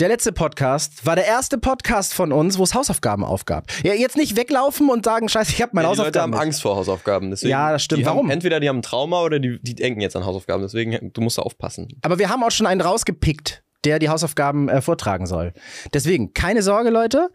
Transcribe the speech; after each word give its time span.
Der 0.00 0.08
letzte 0.08 0.32
Podcast 0.32 1.04
war 1.04 1.14
der 1.14 1.26
erste 1.26 1.58
Podcast 1.58 2.14
von 2.14 2.32
uns, 2.32 2.56
wo 2.56 2.62
es 2.62 2.72
Hausaufgaben 2.72 3.22
aufgab. 3.22 3.66
Ja, 3.82 3.92
jetzt 3.92 4.16
nicht 4.16 4.34
weglaufen 4.34 4.88
und 4.88 5.04
sagen, 5.04 5.28
scheiße, 5.28 5.52
ich 5.52 5.60
habe 5.60 5.72
meine 5.74 5.88
Ja, 5.88 5.92
die 5.92 5.98
Leute 5.98 6.08
Hausaufgaben. 6.08 6.22
haben 6.22 6.38
nicht. 6.38 6.46
Angst 6.46 6.62
vor 6.62 6.76
Hausaufgaben. 6.76 7.30
Deswegen, 7.30 7.50
Ja, 7.50 7.72
das 7.72 7.82
stimmt. 7.84 8.06
Warum? 8.06 8.20
Haben, 8.20 8.30
entweder 8.30 8.60
die 8.60 8.68
haben 8.70 8.78
ein 8.78 8.82
Trauma 8.82 9.20
oder 9.20 9.38
die, 9.38 9.62
die 9.62 9.74
denken 9.74 10.00
jetzt 10.00 10.16
an 10.16 10.24
Hausaufgaben. 10.24 10.62
Deswegen, 10.62 11.12
du 11.12 11.20
musst 11.20 11.36
da 11.36 11.42
aufpassen. 11.42 11.88
Aber 12.00 12.18
wir 12.18 12.30
haben 12.30 12.42
auch 12.42 12.50
schon 12.50 12.66
einen 12.66 12.80
rausgepickt, 12.80 13.62
der 13.84 13.98
die 13.98 14.08
Hausaufgaben 14.08 14.70
äh, 14.70 14.80
vortragen 14.80 15.26
soll. 15.26 15.52
Deswegen, 15.92 16.32
keine 16.32 16.62
Sorge, 16.62 16.88
Leute. 16.88 17.28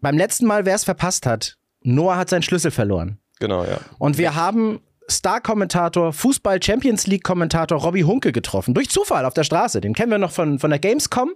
Beim 0.00 0.16
letzten 0.16 0.46
Mal, 0.46 0.64
wer 0.64 0.76
es 0.76 0.84
verpasst 0.84 1.26
hat, 1.26 1.56
Noah 1.82 2.18
hat 2.18 2.30
seinen 2.30 2.42
Schlüssel 2.42 2.70
verloren. 2.70 3.18
Genau, 3.40 3.64
ja. 3.64 3.80
Und 3.98 4.16
wir 4.16 4.36
haben 4.36 4.78
Star-Kommentator, 5.10 6.12
Fußball-Champions 6.12 7.06
League-Kommentator 7.06 7.78
Robbie 7.78 8.04
Hunke 8.04 8.32
getroffen. 8.32 8.74
Durch 8.74 8.90
Zufall 8.90 9.24
auf 9.24 9.34
der 9.34 9.44
Straße. 9.44 9.80
Den 9.80 9.94
kennen 9.94 10.10
wir 10.10 10.18
noch 10.18 10.32
von, 10.32 10.58
von 10.58 10.70
der 10.70 10.78
Gamescom. 10.78 11.32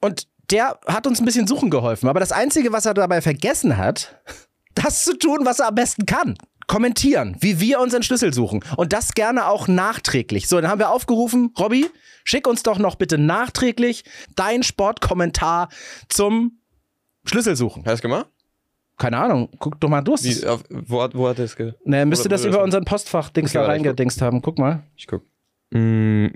Und 0.00 0.26
der 0.50 0.78
hat 0.86 1.06
uns 1.06 1.20
ein 1.20 1.24
bisschen 1.24 1.46
suchen 1.46 1.70
geholfen. 1.70 2.08
Aber 2.08 2.20
das 2.20 2.32
Einzige, 2.32 2.72
was 2.72 2.86
er 2.86 2.94
dabei 2.94 3.20
vergessen 3.20 3.76
hat, 3.76 4.20
das 4.74 5.04
zu 5.04 5.16
tun, 5.16 5.40
was 5.44 5.60
er 5.60 5.68
am 5.68 5.74
besten 5.74 6.06
kann. 6.06 6.36
Kommentieren, 6.66 7.36
wie 7.40 7.58
wir 7.58 7.80
unseren 7.80 8.04
Schlüssel 8.04 8.32
suchen. 8.32 8.64
Und 8.76 8.92
das 8.92 9.12
gerne 9.14 9.46
auch 9.48 9.66
nachträglich. 9.66 10.46
So, 10.46 10.60
dann 10.60 10.70
haben 10.70 10.78
wir 10.78 10.90
aufgerufen, 10.90 11.52
Robby, 11.58 11.90
schick 12.22 12.46
uns 12.46 12.62
doch 12.62 12.78
noch 12.78 12.94
bitte 12.94 13.18
nachträglich 13.18 14.04
dein 14.36 14.62
Sportkommentar 14.62 15.68
zum 16.08 16.60
Schlüsselsuchen. 17.24 17.84
Hast 17.86 18.04
du 18.04 18.08
gemacht? 18.08 18.28
Keine 19.00 19.16
Ahnung, 19.16 19.48
guck 19.58 19.80
doch 19.80 19.88
mal 19.88 20.02
durch. 20.02 20.22
Wie, 20.24 20.46
auf, 20.46 20.62
wo, 20.68 21.00
hat- 21.02 21.14
wo 21.14 21.26
hat 21.26 21.38
er 21.38 21.46
es 21.46 21.56
ge... 21.56 21.72
Ne, 21.84 22.04
müsste 22.04 22.28
das 22.28 22.42
oder 22.42 22.50
über 22.50 22.62
unseren 22.62 22.84
Postfach-Dings 22.84 23.50
Okay, 23.56 23.58
da 23.58 23.66
reingedingst 23.66 24.20
haben. 24.20 24.42
Guck 24.42 24.58
mal. 24.58 24.82
Ich 24.94 25.06
guck. 25.06 25.22
Mm, 25.70 26.26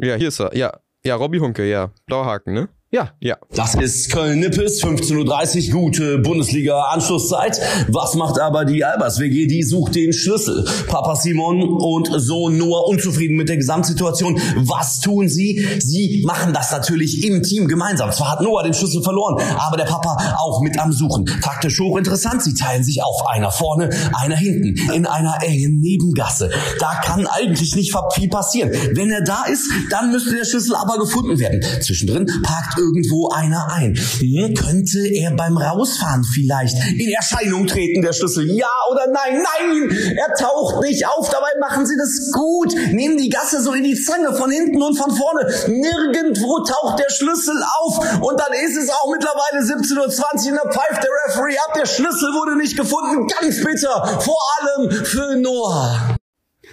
ja, 0.00 0.16
hier 0.16 0.26
ist 0.28 0.40
er. 0.40 0.52
Ja, 0.56 0.80
ja, 1.04 1.14
Robby 1.14 1.38
Hunke, 1.38 1.64
ja. 1.68 1.92
Blauer 2.06 2.26
Haken, 2.26 2.54
ne? 2.54 2.68
Ja. 2.90 3.10
Ja. 3.20 3.36
Das 3.54 3.74
ist 3.74 4.10
Köln-Nippes, 4.10 4.82
15.30 4.82 5.74
Uhr, 5.74 5.80
gute 5.82 6.18
Bundesliga-Anschlusszeit. 6.20 7.60
Was 7.88 8.14
macht 8.14 8.40
aber 8.40 8.64
die 8.64 8.82
Albers-WG? 8.82 9.46
Die 9.46 9.62
sucht 9.62 9.94
den 9.94 10.14
Schlüssel. 10.14 10.66
Papa 10.86 11.14
Simon 11.14 11.62
und 11.62 12.08
Sohn 12.18 12.56
Noah 12.56 12.88
unzufrieden 12.88 13.36
mit 13.36 13.50
der 13.50 13.58
Gesamtsituation. 13.58 14.40
Was 14.56 15.00
tun 15.00 15.28
sie? 15.28 15.68
Sie 15.80 16.22
machen 16.26 16.54
das 16.54 16.72
natürlich 16.72 17.24
im 17.24 17.42
Team 17.42 17.68
gemeinsam. 17.68 18.10
Zwar 18.10 18.32
hat 18.32 18.40
Noah 18.40 18.62
den 18.62 18.72
Schlüssel 18.72 19.02
verloren, 19.02 19.36
aber 19.58 19.76
der 19.76 19.84
Papa 19.84 20.36
auch 20.38 20.62
mit 20.62 20.78
am 20.78 20.90
Suchen. 20.90 21.26
Taktisch 21.26 21.78
hochinteressant. 21.78 22.42
Sie 22.42 22.54
teilen 22.54 22.84
sich 22.84 23.02
auf. 23.02 23.26
Einer 23.26 23.50
vorne, 23.52 23.90
einer 24.14 24.36
hinten. 24.36 24.92
In 24.92 25.04
einer 25.04 25.36
engen 25.42 25.78
Nebengasse. 25.80 26.50
Da 26.80 27.02
kann 27.04 27.26
eigentlich 27.26 27.76
nicht 27.76 27.94
viel 28.14 28.30
passieren. 28.30 28.70
Wenn 28.94 29.10
er 29.10 29.20
da 29.24 29.44
ist, 29.44 29.70
dann 29.90 30.10
müsste 30.10 30.34
der 30.34 30.46
Schlüssel 30.46 30.74
aber 30.74 30.98
gefunden 30.98 31.38
werden. 31.38 31.60
Zwischendrin 31.82 32.24
parkt 32.42 32.77
irgendwo 32.78 33.28
einer 33.28 33.70
ein. 33.72 33.94
Hm, 33.96 34.54
könnte 34.54 35.00
er 35.00 35.32
beim 35.32 35.56
Rausfahren 35.56 36.24
vielleicht 36.24 36.76
in 36.98 37.10
Erscheinung 37.10 37.66
treten, 37.66 38.02
der 38.02 38.12
Schlüssel? 38.12 38.50
Ja 38.56 38.70
oder 38.90 39.06
nein? 39.12 39.42
Nein! 39.42 40.16
Er 40.16 40.34
taucht 40.34 40.82
nicht 40.82 41.06
auf. 41.06 41.28
Dabei 41.28 41.50
machen 41.60 41.84
sie 41.86 41.96
das 41.96 42.32
gut. 42.32 42.74
Nehmen 42.92 43.18
die 43.18 43.28
Gasse 43.28 43.60
so 43.60 43.72
in 43.72 43.84
die 43.84 43.94
Zange 43.94 44.34
von 44.34 44.50
hinten 44.50 44.80
und 44.80 44.96
von 44.96 45.10
vorne. 45.10 45.52
Nirgendwo 45.66 46.60
taucht 46.60 47.00
der 47.00 47.10
Schlüssel 47.10 47.60
auf. 47.80 48.22
Und 48.22 48.38
dann 48.38 48.52
ist 48.64 48.76
es 48.76 48.90
auch 48.90 49.10
mittlerweile 49.10 49.64
17.20 49.64 49.96
Uhr 49.96 50.52
und 50.52 50.56
da 50.56 50.70
pfeift 50.70 51.02
der 51.02 51.10
Referee 51.26 51.58
ab. 51.58 51.74
Der 51.74 51.86
Schlüssel 51.86 52.32
wurde 52.34 52.56
nicht 52.56 52.76
gefunden. 52.76 53.26
Ganz 53.26 53.62
bitter. 53.62 54.20
Vor 54.20 54.38
allem 54.60 54.90
für 55.04 55.36
Noah. 55.36 56.16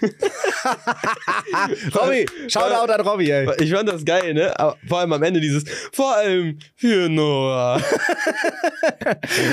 Robby, 1.96 2.26
Shoutout 2.48 2.92
an 2.92 3.02
Robby, 3.02 3.32
ey. 3.32 3.48
Ich 3.60 3.72
fand 3.72 3.90
das 3.90 4.04
geil, 4.04 4.34
ne? 4.34 4.58
Aber 4.60 4.78
vor 4.88 5.00
allem 5.00 5.14
am 5.14 5.24
Ende 5.24 5.40
dieses, 5.40 5.64
vor 5.92 6.16
allem 6.16 6.60
für 6.76 7.10
Noah. 7.10 7.82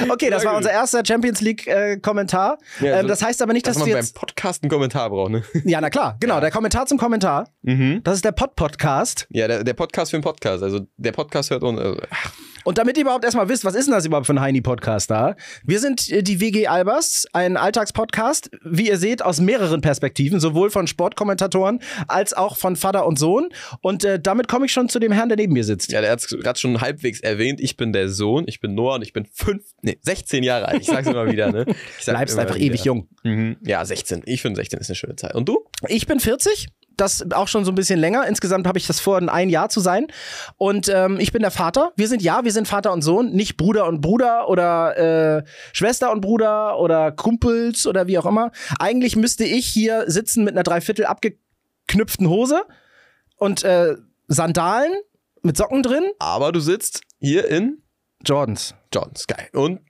Okay, 0.08 0.30
das 0.30 0.44
war 0.44 0.56
unser 0.56 0.70
erster 0.70 1.02
Champions 1.04 1.40
League-Kommentar. 1.40 2.58
Ja, 2.80 2.86
ähm, 2.86 2.94
also, 2.94 3.08
das 3.08 3.22
heißt 3.22 3.42
aber 3.42 3.52
nicht, 3.52 3.66
dass, 3.66 3.74
Dass 3.74 3.80
man 3.80 3.88
wir 3.88 3.94
beim 3.94 4.02
jetzt. 4.02 4.14
Podcast 4.14 4.62
einen 4.62 4.70
Kommentar 4.70 5.10
braucht, 5.10 5.30
ne? 5.30 5.42
Ja, 5.64 5.80
na 5.80 5.90
klar, 5.90 6.16
genau. 6.20 6.40
Der 6.40 6.50
Kommentar 6.50 6.86
zum 6.86 6.98
Kommentar. 6.98 7.48
Mhm. 7.62 8.00
Das 8.04 8.16
ist 8.16 8.24
der 8.24 8.32
Pod-Podcast. 8.32 9.26
Ja, 9.30 9.48
der, 9.48 9.64
der 9.64 9.74
Podcast 9.74 10.10
für 10.10 10.18
den 10.18 10.22
Podcast. 10.22 10.62
Also 10.62 10.86
der 10.96 11.12
Podcast 11.12 11.50
hört 11.50 11.62
und. 11.62 11.78
Also, 11.78 12.00
ach, 12.10 12.32
Und 12.64 12.78
damit 12.78 12.96
ihr 12.96 13.02
überhaupt 13.02 13.24
erstmal 13.24 13.48
wisst, 13.48 13.64
was 13.64 13.74
ist 13.74 13.86
denn 13.86 13.94
das 13.94 14.06
überhaupt 14.06 14.26
für 14.26 14.34
ein 14.34 14.40
Heini-Podcast 14.40 15.10
da? 15.10 15.36
Wir 15.64 15.80
sind 15.80 16.10
äh, 16.10 16.22
die 16.22 16.40
WG 16.40 16.66
Albers, 16.66 17.26
ein 17.32 17.56
Alltagspodcast, 17.56 18.50
wie 18.64 18.88
ihr 18.88 18.98
seht, 18.98 19.22
aus 19.22 19.40
mehreren 19.40 19.80
Perspektiven, 19.80 20.40
sowohl 20.40 20.70
von 20.70 20.86
Sportkommentatoren 20.86 21.80
als 22.08 22.32
auch 22.34 22.56
von 22.56 22.76
Vater 22.76 23.06
und 23.06 23.18
Sohn. 23.18 23.48
Und 23.80 24.04
äh, 24.04 24.20
damit 24.20 24.48
komme 24.48 24.66
ich 24.66 24.72
schon 24.72 24.88
zu 24.88 24.98
dem 24.98 25.12
Herrn, 25.12 25.28
der 25.28 25.36
neben 25.36 25.52
mir 25.52 25.64
sitzt. 25.64 25.90
ja, 25.92 26.00
der 26.00 26.10
hat 26.12 26.20
es 26.20 26.28
gerade 26.28 26.58
schon 26.58 26.80
halbwegs 26.80 27.20
erwähnt. 27.20 27.60
Ich 27.60 27.76
bin 27.76 27.92
der 27.92 28.08
Sohn, 28.08 28.44
ich 28.46 28.60
bin 28.60 28.74
Noah 28.74 28.96
und 28.96 29.02
ich 29.02 29.12
bin 29.12 29.26
fünf, 29.32 29.64
nee, 29.82 29.98
16 30.00 30.42
Jahre 30.44 30.68
alt. 30.68 30.82
Ich 30.82 30.86
sag's 30.86 31.08
immer 31.08 31.30
wieder, 31.30 31.50
ne? 31.50 31.64
Bleibst 32.04 32.38
einfach 32.38 32.56
wieder. 32.56 32.64
ewig 32.66 32.84
jung. 32.84 33.08
Mhm. 33.22 33.56
Ja, 33.62 33.84
16. 33.84 34.22
Ich 34.26 34.42
finde 34.42 34.56
16 34.56 34.80
ist 34.80 34.90
eine 34.90 34.96
schöne 34.96 35.16
Zeit. 35.16 35.34
Und 35.34 35.48
du? 35.48 35.64
Ich 35.88 36.06
bin 36.06 36.20
40. 36.20 36.68
Das 36.96 37.30
auch 37.32 37.48
schon 37.48 37.64
so 37.64 37.72
ein 37.72 37.74
bisschen 37.74 37.98
länger. 37.98 38.26
Insgesamt 38.26 38.66
habe 38.66 38.78
ich 38.78 38.86
das 38.86 39.00
vor, 39.00 39.18
ein 39.18 39.48
Jahr 39.48 39.68
zu 39.68 39.80
sein. 39.80 40.06
Und 40.56 40.88
ähm, 40.88 41.18
ich 41.20 41.32
bin 41.32 41.42
der 41.42 41.50
Vater. 41.50 41.92
Wir 41.96 42.08
sind 42.08 42.22
ja, 42.22 42.44
wir 42.44 42.52
sind 42.52 42.68
Vater 42.68 42.92
und 42.92 43.02
Sohn, 43.02 43.32
nicht 43.32 43.56
Bruder 43.56 43.86
und 43.86 44.00
Bruder 44.00 44.48
oder 44.48 45.38
äh, 45.38 45.44
Schwester 45.72 46.12
und 46.12 46.20
Bruder 46.20 46.78
oder 46.78 47.12
Kumpels 47.12 47.86
oder 47.86 48.06
wie 48.06 48.18
auch 48.18 48.26
immer. 48.26 48.50
Eigentlich 48.78 49.16
müsste 49.16 49.44
ich 49.44 49.66
hier 49.66 50.04
sitzen 50.10 50.44
mit 50.44 50.54
einer 50.54 50.62
dreiviertel 50.62 51.06
abgeknüpften 51.06 52.28
Hose 52.28 52.62
und 53.36 53.64
äh, 53.64 53.96
Sandalen 54.28 54.92
mit 55.42 55.56
Socken 55.56 55.82
drin. 55.82 56.04
Aber 56.18 56.52
du 56.52 56.60
sitzt 56.60 57.02
hier 57.18 57.48
in 57.48 57.82
Jordans. 58.24 58.74
Johns. 58.92 59.26
Geil. 59.26 59.48
Und 59.52 59.80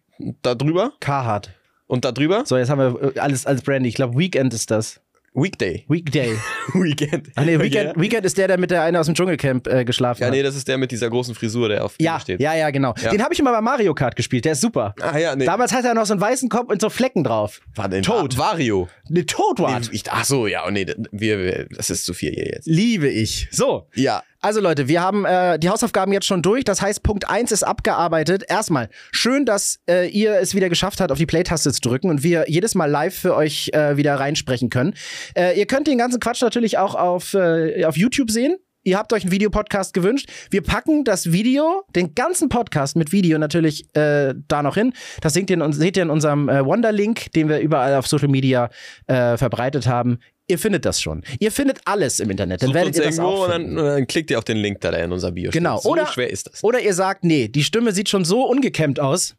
da 0.42 0.54
drüber? 0.54 0.92
Carhartt. 1.00 1.50
Und 1.86 2.04
da 2.04 2.12
drüber? 2.12 2.44
So, 2.46 2.56
jetzt 2.56 2.70
haben 2.70 2.78
wir 2.78 3.16
äh, 3.16 3.18
alles 3.18 3.46
als 3.46 3.62
Brandy. 3.62 3.88
Ich 3.88 3.94
glaube, 3.94 4.18
Weekend 4.18 4.54
ist 4.54 4.70
das. 4.70 5.00
Weekday. 5.34 5.84
Weekday. 5.88 6.37
Weekend. 6.75 7.28
Ah, 7.37 7.44
nee, 7.44 7.59
Weekend, 7.59 7.97
Ja. 7.97 8.00
Weekend 8.03 8.26
ist 8.26 8.37
der, 8.37 8.48
der 8.48 8.59
mit 8.59 8.70
der 8.70 8.82
eine 8.82 9.00
aus 9.00 9.06
dem 9.06 9.15
Dschungelcamp 9.15 9.66
äh, 9.66 9.84
geschlafen 9.84 10.20
Ja, 10.20 10.26
hat. 10.26 10.34
nee, 10.34 10.43
das 10.43 10.54
ist 10.54 10.69
der 10.69 10.76
mit 10.76 10.91
dieser 10.91 11.09
großen 11.09 11.34
Frisur, 11.34 11.70
der 11.70 11.84
auf 11.87 11.94
Ja, 11.98 12.20
steht. 12.20 12.38
ja, 12.41 12.54
ja, 12.54 12.70
genau. 12.70 12.94
Ja. 13.03 13.10
Den 13.10 13.22
habe 13.22 13.32
ich 13.32 13.41
immer 13.41 13.53
bei 13.53 13.62
Mario 13.62 13.94
Kart 13.94 14.15
gespielt. 14.15 14.44
Der 14.44 14.53
ist 14.53 14.60
super. 14.60 14.94
Ah, 15.00 15.16
ja, 15.16 15.34
nee. 15.34 15.47
Damals 15.47 15.72
hatte 15.72 15.88
er 15.88 15.94
noch 15.94 16.04
so 16.04 16.12
einen 16.12 16.21
weißen 16.21 16.50
Kopf 16.50 16.71
und 16.71 16.81
so 16.82 16.91
Flecken 16.91 17.25
drauf. 17.25 17.60
war 17.75 17.88
denn 17.88 18.03
Toad. 18.03 18.37
Vario. 18.37 18.88
Ne 19.09 19.25
Toadwart. 19.25 19.88
Nee, 19.91 19.97
ich, 19.97 20.03
ach 20.10 20.25
so, 20.26 20.47
ja, 20.47 20.65
oh, 20.66 20.71
nee, 20.71 20.84
wir, 21.12 21.38
wir, 21.38 21.66
das 21.71 21.88
ist 21.88 22.04
zu 22.04 22.12
viel 22.12 22.32
hier 22.32 22.47
jetzt. 22.47 22.66
Liebe 22.66 23.09
ich. 23.09 23.48
So. 23.53 23.88
Ja. 23.94 24.22
Also 24.44 24.60
Leute, 24.60 24.88
wir 24.88 25.00
haben 25.00 25.25
äh, 25.25 25.56
die 25.60 25.69
Hausaufgaben 25.69 26.12
jetzt 26.12 26.26
schon 26.26 26.42
durch. 26.42 26.64
Das 26.64 26.82
heißt, 26.82 27.04
Punkt 27.04 27.30
1 27.30 27.53
ist 27.53 27.62
abgearbeitet. 27.62 28.42
Erstmal, 28.48 28.88
schön, 29.12 29.47
dass 29.47 29.78
äh, 29.88 30.08
ihr 30.08 30.34
es 30.34 30.56
wieder 30.56 30.69
geschafft 30.69 31.00
habt, 31.00 31.12
auf 31.12 31.19
die 31.19 31.26
Play-Taste 31.26 31.72
zu 31.72 31.80
drücken 31.80 32.10
und 32.10 32.25
wir 32.25 32.47
jedes 32.48 32.75
Mal 32.75 32.91
live 32.91 33.14
für 33.14 33.36
euch 33.36 33.70
äh, 33.72 33.97
wieder 33.97 34.16
reinsprechen 34.16 34.69
können. 34.69 34.94
Äh, 35.36 35.56
ihr 35.56 35.66
könnt 35.66 35.86
den 35.86 35.97
ganzen 35.97 36.19
Quatsch 36.19 36.42
natürlich 36.42 36.76
auch 36.76 36.97
auf, 36.97 37.34
äh, 37.34 37.84
auf 37.84 37.97
YouTube 37.97 38.32
sehen. 38.32 38.56
Ihr 38.84 38.98
habt 38.98 39.12
euch 39.12 39.22
einen 39.22 39.30
Videopodcast 39.30 39.94
gewünscht. 39.94 40.28
Wir 40.50 40.60
packen 40.60 41.04
das 41.04 41.30
Video, 41.30 41.84
den 41.94 42.16
ganzen 42.16 42.48
Podcast 42.48 42.97
mit 42.97 43.12
Video 43.12 43.38
natürlich 43.38 43.94
äh, 43.94 44.34
da 44.48 44.64
noch 44.64 44.74
hin. 44.74 44.92
Das 45.20 45.34
seht 45.34 45.50
ihr 45.50 45.60
in, 45.60 45.72
seht 45.72 45.97
ihr 45.97 46.03
in 46.03 46.10
unserem 46.10 46.48
äh, 46.48 46.66
Wonderlink, 46.66 47.30
den 47.32 47.48
wir 47.48 47.60
überall 47.60 47.94
auf 47.94 48.09
Social 48.09 48.28
Media 48.28 48.70
äh, 49.06 49.36
verbreitet 49.36 49.86
haben. 49.86 50.19
Ihr 50.48 50.58
findet 50.58 50.84
das 50.84 51.00
schon. 51.00 51.22
Ihr 51.38 51.53
findet 51.53 51.78
alles 51.84 52.20
im 52.20 52.28
Internet. 52.30 52.62
Dann 52.62 52.69
Sucht 52.69 52.75
werdet 52.75 52.97
ihr 52.97 53.03
das 53.04 53.19
auch 53.19 53.47
und 53.47 53.53
finden. 53.53 53.76
dann, 53.76 53.84
und 53.86 53.91
dann 53.92 54.06
klickt 54.06 54.30
ihr 54.30 54.38
auf 54.38 54.44
den 54.44 54.56
Link, 54.56 54.80
da 54.80 54.91
der 54.91 55.04
in 55.04 55.12
unser 55.12 55.32
Bio 55.32 55.50
Genau. 55.50 55.75
steht. 55.76 55.82
So 55.84 55.91
Oder- 55.91 56.06
schwer 56.08 56.30
ist 56.30 56.48
das. 56.53 56.62
Oder 56.64 56.80
ihr 56.80 56.94
sagt, 56.94 57.25
nee, 57.25 57.48
die 57.48 57.62
Stimme 57.64 57.92
sieht 57.92 58.08
schon 58.08 58.25
so 58.25 58.44
ungekämmt 58.44 58.98
aus, 59.00 59.36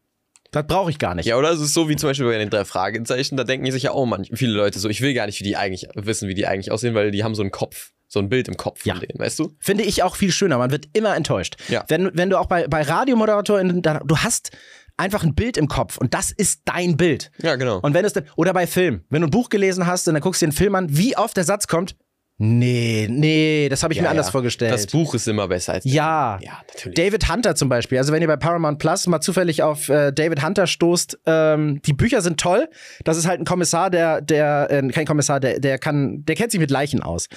das 0.51 0.65
brauche 0.67 0.91
ich 0.91 0.99
gar 0.99 1.15
nicht. 1.15 1.25
Ja, 1.25 1.37
oder 1.37 1.51
es 1.51 1.59
ist 1.59 1.73
so 1.73 1.89
wie 1.89 1.95
zum 1.95 2.09
Beispiel 2.09 2.27
bei 2.27 2.37
den 2.37 2.49
drei 2.49 2.63
Fragezeichen, 2.63 3.37
da 3.37 3.43
denken 3.43 3.69
sich 3.71 3.83
ja 3.83 3.91
auch 3.91 4.05
manch, 4.05 4.29
viele 4.33 4.53
Leute 4.53 4.77
so, 4.79 4.87
ich 4.87 5.01
will 5.01 5.13
gar 5.15 5.25
nicht 5.25 5.39
wie 5.39 5.43
die 5.43 5.57
eigentlich 5.57 5.87
wissen, 5.95 6.29
wie 6.29 6.35
die 6.35 6.45
eigentlich 6.47 6.71
aussehen, 6.71 6.93
weil 6.95 7.09
die 7.11 7.23
haben 7.23 7.33
so 7.35 7.41
einen 7.41 7.49
Kopf, 7.51 7.91
so 8.07 8.19
ein 8.19 8.29
Bild 8.29 8.47
im 8.47 8.55
Kopf 8.55 8.81
von 8.83 8.93
Ja. 8.93 8.99
denen, 8.99 9.17
weißt 9.19 9.39
du? 9.39 9.55
Finde 9.59 9.83
ich 9.83 10.03
auch 10.03 10.15
viel 10.15 10.31
schöner. 10.31 10.59
Man 10.59 10.69
wird 10.69 10.85
immer 10.93 11.15
enttäuscht. 11.15 11.55
Ja. 11.69 11.83
Wenn, 11.87 12.11
wenn 12.15 12.29
du 12.29 12.37
auch 12.37 12.45
bei, 12.45 12.67
bei 12.67 12.83
Radiomoderatoren, 12.83 13.81
da- 13.81 14.01
du 14.05 14.17
hast 14.17 14.51
einfach 14.97 15.23
ein 15.23 15.35
Bild 15.35 15.57
im 15.57 15.67
Kopf 15.67 15.97
und 15.97 16.13
das 16.13 16.31
ist 16.31 16.61
dein 16.65 16.97
Bild. 16.97 17.31
Ja, 17.41 17.55
genau. 17.55 17.79
Und 17.79 17.93
wenn 17.93 18.05
es 18.05 18.13
dann, 18.13 18.25
oder 18.35 18.53
bei 18.53 18.67
Film, 18.67 19.03
wenn 19.09 19.21
du 19.21 19.27
ein 19.27 19.31
Buch 19.31 19.49
gelesen 19.49 19.87
hast 19.87 20.07
und 20.07 20.13
dann 20.13 20.21
guckst 20.21 20.41
du 20.41 20.45
den 20.45 20.51
Film 20.51 20.75
an, 20.75 20.87
wie 20.89 21.17
oft 21.17 21.35
der 21.35 21.43
Satz 21.43 21.67
kommt, 21.67 21.95
nee, 22.37 23.07
nee, 23.09 23.69
das 23.69 23.83
habe 23.83 23.93
ich 23.93 23.97
ja, 23.97 24.03
mir 24.03 24.09
anders 24.09 24.27
ja. 24.27 24.31
vorgestellt. 24.31 24.73
Das 24.73 24.87
Buch 24.87 25.13
ist 25.15 25.27
immer 25.27 25.47
besser 25.47 25.73
als 25.73 25.85
Ja. 25.85 26.39
Ja, 26.41 26.61
natürlich. 26.67 26.95
David 26.95 27.29
Hunter 27.31 27.55
zum 27.55 27.69
Beispiel. 27.69 27.97
Also 27.97 28.13
wenn 28.13 28.21
ihr 28.21 28.27
bei 28.27 28.37
Paramount 28.37 28.79
Plus 28.79 29.07
mal 29.07 29.21
zufällig 29.21 29.63
auf 29.63 29.89
äh, 29.89 30.11
David 30.11 30.43
Hunter 30.43 30.67
stoßt, 30.67 31.19
ähm, 31.25 31.81
die 31.83 31.93
Bücher 31.93 32.21
sind 32.21 32.39
toll. 32.39 32.69
Das 33.03 33.17
ist 33.17 33.27
halt 33.27 33.39
ein 33.39 33.45
Kommissar, 33.45 33.89
der, 33.89 34.21
der, 34.21 34.67
äh, 34.69 34.87
kein 34.89 35.05
Kommissar, 35.05 35.39
der, 35.39 35.59
der 35.59 35.79
kann, 35.79 36.23
der 36.25 36.35
kennt 36.35 36.51
sich 36.51 36.59
mit 36.59 36.71
Leichen 36.71 37.01
aus. 37.01 37.27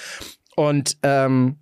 Und 0.56 0.96
ähm, 1.02 1.58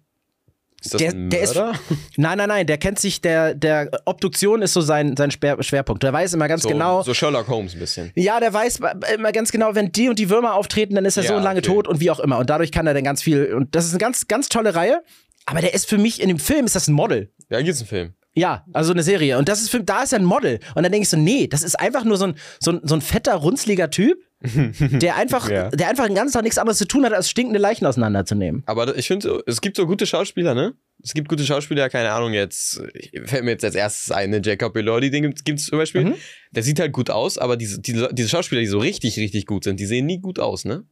ist 0.85 0.95
das 0.95 0.99
der, 0.99 1.11
ein 1.13 1.31
der 1.31 1.41
ist, 1.41 1.55
Mörder? 1.55 1.79
nein, 2.17 2.39
nein, 2.39 2.49
nein, 2.49 2.67
der 2.67 2.79
kennt 2.79 2.99
sich, 2.99 3.21
der, 3.21 3.55
der 3.55 3.91
Obduktion 4.05 4.63
ist 4.63 4.73
so 4.73 4.81
sein, 4.81 5.17
sein 5.17 5.31
Schwer, 5.31 5.63
Schwerpunkt. 5.63 6.03
Der 6.03 6.13
weiß 6.13 6.35
immer 6.35 6.49
ganz 6.49 6.63
so, 6.63 6.69
genau. 6.69 7.03
So 7.03 7.15
Sherlock 7.15 7.49
Holmes 7.49 7.75
ein 7.75 7.81
bisschen. 7.81 8.13
Ja, 8.15 8.41
der 8.41 8.53
weiß 8.53 8.81
immer 9.15 9.33
ganz 9.33 9.51
genau, 9.51 9.75
wenn 9.75 9.93
die 9.93 10.09
und 10.09 10.19
die 10.19 10.31
Würmer 10.31 10.55
auftreten, 10.55 10.95
dann 10.95 11.05
ist 11.05 11.17
er 11.17 11.25
Ja, 11.25 11.31
so 11.31 11.39
lange 11.39 11.61
okay. 11.61 11.69
tot 11.69 11.89
und 11.89 12.01
wie 12.01 12.11
auch 12.11 12.21
immer. 12.21 12.39
Und 12.39 12.51
dadurch 12.51 12.73
kann 12.73 12.87
er 12.87 12.95
dann 12.95 13.05
ganz 13.05 13.23
viel. 13.23 13.55
Und 13.55 13.75
das 13.75 13.87
ist 13.87 13.93
eine 13.93 13.99
ganz, 13.99 14.29
ganz 14.29 14.49
tolle 14.49 14.75
Reihe. 14.75 15.03
Aber 15.47 15.61
der 15.61 15.75
ist 15.75 15.89
für 15.89 15.99
mich 15.99 16.21
in 16.21 16.29
dem 16.29 16.39
Film 16.39 16.65
ist 16.67 16.75
das 16.75 16.89
ein 16.89 16.95
Model. 16.95 17.31
Ja, 17.51 17.59
hier 17.59 17.73
ist 17.73 17.81
ein 17.81 17.87
Film. 17.87 18.15
Ja, 18.35 18.65
also 18.73 18.93
eine 18.93 19.03
Serie. 19.03 19.39
Und 19.39 19.49
das 19.49 19.63
ist 19.63 19.71
für, 19.71 19.83
da 19.83 20.03
ist 20.03 20.13
er 20.13 20.19
ein 20.19 20.25
Model. 20.25 20.59
Und 20.75 20.83
dann 20.83 20.91
denke 20.91 21.03
ich 21.03 21.09
so, 21.09 21.17
nee, 21.17 21.47
das 21.47 21.63
ist 21.63 21.79
einfach 21.79 22.05
nur 22.05 22.17
so 22.17 22.27
ein, 22.27 22.35
so 22.59 22.73
ein, 22.73 22.81
so 22.83 22.95
ein 22.97 23.01
fetter, 23.01 23.35
runzliger 23.35 23.91
Typ, 23.91 24.19
der 24.45 25.17
einfach, 25.17 25.49
Ja. 25.55 25.69
der 25.71 25.89
einfach 25.89 26.07
den 26.07 26.15
ganzen 26.15 26.35
Tag 26.35 26.43
nichts 26.43 26.59
anderes 26.59 26.79
zu 26.79 26.87
tun 26.87 27.05
hat, 27.05 27.13
als 27.13 27.31
stinkende 27.31 27.59
Leichen 27.59 27.87
auseinanderzunehmen. 27.87 28.63
Aber 28.67 28.97
ich 28.97 29.07
finde, 29.07 29.43
es 29.47 29.61
gibt 29.61 29.77
so 29.77 29.87
gute 29.87 30.07
Schauspieler, 30.07 30.55
ne? 30.55 30.75
Es 31.03 31.13
gibt 31.15 31.29
gute 31.29 31.45
Schauspieler, 31.45 31.89
keine 31.91 32.11
Ahnung, 32.13 32.33
jetzt 32.33 32.81
fällt 33.25 33.45
mir 33.45 33.51
jetzt 33.51 33.65
als 33.65 33.75
erstes 33.75 34.11
ein, 34.11 34.31
ne? 34.31 34.41
Jacob 34.45 34.77
Elordi, 34.77 35.11
den 35.11 35.35
gibt 35.45 35.59
es 35.59 35.67
zum 35.67 35.79
Beispiel. 35.79 36.05
Mhm. 36.05 36.15
Der 36.53 36.63
sieht 36.63 36.79
halt 36.81 36.93
gut 36.93 37.11
aus, 37.11 37.37
aber 37.39 37.57
diese, 37.57 37.81
diese, 37.81 38.09
diese 38.13 38.29
Schauspieler, 38.29 38.61
die 38.61 38.67
so 38.69 38.79
richtig, 38.79 39.19
richtig 39.19 39.47
gut 39.47 39.65
sind, 39.65 39.81
die 39.81 39.87
sehen 39.87 40.07
nie 40.07 40.19
gut 40.21 40.39
aus, 40.39 40.65
ne? 40.65 40.85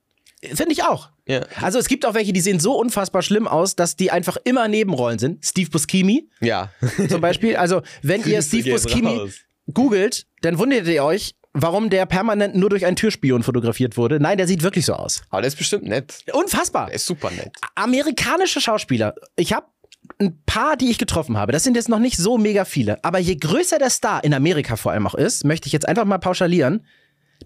Finde 0.45 0.73
ich 0.73 0.83
auch. 0.83 1.11
Ja. 1.29 1.43
Also 1.61 1.79
es 1.79 1.87
gibt 1.87 2.05
auch 2.05 2.15
welche, 2.15 2.33
die 2.33 2.41
sehen 2.41 2.59
so 2.59 2.73
unfassbar 2.77 3.23
schlimm 3.23 3.47
aus, 3.47 3.77
dass 3.77 3.95
die 3.95 4.11
einfach 4.11 4.37
immer 4.43 4.67
Nebenrollen 4.67 5.21
sind. 5.21 5.45
Steve 5.47 5.71
Buscemi 5.71 6.29
Ja. 6.41 6.73
zum 7.09 7.21
Beispiel. 7.21 7.55
Also 7.55 7.83
wenn 8.03 8.23
ihr 8.27 8.43
Steve 8.43 8.73
Buscemi 8.73 9.07
raus. 9.07 9.35
googelt, 9.73 10.27
dann 10.41 10.59
wundert 10.59 10.89
ihr 10.89 11.05
euch, 11.05 11.37
warum 11.55 11.91
der 11.91 12.07
permanent 12.07 12.55
nur 12.55 12.71
durch 12.71 12.87
einen 12.87 12.97
Türspion 12.97 13.43
fotografiert 13.43 13.97
wurde. 13.97 14.21
Nein, 14.21 14.39
der 14.39 14.47
sieht 14.47 14.63
wirklich 14.63 14.87
so 14.87 14.95
aus. 14.95 15.23
Aber 15.31 15.43
der 15.43 15.49
ist 15.49 15.57
bestimmt 15.57 15.85
nett. 15.85 16.25
Unfassbar. 16.33 16.87
Der 16.87 16.95
ist 16.95 17.07
super 17.07 17.31
nett. 17.31 17.53
Amerikanische 17.75 18.61
Schauspieler. 18.61 19.15
Ich 19.37 19.53
habe 19.53 19.67
ein 20.19 20.43
paar, 20.47 20.77
die 20.77 20.91
ich 20.91 20.99
getroffen 20.99 21.37
habe. 21.37 21.53
Das 21.53 21.65
sind 21.65 21.77
jetzt 21.77 21.89
noch 21.89 21.99
nicht 21.99 22.17
so 22.17 22.39
mega 22.39 22.65
viele. 22.65 23.03
Aber 23.05 23.19
je 23.19 23.37
größer 23.37 23.79
der 23.79 23.91
Star 23.91 24.25
in 24.25 24.35
Amerika 24.35 24.77
vor 24.77 24.93
allem 24.93 25.07
auch 25.07 25.15
ist, 25.15 25.45
möchte 25.45 25.67
ich 25.67 25.73
jetzt 25.73 25.89
einfach 25.89 26.05
mal 26.05 26.19
pauschalieren, 26.19 26.85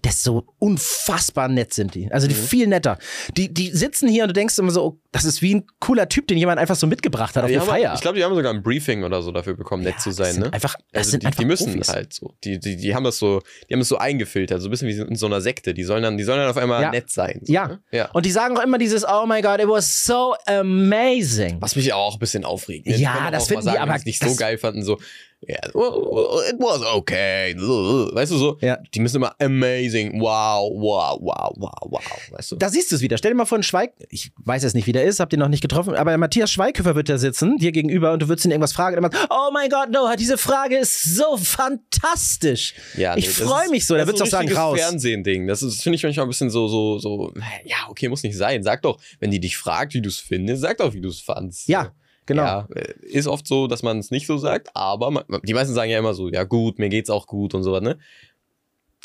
desto 0.03 0.47
unfassbar 0.59 1.47
nett 1.47 1.73
sind 1.73 1.95
die. 1.95 2.11
Also 2.11 2.27
die 2.27 2.35
Mhm. 2.35 2.39
viel 2.47 2.67
netter. 2.67 2.97
Die, 3.35 3.53
die 3.53 3.69
sitzen 3.71 4.07
hier 4.07 4.23
und 4.23 4.29
du 4.29 4.33
denkst 4.33 4.57
immer 4.57 4.71
so, 4.71 4.83
oh, 4.85 4.99
das 5.11 5.25
ist 5.25 5.41
wie 5.41 5.55
ein 5.55 5.65
cooler 5.79 6.07
Typ, 6.09 6.27
den 6.27 6.37
jemand 6.37 6.59
einfach 6.59 6.75
so 6.75 6.87
mitgebracht 6.87 7.35
hat 7.35 7.43
auf 7.43 7.49
Die 7.49 7.55
eine 7.55 7.61
haben, 7.61 7.69
Feier. 7.69 7.93
ich 7.95 8.01
glaube, 8.01 8.17
die 8.17 8.23
haben 8.23 8.35
sogar 8.35 8.53
ein 8.53 8.61
Briefing 8.63 9.03
oder 9.03 9.21
so 9.21 9.31
dafür 9.31 9.55
bekommen, 9.55 9.83
nett 9.83 9.99
zu 9.99 10.09
das 10.09 10.17
sein, 10.17 10.39
ne? 10.39 10.53
Einfach, 10.53 10.75
das 10.91 10.99
Also 10.99 11.11
sind 11.11 11.23
die, 11.23 11.27
einfach 11.27 11.39
die 11.39 11.45
müssen 11.45 11.71
Profis. 11.73 11.89
halt 11.89 12.13
so. 12.13 12.33
Die, 12.43 12.59
die, 12.59 12.77
die 12.77 12.93
haben 12.95 13.03
das 13.03 13.17
so, 13.17 13.41
die 13.69 13.73
haben 13.73 13.79
das 13.79 13.89
so 13.89 13.97
eingefiltert, 13.97 14.61
so 14.61 14.67
ein 14.67 14.71
bisschen 14.71 14.87
wie 14.87 14.93
in 14.97 15.15
so 15.15 15.25
einer 15.25 15.41
Sekte. 15.41 15.73
Die 15.73 15.83
sollen 15.83 16.03
dann, 16.03 16.17
die 16.17 16.23
sollen 16.23 16.39
dann 16.39 16.49
auf 16.49 16.57
einmal 16.57 16.81
Ja. 16.81 16.91
nett 16.91 17.09
sein. 17.09 17.39
So, 17.43 17.51
Ja. 17.53 17.67
Ne? 17.67 17.79
ja. 17.91 18.11
Und 18.11 18.25
die 18.25 18.31
sagen 18.31 18.57
auch 18.57 18.63
immer 18.63 18.77
dieses, 18.77 19.03
oh 19.07 19.25
my 19.25 19.41
God, 19.41 19.59
it 19.59 19.67
was 19.67 20.03
so 20.03 20.35
amazing. 20.45 21.57
Was 21.61 21.75
mich 21.75 21.93
auch 21.93 22.13
ein 22.13 22.19
bisschen 22.19 22.45
aufregt. 22.45 22.87
Ne? 22.87 22.95
Ja, 22.97 23.31
das 23.31 23.47
finden 23.47 23.65
mal 23.65 23.71
die 23.71 23.77
sagen, 23.77 23.89
aber- 23.89 23.97
es 23.99 24.05
nicht 24.05 24.21
das- 24.21 24.29
so 24.31 24.35
geil 24.35 24.57
fanden, 24.57 24.83
so, 24.83 24.99
ja, 25.41 25.59
well, 25.75 26.49
it 26.49 26.59
was 26.59 26.81
okay. 26.81 27.55
Weißt 27.55 28.31
du 28.31 28.37
so? 28.37 28.57
Ja. 28.61 28.79
Die 28.93 28.99
müssen 28.99 29.17
immer 29.17 29.35
amazing, 29.39 30.19
wow, 30.19 30.71
wow, 30.73 31.19
wow, 31.21 31.53
wow, 31.55 31.71
wow. 31.85 32.01
Weißt 32.31 32.51
du? 32.51 32.55
Da 32.55 32.69
siehst 32.69 32.91
du 32.91 32.95
es 32.95 33.01
wieder. 33.01 33.17
Stell 33.19 33.31
dir 33.31 33.37
mal 33.37 33.45
vor, 33.45 33.59
ein 33.59 33.63
Schweig. 33.63 33.93
Ich 34.09 34.31
weiß 34.37 34.63
jetzt 34.63 34.73
nicht, 34.73 34.87
wie 34.87 34.93
der 34.93 35.03
ist, 35.03 35.19
habt 35.19 35.33
ihr 35.33 35.39
noch 35.39 35.47
nicht 35.47 35.61
getroffen, 35.61 35.93
aber 35.93 36.17
Matthias 36.17 36.51
Schweighöfer 36.51 36.95
wird 36.95 37.07
da 37.07 37.19
sitzen, 37.19 37.57
dir 37.57 37.71
gegenüber, 37.71 38.13
und 38.13 38.21
du 38.21 38.29
würdest 38.29 38.45
ihn 38.45 38.51
irgendwas 38.51 38.73
fragen. 38.73 38.97
Und 38.97 39.03
er 39.03 39.09
macht, 39.09 39.29
oh 39.29 39.51
mein 39.53 39.69
Gott, 39.69 39.91
no, 39.91 40.07
diese 40.17 40.39
Frage 40.39 40.77
ist 40.77 41.03
so 41.03 41.37
fantastisch. 41.37 42.73
Ja, 42.95 43.13
nee, 43.13 43.19
ich 43.19 43.27
das 43.27 43.35
freue 43.35 43.69
mich 43.69 43.85
so. 43.85 43.93
Da 43.93 43.99
das 43.99 44.07
würdest 44.07 44.21
du 44.21 44.25
auch 44.25 44.31
sagen, 44.31 44.51
raus. 44.51 44.79
Fernsehen-Ding. 44.79 45.45
Das 45.47 45.61
ist, 45.61 45.83
finde 45.83 45.97
ich 45.97 46.03
manchmal 46.03 46.25
ein 46.25 46.29
bisschen 46.29 46.49
so, 46.49 46.67
so, 46.67 46.97
so, 46.97 47.31
ja, 47.63 47.77
okay, 47.89 48.09
muss 48.09 48.23
nicht 48.23 48.35
sein. 48.35 48.63
Sag 48.63 48.81
doch, 48.81 48.99
wenn 49.19 49.29
die 49.29 49.39
dich 49.39 49.55
fragt, 49.55 49.93
wie 49.93 50.01
du 50.01 50.09
es 50.09 50.17
findest, 50.17 50.63
sag 50.63 50.77
doch, 50.77 50.93
wie 50.93 51.01
du 51.01 51.09
es 51.09 51.21
fandst. 51.21 51.67
Ja, 51.67 51.93
genau. 52.27 52.43
Ja, 52.43 52.67
äh, 52.75 52.93
ist 53.01 53.27
oft 53.27 53.47
so, 53.47 53.65
dass 53.65 53.81
man 53.81 53.97
es 53.97 54.11
nicht 54.11 54.27
so 54.27 54.37
sagt, 54.37 54.69
aber 54.75 55.09
man, 55.09 55.23
die 55.43 55.53
meisten 55.53 55.73
sagen 55.73 55.89
ja 55.89 55.97
immer 55.97 56.13
so, 56.13 56.29
ja 56.29 56.43
gut, 56.43 56.77
mir 56.77 56.89
geht's 56.89 57.09
auch 57.09 57.25
gut 57.25 57.55
und 57.55 57.63
so 57.63 57.71
was, 57.71 57.81
ne? 57.81 57.97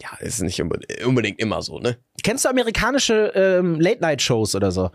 Ja, 0.01 0.17
ist 0.21 0.43
nicht 0.43 0.61
unbedingt, 0.61 1.05
unbedingt 1.05 1.39
immer 1.39 1.63
so, 1.63 1.79
ne? 1.79 1.99
Kennst 2.23 2.45
du 2.45 2.49
amerikanische 2.51 3.33
ähm, 3.35 3.81
Late-Night-Shows 3.81 4.55
oder 4.55 4.71
so? 4.71 4.91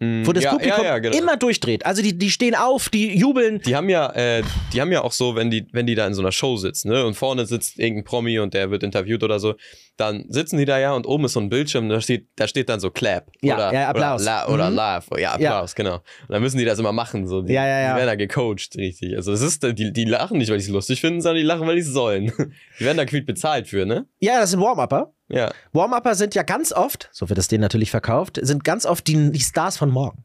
Wo 0.00 0.32
das 0.32 0.44
ja, 0.44 0.50
Publikum 0.50 0.82
ja, 0.84 0.90
ja, 0.90 0.98
genau. 0.98 1.16
immer 1.16 1.36
durchdreht. 1.36 1.86
Also 1.86 2.02
die, 2.02 2.18
die 2.18 2.28
stehen 2.28 2.54
auf, 2.54 2.88
die 2.88 3.16
jubeln. 3.16 3.60
Die 3.60 3.74
haben 3.76 3.88
ja, 3.88 4.10
äh, 4.12 4.42
die 4.72 4.80
haben 4.80 4.90
ja 4.92 5.02
auch 5.02 5.12
so, 5.12 5.34
wenn 5.36 5.50
die, 5.50 5.66
wenn 5.72 5.86
die 5.86 5.94
da 5.94 6.06
in 6.06 6.14
so 6.14 6.20
einer 6.20 6.32
Show 6.32 6.56
sitzen, 6.56 6.90
ne, 6.90 7.06
und 7.06 7.14
vorne 7.14 7.46
sitzt 7.46 7.78
irgendein 7.78 8.04
Promi 8.04 8.38
und 8.40 8.52
der 8.54 8.70
wird 8.70 8.82
interviewt 8.82 9.22
oder 9.22 9.38
so, 9.38 9.54
dann 9.96 10.24
sitzen 10.28 10.58
die 10.58 10.64
da 10.64 10.78
ja 10.80 10.92
und 10.92 11.06
oben 11.06 11.24
ist 11.26 11.34
so 11.34 11.40
ein 11.40 11.48
Bildschirm, 11.48 11.88
da 11.88 12.00
steht, 12.00 12.26
da 12.36 12.48
steht 12.48 12.68
dann 12.68 12.80
so 12.80 12.90
Clap 12.90 13.30
Ja, 13.40 13.54
oder, 13.54 13.72
ja, 13.72 13.88
Applaus. 13.88 14.22
oder, 14.22 14.30
la, 14.30 14.48
oder 14.48 14.70
Mhm. 14.70 14.76
Laugh, 14.76 15.06
ja, 15.16 15.32
Applaus, 15.34 15.74
genau. 15.76 15.94
Und 15.94 16.02
dann 16.30 16.42
müssen 16.42 16.58
die 16.58 16.64
das 16.64 16.78
immer 16.80 16.92
machen, 16.92 17.26
so. 17.28 17.40
Die, 17.42 17.52
Ja, 17.52 17.64
ja, 17.66 17.80
ja. 17.80 17.92
die 17.92 17.96
werden 17.98 18.08
da 18.08 18.14
gecoacht, 18.16 18.76
richtig. 18.76 19.16
Also 19.16 19.32
es 19.32 19.40
ist, 19.42 19.62
die, 19.62 19.92
die 19.92 20.04
lachen 20.04 20.38
nicht, 20.38 20.50
weil 20.50 20.58
die 20.58 20.64
es 20.64 20.70
lustig 20.70 21.00
finden, 21.00 21.20
sondern 21.20 21.36
die 21.40 21.46
lachen, 21.46 21.66
weil 21.66 21.76
die 21.76 21.82
es 21.82 21.92
sollen. 21.92 22.32
Die 22.80 22.84
werden 22.84 22.96
da 22.96 23.04
quiet 23.04 23.24
bezahlt 23.26 23.68
für, 23.68 23.86
ne? 23.86 24.06
Ja, 24.18 24.40
das 24.40 24.50
sind 24.50 24.60
Warm-Upper. 24.60 25.14
Ja. 25.28 25.52
Warm-Upper 25.72 26.14
sind 26.14 26.34
ja 26.34 26.42
ganz 26.42 26.72
oft, 26.72 27.08
so 27.12 27.28
wird 27.28 27.38
es 27.38 27.48
denen 27.48 27.62
natürlich 27.62 27.90
verkauft, 27.90 28.38
sind 28.42 28.64
ganz 28.64 28.86
oft 28.86 29.06
die, 29.06 29.32
die 29.32 29.40
Stars 29.40 29.76
von 29.76 29.90
morgen. 29.90 30.24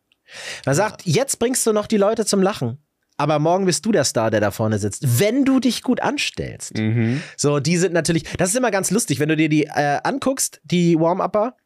Man 0.66 0.76
sagt, 0.76 1.06
jetzt 1.06 1.40
bringst 1.40 1.66
du 1.66 1.74
noch 1.74 1.88
die 1.88 1.98
Leute 1.98 2.26
zum 2.26 2.42
Lachen. 2.42 2.78
Aber 3.18 3.38
morgen 3.40 3.66
bist 3.66 3.86
du 3.86 3.92
der 3.92 4.06
Star, 4.06 4.32
der 4.32 4.40
da 4.40 4.50
vorne 4.50 4.80
sitzt, 4.80 5.20
wenn 5.20 5.44
du 5.44 5.60
dich 5.60 5.84
gut 5.84 6.02
anstellst. 6.02 6.78
Mhm. 6.78 7.22
So, 7.36 7.60
die 7.60 7.76
sind 7.76 7.92
natürlich, 7.92 8.24
das 8.38 8.50
ist 8.50 8.56
immer 8.56 8.72
ganz 8.72 8.92
lustig, 8.92 9.20
wenn 9.20 9.28
du 9.28 9.36
dir 9.36 9.50
die 9.50 9.66
äh, 9.66 10.00
anguckst, 10.04 10.62
die 10.64 10.98
Warm-Upper, 10.98 11.58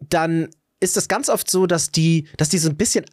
dann 0.00 0.48
ist 0.80 0.96
das 0.96 1.06
ganz 1.08 1.28
oft 1.28 1.50
so, 1.50 1.66
dass 1.66 1.90
die, 1.90 2.28
dass 2.38 2.48
die 2.48 2.56
so 2.56 2.70
ein 2.70 2.76
bisschen, 2.76 3.04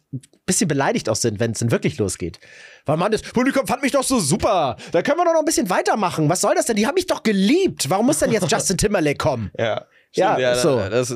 bisschen 0.52 0.68
beleidigt 0.68 1.08
auch 1.08 1.16
sind, 1.16 1.40
wenn 1.40 1.52
es 1.52 1.58
dann 1.58 1.70
wirklich 1.70 1.98
losgeht. 1.98 2.38
Weil 2.86 2.96
man 2.96 3.10
das 3.10 3.22
Publikum 3.22 3.66
fand 3.66 3.82
mich 3.82 3.92
doch 3.92 4.02
so 4.04 4.20
super. 4.20 4.76
Da 4.92 5.02
können 5.02 5.18
wir 5.18 5.24
doch 5.24 5.32
noch 5.32 5.40
ein 5.40 5.44
bisschen 5.44 5.70
weitermachen. 5.70 6.28
Was 6.28 6.40
soll 6.40 6.54
das 6.54 6.66
denn? 6.66 6.76
Die 6.76 6.86
haben 6.86 6.94
mich 6.94 7.06
doch 7.06 7.22
geliebt. 7.22 7.90
Warum 7.90 8.06
muss 8.06 8.18
denn 8.18 8.32
jetzt 8.32 8.50
Justin 8.50 8.76
Timberlake 8.78 9.18
kommen? 9.18 9.50
Ja. 9.58 9.86
Ja, 10.14 10.36
Stimmt, 10.36 10.56
so. 10.62 10.78
Das, 10.90 11.14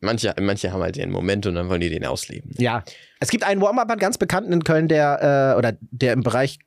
manche, 0.00 0.34
manche 0.40 0.72
haben 0.72 0.82
halt 0.82 0.96
den 0.96 1.10
Moment 1.10 1.44
und 1.46 1.56
dann 1.56 1.68
wollen 1.68 1.80
die 1.80 1.90
den 1.90 2.04
ausleben. 2.06 2.52
Ja. 2.58 2.84
Es 3.20 3.30
gibt 3.30 3.44
einen 3.44 3.60
Warm-Upper, 3.60 3.96
ganz 3.96 4.16
bekannten 4.18 4.52
in 4.52 4.62
Köln, 4.64 4.88
der, 4.88 5.54
äh, 5.54 5.58
oder 5.58 5.76
der 5.80 6.12
im 6.12 6.22
Bereich 6.22 6.58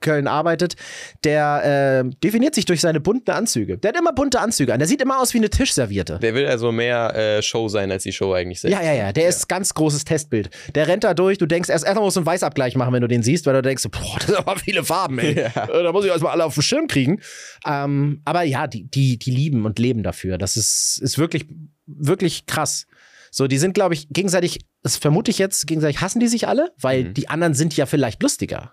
Köln 0.00 0.26
arbeitet, 0.28 0.76
der 1.24 2.04
äh, 2.04 2.10
definiert 2.22 2.54
sich 2.54 2.64
durch 2.64 2.80
seine 2.80 3.00
bunten 3.00 3.30
Anzüge. 3.30 3.78
Der 3.78 3.90
hat 3.90 3.98
immer 3.98 4.12
bunte 4.12 4.40
Anzüge 4.40 4.72
an. 4.72 4.78
Der 4.78 4.88
sieht 4.88 5.00
immer 5.02 5.20
aus 5.20 5.34
wie 5.34 5.38
eine 5.38 5.50
Tischserviette. 5.50 6.18
Der 6.20 6.34
will 6.34 6.46
also 6.46 6.72
mehr 6.72 7.14
äh, 7.14 7.42
Show 7.42 7.68
sein, 7.68 7.90
als 7.92 8.02
die 8.04 8.12
Show 8.12 8.32
eigentlich 8.32 8.60
selbst. 8.60 8.78
Ja, 8.78 8.84
ja, 8.84 8.92
ja, 8.94 9.12
der 9.12 9.28
ist 9.28 9.48
ganz 9.48 9.74
großes 9.74 10.04
Testbild. 10.04 10.50
Der 10.74 10.88
rennt 10.88 11.04
da 11.04 11.14
durch, 11.14 11.38
du 11.38 11.46
denkst, 11.46 11.68
erst 11.70 11.84
erstmal 11.84 12.04
musst 12.04 12.16
du 12.16 12.20
einen 12.20 12.26
Weißabgleich 12.26 12.76
machen, 12.76 12.92
wenn 12.92 13.02
du 13.02 13.08
den 13.08 13.22
siehst, 13.22 13.46
weil 13.46 13.54
du 13.54 13.62
denkst, 13.62 13.84
boah, 13.90 14.16
das 14.18 14.26
sind 14.26 14.36
aber 14.38 14.56
viele 14.56 14.84
Farben, 14.84 15.18
ey. 15.18 15.34
Ja. 15.54 15.68
Äh, 15.68 15.82
Da 15.82 15.92
muss 15.92 16.04
ich 16.04 16.10
erstmal 16.10 16.32
alle 16.32 16.44
auf 16.44 16.54
den 16.54 16.62
Schirm 16.62 16.86
kriegen. 16.88 17.20
Ähm, 17.66 18.20
aber 18.24 18.42
ja, 18.42 18.66
die, 18.66 18.84
die, 18.90 19.18
die 19.18 19.30
lieben 19.30 19.64
und 19.66 19.78
leben 19.78 20.02
dafür. 20.02 20.38
Das 20.38 20.56
ist, 20.56 20.98
ist 21.02 21.18
wirklich, 21.18 21.46
wirklich 21.86 22.46
krass. 22.46 22.86
So, 23.30 23.46
die 23.46 23.58
sind, 23.58 23.74
glaube 23.74 23.94
ich, 23.94 24.08
gegenseitig, 24.08 24.60
das 24.82 24.96
vermute 24.96 25.30
ich 25.30 25.38
jetzt, 25.38 25.66
gegenseitig 25.66 26.00
hassen 26.00 26.20
die 26.20 26.28
sich 26.28 26.48
alle, 26.48 26.72
weil 26.80 27.04
Mhm. 27.04 27.14
die 27.14 27.28
anderen 27.28 27.54
sind 27.54 27.76
ja 27.76 27.84
vielleicht 27.86 28.22
lustiger. 28.22 28.72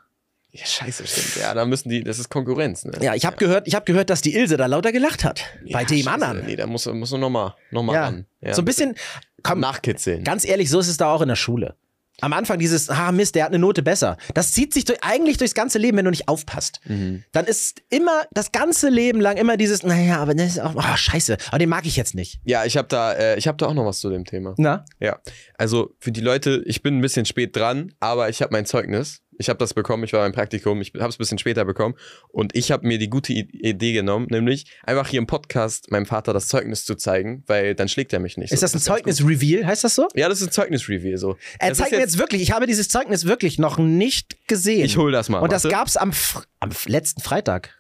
Ja, 0.55 0.65
scheiße, 0.67 1.07
stimmt. 1.07 1.35
Ja, 1.41 1.53
da 1.55 1.65
müssen 1.65 1.89
die, 1.89 2.03
das 2.03 2.19
ist 2.19 2.29
Konkurrenz, 2.29 2.85
ne? 2.85 2.91
Ja, 3.01 3.15
ich 3.15 3.25
habe 3.25 3.37
gehört, 3.37 3.67
ich 3.67 3.73
habe 3.73 3.85
gehört, 3.85 4.11
dass 4.11 4.21
die 4.21 4.35
Ilse 4.35 4.55
da 4.55 4.67
lauter 4.67 4.91
gelacht 4.91 5.23
hat. 5.23 5.41
bei 5.63 5.81
Ja, 5.81 5.85
dem 5.87 5.97
scheiße, 5.97 6.11
anderen. 6.11 6.45
Nee, 6.45 6.55
da 6.55 6.67
muss, 6.67 6.85
muss 6.85 7.09
nur 7.09 7.19
nochmal 7.19 7.55
noch 7.71 7.81
mal 7.81 7.93
Ja. 7.95 8.03
ran. 8.05 8.25
Ja. 8.39 8.53
So 8.53 8.61
ein 8.61 8.65
bisschen, 8.65 8.93
komm, 9.41 9.59
nachkitzeln. 9.59 10.23
Ganz 10.23 10.45
ehrlich, 10.45 10.69
so 10.69 10.79
ist 10.79 10.89
es 10.89 10.97
da 10.97 11.11
auch 11.11 11.21
in 11.21 11.27
der 11.29 11.35
Schule. 11.35 11.75
Am 12.21 12.31
Anfang 12.31 12.59
dieses, 12.59 12.91
ah 12.91 13.11
Mist, 13.11 13.33
der 13.33 13.45
hat 13.45 13.49
eine 13.49 13.57
Note 13.57 13.81
besser. 13.81 14.17
Das 14.35 14.51
zieht 14.51 14.71
sich 14.75 14.85
durch, 14.85 14.99
eigentlich 15.01 15.37
durchs 15.37 15.55
ganze 15.55 15.79
Leben, 15.79 15.97
wenn 15.97 16.05
du 16.05 16.11
nicht 16.11 16.27
aufpasst. 16.29 16.79
Mhm. 16.85 17.23
Dann 17.31 17.45
ist 17.45 17.81
immer 17.89 18.21
das 18.31 18.51
ganze 18.51 18.89
Leben 18.89 19.19
lang 19.19 19.37
immer 19.37 19.57
dieses, 19.57 19.81
naja, 19.81 20.19
aber 20.19 20.35
das 20.35 20.49
ist 20.49 20.59
auch, 20.59 20.75
ah, 20.75 20.95
scheiße, 20.95 21.35
aber 21.47 21.57
den 21.57 21.69
mag 21.69 21.87
ich 21.87 21.95
jetzt 21.95 22.13
nicht. 22.13 22.39
Ja, 22.45 22.63
ich 22.65 22.77
habe 22.77 22.87
da, 22.87 23.13
äh, 23.13 23.37
ich 23.39 23.47
habe 23.47 23.57
da 23.57 23.65
auch 23.65 23.73
noch 23.73 23.85
was 23.87 23.99
zu 23.99 24.11
dem 24.11 24.25
Thema. 24.25 24.53
Na? 24.57 24.85
Ja, 24.99 25.19
also 25.57 25.95
für 25.99 26.11
die 26.11 26.21
Leute, 26.21 26.61
ich 26.67 26.83
bin 26.83 26.99
ein 26.99 27.01
bisschen 27.01 27.25
spät 27.25 27.55
dran, 27.55 27.91
aber 27.99 28.29
ich 28.29 28.43
habe 28.43 28.51
mein 28.53 28.67
Zeugnis. 28.67 29.21
Ich 29.37 29.49
habe 29.49 29.57
das 29.59 29.73
bekommen, 29.73 30.03
ich 30.03 30.13
war 30.13 30.21
beim 30.21 30.31
Praktikum, 30.31 30.81
ich 30.81 30.93
habe 30.93 31.07
es 31.07 31.15
ein 31.15 31.17
bisschen 31.17 31.37
später 31.37 31.65
bekommen 31.65 31.95
und 32.29 32.55
ich 32.55 32.71
habe 32.71 32.87
mir 32.87 32.97
die 32.97 33.09
gute 33.09 33.33
Idee 33.33 33.93
genommen, 33.93 34.27
nämlich 34.29 34.65
einfach 34.83 35.07
hier 35.07 35.19
im 35.19 35.27
Podcast 35.27 35.91
meinem 35.91 36.05
Vater 36.05 36.33
das 36.33 36.47
Zeugnis 36.47 36.85
zu 36.85 36.95
zeigen, 36.95 37.43
weil 37.47 37.75
dann 37.75 37.87
schlägt 37.89 38.13
er 38.13 38.19
mich 38.19 38.37
nicht. 38.37 38.51
Ist 38.51 38.59
So, 38.59 38.65
das 38.65 38.75
ein. 38.75 38.79
Zeugnis-Reveal, 38.79 39.65
heißt 39.65 39.83
das 39.83 39.95
so? 39.95 40.07
Ja, 40.15 40.29
das 40.29 40.41
ist 40.41 40.47
ein 40.47 40.51
Zeugnis-Review. 40.51 41.17
So. 41.17 41.37
Er 41.59 41.69
Das 41.69 41.77
zeigt 41.77 41.91
ist 41.91 41.97
mir 41.97 42.03
jetzt 42.03 42.17
wirklich, 42.17 42.41
ich 42.41 42.51
habe 42.51 42.67
dieses 42.67 42.89
Zeugnis 42.89 43.25
wirklich 43.25 43.59
noch 43.59 43.77
nicht 43.77 44.47
gesehen. 44.47 44.85
Ich 44.85 44.97
hol 44.97 45.11
das 45.11 45.29
mal. 45.29 45.39
Und 45.39 45.51
das 45.51 45.63
warte. 45.63 45.75
gab's 45.75 45.97
am, 45.97 46.11
am 46.59 46.69
letzten 46.85 47.21
Freitag. 47.21 47.75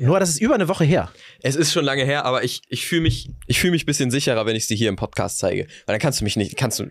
Nur, 0.00 0.20
das 0.20 0.28
ist 0.30 0.40
über 0.40 0.54
eine 0.54 0.68
Woche 0.68 0.84
her. 0.84 1.10
Es 1.42 1.56
ist 1.56 1.72
schon 1.72 1.84
lange 1.84 2.04
her, 2.04 2.24
aber 2.24 2.44
ich, 2.44 2.62
ich 2.68 2.86
fühle 2.86 3.00
mich, 3.02 3.30
ich 3.48 3.58
fühl 3.58 3.72
mich 3.72 3.82
ein 3.82 3.86
bisschen 3.86 4.12
sicherer, 4.12 4.46
wenn 4.46 4.54
ich 4.54 4.62
es 4.62 4.68
dir 4.68 4.76
hier 4.76 4.88
im 4.88 4.94
Podcast 4.96 5.38
zeige. 5.38 5.64
Weil 5.86 5.94
dann 5.94 5.98
kannst 5.98 6.20
du 6.20 6.24
mich 6.24 6.36
nicht, 6.36 6.56
kannst 6.56 6.78
du. 6.78 6.90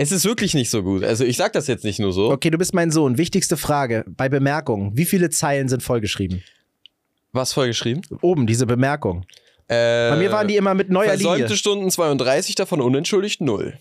Es 0.00 0.12
ist 0.12 0.24
wirklich 0.24 0.54
nicht 0.54 0.70
so 0.70 0.84
gut. 0.84 1.02
Also 1.02 1.24
ich 1.24 1.36
sag 1.36 1.52
das 1.54 1.66
jetzt 1.66 1.82
nicht 1.84 1.98
nur 1.98 2.12
so. 2.12 2.30
Okay, 2.30 2.50
du 2.50 2.56
bist 2.56 2.72
mein 2.72 2.92
Sohn. 2.92 3.18
Wichtigste 3.18 3.56
Frage 3.56 4.04
bei 4.06 4.28
Bemerkungen. 4.28 4.96
Wie 4.96 5.04
viele 5.04 5.28
Zeilen 5.28 5.68
sind 5.68 5.82
vollgeschrieben? 5.82 6.44
Was 7.32 7.52
vollgeschrieben? 7.52 8.02
Oben, 8.22 8.46
diese 8.46 8.64
Bemerkung. 8.64 9.24
Äh, 9.66 10.10
Bei 10.10 10.16
mir 10.16 10.30
waren 10.30 10.46
die 10.46 10.54
immer 10.56 10.74
mit 10.74 10.88
neuer 10.88 11.08
Versäumte 11.08 11.42
Linie. 11.42 11.56
Stunden 11.56 11.90
32, 11.90 12.54
davon 12.54 12.80
unentschuldigt 12.80 13.40
0. 13.40 13.76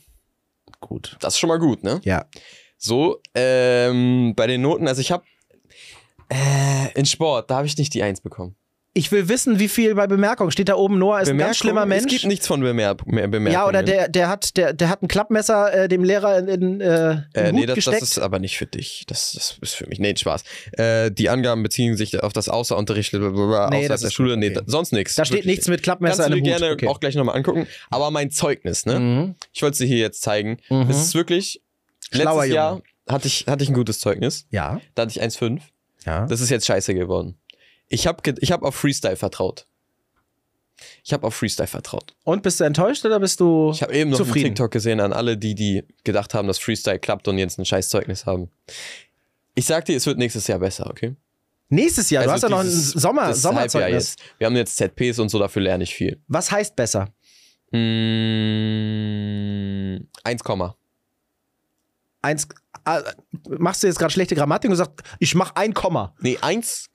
Gut. 0.79 1.17
Das 1.19 1.35
ist 1.35 1.39
schon 1.39 1.49
mal 1.49 1.59
gut, 1.59 1.83
ne? 1.83 2.01
Ja. 2.03 2.25
So, 2.79 3.21
ähm, 3.35 4.33
bei 4.35 4.47
den 4.47 4.61
Noten, 4.63 4.87
also 4.87 5.01
ich 5.01 5.11
habe 5.11 5.23
äh, 6.29 6.91
in 6.95 7.05
Sport, 7.05 7.51
da 7.51 7.57
habe 7.57 7.67
ich 7.67 7.77
nicht 7.77 7.93
die 7.93 8.01
1 8.01 8.21
bekommen. 8.21 8.55
Ich 8.97 9.11
will 9.11 9.29
wissen, 9.29 9.59
wie 9.59 9.67
viel 9.67 9.93
bei 9.95 10.07
Bemerkung. 10.07 10.49
Steht 10.51 10.69
da 10.69 10.75
oben, 10.75 10.97
Noah 10.97 11.21
ist 11.21 11.29
ein 11.29 11.37
ganz 11.37 11.57
schlimmer 11.57 11.85
Mensch. 11.85 12.05
Es 12.05 12.09
gibt 12.09 12.25
nichts 12.25 12.47
von 12.47 12.61
Bemer 12.61 12.95
Bemerkungen. 12.95 13.51
ja, 13.51 13.67
oder 13.67 13.83
der, 13.83 14.09
der, 14.09 14.27
hat, 14.27 14.57
der, 14.57 14.73
der 14.73 14.89
hat 14.89 15.03
ein 15.03 15.07
Klappmesser 15.07 15.83
äh, 15.83 15.87
dem 15.87 16.03
Lehrer 16.03 16.39
in, 16.39 16.47
in, 16.47 16.81
äh, 16.81 17.21
Äh, 17.33 17.51
nee, 17.51 17.65
das, 17.65 17.75
gesteckt. 17.75 18.01
das 18.01 18.11
ist 18.11 18.19
aber 18.19 18.39
nicht 18.39 18.57
für 18.57 18.65
dich. 18.65 19.03
Das, 19.07 19.33
das 19.33 19.57
ist 19.61 19.73
für 19.75 19.85
mich. 19.87 19.99
Nee, 19.99 20.15
Spaß. 20.17 20.43
Äh, 20.73 21.11
die 21.11 21.29
Angaben 21.29 21.61
beziehen 21.63 21.95
sich 21.95 22.21
auf 22.23 22.33
das 22.33 22.49
Außerunterricht 22.49 23.11
blablabla, 23.11 23.69
Nee, 23.69 23.75
außerhalb 23.77 23.87
das 23.89 24.01
der 24.01 24.09
Schule. 24.09 24.35
Nee, 24.35 24.47
okay. 24.47 24.55
da, 24.55 24.71
sonst 24.71 24.93
nichts. 24.93 25.15
da 25.15 25.25
steht 25.25 25.45
nichts 25.45 25.67
mit 25.67 25.83
Klappmesser 25.83 26.23
Kannst 26.23 26.33
du 26.33 26.37
in 26.39 26.43
dem 26.43 26.53
Hut. 26.53 26.59
gerne 26.59 26.73
okay. 26.73 26.87
auch 26.87 26.99
gleich 26.99 27.15
nochmal 27.15 27.35
angucken. 27.35 27.67
Aber 27.89 28.09
mein 28.11 28.31
Zeugnis, 28.31 28.85
ne? 28.85 28.99
Mhm. 28.99 29.35
Ich 29.53 29.61
wollte 29.61 29.73
es 29.73 29.77
dir 29.79 29.85
hier 29.87 29.97
jetzt 29.99 30.21
zeigen. 30.23 30.57
Mhm. 30.69 30.87
Es 30.89 30.97
ist 30.97 31.13
wirklich. 31.15 31.61
Schlauer 32.11 32.41
letztes 32.43 32.55
Jahr 32.55 32.71
Junge. 32.71 32.83
hatte 33.07 33.27
ich, 33.27 33.45
hatte 33.47 33.63
ich 33.63 33.69
ein 33.69 33.75
gutes 33.75 33.99
Zeugnis. 33.99 34.47
Ja, 34.49 34.81
Da 34.95 35.03
hatte 35.03 35.11
ich 35.11 35.21
1,5. 35.21 35.59
ja. 36.05 36.25
Das 36.25 36.41
ist 36.41 36.49
jetzt 36.49 36.65
scheiße 36.65 36.93
geworden. 36.95 37.37
Ich 37.89 38.05
habe 38.07 38.21
ich 38.39 38.51
hab 38.51 38.63
auf 38.63 38.75
Freestyle 38.75 39.15
vertraut. 39.15 39.67
Ich 41.03 41.11
habe 41.13 41.25
auf 41.25 41.33
Freestyle 41.35 41.67
vertraut. 41.67 42.15
Und 42.23 42.43
bist 42.43 42.59
du 42.59 42.63
enttäuscht 42.63 43.03
oder 43.05 43.19
bist 43.19 43.39
du 43.39 43.71
Ich 43.73 43.81
habe 43.81 43.93
eben 43.93 44.11
noch 44.11 44.17
zufrieden? 44.17 44.47
einen 44.47 44.55
TikTok 44.55 44.71
gesehen 44.71 44.99
an 44.99 45.11
alle, 45.13 45.37
die, 45.37 45.55
die 45.55 45.83
gedacht 46.03 46.33
haben, 46.33 46.47
dass 46.47 46.59
Freestyle 46.59 46.99
klappt 46.99 47.27
und 47.27 47.37
jetzt 47.39 47.57
ein 47.57 47.65
scheiß 47.65 47.89
Zeugnis 47.89 48.25
haben. 48.25 48.49
Ich 49.55 49.65
sag 49.65 49.85
dir, 49.85 49.97
es 49.97 50.05
wird 50.05 50.17
nächstes 50.19 50.45
Jahr 50.47 50.59
besser, 50.59 50.87
okay? 50.89 51.15
Nächstes 51.69 52.09
Jahr, 52.11 52.23
du 52.25 52.31
hast 52.31 52.43
ja 52.43 52.49
noch 52.49 52.59
ein 52.59 52.65
dieses- 52.65 52.91
Sommer, 52.91 53.33
Sommerzeugnis. 53.33 54.15
Wir 54.37 54.45
haben 54.47 54.55
jetzt 54.55 54.77
ZPs 54.77 55.19
und 55.19 55.29
so, 55.29 55.39
dafür 55.39 55.63
lerne 55.63 55.83
ich 55.83 55.93
viel. 55.95 56.21
Was 56.27 56.51
heißt 56.51 56.75
besser? 56.75 57.09
Mm, 58.67 60.07
1, 60.23 60.41
Eins, 62.21 62.43
äh, 62.45 62.47
machst 63.57 63.83
du 63.83 63.87
jetzt 63.87 63.99
gerade 63.99 64.11
schlechte 64.11 64.35
Grammatik 64.35 64.69
und 64.69 64.77
sagst, 64.77 64.93
ich 65.19 65.35
mach 65.35 65.55
ein 65.55 65.73
Komma. 65.73 66.13
nee, 66.21 66.37
1, 66.39 66.89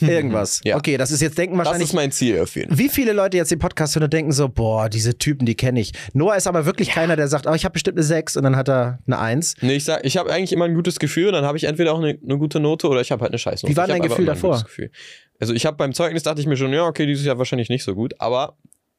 Irgendwas. 0.00 0.60
Ja. 0.64 0.76
Okay, 0.76 0.96
das 0.96 1.10
ist 1.10 1.20
jetzt 1.20 1.38
denken 1.38 1.56
das 1.58 1.66
wahrscheinlich. 1.66 1.90
ist 1.90 1.94
mein 1.94 2.12
Ziel 2.12 2.40
auf 2.40 2.54
jeden 2.56 2.70
Fall. 2.70 2.78
Wie 2.78 2.88
viele 2.88 3.12
Leute 3.12 3.36
jetzt 3.36 3.50
den 3.50 3.58
Podcast 3.58 3.94
hören 3.94 4.04
und 4.04 4.12
denken 4.12 4.32
so, 4.32 4.48
boah, 4.48 4.88
diese 4.88 5.18
Typen, 5.18 5.46
die 5.46 5.54
kenne 5.54 5.80
ich. 5.80 5.92
Noah 6.12 6.36
ist 6.36 6.46
aber 6.46 6.66
wirklich 6.66 6.90
keiner, 6.90 7.16
der 7.16 7.28
sagt, 7.28 7.46
oh, 7.46 7.54
ich 7.54 7.64
habe 7.64 7.72
bestimmt 7.72 7.98
eine 7.98 8.04
6 8.04 8.36
und 8.36 8.42
dann 8.42 8.56
hat 8.56 8.68
er 8.68 8.98
eine 9.06 9.18
1. 9.18 9.56
Nee, 9.60 9.74
ich 9.74 9.84
sag, 9.84 10.04
ich 10.04 10.16
habe 10.16 10.32
eigentlich 10.32 10.52
immer 10.52 10.64
ein 10.64 10.74
gutes 10.74 10.98
Gefühl, 10.98 11.32
dann 11.32 11.44
habe 11.44 11.56
ich 11.58 11.64
entweder 11.64 11.92
auch 11.92 11.98
eine, 11.98 12.18
eine 12.22 12.38
gute 12.38 12.60
Note 12.60 12.88
oder 12.88 13.00
ich 13.00 13.12
habe 13.12 13.22
halt 13.22 13.32
eine 13.32 13.38
Scheißnote. 13.38 13.72
Wie 13.72 13.76
war 13.76 13.86
dein 13.86 14.02
Gefühl 14.02 14.26
davor? 14.26 14.64
Also 15.38 15.52
ich 15.52 15.66
habe 15.66 15.76
beim 15.76 15.92
Zeugnis 15.92 16.22
dachte 16.22 16.40
ich 16.40 16.46
mir 16.46 16.56
schon, 16.56 16.72
ja, 16.72 16.86
okay, 16.86 17.06
dieses 17.06 17.24
Jahr 17.24 17.38
wahrscheinlich 17.38 17.68
nicht 17.68 17.84
so 17.84 17.94
gut, 17.94 18.14
aber 18.18 18.56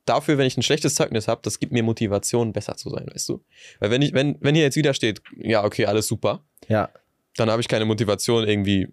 dafür, 0.09 0.37
wenn 0.37 0.47
ich 0.47 0.57
ein 0.57 0.63
schlechtes 0.63 0.95
Zeugnis 0.95 1.27
habe, 1.27 1.41
das 1.43 1.59
gibt 1.59 1.71
mir 1.73 1.83
Motivation, 1.83 2.53
besser 2.53 2.75
zu 2.77 2.89
sein, 2.89 3.05
weißt 3.13 3.29
du? 3.29 3.43
Weil 3.79 3.91
wenn 3.91 4.01
ich, 4.01 4.13
wenn, 4.13 4.37
wenn 4.41 4.55
hier 4.55 4.63
jetzt 4.63 4.75
wieder 4.77 4.93
steht, 4.93 5.21
ja, 5.37 5.63
okay, 5.63 5.85
alles 5.85 6.07
super, 6.07 6.43
Ja. 6.67 6.89
dann 7.35 7.49
habe 7.51 7.61
ich 7.61 7.67
keine 7.67 7.85
Motivation, 7.85 8.47
irgendwie, 8.47 8.87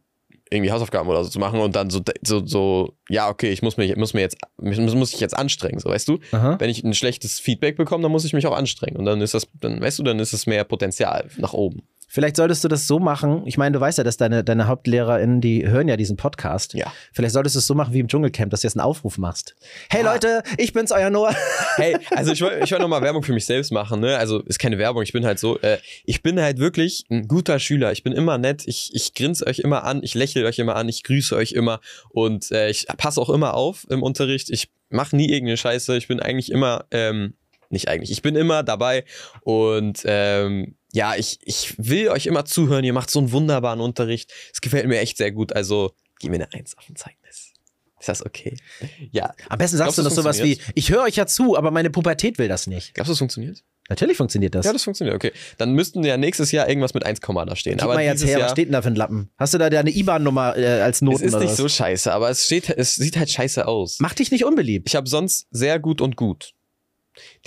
irgendwie 0.50 0.70
Hausaufgaben 0.70 1.08
oder 1.08 1.24
so 1.24 1.30
zu 1.30 1.38
machen 1.38 1.58
und 1.60 1.74
dann 1.74 1.90
so, 1.90 2.00
so, 2.22 2.44
so 2.46 2.96
ja, 3.08 3.28
okay, 3.30 3.50
ich 3.50 3.62
muss 3.62 3.76
mich, 3.76 3.96
muss 3.96 4.14
mir 4.14 4.20
jetzt, 4.20 4.36
muss, 4.60 4.78
muss 4.94 5.14
ich 5.14 5.20
jetzt 5.20 5.36
anstrengen, 5.36 5.78
so, 5.80 5.88
weißt 5.88 6.06
du? 6.08 6.18
Aha. 6.32 6.56
Wenn 6.60 6.70
ich 6.70 6.84
ein 6.84 6.94
schlechtes 6.94 7.40
Feedback 7.40 7.76
bekomme, 7.76 8.02
dann 8.02 8.12
muss 8.12 8.24
ich 8.24 8.32
mich 8.34 8.46
auch 8.46 8.56
anstrengen 8.56 8.96
und 8.96 9.04
dann 9.06 9.20
ist 9.20 9.34
das, 9.34 9.48
dann, 9.60 9.80
weißt 9.80 9.98
du, 9.98 10.02
dann 10.02 10.18
ist 10.20 10.32
es 10.32 10.46
mehr 10.46 10.64
Potenzial 10.64 11.30
nach 11.38 11.52
oben. 11.54 11.82
Vielleicht 12.14 12.36
solltest 12.36 12.62
du 12.62 12.68
das 12.68 12.86
so 12.86 13.00
machen. 13.00 13.42
Ich 13.44 13.58
meine, 13.58 13.72
du 13.72 13.80
weißt 13.80 13.98
ja, 13.98 14.04
dass 14.04 14.16
deine, 14.16 14.44
deine 14.44 14.68
HauptlehrerInnen, 14.68 15.40
die 15.40 15.66
hören 15.66 15.88
ja 15.88 15.96
diesen 15.96 16.16
Podcast. 16.16 16.72
Ja. 16.72 16.92
Vielleicht 17.12 17.34
solltest 17.34 17.56
du 17.56 17.58
es 17.58 17.66
so 17.66 17.74
machen 17.74 17.92
wie 17.92 17.98
im 17.98 18.06
Dschungelcamp, 18.06 18.52
dass 18.52 18.60
du 18.60 18.68
jetzt 18.68 18.76
einen 18.76 18.86
Aufruf 18.86 19.18
machst. 19.18 19.56
Hey 19.90 20.04
Ja. 20.04 20.12
Leute, 20.12 20.44
ich 20.56 20.72
bin's, 20.72 20.92
euer 20.92 21.10
Noah. 21.10 21.34
Hey, 21.76 21.96
also 22.12 22.30
ich 22.30 22.40
wollte 22.40 22.60
ich 22.62 22.70
wollt 22.70 22.82
nochmal 22.82 23.02
Werbung 23.02 23.24
für 23.24 23.32
mich 23.32 23.46
selbst 23.46 23.72
machen, 23.72 23.98
ne? 23.98 24.16
Also 24.16 24.42
ist 24.42 24.60
keine 24.60 24.78
Werbung, 24.78 25.02
ich 25.02 25.12
bin 25.12 25.26
halt 25.26 25.40
so, 25.40 25.58
äh, 25.58 25.78
ich 26.04 26.22
bin 26.22 26.40
halt 26.40 26.58
wirklich 26.58 27.04
ein 27.10 27.26
guter 27.26 27.58
Schüler. 27.58 27.90
Ich 27.90 28.04
bin 28.04 28.12
immer 28.12 28.38
nett, 28.38 28.62
ich, 28.66 28.94
ich 28.94 29.12
grinse 29.14 29.44
euch 29.44 29.58
immer 29.58 29.82
an, 29.82 30.00
ich 30.04 30.14
lächle 30.14 30.46
euch 30.46 30.60
immer 30.60 30.76
an, 30.76 30.88
ich 30.88 31.02
grüße 31.02 31.34
euch 31.34 31.50
immer 31.50 31.80
und 32.10 32.52
äh, 32.52 32.70
ich 32.70 32.86
passe 32.96 33.20
auch 33.20 33.28
immer 33.28 33.54
auf 33.54 33.88
im 33.90 34.04
Unterricht. 34.04 34.50
Ich 34.50 34.70
mache 34.88 35.16
nie 35.16 35.30
irgendeine 35.30 35.56
Scheiße. 35.56 35.96
Ich 35.96 36.06
bin 36.06 36.20
eigentlich 36.20 36.52
immer, 36.52 36.84
ähm, 36.92 37.34
nicht 37.70 37.88
eigentlich, 37.88 38.12
ich 38.12 38.22
bin 38.22 38.36
immer 38.36 38.62
dabei 38.62 39.04
und 39.42 40.02
ähm, 40.04 40.76
ja, 40.94 41.16
ich, 41.16 41.40
ich 41.42 41.74
will 41.76 42.08
euch 42.08 42.26
immer 42.26 42.44
zuhören. 42.44 42.84
Ihr 42.84 42.92
macht 42.92 43.10
so 43.10 43.18
einen 43.18 43.32
wunderbaren 43.32 43.80
Unterricht. 43.80 44.32
Es 44.52 44.60
gefällt 44.60 44.86
mir 44.86 45.00
echt 45.00 45.16
sehr 45.16 45.32
gut. 45.32 45.52
Also 45.52 45.92
gib 46.20 46.30
mir 46.30 46.36
eine 46.36 46.52
Eins 46.52 46.78
auf 46.78 46.88
ein 46.88 46.94
Zeugnis. 46.94 47.52
Ist 47.98 48.08
das 48.08 48.24
okay? 48.24 48.56
Ja. 49.10 49.34
Am 49.48 49.58
besten 49.58 49.76
sagst 49.76 49.96
Glaubst 49.96 49.98
du 49.98 50.02
noch 50.02 50.10
sowas 50.10 50.40
wie, 50.42 50.58
ich 50.74 50.90
höre 50.90 51.02
euch 51.02 51.16
ja 51.16 51.26
zu, 51.26 51.56
aber 51.56 51.72
meine 51.72 51.90
Pubertät 51.90 52.38
will 52.38 52.46
das 52.46 52.68
nicht. 52.68 52.94
Glaubst 52.94 53.08
du, 53.08 53.12
es 53.14 53.18
funktioniert? 53.18 53.64
Natürlich 53.88 54.16
funktioniert 54.16 54.54
das. 54.54 54.64
Ja, 54.64 54.72
das 54.72 54.84
funktioniert, 54.84 55.16
okay. 55.16 55.32
Dann 55.58 55.72
müssten 55.72 56.04
ja 56.04 56.16
nächstes 56.16 56.52
Jahr 56.52 56.68
irgendwas 56.68 56.94
mit 56.94 57.04
1, 57.04 57.18
da 57.20 57.56
stehen. 57.56 57.72
Gib 57.72 57.82
aber 57.82 57.94
mal 57.94 58.04
jetzt 58.04 58.24
her, 58.24 58.38
Jahr, 58.38 58.42
was 58.42 58.52
steht 58.52 58.66
denn 58.66 58.72
da 58.72 58.82
für 58.82 58.88
ein 58.88 58.94
Lappen? 58.94 59.30
Hast 59.36 59.52
du 59.52 59.58
da 59.58 59.68
deine 59.68 59.90
IBAN-Nummer 59.90 60.56
äh, 60.56 60.80
als 60.80 61.02
Noten 61.02 61.16
es 61.16 61.22
ist 61.22 61.38
nicht 61.38 61.50
was? 61.50 61.56
so 61.56 61.68
scheiße, 61.68 62.12
aber 62.12 62.30
es, 62.30 62.46
steht, 62.46 62.70
es 62.70 62.94
sieht 62.94 63.16
halt 63.16 63.30
scheiße 63.30 63.66
aus. 63.66 63.98
Mach 63.98 64.14
dich 64.14 64.30
nicht 64.30 64.44
unbeliebt. 64.44 64.88
Ich 64.88 64.96
habe 64.96 65.08
sonst 65.08 65.48
sehr 65.50 65.80
gut 65.80 66.00
und 66.00 66.16
gut. 66.16 66.52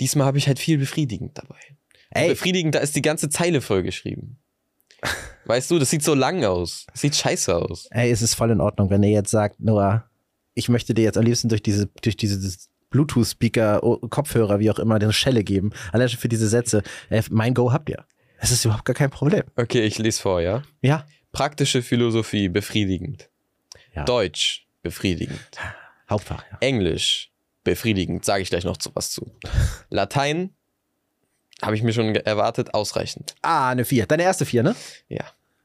Diesmal 0.00 0.26
habe 0.26 0.38
ich 0.38 0.46
halt 0.46 0.58
viel 0.58 0.78
befriedigend 0.78 1.38
dabei. 1.38 1.77
Ey, 2.10 2.30
Befriedigend, 2.30 2.74
da 2.74 2.78
ist 2.80 2.96
die 2.96 3.02
ganze 3.02 3.28
Zeile 3.28 3.60
vollgeschrieben. 3.60 4.38
Weißt 5.44 5.70
du, 5.70 5.78
das 5.78 5.90
sieht 5.90 6.02
so 6.02 6.14
lang 6.14 6.44
aus. 6.44 6.86
Das 6.92 7.00
sieht 7.02 7.14
scheiße 7.16 7.54
aus. 7.54 7.86
ey, 7.90 8.10
es 8.10 8.22
ist 8.22 8.34
voll 8.34 8.50
in 8.50 8.60
Ordnung, 8.60 8.90
wenn 8.90 9.02
ihr 9.02 9.10
jetzt 9.10 9.30
sagt, 9.30 9.60
Noah, 9.60 10.04
ich 10.54 10.68
möchte 10.68 10.92
dir 10.94 11.02
jetzt 11.04 11.16
am 11.16 11.24
liebsten 11.24 11.48
durch 11.48 11.62
diese, 11.62 11.86
durch 12.02 12.16
diese 12.16 12.56
Bluetooth-Speaker, 12.90 13.82
O- 13.84 13.98
Kopfhörer, 13.98 14.58
wie 14.58 14.70
auch 14.70 14.78
immer, 14.78 14.96
eine 14.96 15.12
Schelle 15.12 15.44
geben. 15.44 15.70
Allein 15.92 16.08
schon 16.08 16.18
für 16.18 16.28
diese 16.28 16.48
Sätze. 16.48 16.82
Äh, 17.10 17.22
mein 17.30 17.54
Go 17.54 17.72
habt 17.72 17.88
ihr. 17.90 18.04
Das 18.40 18.50
ist 18.50 18.64
überhaupt 18.64 18.84
gar 18.84 18.94
kein 18.94 19.10
Problem. 19.10 19.44
Okay, 19.56 19.84
ich 19.84 19.98
lese 19.98 20.20
vor, 20.20 20.40
ja. 20.40 20.62
Ja. 20.80 21.06
Praktische 21.32 21.82
Philosophie, 21.82 22.48
befriedigend. 22.48 23.28
Ja. 23.94 24.04
Deutsch, 24.04 24.66
befriedigend. 24.82 25.40
Hauptfach, 26.08 26.44
ja. 26.50 26.58
Englisch, 26.60 27.30
befriedigend, 27.64 28.24
sage 28.24 28.42
ich 28.42 28.50
gleich 28.50 28.64
noch 28.64 28.76
zu 28.78 28.90
was 28.94 29.10
zu. 29.12 29.30
Latein, 29.90 30.50
habe 31.62 31.74
ich 31.76 31.82
mir 31.82 31.92
schon 31.92 32.14
erwartet, 32.14 32.74
ausreichend. 32.74 33.34
Ah, 33.42 33.70
eine 33.70 33.84
4. 33.84 34.06
Deine 34.06 34.22
erste 34.22 34.44
4, 34.46 34.62
ne? 34.62 34.76
Ja. 35.08 35.24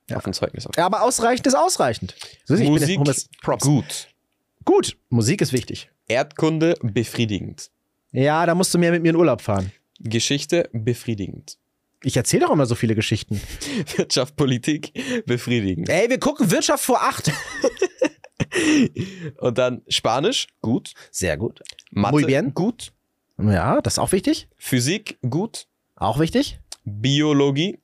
Ja. 0.10 0.18
Auf 0.18 0.26
ein 0.26 0.34
Zeugnis. 0.34 0.68
Auf. 0.68 0.76
Ja, 0.78 0.86
aber 0.86 1.04
ausreichend 1.04 1.48
ist 1.48 1.56
ausreichend. 1.56 2.16
So, 2.46 2.56
ich 2.56 2.62
bin 2.62 2.72
Musik, 2.72 3.00
jetzt- 3.06 3.18
ist- 3.18 3.42
Props. 3.42 3.64
gut. 3.64 4.08
Gut, 4.66 4.98
Musik 5.10 5.42
ist 5.42 5.54
wichtig. 5.54 5.90
Erdkunde, 6.08 6.76
befriedigend. 6.82 7.70
Ja, 8.12 8.46
da 8.46 8.56
musst 8.56 8.74
du 8.74 8.78
mehr 8.78 8.92
mit 8.92 9.02
mir 9.02 9.10
in 9.10 9.16
Urlaub 9.16 9.42
fahren. 9.42 9.72
Geschichte, 10.00 10.70
befriedigend. 10.74 11.58
Ich 12.04 12.18
erzähle 12.18 12.46
doch 12.46 12.52
immer 12.52 12.66
so 12.66 12.76
viele 12.76 12.96
Geschichten. 12.96 13.42
Wirtschaft, 13.96 14.36
Politik, 14.36 14.92
befriedigend. 15.26 15.90
Ey, 15.90 16.10
wir 16.10 16.20
gucken 16.20 16.52
Wirtschaft 16.52 16.84
vor 16.84 17.02
8. 17.02 17.32
Und 19.40 19.58
dann 19.58 19.82
Spanisch, 19.88 20.48
gut. 20.62 20.94
Sehr 21.12 21.38
gut. 21.38 21.62
Mathe, 21.92 22.14
Muy 22.14 22.26
bien. 22.26 22.54
gut. 22.54 22.92
Ja, 23.42 23.82
das 23.82 23.94
ist 23.94 24.00
auch 24.00 24.12
wichtig. 24.12 24.48
Physik, 24.58 25.18
gut. 25.28 25.66
Auch 26.04 26.20
wichtig. 26.20 26.60
Biologie, 26.84 27.80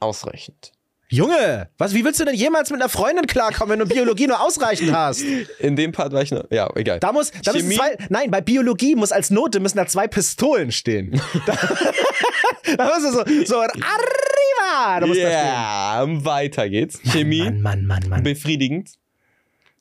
ausreichend. 0.00 0.72
Junge, 1.10 1.70
was, 1.78 1.94
wie 1.94 2.04
willst 2.04 2.20
du 2.20 2.24
denn 2.26 2.34
jemals 2.34 2.70
mit 2.70 2.80
einer 2.80 2.90
Freundin 2.90 3.26
klarkommen, 3.26 3.72
wenn 3.78 3.86
du 3.86 3.94
Biologie 3.94 4.26
nur 4.26 4.40
ausreichend 4.42 4.92
hast? 4.92 5.22
In 5.58 5.74
dem 5.76 5.92
Part 5.92 6.12
war 6.12 6.22
ich 6.22 6.30
noch, 6.30 6.44
ja, 6.50 6.68
egal. 6.76 6.98
Da 7.00 7.12
muss, 7.12 7.30
da 7.30 7.52
müssen 7.52 7.70
Chemie? 7.70 7.76
zwei, 7.76 7.96
nein, 8.10 8.30
bei 8.30 8.40
Biologie 8.42 8.94
muss 8.94 9.10
als 9.12 9.30
Note 9.30 9.60
müssen 9.60 9.78
da 9.78 9.86
zwei 9.86 10.06
Pistolen 10.06 10.70
stehen. 10.72 11.20
da, 11.46 11.54
da 12.76 12.90
du 12.98 13.10
so, 13.12 13.24
so, 13.46 13.56
arriba! 13.60 15.00
Da 15.00 15.06
muss 15.06 15.16
Ja, 15.16 16.04
weiter 16.24 16.68
geht's. 16.68 17.00
da 17.02 17.10
Chemie, 17.12 17.40
stehen. 17.40 17.62
Mann, 17.62 17.84
Mann, 17.86 18.00
Mann, 18.02 18.08
Mann. 18.10 18.22
befriedigend. 18.22 18.92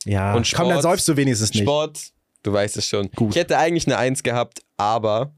Ja, 0.05 0.33
Und 0.33 0.49
komm, 0.53 0.69
dann 0.69 0.77
Sport- 0.79 0.83
säufst 0.83 1.07
du 1.09 1.17
wenigstens 1.17 1.53
nicht. 1.53 1.63
Sport, 1.63 1.99
du 2.43 2.53
weißt 2.53 2.77
es 2.77 2.87
schon. 2.87 3.09
Gut. 3.11 3.31
Ich 3.31 3.35
hätte 3.35 3.57
eigentlich 3.57 3.85
eine 3.87 3.97
1 3.97 4.23
gehabt, 4.23 4.61
aber 4.77 5.33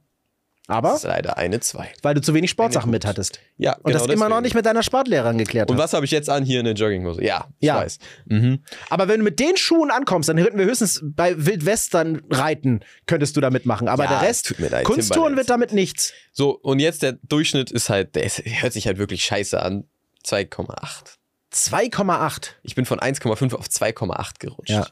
Aber, 0.70 0.96
ist 0.96 1.04
leider 1.04 1.38
eine 1.38 1.60
2. 1.60 1.90
weil 2.04 2.14
du 2.16 2.22
zu 2.22 2.34
wenig 2.34 2.50
Sportsachen 2.50 2.92
mit 2.92 3.06
hattest. 3.06 3.40
Ja, 3.58 3.76
Und 3.84 3.94
das 3.94 4.06
immer 4.08 4.30
noch 4.30 4.42
nicht 4.42 4.54
mit 4.56 4.66
deiner 4.66 4.84
Sportlehrerin 4.84 5.38
geklärt 5.38 5.70
Und 5.70 5.78
hast. 5.78 5.84
was 5.84 5.94
habe 5.94 6.06
ich 6.06 6.12
jetzt 6.12 6.30
an 6.30 6.44
hier 6.46 6.60
eine 6.60 6.72
Jogginghose? 6.72 7.24
Ja, 7.24 7.48
ich 7.60 7.68
Ja. 7.68 7.76
weiß. 7.78 8.00
Mhm. 8.26 8.60
Aber 8.90 9.08
wenn 9.08 9.20
du 9.20 9.24
mit 9.24 9.40
den 9.40 9.58
Schuhen 9.58 9.92
ankommst, 9.92 10.30
dann 10.30 10.38
hätten 10.38 10.58
wir 10.58 10.66
höchstens 10.66 11.02
bei 11.04 11.34
Wildwestern 11.46 12.22
reiten, 12.30 12.82
könntest 13.08 13.36
du 13.36 13.42
da 13.42 13.50
mitmachen. 13.50 13.88
Aber 13.88 14.04
Ja, 14.04 14.10
der 14.10 14.18
es 14.22 14.28
Rest, 14.28 14.48
tut 14.48 14.60
mir 14.60 14.70
leid, 14.70 14.86
Kunsttouren 14.86 15.36
wird 15.36 15.50
damit 15.50 15.74
nichts. 15.74 16.14
So, 16.32 16.52
und 16.52 16.80
jetzt 16.80 17.02
der 17.04 17.14
Durchschnitt 17.24 17.72
ist 17.72 17.90
halt, 17.90 18.16
der 18.16 18.24
ist, 18.24 18.42
hört 18.46 18.74
sich 18.74 18.88
halt 18.88 18.98
wirklich 18.98 19.24
scheiße 19.26 19.62
an. 19.62 19.86
2,8. 20.26 21.16
2,8. 21.52 22.52
Ich 22.64 22.76
bin 22.76 22.86
von 22.86 23.00
1,5 23.00 23.56
auf 23.56 23.68
2,8 23.68 24.40
gerutscht. 24.40 24.70
Ja. 24.72 24.88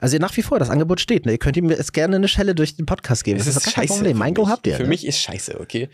Also 0.00 0.18
nach 0.18 0.36
wie 0.36 0.42
vor, 0.42 0.58
das 0.58 0.70
Angebot 0.70 1.00
steht. 1.00 1.26
Ne? 1.26 1.32
Ihr 1.32 1.38
könnt 1.38 1.56
ihm 1.56 1.70
jetzt 1.70 1.92
gerne 1.92 2.16
eine 2.16 2.28
Schelle 2.28 2.54
durch 2.54 2.76
den 2.76 2.86
Podcast 2.86 3.24
geben. 3.24 3.38
Es 3.38 3.46
das 3.46 3.56
ist 3.56 3.64
kein 3.64 3.86
scheiße. 3.86 3.94
Problem. 3.94 4.18
Mein 4.18 4.34
Go 4.34 4.48
habt 4.48 4.66
ihr. 4.66 4.76
Für 4.76 4.82
ne? 4.82 4.88
mich 4.88 5.06
ist 5.06 5.20
scheiße, 5.20 5.60
okay? 5.60 5.88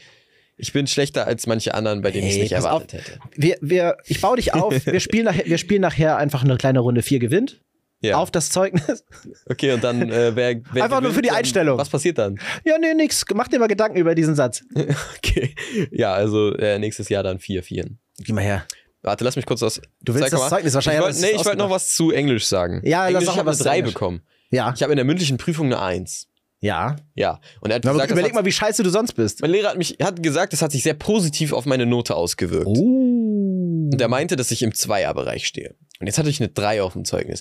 Ich 0.57 0.73
bin 0.73 0.87
schlechter 0.87 1.27
als 1.27 1.47
manche 1.47 1.75
anderen, 1.75 2.03
bei 2.03 2.11
denen 2.11 2.27
ich 2.27 2.35
es 2.35 2.43
nicht 2.43 2.53
erwartet 2.53 2.93
hätte. 2.93 3.19
Wir, 3.35 3.57
wir, 3.61 3.97
ich 4.07 4.21
baue 4.21 4.37
dich 4.37 4.55
auf. 4.55 4.75
Wir 4.87 5.01
spielen, 5.01 5.25
nachher, 5.25 5.47
wir 5.47 5.59
spielen 5.59 5.81
nachher 5.81 6.19
einfach 6.19 6.45
eine 6.45 6.57
kleine 6.57 6.81
Runde 6.81 7.03
4 7.03 7.19
gewinnt. 7.19 7.61
Ja. 8.03 8.17
Auf 8.17 8.33
das 8.33 8.51
Zeugnis. 8.51 9.05
Okay, 9.47 9.73
und 9.73 9.85
dann, 9.85 10.11
äh, 10.11 10.35
wer, 10.35 10.61
wer 10.73 10.85
Einfach 10.85 11.01
nur 11.01 11.11
gewinnt, 11.11 11.15
für 11.15 11.23
die 11.23 11.31
Einstellung. 11.31 11.79
Was 11.79 11.89
passiert 11.89 12.19
dann? 12.19 12.39
Ja, 12.65 12.77
nee, 12.79 12.95
nix. 12.95 13.25
Mach 13.33 13.47
dir 13.47 13.61
mal 13.61 13.69
Gedanken 13.69 13.97
über 13.97 14.15
diesen 14.15 14.35
Satz. 14.35 14.63
Okay. 15.17 15.55
Ja, 15.91 16.13
also 16.13 16.55
äh, 16.57 16.79
nächstes 16.79 17.09
Jahr 17.09 17.23
dann 17.23 17.39
4, 17.39 17.63
4. 17.63 17.87
Geh 18.19 18.33
mal 18.33 18.43
her. 18.43 18.67
Warte, 19.03 19.25
lass 19.25 19.37
mich 19.37 19.47
kurz 19.47 19.61
das. 19.61 19.81
Du 20.01 20.15
willst 20.15 20.31
Zeig 20.31 20.39
das. 20.39 20.49
Zeugnis 20.49 20.75
wahrscheinlich, 20.75 21.01
Ich 21.01 21.07
wollt, 21.07 21.21
nee, 21.21 21.39
ich 21.41 21.45
wollte 21.45 21.59
noch 21.59 21.71
was 21.71 21.95
zu 21.95 22.11
Englisch 22.13 22.47
sagen. 22.47 22.81
Ja, 22.85 23.09
Englisch, 23.09 23.25
ich 23.25 23.29
habe 23.31 23.41
eine 23.41 23.51
was 23.51 23.59
zu 23.59 23.65
3 23.65 23.79
Englisch. 23.79 23.95
bekommen. 23.95 24.23
Ja. 24.51 24.73
Ich 24.77 24.83
habe 24.83 24.93
in 24.93 24.97
der 24.97 25.05
mündlichen 25.05 25.39
Prüfung 25.39 25.67
eine 25.67 25.81
1. 25.81 26.29
Ja. 26.61 26.95
Ja. 27.15 27.41
Und 27.61 27.71
er 27.71 27.77
hat 27.77 27.87
Aber 27.87 27.95
gesagt, 27.95 28.13
überleg 28.13 28.35
mal, 28.35 28.45
wie 28.45 28.53
scheiße 28.53 28.85
du 28.85 28.91
sonst 28.91 29.15
bist. 29.15 29.41
mein 29.43 29.51
Lehrer 29.51 29.71
hat 29.71 29.79
mich 29.79 29.97
hat 30.01 30.23
gesagt, 30.23 30.53
das 30.53 30.63
hat 30.63 30.71
sich 30.71 30.85
sehr 30.85 30.95
positiv 30.95 31.53
auf 31.53 31.67
meine 31.67 31.87
Note 31.87 32.15
ausgewirkt. 32.15 32.67
Oh. 32.67 33.89
Und 33.93 34.01
er 34.01 34.09
meinte, 34.09 34.37
dass 34.37 34.51
ich 34.53 34.63
im 34.63 34.73
Zweierbereich 34.73 35.47
stehe. 35.47 35.75
Und 35.99 36.07
jetzt 36.07 36.19
hatte 36.19 36.31
ich 36.31 36.41
eine 36.41 36.49
3 36.51 36.83
auf 36.83 36.93
dem 36.93 37.05
Zeugnis. 37.05 37.41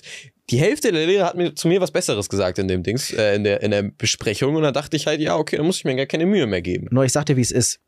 Die 0.50 0.58
Hälfte 0.58 0.90
der 0.90 1.06
Lehrer 1.06 1.26
hat 1.26 1.36
mir 1.36 1.54
zu 1.54 1.68
mir 1.68 1.80
was 1.80 1.92
Besseres 1.92 2.28
gesagt 2.28 2.58
in 2.58 2.66
dem 2.68 2.82
Dings, 2.82 3.12
äh, 3.12 3.36
in, 3.36 3.44
der, 3.44 3.62
in 3.62 3.70
der 3.70 3.82
Besprechung. 3.84 4.56
Und 4.56 4.62
da 4.64 4.72
dachte 4.72 4.96
ich 4.96 5.06
halt, 5.06 5.20
ja, 5.20 5.36
okay, 5.36 5.56
dann 5.56 5.66
muss 5.66 5.78
ich 5.78 5.84
mir 5.84 5.94
gar 5.94 6.06
keine 6.06 6.26
Mühe 6.26 6.46
mehr 6.46 6.62
geben. 6.62 6.88
Nur 6.90 7.04
ich 7.04 7.12
sag 7.12 7.26
dir, 7.26 7.36
wie 7.36 7.40
es 7.42 7.52
ist. 7.52 7.78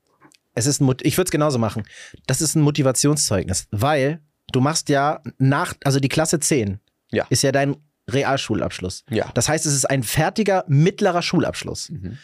Es 0.54 0.66
ist 0.66 0.80
ein 0.80 0.94
ich 1.02 1.16
würde 1.16 1.28
es 1.28 1.32
genauso 1.32 1.58
machen. 1.58 1.82
Das 2.26 2.40
ist 2.40 2.54
ein 2.54 2.62
Motivationszeugnis, 2.62 3.66
weil 3.70 4.20
du 4.52 4.60
machst 4.60 4.88
ja 4.88 5.20
nach, 5.38 5.74
also 5.84 6.00
die 6.00 6.08
Klasse 6.08 6.40
10 6.40 6.80
Ja. 7.10 7.26
ist 7.30 7.42
ja 7.42 7.52
dein 7.52 7.76
Realschulabschluss. 8.08 9.04
Ja. 9.10 9.30
Das 9.34 9.48
heißt, 9.48 9.66
es 9.66 9.74
ist 9.74 9.86
ein 9.90 10.02
fertiger 10.02 10.64
mittlerer 10.68 11.22
Schulabschluss. 11.22 11.90
Mhm. 11.90 12.18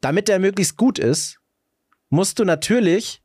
Damit 0.00 0.28
der 0.28 0.38
möglichst 0.38 0.76
gut 0.76 0.98
ist, 0.98 1.38
musst 2.10 2.38
du 2.38 2.44
natürlich, 2.44 3.22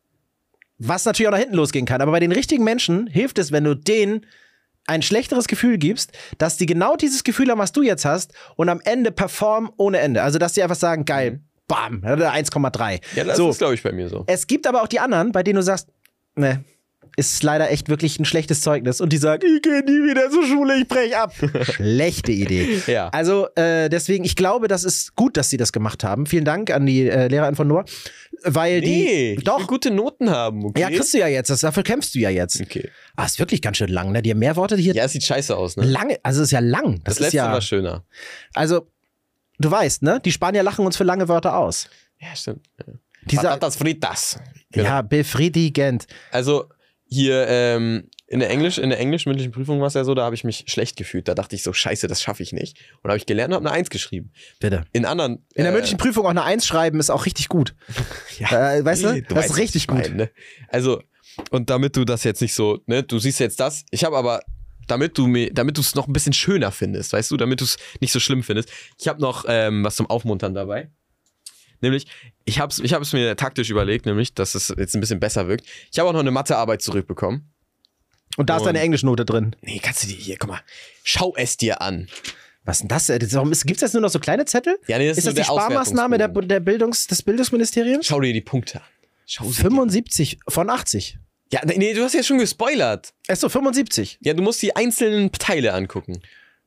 was 0.78 1.06
natürlich 1.06 1.28
auch 1.28 1.34
nach 1.34 1.40
hinten 1.40 1.56
losgehen 1.56 1.86
kann, 1.86 2.02
aber 2.02 2.12
bei 2.12 2.20
den 2.20 2.32
richtigen 2.32 2.64
Menschen 2.64 3.08
hilft 3.08 3.38
es, 3.40 3.52
wenn 3.52 3.64
du 3.64 3.76
denen 3.76 4.26
ein 4.88 5.02
schlechteres 5.02 5.48
Gefühl 5.48 5.78
gibst, 5.78 6.14
dass 6.38 6.58
die 6.58 6.66
genau 6.66 6.96
dieses 6.96 7.24
Gefühl 7.24 7.50
haben, 7.52 7.60
was 7.60 7.72
du 7.72 7.82
jetzt 7.84 8.06
hast 8.06 8.34
und 8.56 8.70
am 8.70 8.80
Ende 8.82 9.12
performen 9.12 9.70
ohne 9.78 10.00
Ende. 10.00 10.24
Also, 10.24 10.40
dass 10.40 10.54
die 10.54 10.64
einfach 10.64 10.76
sagen, 10.76 11.06
geil, 11.06 11.42
bam, 11.70 12.02
1,3. 12.04 12.94
Mhm. 12.96 13.00
Ja, 13.16 13.24
das 13.24 13.38
so. 13.38 13.50
ist, 13.50 13.60
glaube 13.60 13.76
ich, 13.76 13.82
bei 13.84 13.94
mir 13.94 14.10
so. 14.10 14.26
Es 14.28 14.48
gibt 14.48 14.68
aber 14.68 14.82
auch 14.84 14.88
die 14.88 15.00
anderen, 15.00 15.32
bei 15.32 15.44
denen 15.44 15.56
du 15.56 15.64
sagst, 15.64 15.88
ne, 16.36 16.66
ist 17.16 17.44
leider 17.44 17.70
echt 17.70 17.90
wirklich 17.90 18.18
ein 18.20 18.26
schlechtes 18.26 18.62
Zeugnis. 18.62 19.02
Und 19.02 19.12
die 19.12 19.18
sagen, 19.18 19.44
ich 19.46 19.62
gehe 19.62 19.80
nie 19.84 20.10
wieder 20.10 20.30
zur 20.30 20.46
Schule, 20.46 20.78
ich 20.78 20.88
brech 20.88 21.16
ab. 21.18 21.34
Schlechte 21.64 22.32
Idee. 22.32 22.82
Ja. 22.88 23.10
Also 23.10 23.48
äh, 23.56 23.90
deswegen, 23.90 24.24
ich 24.24 24.36
glaube, 24.36 24.68
das 24.68 24.84
ist 24.84 25.16
gut, 25.16 25.36
dass 25.36 25.50
sie 25.50 25.58
das 25.58 25.72
gemacht 25.74 26.04
haben. 26.04 26.26
Vielen 26.26 26.46
Dank 26.46 26.72
an 26.72 26.86
die 26.86 27.10
äh, 27.10 27.28
Lehrerin 27.28 27.56
von 27.56 27.68
Noah. 27.68 27.84
Weil 28.44 28.80
Nee, 28.80 29.36
die. 29.36 29.44
Doch. 29.44 29.68
gute 29.68 29.92
Noten 29.92 30.30
haben, 30.30 30.64
okay? 30.66 30.82
Ja, 30.82 30.88
kriegst 30.90 31.14
du 31.14 31.18
ja 31.18 31.28
jetzt. 31.28 31.50
Das, 31.50 31.60
dafür 31.60 31.84
kämpfst 31.84 32.16
du 32.16 32.20
ja 32.20 32.30
jetzt. 32.30 32.62
Okay. 32.62 32.90
Ah, 33.18 33.26
ist 33.26 33.38
wirklich 33.40 33.62
ganz 33.62 33.78
schön 33.78 33.90
lang, 33.90 34.14
ne? 34.14 34.22
Die 34.22 34.32
haben 34.32 34.40
mehr 34.40 34.56
Worte 34.56 34.78
hier. 34.78 34.94
Ja, 34.94 35.04
es 35.04 35.12
sieht 35.12 35.24
scheiße 35.24 35.56
aus, 35.58 35.76
ne? 35.76 35.86
Lange, 35.86 36.20
also 36.24 36.42
es 36.42 36.48
ist 36.48 36.52
ja 36.52 36.60
lang. 36.60 37.02
Das, 37.04 37.04
Das, 37.04 37.14
ist 37.16 37.20
letzte 37.20 37.38
ja. 37.38 37.52
war 37.52 37.62
schöner. 37.62 38.06
Also, 38.54 38.88
du 39.60 39.72
weißt, 39.72 40.02
ne? 40.04 40.20
Die 40.24 40.32
Spanier 40.32 40.64
lachen 40.64 40.86
uns 40.86 40.98
für 40.98 41.04
lange 41.04 41.28
Wörter 41.28 41.58
aus. 41.58 41.90
Ja, 42.20 42.36
stimmt. 42.36 42.66
Ja. 42.80 42.94
Dieser, 43.24 43.42
Patatas 43.44 43.76
fritas. 43.76 44.40
Genau. 44.72 44.88
ja, 44.88 45.02
befriedigend. 45.02 46.08
Also 46.32 46.66
hier 47.06 47.48
ähm, 47.48 48.10
in 48.28 48.40
der 48.40 48.50
Englisch, 48.52 48.78
in 48.78 48.90
der 48.90 49.00
englisch-mündlichen 49.00 49.52
Prüfung 49.52 49.80
war 49.80 49.88
es 49.88 49.96
ja 49.96 50.04
so, 50.04 50.14
da 50.14 50.24
habe 50.24 50.36
ich 50.36 50.44
mich 50.44 50.66
schlecht 50.68 50.96
gefühlt. 50.96 51.28
Da 51.28 51.34
dachte 51.34 51.56
ich 51.56 51.64
so, 51.64 51.74
scheiße, 51.74 52.08
das 52.08 52.22
schaffe 52.22 52.44
ich 52.44 52.54
nicht. 52.54 52.78
Und 53.02 53.10
habe 53.10 53.18
ich 53.18 53.26
gelernt 53.26 53.52
und 53.52 53.56
habe 53.56 53.68
eine 53.68 53.76
Eins 53.76 53.90
geschrieben. 53.90 54.32
Bitte. 54.60 54.86
In 54.94 55.06
anderen. 55.06 55.46
In 55.56 55.64
der 55.64 55.70
äh, 55.70 55.72
mündlichen 55.72 55.98
Prüfung 55.98 56.26
auch 56.26 56.30
eine 56.30 56.44
Eins 56.44 56.68
schreiben 56.68 57.00
ist 57.00 57.10
auch 57.10 57.26
richtig 57.26 57.50
gut. 57.50 57.76
äh, 58.40 58.86
weißt 58.86 59.04
du? 59.04 59.14
Du 59.14 59.22
das 59.22 59.38
weißt, 59.38 59.50
ist 59.50 59.58
richtig 59.58 59.88
gut. 59.88 59.98
meine, 59.98 60.16
ne? 60.16 60.30
Also, 60.68 61.02
und 61.50 61.72
damit 61.72 61.96
du 61.96 62.06
das 62.06 62.24
jetzt 62.24 62.42
nicht 62.42 62.54
so, 62.54 62.80
ne, 62.86 63.02
du 63.02 63.18
siehst 63.18 63.40
jetzt 63.40 63.60
das, 63.60 63.84
ich 63.90 64.04
habe 64.04 64.16
aber, 64.16 64.42
damit 64.92 65.18
du 65.18 65.28
mir, 65.28 65.54
damit 65.54 65.78
du 65.78 65.82
es 65.82 65.96
noch 65.96 66.08
ein 66.08 66.14
bisschen 66.14 66.34
schöner 66.34 66.72
findest, 66.72 67.14
weißt 67.14 67.32
du, 67.32 67.38
damit 67.38 67.62
du 67.62 67.66
es 67.66 67.78
nicht 68.02 68.12
so 68.12 68.20
schlimm 68.20 68.44
findest, 68.44 68.70
ich 68.98 69.08
habe 69.08 69.22
noch 69.22 69.46
ähm, 69.48 69.84
was 69.84 69.96
zum 69.96 70.08
Aufmuntern 70.10 70.54
dabei. 70.54 70.90
Nämlich, 71.82 72.08
ich 72.46 72.60
habe 72.60 72.72
es 72.72 72.80
ich 72.80 72.94
hab's 72.94 73.14
mir 73.14 73.36
taktisch 73.38 73.70
überlegt, 73.70 74.06
nämlich, 74.06 74.34
dass 74.34 74.54
es 74.56 74.74
jetzt 74.78 74.96
ein 74.96 75.00
bisschen 75.00 75.20
besser 75.22 75.48
wirkt. 75.48 75.66
Ich 75.92 76.00
habe 76.00 76.10
auch 76.10 76.14
noch 76.14 76.20
eine 76.20 76.32
Mathearbeit 76.32 76.82
zurückbekommen. 76.82 77.54
Und 78.38 78.50
da 78.50 78.58
ist 78.58 78.66
deine 78.66 78.80
Englischnote 78.82 79.26
drin. 79.26 79.56
Nee, 79.62 79.80
kannst 79.80 80.04
du 80.04 80.08
dir 80.08 80.16
hier, 80.16 80.38
guck 80.38 80.50
mal, 80.50 80.62
schau 81.04 81.34
es 81.36 81.58
dir 81.58 81.82
an. 81.82 82.08
Was 82.66 82.78
ist 82.78 82.82
denn 82.82 82.88
das? 82.90 83.10
Äh, 83.10 83.20
das- 83.20 83.34
Warum 83.34 83.52
gibt 83.52 83.78
es 83.78 83.82
jetzt 83.82 83.94
nur 83.94 84.02
noch 84.02 84.10
so 84.10 84.20
kleine 84.20 84.46
Zettel? 84.46 84.78
Ja, 84.88 84.98
nee, 84.98 85.08
das 85.08 85.18
ist 85.18 85.26
das 85.28 85.34
nur 85.36 85.42
die 85.44 85.46
Sparmaßnahme 85.48 86.18
der, 86.18 86.28
der 86.28 86.60
Bildungs, 86.60 87.08
des 87.08 87.24
Bildungsministeriums? 87.24 88.06
Schau 88.06 88.20
dir 88.20 88.34
die 88.34 88.42
Punkte 88.42 88.82
an. 88.82 88.88
Schau 89.26 89.46
sie 89.46 89.56
dir 89.56 89.62
75 89.64 90.40
von 90.48 90.70
80. 90.70 91.18
Ja, 91.52 91.62
nee, 91.66 91.94
du 91.94 92.04
hast 92.04 92.14
ja 92.14 92.22
schon 92.24 92.38
gespoilert. 92.38 93.14
Achso, 93.28 93.50
75. 93.50 94.20
Ja, 94.22 94.34
du 94.34 94.44
musst 94.44 94.62
die 94.62 94.76
einzelnen 94.76 95.32
Teile 95.32 95.74
angucken. 95.74 96.22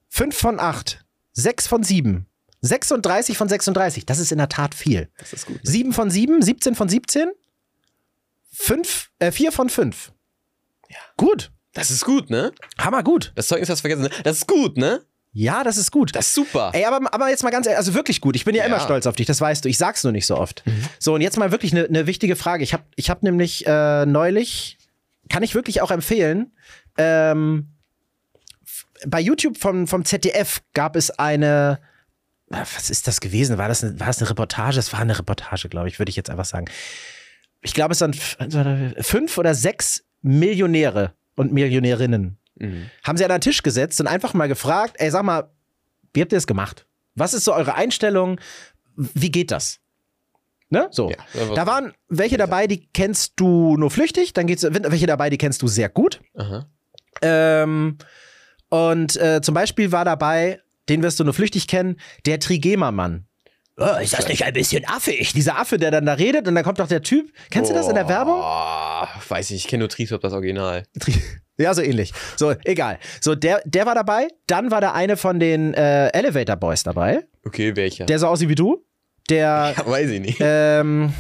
5 0.08 0.36
von 0.36 0.58
8. 0.60 1.04
6 1.34 1.66
von 1.68 1.82
7. 1.84 2.26
36 2.62 3.36
von 3.36 3.48
36. 3.48 4.06
Das 4.06 4.18
ist 4.18 4.32
in 4.32 4.38
der 4.38 4.48
Tat 4.48 4.74
viel. 4.74 5.08
Das 5.18 5.32
ist 5.32 5.46
gut. 5.46 5.60
7 5.62 5.92
von 5.92 6.10
7, 6.10 6.42
17 6.42 6.74
von 6.74 6.88
17. 6.88 7.30
5, 8.52 9.10
äh, 9.18 9.32
4 9.32 9.52
von 9.52 9.68
5. 9.70 10.12
Ja. 10.88 10.96
Gut. 11.16 11.50
Das 11.72 11.90
ist 11.90 12.04
gut, 12.04 12.28
ne? 12.28 12.52
Hammer 12.78 13.02
gut. 13.02 13.32
Das 13.34 13.48
Zeugnis 13.48 13.68
hast 13.70 13.78
du 13.78 13.88
vergessen. 13.88 14.02
Ne? 14.02 14.10
Das 14.24 14.38
ist 14.38 14.46
gut, 14.46 14.76
ne? 14.76 15.02
Ja, 15.32 15.64
das 15.64 15.78
ist 15.78 15.90
gut. 15.90 16.14
Das 16.14 16.26
ist 16.26 16.34
super. 16.34 16.70
Ey, 16.74 16.84
aber, 16.84 17.12
aber 17.14 17.30
jetzt 17.30 17.42
mal 17.42 17.48
ganz 17.50 17.66
ehrlich, 17.66 17.78
also 17.78 17.94
wirklich 17.94 18.20
gut. 18.20 18.36
Ich 18.36 18.44
bin 18.44 18.54
ja, 18.54 18.62
Ja. 18.62 18.66
immer 18.68 18.80
stolz 18.80 19.06
auf 19.06 19.16
dich, 19.16 19.26
das 19.26 19.40
weißt 19.40 19.64
du. 19.64 19.70
Ich 19.70 19.78
sag's 19.78 20.04
nur 20.04 20.12
nicht 20.12 20.26
so 20.26 20.36
oft. 20.36 20.62
So, 20.98 21.14
und 21.14 21.22
jetzt 21.22 21.38
mal 21.38 21.50
wirklich 21.50 21.72
eine 21.72 21.88
ne 21.88 22.06
wichtige 22.06 22.36
Frage. 22.36 22.62
Ich 22.62 22.74
habe 22.74 22.82
ich 22.96 23.08
hab 23.08 23.22
nämlich 23.22 23.66
äh, 23.66 24.04
neulich, 24.04 24.76
kann 25.28 25.42
ich 25.42 25.54
wirklich 25.54 25.80
auch 25.82 25.90
empfehlen, 25.90 26.52
ähm, 26.98 27.68
bei 29.06 29.20
YouTube 29.20 29.56
vom, 29.58 29.86
vom 29.86 30.04
ZDF 30.04 30.62
gab 30.74 30.94
es 30.96 31.10
eine, 31.10 31.80
ah, 32.50 32.64
was 32.74 32.90
ist 32.90 33.06
das 33.08 33.20
gewesen? 33.20 33.58
War 33.58 33.68
das 33.68 33.82
eine, 33.82 33.98
war 33.98 34.06
das 34.06 34.18
eine 34.20 34.30
Reportage? 34.30 34.78
Es 34.78 34.92
war 34.92 35.00
eine 35.00 35.18
Reportage, 35.18 35.68
glaube 35.68 35.88
ich, 35.88 35.98
würde 35.98 36.10
ich 36.10 36.16
jetzt 36.16 36.30
einfach 36.30 36.44
sagen. 36.44 36.66
Ich 37.62 37.74
glaube, 37.74 37.92
es 37.94 38.00
waren 38.00 38.12
fünf 39.00 39.38
oder 39.38 39.54
sechs 39.54 40.04
Millionäre 40.22 41.14
und 41.36 41.52
Millionärinnen 41.52 42.38
Mhm. 42.56 42.90
haben 43.02 43.16
sie 43.16 43.24
an 43.24 43.30
einen 43.30 43.40
Tisch 43.40 43.62
gesetzt 43.62 43.98
und 44.00 44.06
einfach 44.06 44.34
mal 44.34 44.46
gefragt, 44.46 44.96
ey, 44.98 45.10
sag 45.10 45.24
mal, 45.24 45.50
wie 46.12 46.20
habt 46.20 46.32
ihr 46.32 46.36
das 46.36 46.46
gemacht? 46.46 46.86
Was 47.14 47.32
ist 47.32 47.44
so 47.44 47.54
eure 47.54 47.74
Einstellung? 47.76 48.38
Wie 48.94 49.30
geht 49.30 49.50
das? 49.50 49.80
Ne? 50.72 50.88
So. 50.90 51.10
Ja, 51.10 51.16
da 51.34 51.48
war- 51.48 51.54
da 51.54 51.66
waren 51.66 51.92
welche 52.08 52.38
dabei, 52.38 52.66
die 52.66 52.88
kennst 52.94 53.34
du 53.36 53.76
nur 53.76 53.90
flüchtig, 53.90 54.32
dann 54.32 54.46
geht's 54.46 54.62
welche 54.64 55.06
dabei, 55.06 55.28
die 55.28 55.36
kennst 55.38 55.60
du 55.60 55.68
sehr 55.68 55.90
gut. 55.90 56.20
Aha. 56.34 56.66
Ähm, 57.20 57.98
und 58.70 59.16
äh, 59.16 59.40
zum 59.42 59.54
Beispiel 59.54 59.92
war 59.92 60.04
dabei, 60.06 60.60
den 60.88 61.02
wirst 61.02 61.20
du 61.20 61.24
nur 61.24 61.34
flüchtig 61.34 61.68
kennen, 61.68 61.96
der 62.24 62.40
Trigema-Mann. 62.40 63.26
Oh, 63.78 63.98
ist 64.02 64.12
das 64.18 64.28
nicht 64.28 64.44
ein 64.44 64.52
bisschen 64.54 64.84
affig? 64.86 65.32
Dieser 65.34 65.58
Affe, 65.58 65.76
der 65.76 65.90
dann 65.90 66.06
da 66.06 66.14
redet 66.14 66.46
und 66.48 66.54
dann 66.54 66.64
kommt 66.64 66.78
doch 66.78 66.88
der 66.88 67.02
Typ. 67.02 67.32
Kennst 67.50 67.70
du 67.70 67.74
das 67.74 67.88
in 67.88 67.94
der 67.94 68.08
Werbung? 68.08 68.38
Oh, 68.42 69.06
weiß 69.28 69.50
ich, 69.50 69.56
ich 69.64 69.68
kenne 69.68 69.80
nur 69.80 69.88
Triesop, 69.90 70.20
das 70.22 70.32
Original. 70.32 70.84
Ja, 71.58 71.74
so 71.74 71.82
ähnlich. 71.82 72.12
So, 72.36 72.54
egal. 72.64 72.98
So, 73.20 73.34
der, 73.34 73.60
der 73.66 73.84
war 73.86 73.94
dabei. 73.94 74.28
Dann 74.46 74.70
war 74.70 74.80
da 74.80 74.92
eine 74.92 75.16
von 75.18 75.38
den 75.38 75.74
äh, 75.74 76.08
Elevator 76.08 76.56
Boys 76.56 76.82
dabei. 76.82 77.24
Okay, 77.44 77.76
welcher? 77.76 78.06
Der 78.06 78.18
so 78.18 78.26
aussieht 78.26 78.48
wie 78.48 78.54
du. 78.54 78.84
Der, 79.32 79.74
ja, 79.76 79.86
weiß 79.86 80.10
ich 80.10 80.20
nicht. 80.20 80.38
ähm, 80.40 81.12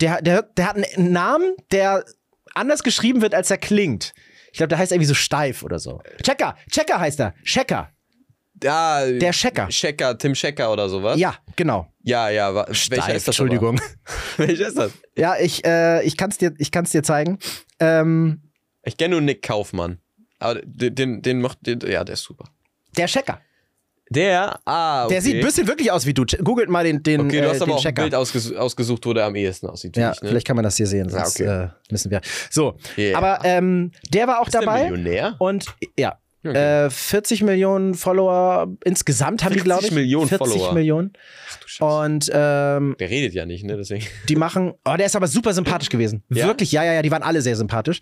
der, 0.00 0.22
der, 0.22 0.42
der 0.42 0.66
hat 0.68 0.76
einen 0.76 1.12
Namen, 1.12 1.54
der 1.72 2.04
anders 2.54 2.82
geschrieben 2.82 3.20
wird, 3.22 3.34
als 3.34 3.50
er 3.50 3.58
klingt. 3.58 4.12
Ich 4.52 4.58
glaube, 4.58 4.68
der 4.68 4.78
heißt 4.78 4.92
irgendwie 4.92 5.06
so 5.08 5.14
steif 5.14 5.62
oder 5.62 5.78
so. 5.78 6.00
Checker, 6.22 6.56
Checker 6.70 7.00
heißt 7.00 7.20
er. 7.20 7.34
Checker. 7.44 7.90
Ja, 8.62 9.06
Der 9.06 9.32
Checker. 9.32 9.68
Checker, 9.68 10.18
Tim 10.18 10.32
Checker 10.34 10.72
oder 10.72 10.88
sowas? 10.88 11.16
Ja, 11.18 11.36
genau. 11.54 11.92
Ja, 12.02 12.28
ja. 12.28 12.52
wa- 12.54 12.66
welcher 12.66 13.14
ist 13.14 13.28
das? 13.28 13.34
Entschuldigung. 13.38 13.80
Welcher 14.36 14.66
ist 14.68 14.76
das? 14.78 14.92
Ja, 15.16 15.36
ich, 15.38 15.64
äh, 15.64 16.02
ich 16.04 16.16
kann 16.16 16.30
es 16.30 16.38
dir, 16.38 16.52
ich 16.58 16.72
kann's 16.72 16.90
dir 16.90 17.02
zeigen. 17.04 17.38
Ähm, 17.78 18.50
Ich 18.82 18.96
kenne 18.96 19.12
nur 19.12 19.20
Nick 19.20 19.42
Kaufmann. 19.42 19.98
Aber 20.40 20.60
den, 20.64 20.94
den, 20.94 21.22
den 21.22 21.40
macht, 21.40 21.58
den, 21.66 21.78
ja, 21.88 22.02
der 22.02 22.14
ist 22.14 22.22
super. 22.24 22.46
der 22.96 23.06
Checker. 23.06 23.40
Der, 24.10 24.58
ah, 24.64 25.04
okay. 25.04 25.14
Der 25.14 25.22
sieht 25.22 25.36
ein 25.36 25.44
bisschen 25.44 25.66
wirklich 25.66 25.92
aus 25.92 26.06
wie 26.06 26.14
du. 26.14 26.24
Googelt 26.42 26.68
mal 26.70 26.84
den, 26.84 27.02
den, 27.02 27.20
Okay, 27.22 27.40
du 27.40 27.46
äh, 27.46 27.50
hast 27.50 27.62
aber 27.62 27.72
den 27.72 27.78
auch 27.78 27.84
ein. 27.84 27.94
Bild 27.94 28.14
ausges 28.14 28.54
ausgesucht, 28.54 29.04
wo 29.06 29.12
der 29.12 29.26
am 29.26 29.34
ehesten 29.36 29.66
aussieht. 29.66 29.96
Ja, 29.96 30.12
ich, 30.12 30.22
ne? 30.22 30.28
vielleicht 30.30 30.46
kann 30.46 30.56
man 30.56 30.62
das 30.62 30.76
hier 30.76 30.86
sehen, 30.86 31.08
Ja, 31.10 31.24
sonst 31.24 31.40
okay. 31.40 31.64
äh, 31.64 31.68
müssen 31.90 32.10
wir. 32.10 32.20
So, 32.50 32.76
Yeah. 32.96 33.18
aber 33.18 33.40
ähm, 33.44 33.92
der 34.12 34.26
war 34.26 34.40
auch 34.40 34.46
ist 34.46 34.54
der 34.54 34.62
dabei. 34.62 34.90
Millionär? 34.90 35.36
Und 35.38 35.66
ja, 35.98 36.18
Okay. 36.46 36.86
äh, 36.86 36.88
40 36.88 37.42
Millionen 37.42 37.94
Follower 37.94 38.68
insgesamt 38.84 39.42
haben 39.42 39.54
die, 39.54 39.58
40 39.58 39.64
glaube 39.64 39.84
ich. 39.86 39.90
Millionen 39.90 40.28
40 40.28 40.52
Follower. 40.52 40.72
Millionen. 40.72 41.12
Ach, 41.50 41.56
du 41.56 41.68
Scheiße. 41.68 41.84
Und 42.00 42.30
ähm, 42.32 42.96
Der 43.00 43.10
redet 43.10 43.34
ja 43.34 43.44
nicht, 43.44 43.64
ne? 43.64 43.76
Deswegen. 43.76 44.06
die 44.28 44.36
machen. 44.36 44.72
Oh, 44.84 44.94
der 44.96 45.06
ist 45.06 45.16
aber 45.16 45.26
super 45.26 45.52
sympathisch 45.52 45.88
gewesen. 45.90 46.22
Ja? 46.30 46.46
Wirklich, 46.46 46.70
ja, 46.70 46.84
ja, 46.84 46.92
ja, 46.94 47.02
die 47.02 47.10
waren 47.10 47.24
alle 47.24 47.42
sehr 47.42 47.56
sympathisch. 47.56 47.98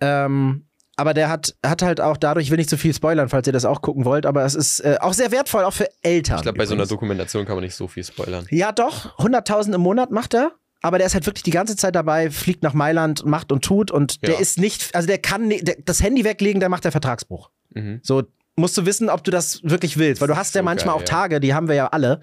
Ähm, 0.00 0.66
aber 1.00 1.14
der 1.14 1.28
hat, 1.28 1.54
hat 1.64 1.82
halt 1.82 2.00
auch 2.00 2.16
dadurch, 2.16 2.46
ich 2.46 2.50
will 2.50 2.58
nicht 2.58 2.70
zu 2.70 2.76
viel 2.76 2.94
spoilern, 2.94 3.28
falls 3.28 3.46
ihr 3.46 3.52
das 3.52 3.64
auch 3.64 3.80
gucken 3.82 4.04
wollt, 4.04 4.26
aber 4.26 4.44
es 4.44 4.54
ist 4.54 4.80
äh, 4.80 4.98
auch 5.00 5.12
sehr 5.14 5.32
wertvoll, 5.32 5.64
auch 5.64 5.72
für 5.72 5.88
Eltern. 6.02 6.36
Ich 6.36 6.42
glaube, 6.42 6.58
bei 6.58 6.66
so 6.66 6.74
einer. 6.74 6.86
Dokumentation 6.86 7.44
kann 7.46 7.56
man 7.56 7.64
nicht 7.64 7.74
so 7.74 7.88
viel 7.88 8.04
spoilern. 8.04 8.46
Ja, 8.50 8.72
doch. 8.72 9.18
100.000 9.18 9.74
im 9.74 9.80
Monat 9.80 10.10
macht 10.10 10.34
er. 10.34 10.52
Aber 10.82 10.96
der 10.98 11.06
ist 11.06 11.14
halt 11.14 11.26
wirklich 11.26 11.42
die 11.42 11.50
ganze 11.50 11.76
Zeit 11.76 11.94
dabei, 11.94 12.30
fliegt 12.30 12.62
nach 12.62 12.72
Mailand, 12.72 13.24
macht 13.26 13.52
und 13.52 13.62
tut. 13.64 13.90
Und 13.90 14.22
der 14.26 14.34
Ja. 14.34 14.40
ist 14.40 14.58
nicht, 14.58 14.94
also 14.94 15.06
der 15.06 15.18
kann 15.18 15.50
der, 15.50 15.76
das 15.84 16.02
Handy 16.02 16.24
weglegen, 16.24 16.58
der 16.60 16.68
macht 16.70 16.84
der 16.84 16.92
Vertragsbruch. 16.92 17.50
Mhm. 17.74 18.00
So 18.02 18.22
musst 18.56 18.76
du 18.78 18.86
wissen, 18.86 19.08
ob 19.10 19.22
du 19.24 19.30
das 19.30 19.60
wirklich 19.62 19.98
willst. 19.98 20.20
Weil 20.20 20.28
du 20.28 20.36
hast 20.36 20.54
ja 20.54 20.60
So 20.62 20.64
manchmal 20.64 20.94
geil, 20.96 21.02
auch. 21.04 21.08
Tage, 21.08 21.40
die 21.40 21.52
haben 21.54 21.68
wir 21.68 21.74
ja 21.74 21.88
alle, 21.88 22.20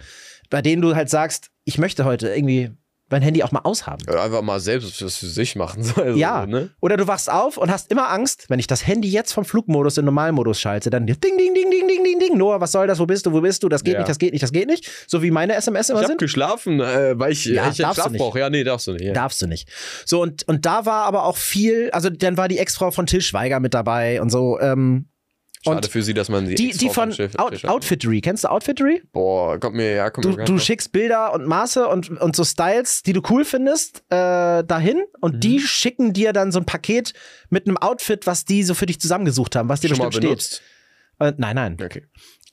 bei 0.49 0.61
denen 0.61 0.81
du 0.81 0.95
halt 0.95 1.09
sagst, 1.09 1.49
ich 1.65 1.77
möchte 1.77 2.03
heute 2.05 2.29
irgendwie 2.29 2.71
mein 3.09 3.21
Handy 3.21 3.41
auch 3.43 3.51
mal 3.51 3.61
aushaben. 3.63 4.03
Ja, 4.07 4.23
Einfach 4.23 4.41
mal 4.41 4.59
selbst 4.59 5.01
was 5.03 5.17
für 5.17 5.27
sich 5.27 5.55
machen. 5.55 5.83
So, 5.87 6.01
also, 6.01 6.17
Ja. 6.17 6.45
Ne? 6.45 6.69
Oder 6.81 6.97
du 6.97 7.07
wachst 7.07 7.31
auf 7.31 7.57
und 7.57 7.71
hast 7.71 7.91
immer 7.91 8.09
Angst, 8.09 8.45
wenn 8.49 8.59
ich 8.59 8.67
das 8.67 8.85
Handy 8.85 9.09
jetzt 9.09 9.31
vom 9.33 9.45
Flugmodus 9.45 9.97
in 9.97 10.05
Normalmodus 10.05 10.59
schalte, 10.59 10.89
dann 10.89 11.05
ding, 11.07 11.17
ding, 11.21 11.37
ding, 11.37 11.53
ding, 11.53 11.87
ding, 11.87 12.03
ding, 12.03 12.19
ding. 12.19 12.37
Noah, 12.37 12.59
was 12.61 12.71
soll 12.71 12.87
das? 12.87 12.99
Wo 12.99 13.05
bist 13.05 13.25
du? 13.25 13.31
Wo 13.31 13.41
bist 13.41 13.63
du? 13.63 13.69
Das 13.69 13.83
geht 13.83 13.93
Ja. 13.93 13.99
nicht, 13.99 14.09
das 14.09 14.19
geht 14.19 14.33
nicht, 14.33 14.43
das 14.43 14.51
geht 14.51 14.67
nicht. 14.67 14.89
So 15.07 15.21
wie 15.23 15.31
meine 15.31 15.55
SMS 15.55 15.89
immer 15.89 15.99
Ich 15.99 16.03
hab 16.03 16.09
sind. 16.11 16.19
geschlafen, 16.19 16.79
äh, 16.81 17.17
weil 17.17 17.31
ich, 17.31 17.45
Ja, 17.45 17.69
ich 17.69 17.75
Schlaf 17.77 17.97
brauche. 18.13 18.39
Ja, 18.39 18.49
nee, 18.49 18.63
darfst 18.63 18.87
du 18.87 18.93
nicht. 18.93 19.03
Ja. 19.03 19.13
Darfst 19.13 19.41
du 19.41 19.47
nicht. 19.47 19.69
So, 20.05 20.21
und, 20.21 20.47
und 20.47 20.65
da 20.65 20.85
war 20.85 21.05
aber 21.05 21.23
auch 21.25 21.37
viel, 21.37 21.89
also 21.91 22.09
dann 22.09 22.37
war 22.37 22.47
die 22.47 22.57
Ex-Frau 22.57 22.91
von 22.91 23.05
Till 23.05 23.21
Schweiger 23.21 23.59
mit 23.59 23.73
dabei 23.73 24.21
und 24.21 24.29
so. 24.29 24.59
Ähm, 24.59 25.07
Schade 25.67 25.77
und 25.87 25.91
für 25.91 26.01
sie, 26.01 26.13
dass 26.13 26.29
man 26.29 26.45
die 26.47 26.55
die, 26.55 26.71
die 26.71 26.89
von 26.89 27.13
Out, 27.37 27.65
Outfittery, 27.65 28.21
kennst 28.21 28.43
du 28.43 28.49
Outfittery? 28.49 29.03
Boah, 29.11 29.59
kommt 29.59 29.75
mir, 29.75 29.91
ja, 29.93 30.09
kommt 30.09 30.25
Du, 30.25 30.29
mir 30.31 30.45
du 30.45 30.57
schickst 30.59 30.91
Bilder 30.91 31.33
und 31.33 31.45
Maße 31.45 31.87
und, 31.87 32.09
und 32.09 32.35
so 32.35 32.43
Styles, 32.43 33.03
die 33.03 33.13
du 33.13 33.21
cool 33.29 33.45
findest, 33.45 34.03
äh, 34.09 34.63
dahin 34.63 35.03
und 35.21 35.35
Mhm. 35.35 35.39
die 35.41 35.59
schicken 35.59 36.13
dir 36.13 36.33
dann 36.33 36.51
so 36.51 36.59
ein 36.59 36.65
Paket 36.65 37.13
mit 37.49 37.67
einem 37.67 37.77
Outfit, 37.77 38.25
was 38.27 38.45
die 38.45 38.63
so 38.63 38.73
für 38.73 38.85
dich 38.85 38.99
zusammengesucht 38.99 39.55
haben, 39.55 39.69
was 39.69 39.81
dir 39.81 39.89
schon 39.89 39.97
mal 39.99 40.05
bestimmt 40.07 40.41
steht. 40.41 40.59
benutzt. 40.59 40.61
Äh, 41.19 41.33
nein, 41.37 41.55
nein. 41.55 41.77
Okay. 41.83 42.03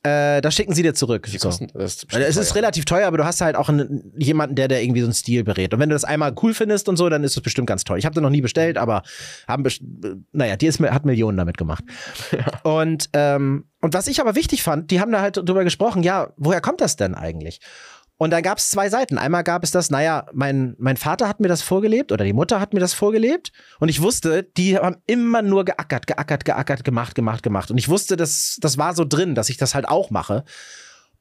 Äh, 0.05 0.43
das 0.43 0.55
schicken 0.55 0.75
sie 0.75 0.83
dir 0.83 0.93
zurück. 0.95 1.27
So. 1.27 1.49
kosten 1.49 1.69
das? 1.73 2.07
Weil 2.11 2.23
Es 2.23 2.37
ist 2.37 2.55
relativ 2.55 2.85
teuer, 2.85 3.07
aber 3.07 3.17
du 3.17 3.25
hast 3.25 3.41
halt 3.41 3.57
auch 3.57 3.71
einen, 3.71 4.13
jemanden, 4.19 4.55
der 4.55 4.69
dir 4.69 4.83
irgendwie 4.83 5.01
so 5.01 5.07
einen 5.07 5.15
Stil 5.15 5.45
berät. 5.45 5.73
Und 5.73 5.81
wenn 5.81 5.89
du 5.89 5.95
das 5.95 6.05
einmal 6.05 6.35
cool 6.43 6.53
findest 6.53 6.89
und 6.91 6.97
so, 6.97 7.09
dann 7.09 7.25
ist 7.25 7.37
es 7.37 7.43
bestimmt 7.43 7.67
ganz 7.67 7.85
toll. 7.85 7.99
Ich 7.99 8.05
habe 8.05 8.15
das 8.15 8.23
noch 8.23 8.29
nie 8.31 8.43
bestellt, 8.43 8.77
aber 8.77 9.03
haben 9.49 9.63
best- 9.63 9.81
naja, 10.33 10.57
die 10.57 10.67
ist, 10.67 10.79
hat 10.79 11.07
Millionen 11.07 11.39
damit 11.39 11.57
gemacht. 11.57 11.85
Und, 12.65 13.09
ähm, 13.15 13.65
und 13.81 13.95
was 13.95 14.07
ich 14.07 14.21
aber 14.21 14.35
wichtig 14.35 14.63
fand, 14.63 14.91
die 14.91 15.01
haben 15.01 15.11
da 15.13 15.21
halt 15.23 15.37
drüber 15.37 15.65
gesprochen, 15.65 16.03
ja, 16.03 16.33
woher 16.37 16.61
kommt 16.61 16.81
das 16.81 16.97
denn 16.97 17.15
eigentlich? 17.15 17.61
Und 18.17 18.31
da 18.31 18.41
gab 18.41 18.59
es 18.59 18.71
zwei 18.71 18.89
Seiten. 18.89 19.19
Einmal 19.19 19.43
gab 19.43 19.65
es 19.65 19.73
das, 19.73 19.91
naja, 19.91 20.27
mein, 20.33 20.77
mein 20.79 20.97
Vater 20.97 21.29
hat 21.29 21.41
mir 21.41 21.49
das 21.49 21.63
vorgelebt 21.63 22.13
oder 22.13 22.25
die 22.25 22.33
Mutter 22.33 22.61
hat 22.61 22.73
mir 22.73 22.81
das 22.81 22.95
vorgelebt. 22.95 23.51
Und 23.81 23.89
ich 23.89 24.01
wusste, 24.01 24.45
die 24.45 24.79
haben 24.79 24.97
immer 25.07 25.43
nur 25.43 25.65
geackert, 25.65 26.07
geackert, 26.07 26.45
geackert, 26.45 26.85
gemacht, 26.85 27.15
gemacht, 27.15 27.43
gemacht. 27.43 27.71
Und 27.71 27.79
ich 27.79 27.89
wusste, 27.89 28.17
das, 28.17 28.57
das 28.61 28.79
war 28.79 28.95
so 28.95 29.05
drin, 29.05 29.35
dass 29.35 29.49
ich 29.49 29.57
das 29.57 29.75
halt 29.75 29.89
auch 29.89 30.11
mache. 30.11 30.45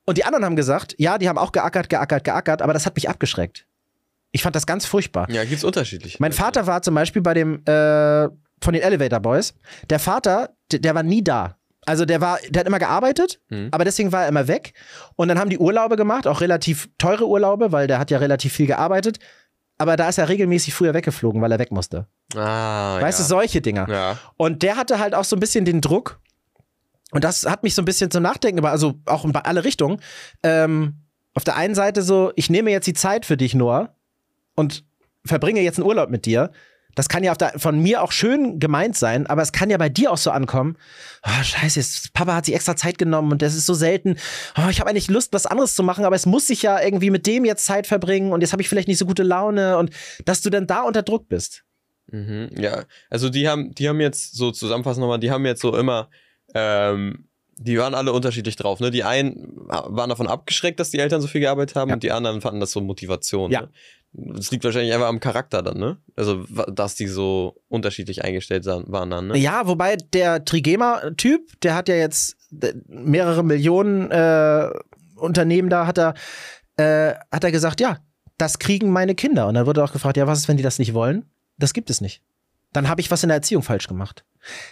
Und 0.06 0.18
die 0.18 0.26
anderen 0.26 0.46
haben 0.46 0.56
gesagt, 0.56 0.96
ja, 1.00 1.18
die 1.18 1.30
haben 1.30 1.38
auch 1.38 1.52
geackert, 1.52 1.90
geackert, 1.90 2.24
geackert, 2.24 2.62
aber 2.62 2.74
das 2.74 2.86
hat 2.86 2.96
mich 2.96 3.10
abgeschreckt. 3.10 3.66
Ich 4.32 4.44
fand 4.44 4.56
das 4.56 4.66
ganz 4.66 4.86
furchtbar. 4.86 5.30
Ja, 5.32 5.46
gibt's 5.46 5.64
unterschiedlich. 5.64 6.20
Mein 6.20 6.32
Vater 6.32 6.68
war 6.68 6.82
zum 6.82 6.96
Beispiel 6.96 7.22
bei 7.22 7.34
dem, 7.34 7.64
äh, 7.66 8.28
von 8.62 8.74
den 8.74 8.82
Elevator 8.82 9.20
Boys. 9.20 9.54
Der 9.90 10.00
Vater, 10.00 10.56
der, 10.72 10.80
der 10.80 10.96
war 10.96 11.04
nie 11.04 11.24
da. 11.24 11.58
Also 11.86 12.06
der 12.06 12.22
war, 12.22 12.39
der 12.50 12.62
hat 12.62 12.67
immer 12.67 12.80
gearbeitet, 12.80 13.39
Mhm. 13.50 13.69
aber 13.72 13.84
deswegen 13.84 14.12
war 14.12 14.24
er 14.24 14.28
immer 14.30 14.48
weg. 14.48 14.74
Und 15.15 15.28
dann 15.28 15.39
haben 15.39 15.50
die 15.50 15.58
Urlaube 15.58 15.96
gemacht, 15.96 16.28
auch 16.28 16.41
relativ 16.41 16.89
teure 16.98 17.28
Urlaube, 17.28 17.72
weil 17.72 17.88
der 17.88 18.00
hat 18.00 18.12
ja 18.12 18.17
relativ 18.19 18.54
viel 18.54 18.67
gearbeitet. 18.67 19.19
Aber 19.78 19.96
da 19.98 20.08
ist 20.08 20.17
er 20.17 20.30
regelmäßig 20.30 20.74
früher 20.74 20.93
weggeflogen, 20.93 21.41
weil 21.41 21.52
er 21.52 21.60
weg 21.60 21.72
musste. 21.72 22.08
Ah, 22.36 23.00
Weißt 23.02 23.19
ja. 23.19 23.24
du, 23.26 23.28
solche 23.30 23.60
Dinger. 23.62 23.89
Ja. 23.89 24.17
Und 24.38 24.63
der 24.63 24.78
hatte 24.78 25.00
halt 25.00 25.13
auch 25.15 25.24
so 25.26 25.36
ein 25.36 25.39
bisschen 25.39 25.65
den 25.65 25.82
Druck. 25.82 26.19
Und 27.12 27.24
das 27.24 27.46
hat 27.46 27.63
mich 27.63 27.76
so 27.76 27.82
ein 27.82 27.86
bisschen 27.86 28.10
zum 28.12 28.24
Nachdenken, 28.24 28.60
über, 28.60 28.72
also 28.72 28.96
auch 29.06 29.26
in 29.26 29.36
alle 29.36 29.63
Richtungen. 29.63 30.00
Ähm, 30.43 30.96
auf 31.34 31.43
der 31.43 31.56
einen 31.56 31.76
Seite 31.76 32.02
so, 32.02 32.32
ich 32.36 32.50
nehme 32.50 32.72
jetzt 32.72 32.86
die 32.88 32.93
Zeit 32.93 33.26
für 33.26 33.36
dich, 33.38 33.56
Noah, 33.56 33.96
und 34.56 34.84
verbringe 35.26 35.62
jetzt 35.62 35.80
einen 35.80 35.88
Urlaub 35.88 36.10
mit 36.10 36.26
dir. 36.26 36.52
Das 36.96 37.10
kann 37.10 37.24
ja 37.24 37.34
der, 37.36 37.58
von 37.58 37.80
mir 37.80 38.04
auch 38.04 38.12
schön 38.12 38.60
gemeint 38.60 38.96
sein, 38.96 39.26
aber 39.28 39.42
es 39.42 39.52
kann 39.52 39.70
ja 39.70 39.78
bei 39.78 39.90
dir 39.90 40.12
auch 40.12 40.18
so 40.18 40.32
ankommen. 40.32 40.78
Oh, 41.26 41.44
scheiße, 41.44 41.80
jetzt, 41.80 42.14
Papa 42.14 42.36
hat 42.36 42.46
sich 42.46 42.54
extra 42.56 42.76
Zeit 42.76 42.98
genommen 42.98 43.32
und 43.32 43.42
das 43.42 43.56
ist 43.56 43.66
so 43.66 43.74
selten. 43.74 44.18
Oh, 44.58 44.70
ich 44.70 44.80
habe 44.80 44.90
eigentlich 44.90 45.10
Lust, 45.10 45.34
was 45.34 45.46
anderes 45.46 45.76
zu 45.76 45.84
machen, 45.84 46.06
aber 46.06 46.16
es 46.16 46.26
muss 46.26 46.48
sich 46.48 46.62
ja 46.62 46.80
irgendwie 46.82 47.10
mit 47.10 47.26
dem 47.26 47.46
jetzt 47.46 47.66
Zeit 47.66 47.88
verbringen 47.88 48.32
und 48.32 48.42
jetzt 48.42 48.52
habe 48.52 48.62
ich 48.62 48.70
vielleicht 48.70 48.88
nicht 48.88 48.98
so 49.00 49.06
gute 49.06 49.24
Laune 49.24 49.78
und 49.78 49.90
dass 50.26 50.42
du 50.42 50.50
dann 50.50 50.68
da 50.68 50.82
unter 50.84 51.02
Druck 51.04 51.28
bist. 51.28 51.64
Mhm, 52.12 52.50
ja, 52.58 52.84
also 53.10 53.30
die 53.30 53.48
haben, 53.48 53.74
die 53.74 53.88
haben 53.90 54.00
jetzt 54.02 54.36
so 54.36 54.52
zusammenfassend 54.52 55.02
nochmal, 55.02 55.20
die 55.20 55.32
haben 55.32 55.46
jetzt 55.46 55.62
so 55.62 55.76
immer, 55.76 56.10
ähm, 56.54 57.28
die 57.58 57.78
waren 57.78 57.94
alle 57.96 58.12
unterschiedlich 58.12 58.56
drauf. 58.56 58.80
Ne? 58.80 58.92
Die 58.92 59.04
einen 59.04 59.54
waren 59.68 60.10
davon 60.10 60.28
abgeschreckt, 60.28 60.80
dass 60.80 60.90
die 60.90 61.00
Eltern 61.00 61.22
so 61.22 61.28
viel 61.28 61.40
gearbeitet 61.42 61.76
haben 61.76 61.90
Ja. 61.90 61.96
und 61.96 62.04
die 62.04 62.12
anderen 62.12 62.42
fanden 62.42 62.60
das 62.60 62.72
so 62.72 62.82
Motivation. 62.82 63.52
Ja. 63.52 63.62
Ne? 63.62 63.70
Das 64.15 64.52
liegt 64.52 64.63
wahrscheinlich 64.63 64.93
einfach 64.93 65.08
am 65.08 65.19
Charakter 65.19 65.63
dann, 65.63 65.80
ne? 65.80 65.97
Also, 66.15 66.45
dass 66.71 66.95
die 66.95 67.08
so 67.08 67.56
unterschiedlich 67.67 68.23
eingestellt 68.23 68.65
waren 68.65 69.10
dann, 69.10 69.28
ne? 69.28 69.38
Ja, 69.38 69.65
wobei 69.67 69.95
der 69.95 70.45
Trigema-Typ, 70.45 71.60
der 71.62 71.73
hat 71.73 71.89
ja 71.89 71.95
jetzt 71.95 72.38
mehrere 72.88 73.43
Millionen 73.43 74.12
äh, 74.12 74.69
Unternehmen 75.15 75.69
da, 75.69 75.88
hat 75.88 75.97
er, 75.97 76.13
äh, 76.78 77.15
hat 77.32 77.43
er 77.43 77.52
gesagt, 77.52 77.82
ja, 77.82 77.97
das 78.38 78.60
kriegen 78.60 78.91
meine 78.91 79.15
Kinder. 79.15 79.47
Und 79.47 79.56
dann 79.56 79.65
wurde 79.65 79.84
auch 79.84 79.91
gefragt, 79.91 80.17
ja, 80.17 80.28
was 80.28 80.39
ist, 80.39 80.47
wenn 80.47 80.58
die 80.58 80.63
das 80.63 80.78
nicht 80.78 80.93
wollen? 80.93 81.26
Das 81.58 81.73
gibt 81.73 81.89
es 81.89 81.99
nicht. 81.99 82.21
Dann 82.71 82.89
habe 82.89 83.02
ich 83.02 83.10
was 83.10 83.23
in 83.23 83.30
der 83.30 83.38
Erziehung 83.38 83.63
falsch 83.63 83.88
gemacht. 83.88 84.26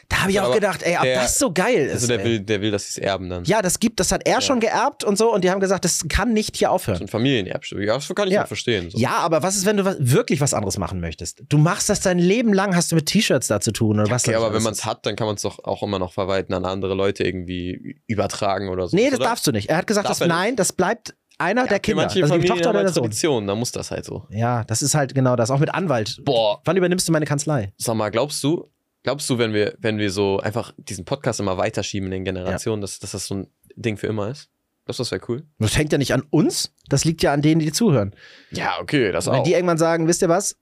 Da 0.09 0.21
habe 0.21 0.31
ich 0.31 0.39
auch 0.39 0.45
Aber 0.45 0.55
gedacht, 0.55 0.83
ey, 0.83 0.97
ob 0.97 1.03
der- 1.03 1.21
das 1.21 1.39
so 1.39 1.51
geil 1.53 1.85
ist. 1.87 1.93
Also 1.93 2.07
der 2.07 2.19
ey. 2.19 2.25
will, 2.25 2.39
der 2.41 2.61
will, 2.61 2.71
dass 2.71 2.83
sie 2.93 2.99
es 3.01 3.05
erben 3.05 3.29
dann. 3.29 3.43
ja, 3.45 3.61
das 3.61 3.79
gibt, 3.79 3.99
das 3.99 4.11
hat 4.11 4.27
er 4.27 4.41
schon 4.41 4.59
geerbt 4.59 5.03
und 5.03 5.17
so. 5.17 5.33
Und 5.33 5.43
die 5.43 5.49
haben 5.49 5.59
gesagt, 5.61 5.85
das 5.85 6.01
kann 6.09 6.33
nicht 6.33 6.57
hier 6.57 6.67
So 6.67 6.73
aufhören. 6.73 7.01
ein 7.01 7.07
Familienerbstück. 7.07 7.79
Ja, 7.83 7.95
das 7.95 8.07
kann 8.13 8.27
ich 8.27 8.33
Ja. 8.33 8.43
auch 8.43 8.47
verstehen. 8.47 8.89
So. 8.89 8.97
Ja, 8.97 9.17
aber 9.19 9.43
was 9.43 9.55
ist, 9.55 9.65
wenn 9.65 9.77
du 9.77 9.85
was, 9.85 9.95
wirklich 9.99 10.41
was 10.41 10.53
anderes 10.53 10.77
machen 10.77 10.99
möchtest? 10.99 11.43
Du 11.47 11.57
machst 11.57 11.89
das 11.89 12.01
dein 12.01 12.19
Leben 12.19 12.53
lang, 12.53 12.75
hast 12.75 12.91
du 12.91 12.95
mit 12.95 13.05
T-Shirts 13.05 13.47
da 13.47 13.61
zu 13.61 13.71
tun 13.71 13.99
oder 13.99 14.09
was? 14.09 14.23
Okay, 14.23 14.33
das 14.33 14.41
aber 14.43 14.53
wenn 14.53 14.63
man 14.63 14.73
ist. 14.73 14.79
es 14.79 14.85
hat, 14.85 15.05
dann 15.05 15.15
kann 15.15 15.27
man 15.27 15.35
es 15.35 15.41
doch 15.43 15.63
auch 15.63 15.83
immer 15.83 15.99
noch 15.99 16.13
verwalten 16.13 16.53
an 16.53 16.65
andere 16.65 16.93
Leute 16.93 17.23
irgendwie 17.23 18.01
übertragen 18.07 18.69
oder 18.69 18.87
so. 18.87 18.95
Nee, 18.97 19.09
das 19.09 19.19
oder? 19.19 19.29
darfst 19.29 19.47
du 19.47 19.51
nicht. 19.51 19.69
Er 19.69 19.77
hat 19.77 19.87
gesagt, 19.87 20.07
Darf 20.09 20.19
das, 20.19 20.27
nein, 20.27 20.55
das 20.55 20.73
bleibt 20.73 21.15
einer 21.37 21.61
Ja, 21.63 21.67
der 21.67 21.79
Kinder. 21.79 22.03
Manche 22.03 22.21
Also 22.21 22.37
die 22.37 22.47
Tochter 22.47 22.69
oder 22.71 22.83
der. 22.83 22.91
Tradition, 22.93 23.47
da 23.47 23.55
muss 23.55 23.71
das 23.71 23.89
halt 23.89 24.05
so. 24.05 24.25
Ja, 24.29 24.63
das 24.65 24.81
ist 24.83 24.93
halt 24.93 25.15
genau 25.15 25.35
das. 25.35 25.49
Auch 25.49 25.57
mit 25.59 25.73
Anwalt. 25.73 26.19
Boah. 26.23 26.61
Wann 26.65 26.77
übernimmst 26.77 27.07
du 27.07 27.11
meine 27.11 27.25
Kanzlei? 27.25 27.73
Sag 27.77 27.95
mal, 27.95 28.09
glaubst 28.09 28.43
du, 28.43 28.69
glaubst 29.03 29.29
du, 29.29 29.37
wenn 29.37 29.53
wir, 29.53 29.75
wenn 29.79 29.97
wir 29.97 30.11
so 30.11 30.39
einfach 30.39 30.73
diesen 30.77 31.05
Podcast 31.05 31.39
immer 31.39 31.57
weiterschieben 31.57 32.07
in 32.07 32.11
den 32.11 32.25
Generationen, 32.25 32.81
dass, 32.81 32.99
dass 32.99 33.11
das 33.11 33.27
so 33.27 33.35
ein 33.35 33.47
Ding 33.75 33.97
für 33.97 34.07
immer 34.07 34.29
ist? 34.29 34.49
Glaubst 34.85 34.99
du, 34.99 35.03
das 35.03 35.11
wäre 35.11 35.21
cool? 35.29 35.43
Das 35.59 35.77
hängt 35.77 35.91
ja 35.91 35.97
nicht 35.97 36.13
an 36.13 36.23
uns. 36.29 36.73
Das 36.89 37.05
liegt 37.05 37.21
ja 37.21 37.33
an 37.33 37.41
denen, 37.41 37.59
die 37.59 37.71
zuhören. 37.71 38.15
Ja, 38.51 38.79
okay, 38.81 39.11
das 39.11 39.27
Wenn 39.27 39.43
die 39.43 39.53
irgendwann 39.53 39.77
sagen, 39.77 40.07
wisst 40.07 40.21
ihr 40.21 40.29
was? 40.29 40.57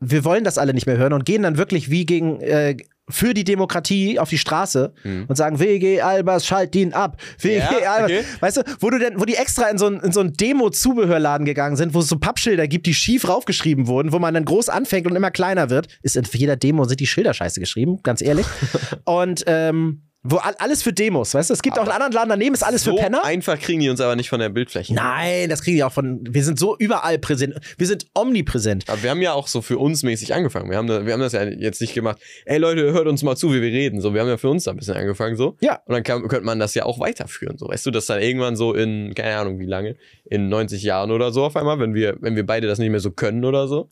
Wir 0.00 0.24
wollen 0.24 0.44
das 0.44 0.58
alle 0.58 0.74
nicht 0.74 0.86
mehr 0.86 0.96
hören 0.96 1.12
und 1.12 1.24
gehen 1.24 1.42
dann 1.42 1.56
wirklich 1.56 1.90
wie 1.90 2.06
gegen 2.06 2.40
äh, 2.40 2.76
für 3.10 3.34
die 3.34 3.44
Demokratie 3.44 4.18
auf 4.18 4.28
die 4.28 4.38
Straße 4.38 4.92
Mhm. 5.04 5.24
und 5.28 5.36
sagen, 5.36 5.58
WG 5.60 6.00
Albers, 6.00 6.46
schalt 6.46 6.74
ihn 6.76 6.92
ab. 6.92 7.16
WG 7.40 7.56
Ja, 7.58 7.92
Albers. 7.92 8.10
okay. 8.10 8.24
Weißt 8.40 8.56
du, 8.58 8.62
wo 8.80 8.90
du 8.90 8.98
denn, 8.98 9.18
wo 9.20 9.24
die 9.24 9.34
extra 9.34 9.68
in 9.68 9.78
so 9.78 9.86
einen 9.86 10.00
in 10.00 10.12
so 10.12 10.20
einen 10.20 10.32
Demo-Zubehörladen 10.34 11.44
gegangen 11.44 11.76
sind, 11.76 11.94
wo 11.94 12.00
es 12.00 12.08
so 12.08 12.18
Pappschilder 12.18 12.68
gibt, 12.68 12.86
die 12.86 12.94
schief 12.94 13.28
raufgeschrieben 13.28 13.86
wurden, 13.86 14.12
wo 14.12 14.18
man 14.18 14.34
dann 14.34 14.44
groß 14.44 14.68
anfängt 14.68 15.06
und 15.06 15.16
immer 15.16 15.30
kleiner 15.30 15.70
wird, 15.70 15.88
ist 16.02 16.16
in 16.16 16.24
jeder 16.32 16.56
Demo 16.56 16.84
sind 16.84 17.00
die 17.00 17.06
Schilder 17.06 17.34
scheiße 17.34 17.60
geschrieben, 17.60 18.00
ganz 18.02 18.22
ehrlich. 18.22 18.46
und 19.04 19.44
ähm, 19.46 20.02
wo 20.30 20.36
all, 20.36 20.54
alles 20.58 20.82
für 20.82 20.92
Demos, 20.92 21.34
weißt 21.34 21.50
du? 21.50 21.54
Es 21.54 21.62
gibt 21.62 21.78
auch 21.78 21.82
einen 21.82 21.92
anderen 21.92 22.12
Laden 22.12 22.28
daneben, 22.30 22.54
ist 22.54 22.62
alles 22.62 22.84
so 22.84 22.96
für 22.96 23.02
Penner. 23.02 23.24
einfach 23.24 23.58
kriegen 23.58 23.80
die 23.80 23.88
uns 23.88 24.00
aber 24.00 24.16
nicht 24.16 24.28
von 24.28 24.40
der 24.40 24.48
Bildfläche. 24.48 24.94
Nein, 24.94 25.48
das 25.48 25.62
kriegen 25.62 25.76
die 25.76 25.84
auch 25.84 25.92
von. 25.92 26.20
Wir 26.28 26.44
sind 26.44 26.58
so 26.58 26.76
überall 26.76 27.18
präsent. 27.18 27.58
Wir 27.76 27.86
sind 27.86 28.06
omnipräsent. 28.14 28.84
Aber 28.88 29.02
wir 29.02 29.10
haben 29.10 29.22
ja 29.22 29.32
auch 29.32 29.48
so 29.48 29.62
für 29.62 29.78
uns 29.78 30.02
mäßig 30.02 30.34
angefangen. 30.34 30.70
Wir 30.70 30.76
haben, 30.76 30.86
da, 30.86 31.06
wir 31.06 31.12
haben 31.12 31.20
das 31.20 31.32
ja 31.32 31.44
jetzt 31.44 31.80
nicht 31.80 31.94
gemacht, 31.94 32.18
ey 32.44 32.58
Leute, 32.58 32.92
hört 32.92 33.06
uns 33.06 33.22
mal 33.22 33.36
zu, 33.36 33.52
wie 33.52 33.62
wir 33.62 33.72
reden. 33.72 34.00
So, 34.00 34.14
wir 34.14 34.20
haben 34.20 34.28
ja 34.28 34.36
für 34.36 34.50
uns 34.50 34.64
da 34.64 34.72
ein 34.72 34.76
bisschen 34.76 34.96
angefangen 34.96 35.36
so. 35.36 35.56
Ja. 35.60 35.80
Und 35.86 35.94
dann 35.94 36.02
kann, 36.02 36.28
könnte 36.28 36.44
man 36.44 36.58
das 36.58 36.74
ja 36.74 36.84
auch 36.84 37.00
weiterführen. 37.00 37.56
So, 37.58 37.68
weißt 37.68 37.86
du, 37.86 37.90
dass 37.90 38.06
dann 38.06 38.20
irgendwann 38.20 38.56
so 38.56 38.74
in, 38.74 39.14
keine 39.14 39.36
Ahnung 39.36 39.58
wie 39.58 39.66
lange, 39.66 39.96
in 40.24 40.48
90 40.48 40.82
Jahren 40.82 41.10
oder 41.10 41.32
so 41.32 41.44
auf 41.44 41.56
einmal, 41.56 41.78
wenn 41.78 41.94
wir, 41.94 42.16
wenn 42.20 42.36
wir 42.36 42.44
beide 42.44 42.66
das 42.66 42.78
nicht 42.78 42.90
mehr 42.90 43.00
so 43.00 43.10
können 43.10 43.44
oder 43.44 43.68
so, 43.68 43.90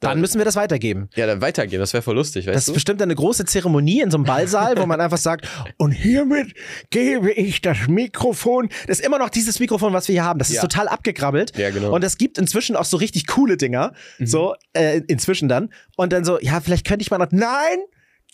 Dann 0.00 0.20
müssen 0.20 0.38
wir 0.38 0.44
das 0.44 0.54
weitergeben. 0.56 1.08
ja, 1.16 1.26
dann 1.26 1.40
weitergehen. 1.40 1.80
Das 1.80 1.92
wäre 1.92 2.02
voll 2.02 2.14
lustig, 2.14 2.46
weißt 2.46 2.54
Das 2.54 2.62
ist 2.62 2.68
du? 2.68 2.72
bestimmt 2.74 3.02
eine 3.02 3.14
große 3.14 3.44
Zeremonie 3.44 4.00
in 4.00 4.10
so 4.10 4.16
einem 4.16 4.24
Ballsaal, 4.24 4.78
wo 4.78 4.86
man 4.86 5.00
einfach 5.00 5.18
sagt, 5.18 5.48
und 5.76 5.90
hiermit 5.92 6.54
gebe 6.90 7.32
ich 7.32 7.60
das 7.60 7.88
Mikrofon. 7.88 8.68
Das 8.86 9.00
ist 9.00 9.04
immer 9.06 9.18
noch 9.18 9.28
dieses 9.28 9.58
Mikrofon, 9.60 9.92
was 9.92 10.06
wir 10.08 10.12
hier 10.14 10.24
haben. 10.24 10.38
Das 10.38 10.50
ist 10.50 10.56
Ja. 10.56 10.62
total 10.62 10.88
abgegrabbelt. 10.88 11.56
Ja, 11.58 11.70
genau. 11.70 11.92
Und 11.94 12.04
es 12.04 12.16
gibt 12.18 12.38
inzwischen 12.38 12.76
auch 12.76 12.84
so 12.84 12.96
richtig 12.96 13.26
coole 13.26 13.56
Dinger. 13.56 13.92
So, 14.20 14.54
äh, 14.72 15.00
inzwischen 15.08 15.48
dann. 15.48 15.70
Und 15.96 16.12
dann 16.12 16.24
so, 16.24 16.38
ja, 16.40 16.60
vielleicht 16.60 16.86
könnte 16.86 17.02
ich 17.02 17.10
mal 17.10 17.18
noch. 17.18 17.28
Nein! 17.30 17.78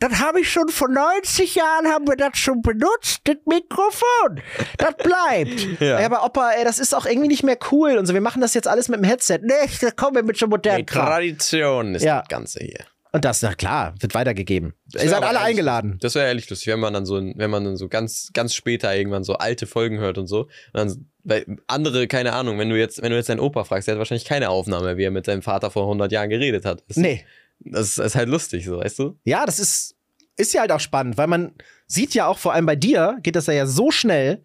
Das 0.00 0.18
habe 0.20 0.40
ich 0.40 0.50
schon 0.50 0.68
vor 0.68 0.88
90 0.88 1.54
Jahren 1.54 1.86
haben 1.86 2.06
wir 2.06 2.16
das 2.16 2.36
schon 2.36 2.60
benutzt, 2.62 3.20
das 3.24 3.36
Mikrofon. 3.46 4.40
Das 4.78 4.94
bleibt. 4.96 5.80
Ja. 5.80 5.98
Ey, 5.98 6.04
aber 6.04 6.24
Opa, 6.24 6.50
ey, 6.52 6.64
das 6.64 6.78
ist 6.78 6.94
auch 6.94 7.06
irgendwie 7.06 7.28
nicht 7.28 7.42
mehr 7.42 7.58
cool 7.70 7.96
und 7.98 8.06
so. 8.06 8.14
Wir 8.14 8.20
machen 8.20 8.40
das 8.40 8.54
jetzt 8.54 8.68
alles 8.68 8.88
mit 8.88 8.98
dem 9.00 9.04
Headset. 9.04 9.38
Nee, 9.42 9.52
da 9.80 9.90
kommen 9.90 10.16
wir 10.16 10.22
mit 10.22 10.40
Die 10.40 10.46
modernen 10.46 10.86
Kram. 10.86 11.06
Tradition 11.06 11.94
ist 11.94 12.02
Ja. 12.02 12.20
das 12.20 12.28
Ganze 12.28 12.60
hier. 12.60 12.80
Und 13.12 13.24
das, 13.24 13.42
na 13.42 13.54
klar, 13.54 13.94
wird 14.00 14.14
weitergegeben. 14.14 14.74
Ihr 14.92 15.00
seid 15.08 15.22
alle 15.22 15.26
ehrlich- 15.38 15.40
eingeladen. 15.42 15.98
Das 16.00 16.16
wäre 16.16 16.26
ehrlich 16.26 16.50
lustig, 16.50 16.72
wenn 16.72 16.80
man 16.80 16.92
dann 16.92 17.06
so, 17.06 17.14
wenn 17.16 17.50
man 17.50 17.64
dann 17.64 17.76
so 17.76 17.88
ganz, 17.88 18.30
ganz 18.32 18.54
später 18.54 18.94
irgendwann 18.94 19.22
so 19.22 19.34
alte 19.34 19.66
Folgen 19.68 19.98
hört 19.98 20.18
und 20.18 20.26
so. 20.26 20.40
Und 20.42 20.48
dann, 20.74 21.06
weil 21.22 21.44
andere, 21.68 22.08
keine 22.08 22.32
Ahnung, 22.32 22.58
wenn 22.58 22.70
du 22.70 22.76
jetzt, 22.78 23.00
wenn 23.02 23.10
du 23.10 23.16
jetzt 23.16 23.28
deinen 23.28 23.40
Opa 23.40 23.62
fragst, 23.64 23.86
der 23.86 23.94
hat 23.94 23.98
wahrscheinlich 24.00 24.24
keine 24.24 24.48
Aufnahme, 24.50 24.96
wie 24.96 25.04
er 25.04 25.12
mit 25.12 25.26
seinem 25.26 25.42
Vater 25.42 25.70
vor 25.70 25.84
100 25.84 26.10
Jahren 26.10 26.28
geredet 26.28 26.64
hat. 26.64 26.82
du? 26.88 27.00
Nee. 27.00 27.24
Das 27.64 27.98
ist, 27.98 28.14
halt 28.14 28.28
lustig, 28.28 28.64
so, 28.64 28.78
weißt 28.78 28.98
du? 28.98 29.18
Ja, 29.24 29.46
das 29.46 29.58
ist, 29.58 29.96
ist 30.36 30.52
ja 30.52 30.60
halt 30.62 30.72
auch 30.72 30.80
spannend, 30.80 31.16
weil 31.16 31.26
man 31.26 31.52
sieht 31.86 32.14
ja 32.14 32.26
auch, 32.26 32.38
vor 32.38 32.52
allem 32.52 32.66
bei 32.66 32.76
dir, 32.76 33.18
geht 33.22 33.36
das 33.36 33.46
ja 33.46 33.66
so 33.66 33.90
schnell, 33.90 34.42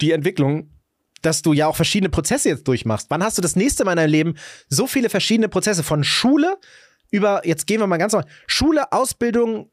die 0.00 0.12
Entwicklung, 0.12 0.70
dass 1.22 1.42
du 1.42 1.52
ja 1.52 1.66
auch 1.66 1.76
verschiedene 1.76 2.08
Prozesse 2.08 2.48
jetzt 2.48 2.66
durchmachst. 2.66 3.06
Wann 3.10 3.22
hast 3.22 3.36
du 3.38 3.42
das 3.42 3.56
nächste 3.56 3.84
Mal 3.84 3.92
in 3.92 3.96
deinem 3.98 4.10
Leben 4.10 4.34
so 4.68 4.86
viele 4.86 5.10
verschiedene 5.10 5.48
Prozesse 5.48 5.82
von 5.82 6.02
Schule 6.04 6.56
über, 7.10 7.46
jetzt 7.46 7.66
gehen 7.66 7.80
wir 7.80 7.86
mal 7.86 7.98
ganz 7.98 8.12
normal, 8.12 8.30
Schule, 8.46 8.92
Ausbildung, 8.92 9.70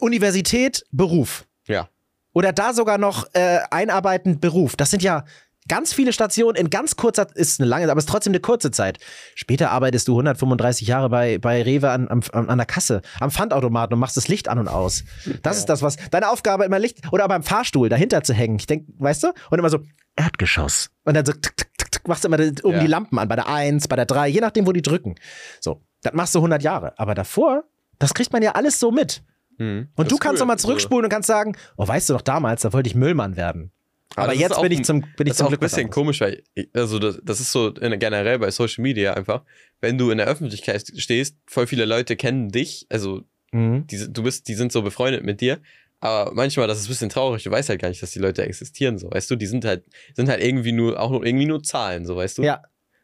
Universität, 0.00 0.84
Beruf. 0.90 1.46
Ja. 1.66 1.88
Oder 2.32 2.52
da 2.52 2.74
sogar 2.74 2.98
noch 2.98 3.26
äh, 3.32 3.60
einarbeiten, 3.70 4.40
Beruf. 4.40 4.76
Das 4.76 4.90
sind 4.90 5.02
ja 5.02 5.24
ganz 5.68 5.92
viele 5.92 6.12
Stationen 6.12 6.56
in 6.56 6.70
ganz 6.70 6.96
kurzer, 6.96 7.26
ist 7.34 7.60
eine 7.60 7.68
lange, 7.68 7.84
aber 7.90 7.98
es 7.98 8.04
ist 8.04 8.08
trotzdem 8.10 8.32
eine 8.32 8.40
kurze 8.40 8.70
Zeit. 8.70 8.98
Später 9.34 9.70
arbeitest 9.70 10.08
du 10.08 10.12
135 10.12 10.88
Jahre 10.88 11.08
bei, 11.08 11.38
bei 11.38 11.62
Rewe 11.62 11.90
an, 11.90 12.08
an, 12.08 12.22
an 12.32 12.58
der 12.58 12.66
Kasse, 12.66 13.02
am 13.20 13.30
Pfandautomaten 13.30 13.94
und 13.94 14.00
machst 14.00 14.16
das 14.16 14.28
Licht 14.28 14.48
an 14.48 14.58
und 14.58 14.68
aus. 14.68 15.04
Das 15.42 15.58
ist 15.58 15.66
das, 15.66 15.82
was, 15.82 15.96
deine 16.10 16.30
Aufgabe 16.30 16.64
immer 16.64 16.78
Licht, 16.78 17.12
oder 17.12 17.24
aber 17.24 17.34
am 17.34 17.42
Fahrstuhl 17.42 17.88
dahinter 17.88 18.22
zu 18.22 18.34
hängen. 18.34 18.56
Ich 18.58 18.66
denk, 18.66 18.86
weißt 18.98 19.22
du? 19.22 19.28
Und 19.50 19.58
immer 19.58 19.70
so, 19.70 19.78
Erdgeschoss. 20.16 20.90
Und 21.04 21.14
dann 21.14 21.24
so, 21.24 21.32
tick, 21.32 21.56
tick, 21.56 21.70
tick, 21.78 21.90
tick, 21.92 22.08
machst 22.08 22.24
du 22.24 22.28
immer 22.28 22.36
die- 22.36 22.62
oben 22.62 22.76
Ja. 22.76 22.80
die 22.80 22.86
Lampen 22.88 23.18
an, 23.18 23.28
bei 23.28 23.36
der 23.36 23.48
1, 23.48 23.88
bei 23.88 23.96
der 23.96 24.06
3, 24.06 24.28
je 24.28 24.40
nachdem, 24.40 24.66
wo 24.66 24.72
die 24.72 24.82
drücken. 24.82 25.14
So, 25.60 25.82
das 26.02 26.12
machst 26.14 26.34
du 26.34 26.40
100 26.40 26.62
Jahre. 26.62 26.98
Aber 26.98 27.14
davor, 27.14 27.64
das 27.98 28.12
kriegt 28.14 28.32
man 28.32 28.42
ja 28.42 28.52
alles 28.52 28.80
so 28.80 28.90
mit. 28.90 29.22
Mhm. 29.58 29.88
Und 29.94 30.10
du 30.10 30.16
kannst 30.16 30.34
cool. 30.36 30.38
doch 30.40 30.46
mal 30.46 30.58
zurückspulen 30.58 31.04
und 31.04 31.10
kannst 31.10 31.26
sagen, 31.28 31.56
oh, 31.76 31.86
weißt 31.86 32.08
du 32.08 32.14
noch 32.14 32.22
damals, 32.22 32.62
da 32.62 32.72
wollte 32.72 32.88
ich 32.88 32.94
Müllmann 32.94 33.36
werden. 33.36 33.72
Aber 34.16 34.24
Aber 34.24 34.34
ist 34.34 34.40
jetzt 34.40 34.52
auch 34.56 34.62
bin 34.62 34.72
ich 34.72 34.78
ein- 34.80 34.84
zum, 34.84 35.00
bin 35.00 35.08
ich 35.10 35.16
das 35.16 35.28
ist 35.32 35.36
zum 35.38 35.46
auch 35.46 35.48
ein 35.48 35.52
Glück 35.52 35.62
was 35.62 35.72
bisschen 35.72 35.90
komisch, 35.90 36.20
weil, 36.20 36.42
also 36.74 36.98
das, 36.98 37.20
das 37.22 37.40
ist 37.40 37.52
so 37.52 37.68
in, 37.68 37.98
generell 37.98 38.38
bei 38.38 38.50
Social 38.50 38.82
Media 38.82 39.14
einfach, 39.14 39.44
wenn 39.80 39.98
du 39.98 40.10
in 40.10 40.18
der 40.18 40.26
Öffentlichkeit 40.26 40.84
stehst, 40.96 41.36
voll 41.46 41.66
viele 41.66 41.84
Leute 41.84 42.16
kennen 42.16 42.50
dich, 42.50 42.86
also 42.90 43.22
Mhm. 43.52 43.86
die, 43.88 44.12
du 44.12 44.22
bist, 44.22 44.46
die 44.46 44.54
sind 44.54 44.70
so 44.72 44.82
befreundet 44.82 45.24
mit 45.24 45.40
dir, 45.40 45.58
aber 46.00 46.32
manchmal, 46.34 46.68
das 46.68 46.78
ist 46.78 46.86
ein 46.86 46.88
bisschen 46.90 47.08
traurig, 47.08 47.42
du 47.42 47.50
weißt 47.50 47.68
halt 47.68 47.80
gar 47.80 47.88
nicht, 47.88 48.00
dass 48.02 48.12
die 48.12 48.18
Leute 48.20 48.42
existieren, 48.44 48.96
so, 48.98 49.10
weißt 49.10 49.30
du, 49.30 49.36
die 49.36 49.46
sind 49.46 49.64
halt, 49.64 49.84
sind 50.14 50.28
halt 50.28 50.40
irgendwie 50.42 50.72
nur, 50.72 51.00
auch 51.00 51.10
nur, 51.10 51.24
irgendwie 51.24 51.46
nur 51.46 51.62
Zahlen, 51.62 52.06
so, 52.06 52.14
weißt 52.16 52.38
du? 52.38 52.42
Ja. 52.44 52.62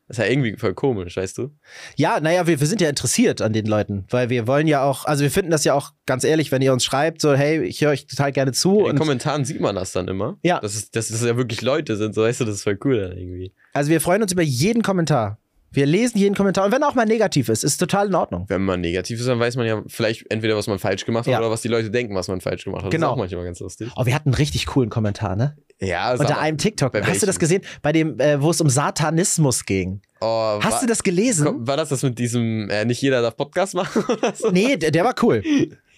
Das 0.09 0.19
ist 0.19 0.23
halt 0.23 0.31
irgendwie 0.33 0.57
voll 0.57 0.73
komisch, 0.75 1.17
weißt 1.17 1.37
du? 1.39 1.51
Ja, 1.97 2.21
naja, 2.21 2.47
wir, 2.47 2.61
wir 2.61 2.67
sind 2.67 2.81
ja 2.81 2.89
interessiert 2.89 3.43
an 3.43 3.53
den 3.53 3.67
Leuten, 3.67 4.05
weil 4.11 4.31
wir 4.31 4.47
wollen 4.47 4.67
ja 4.69 4.85
auch, 4.85 5.05
also 5.05 5.23
wir 5.25 5.31
finden 5.33 5.51
das 5.51 5.65
ja 5.65 5.75
auch 5.75 5.91
ganz 6.07 6.23
ehrlich, 6.23 6.53
wenn 6.53 6.63
ihr 6.63 6.73
uns 6.73 6.85
schreibt, 6.85 7.21
so, 7.21 7.35
hey, 7.35 7.63
ich 7.65 7.81
höre 7.81 7.91
euch 7.91 8.07
total 8.07 8.31
gerne 8.31 8.53
zu. 8.53 8.81
In 8.81 8.87
den 8.95 8.99
Kommentaren 8.99 9.45
sieht 9.45 9.61
man 9.61 9.75
das 9.75 9.91
dann 9.93 10.07
immer. 10.07 10.39
Ja. 10.45 10.61
Dass 10.61 10.75
es, 10.77 10.91
dass 10.93 11.11
es 11.11 11.25
ja 11.25 11.37
wirklich 11.37 11.61
Leute 11.63 11.97
sind, 11.97 12.15
so, 12.15 12.23
weißt 12.23 12.41
du, 12.41 12.45
das 12.45 12.57
ist 12.57 12.63
voll 12.63 12.79
cool 12.85 13.01
dann 13.01 13.19
irgendwie. 13.19 13.53
also 13.73 13.91
wir 13.91 14.01
freuen 14.01 14.23
uns 14.23 14.33
über 14.33 14.43
jeden 14.43 14.83
Kommentar. 14.83 15.39
Wir 15.73 15.85
lesen 15.85 16.17
jeden 16.19 16.35
Kommentar. 16.35 16.65
Und 16.65 16.73
wenn 16.73 16.83
auch 16.85 16.95
mal 16.95 17.05
negativ 17.05 17.49
ist, 17.51 17.63
ist 17.65 17.77
total 17.77 18.07
in 18.07 18.15
Ordnung. 18.15 18.45
Wenn 18.49 18.63
man 18.63 18.81
negativ 18.81 19.19
ist, 19.21 19.27
dann 19.27 19.41
weiß 19.41 19.57
man 19.57 19.67
ja 19.67 19.83
vielleicht 19.89 20.25
entweder, 20.31 20.57
was 20.57 20.69
man 20.69 20.79
falsch 20.79 21.05
gemacht 21.05 21.27
hat 21.27 21.33
Ja. 21.33 21.39
oder 21.41 21.51
was 21.51 21.61
die 21.61 21.69
Leute 21.69 21.91
denken, 21.91 22.15
was 22.15 22.29
man 22.29 22.41
falsch 22.41 22.65
gemacht 22.65 22.85
hat. 22.85 22.91
Genau. 22.93 23.09
Das 23.09 23.11
ist 23.11 23.13
auch 23.13 23.19
manchmal 23.19 23.45
ganz 23.45 23.61
lustig. 23.61 23.91
Oh, 23.97 24.07
wir 24.07 24.15
hatten 24.15 24.29
einen 24.31 24.35
richtig 24.35 24.67
coolen 24.67 24.89
Kommentar, 24.89 25.37
ne? 25.37 25.57
Ja, 25.81 26.13
Unter 26.15 26.39
einem 26.39 26.57
TikTok. 26.57 26.95
Hast 27.07 27.23
du 27.23 27.27
das 27.27 27.39
gesehen? 27.39 27.63
Bei 27.83 27.93
dem, 27.93 28.19
äh, 28.19 28.41
wo 28.41 28.51
es 28.51 28.61
um 28.61 28.71
Satanismus 28.71 29.65
ging. 29.67 30.01
Oh, 30.21 30.59
Hast 30.63 30.73
war, 30.73 30.81
du 30.81 30.87
das 30.87 31.03
gelesen? 31.03 31.67
War 31.67 31.77
das 31.77 31.91
das 31.91 32.03
mit 32.03 32.19
diesem, 32.19 32.71
äh, 32.71 32.85
nicht 32.87 33.03
jeder 33.03 33.21
darf 33.21 33.37
Podcast 33.37 33.75
machen 33.75 34.03
oder 34.09 34.35
so? 34.35 34.51
Nee, 34.51 34.77
der, 34.77 34.91
der 34.91 35.05
war 35.05 35.15
cool. 35.23 35.43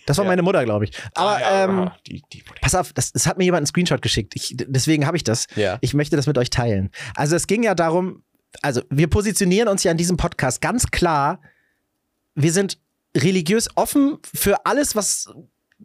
Das 0.07 0.17
war 0.19 0.25
Ja. 0.25 0.31
meine 0.31 0.43
Mutter, 0.43 0.65
glaube 0.65 0.87
ich. 0.87 0.91
Aber 1.15 1.37
Ah, 1.37 1.41
ja, 1.41 1.65
ähm, 1.65 1.91
die, 2.07 2.23
die, 2.33 2.43
pass 2.61 2.75
auf, 2.75 2.93
das, 2.93 3.13
das 3.13 3.27
hat 3.27 3.39
mir 3.39 3.45
jemand 3.45 3.61
einen 3.61 3.67
Screenshot 3.67 4.03
geschickt. 4.03 4.33
Ich, 4.35 4.55
deswegen 4.57 5.07
habe 5.07 5.17
ich 5.17 5.23
das. 5.23 5.47
ja. 5.55 5.79
Ich 5.81 5.95
möchte 5.95 6.17
das 6.17 6.27
mit 6.27 6.37
euch 6.39 6.51
teilen. 6.51 6.91
Also 7.15 7.37
es 7.37 7.47
ging 7.47 7.63
ja 7.63 7.75
darum, 7.77 8.25
also 8.63 8.81
wir 8.91 9.07
positionieren 9.09 9.69
uns 9.69 9.85
ja 9.85 9.93
in 9.93 9.99
diesem 9.99 10.17
Podcast 10.17 10.61
ganz 10.61 10.91
klar, 10.91 11.41
wir 12.35 12.53
sind 12.53 12.79
religiös 13.17 13.69
offen 13.77 14.19
für 14.35 14.67
alles, 14.67 14.97
was 14.97 15.29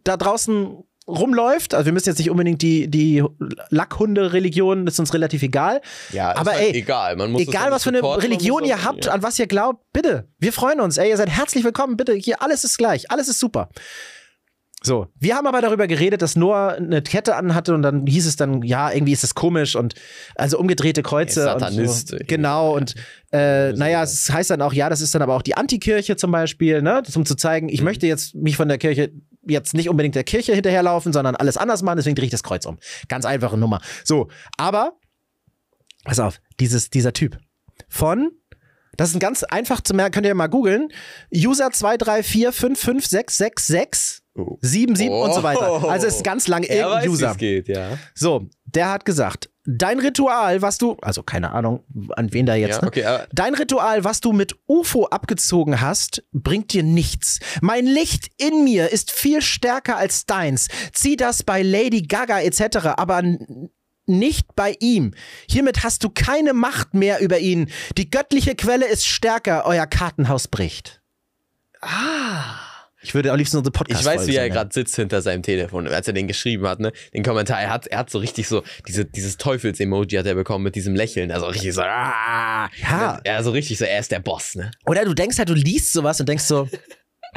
da 0.02 0.16
draußen 0.16 0.82
rumläuft. 1.06 1.74
Also 1.74 1.86
wir 1.86 1.92
müssen 1.92 2.08
jetzt 2.08 2.18
nicht 2.18 2.30
unbedingt 2.30 2.62
die, 2.62 2.88
die 2.88 3.22
Lackhunde-Religion, 3.70 4.86
das 4.86 4.94
ist 4.94 5.00
uns 5.00 5.14
relativ 5.14 5.42
egal. 5.42 5.80
ja, 6.12 6.32
ist 6.32 6.38
aber 6.38 6.52
halt 6.52 6.62
ey, 6.62 6.78
egal. 6.78 7.16
Man 7.16 7.32
muss 7.32 7.42
Egal, 7.42 7.66
ja 7.66 7.70
was 7.70 7.82
für 7.84 7.90
eine 7.90 8.02
Religion 8.02 8.64
ihr 8.64 8.84
habt, 8.84 9.06
ja. 9.06 9.12
an 9.12 9.22
was 9.22 9.38
ihr 9.38 9.46
glaubt, 9.46 9.82
bitte. 9.92 10.28
Wir 10.38 10.52
freuen 10.52 10.80
uns. 10.80 10.96
Ey, 10.96 11.10
ihr 11.10 11.16
seid 11.16 11.28
herzlich 11.30 11.64
willkommen, 11.64 11.96
bitte. 11.96 12.14
Hier, 12.14 12.42
alles 12.42 12.64
ist 12.64 12.78
gleich, 12.78 13.10
alles 13.10 13.28
ist 13.28 13.38
super. 13.38 13.68
So, 14.82 15.06
wir 15.18 15.34
haben 15.34 15.46
aber 15.46 15.62
darüber 15.62 15.86
geredet, 15.86 16.20
dass 16.20 16.36
Noah 16.36 16.74
eine 16.74 17.00
Kette 17.00 17.36
anhatte 17.36 17.74
und 17.74 17.80
dann 17.80 18.06
hieß 18.06 18.26
es 18.26 18.36
dann, 18.36 18.62
ja, 18.62 18.92
irgendwie 18.92 19.12
ist 19.14 19.22
das 19.22 19.34
komisch 19.34 19.76
und 19.76 19.94
also 20.34 20.58
umgedrehte 20.58 21.02
Kreuze. 21.02 21.40
Ey, 21.40 21.46
Satanist, 21.46 22.12
und 22.12 22.18
so. 22.18 22.24
Genau, 22.26 22.76
und 22.76 22.94
äh, 23.32 23.72
naja, 23.72 24.02
es 24.02 24.30
heißt 24.30 24.50
dann 24.50 24.60
auch, 24.60 24.74
ja, 24.74 24.90
das 24.90 25.00
ist 25.00 25.14
dann 25.14 25.22
aber 25.22 25.36
auch 25.36 25.42
die 25.42 25.56
Antikirche 25.56 26.16
zum 26.16 26.32
Beispiel, 26.32 26.82
ne? 26.82 27.02
Um 27.14 27.24
zu 27.24 27.34
zeigen, 27.34 27.66
Mhm. 27.66 27.72
ich 27.72 27.80
möchte 27.80 28.06
jetzt 28.06 28.34
mich 28.34 28.58
von 28.58 28.68
der 28.68 28.76
Kirche 28.76 29.10
jetzt 29.48 29.74
nicht 29.74 29.88
unbedingt 29.88 30.14
der 30.14 30.24
Kirche 30.24 30.54
hinterherlaufen, 30.54 31.12
sondern 31.12 31.34
alles 31.36 31.56
anders 31.56 31.82
machen, 31.82 31.96
deswegen 31.96 32.16
drehe 32.16 32.26
ich 32.26 32.30
das 32.30 32.42
Kreuz 32.42 32.66
um. 32.66 32.78
Ganz 33.08 33.24
einfache 33.24 33.56
Nummer. 33.56 33.80
So, 34.04 34.28
aber, 34.56 34.92
pass 36.04 36.20
auf, 36.20 36.40
dieses, 36.60 36.90
dieser 36.90 37.12
Typ 37.12 37.38
von, 37.88 38.30
das 38.96 39.10
ist 39.10 39.16
ein 39.16 39.20
ganz 39.20 39.42
einfach 39.44 39.80
zu 39.80 39.94
merken, 39.94 40.12
könnt 40.12 40.26
ihr 40.26 40.34
mal 40.34 40.48
googeln, 40.48 40.88
User 41.34 41.68
234556666 41.68 44.20
Oh. 44.36 44.58
77 44.62 45.10
und 45.10 45.32
so 45.32 45.44
weiter. 45.44 45.84
Oh. 45.84 45.88
Also 45.88 46.08
es 46.08 46.16
ist 46.16 46.24
ganz 46.24 46.48
lang 46.48 46.64
irgendein 46.64 47.08
User. 47.08 47.36
geht, 47.36 47.68
ja. 47.68 47.96
So, 48.14 48.48
der 48.64 48.90
hat 48.90 49.04
gesagt, 49.04 49.48
dein 49.66 49.98
Ritual, 49.98 50.62
was 50.62 50.78
du, 50.78 50.96
also 51.00 51.22
keine 51.22 51.52
Ahnung, 51.52 51.84
an 52.16 52.32
wen 52.32 52.46
da 52.46 52.54
jetzt, 52.54 52.76
ja 52.76 52.82
ne? 52.82 52.88
okay, 52.88 53.04
aber 53.04 53.26
Dein 53.32 53.54
Ritual, 53.54 54.04
was 54.04 54.20
du 54.20 54.32
mit 54.32 54.56
UFO 54.66 55.06
abgezogen 55.06 55.80
hast, 55.80 56.22
bringt 56.32 56.72
dir 56.72 56.82
nichts. 56.82 57.40
Mein 57.60 57.86
Licht 57.86 58.30
in 58.36 58.64
mir 58.64 58.90
ist 58.90 59.10
viel 59.10 59.42
stärker 59.42 59.96
als 59.96 60.26
deins. 60.26 60.68
Zieh 60.92 61.16
das 61.16 61.42
bei 61.42 61.62
Lady 61.62 62.02
Gaga 62.02 62.40
etc., 62.40 62.88
aber 62.96 63.22
nicht 64.06 64.54
bei 64.54 64.76
ihm. 64.80 65.14
Hiermit 65.48 65.82
hast 65.82 66.04
du 66.04 66.10
keine 66.10 66.52
Macht 66.52 66.94
mehr 66.94 67.20
über 67.20 67.38
ihn. 67.38 67.70
Die 67.96 68.10
göttliche 68.10 68.54
Quelle 68.54 68.86
ist 68.86 69.06
stärker, 69.06 69.64
euer 69.64 69.86
Kartenhaus 69.86 70.48
bricht. 70.48 71.00
Ah. 71.80 72.63
Ich 73.04 73.14
würde 73.14 73.30
am 73.30 73.36
liebsten 73.36 73.58
unsere 73.58 73.72
podcast 73.72 74.00
ich 74.00 74.06
weiß, 74.06 74.26
wie 74.26 74.36
er 74.36 74.48
gerade 74.48 74.70
sitzt 74.72 74.96
hinter 74.96 75.22
seinem 75.22 75.42
Telefon, 75.42 75.86
als 75.88 76.06
er 76.06 76.14
den 76.14 76.26
geschrieben 76.26 76.66
hat, 76.66 76.80
ne? 76.80 76.92
Den 77.12 77.22
Kommentar, 77.22 77.60
er 77.60 77.70
hat, 77.70 77.86
er 77.86 77.98
hat 77.98 78.10
so 78.10 78.18
richtig 78.18 78.48
so, 78.48 78.62
diese, 78.88 79.04
dieses 79.04 79.36
Teufels-Emoji 79.36 80.16
hat 80.18 80.26
er 80.26 80.34
bekommen 80.34 80.64
mit 80.64 80.74
diesem 80.74 80.94
Lächeln. 80.94 81.30
Also 81.30 81.46
richtig 81.46 81.74
so, 81.74 81.82
ah, 81.82 82.68
Ja. 82.80 83.20
Er 83.24 83.42
so 83.44 83.50
richtig 83.50 83.78
so, 83.78 83.84
er 83.84 84.00
ist 84.00 84.10
der 84.10 84.20
Boss, 84.20 84.54
ne? 84.54 84.70
Oder 84.86 85.04
du 85.04 85.14
denkst 85.14 85.38
halt, 85.38 85.48
du 85.48 85.54
liest 85.54 85.92
sowas 85.92 86.18
und 86.18 86.28
denkst 86.28 86.44
so, 86.44 86.68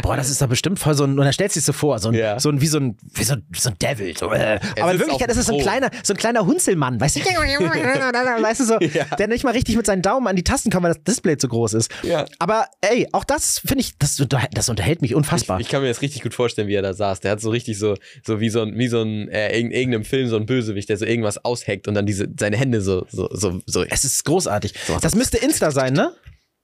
boah, 0.01 0.15
das 0.17 0.29
ist 0.29 0.41
doch 0.41 0.47
bestimmt 0.47 0.79
voll 0.79 0.93
so 0.93 1.03
ein, 1.03 1.12
und 1.17 1.25
dann 1.25 1.33
stellst 1.33 1.55
du 1.55 1.60
dir 1.60 1.65
so 1.65 1.73
vor, 1.73 1.99
so 1.99 2.10
ein, 2.10 2.15
Ja. 2.15 2.39
so 2.39 2.49
ein, 2.49 2.62
wie 2.62 2.67
so 2.67 2.77
ein, 2.79 2.97
wie 3.13 3.23
so 3.23 3.33
ein, 3.33 3.45
so 3.55 3.69
ein 3.69 3.75
Devil. 3.79 4.15
So, 4.17 4.31
äh. 4.31 4.60
Aber 4.79 4.91
in 4.93 4.99
Wirklichkeit 4.99 5.29
ist 5.31 5.38
es 5.38 5.45
so 5.47 5.53
ein 5.55 5.62
kleiner, 5.62 5.89
so 6.03 6.13
ein 6.13 6.17
kleiner 6.17 6.45
Hunzelmann, 6.45 6.99
weißt 6.99 7.17
du? 7.17 7.19
weißt 8.41 8.60
du 8.62 8.65
so, 8.65 8.79
Ja. 8.79 9.05
der 9.15 9.27
nicht 9.27 9.43
mal 9.43 9.51
richtig 9.51 9.75
mit 9.75 9.86
seinen 9.86 10.01
Daumen 10.01 10.27
an 10.27 10.36
die 10.36 10.43
Tasten 10.43 10.69
kommt, 10.71 10.83
weil 10.83 10.93
das 10.93 11.03
Display 11.03 11.38
zu 11.38 11.47
groß 11.47 11.73
ist. 11.73 11.91
Ja. 12.03 12.25
Aber 12.39 12.67
ey, 12.81 13.07
auch 13.12 13.23
das 13.23 13.60
finde 13.60 13.81
ich, 13.81 13.97
das, 13.97 14.19
unterhält- 14.19 14.51
das 14.53 14.69
unterhält 14.69 15.01
mich 15.01 15.15
unfassbar. 15.15 15.60
Ich, 15.60 15.67
ich 15.67 15.71
kann 15.71 15.81
mir 15.81 15.88
das 15.89 16.01
richtig 16.01 16.21
gut 16.23 16.33
vorstellen, 16.33 16.67
wie 16.67 16.75
er 16.75 16.81
da 16.81 16.93
saß. 16.93 17.19
Der 17.21 17.31
hat 17.31 17.41
so 17.41 17.49
richtig 17.49 17.77
so, 17.79 17.95
so 18.25 18.39
wie 18.39 18.49
so 18.49 18.62
ein, 18.62 18.77
wie 18.77 18.88
so 18.88 19.01
ein, 19.01 19.27
äh, 19.29 19.57
in 19.60 19.71
irgendeinem 19.71 20.05
Film, 20.05 20.27
so 20.29 20.36
ein 20.38 20.45
Bösewicht, 20.45 20.89
der 20.89 20.97
so 20.97 21.05
irgendwas 21.05 21.43
ausheckt 21.43 21.88
und 21.88 21.93
dann 21.95 22.05
diese, 22.05 22.27
seine 22.39 22.57
Hände 22.57 22.81
so, 22.81 23.05
so, 23.10 23.27
so, 23.31 23.62
so. 23.65 23.83
es 23.83 24.03
ist 24.03 24.23
großartig. 24.25 24.73
So. 24.88 24.97
Das 25.01 25.15
müsste 25.15 25.38
Insta 25.38 25.71
sein, 25.71 25.93
ne? 25.93 26.12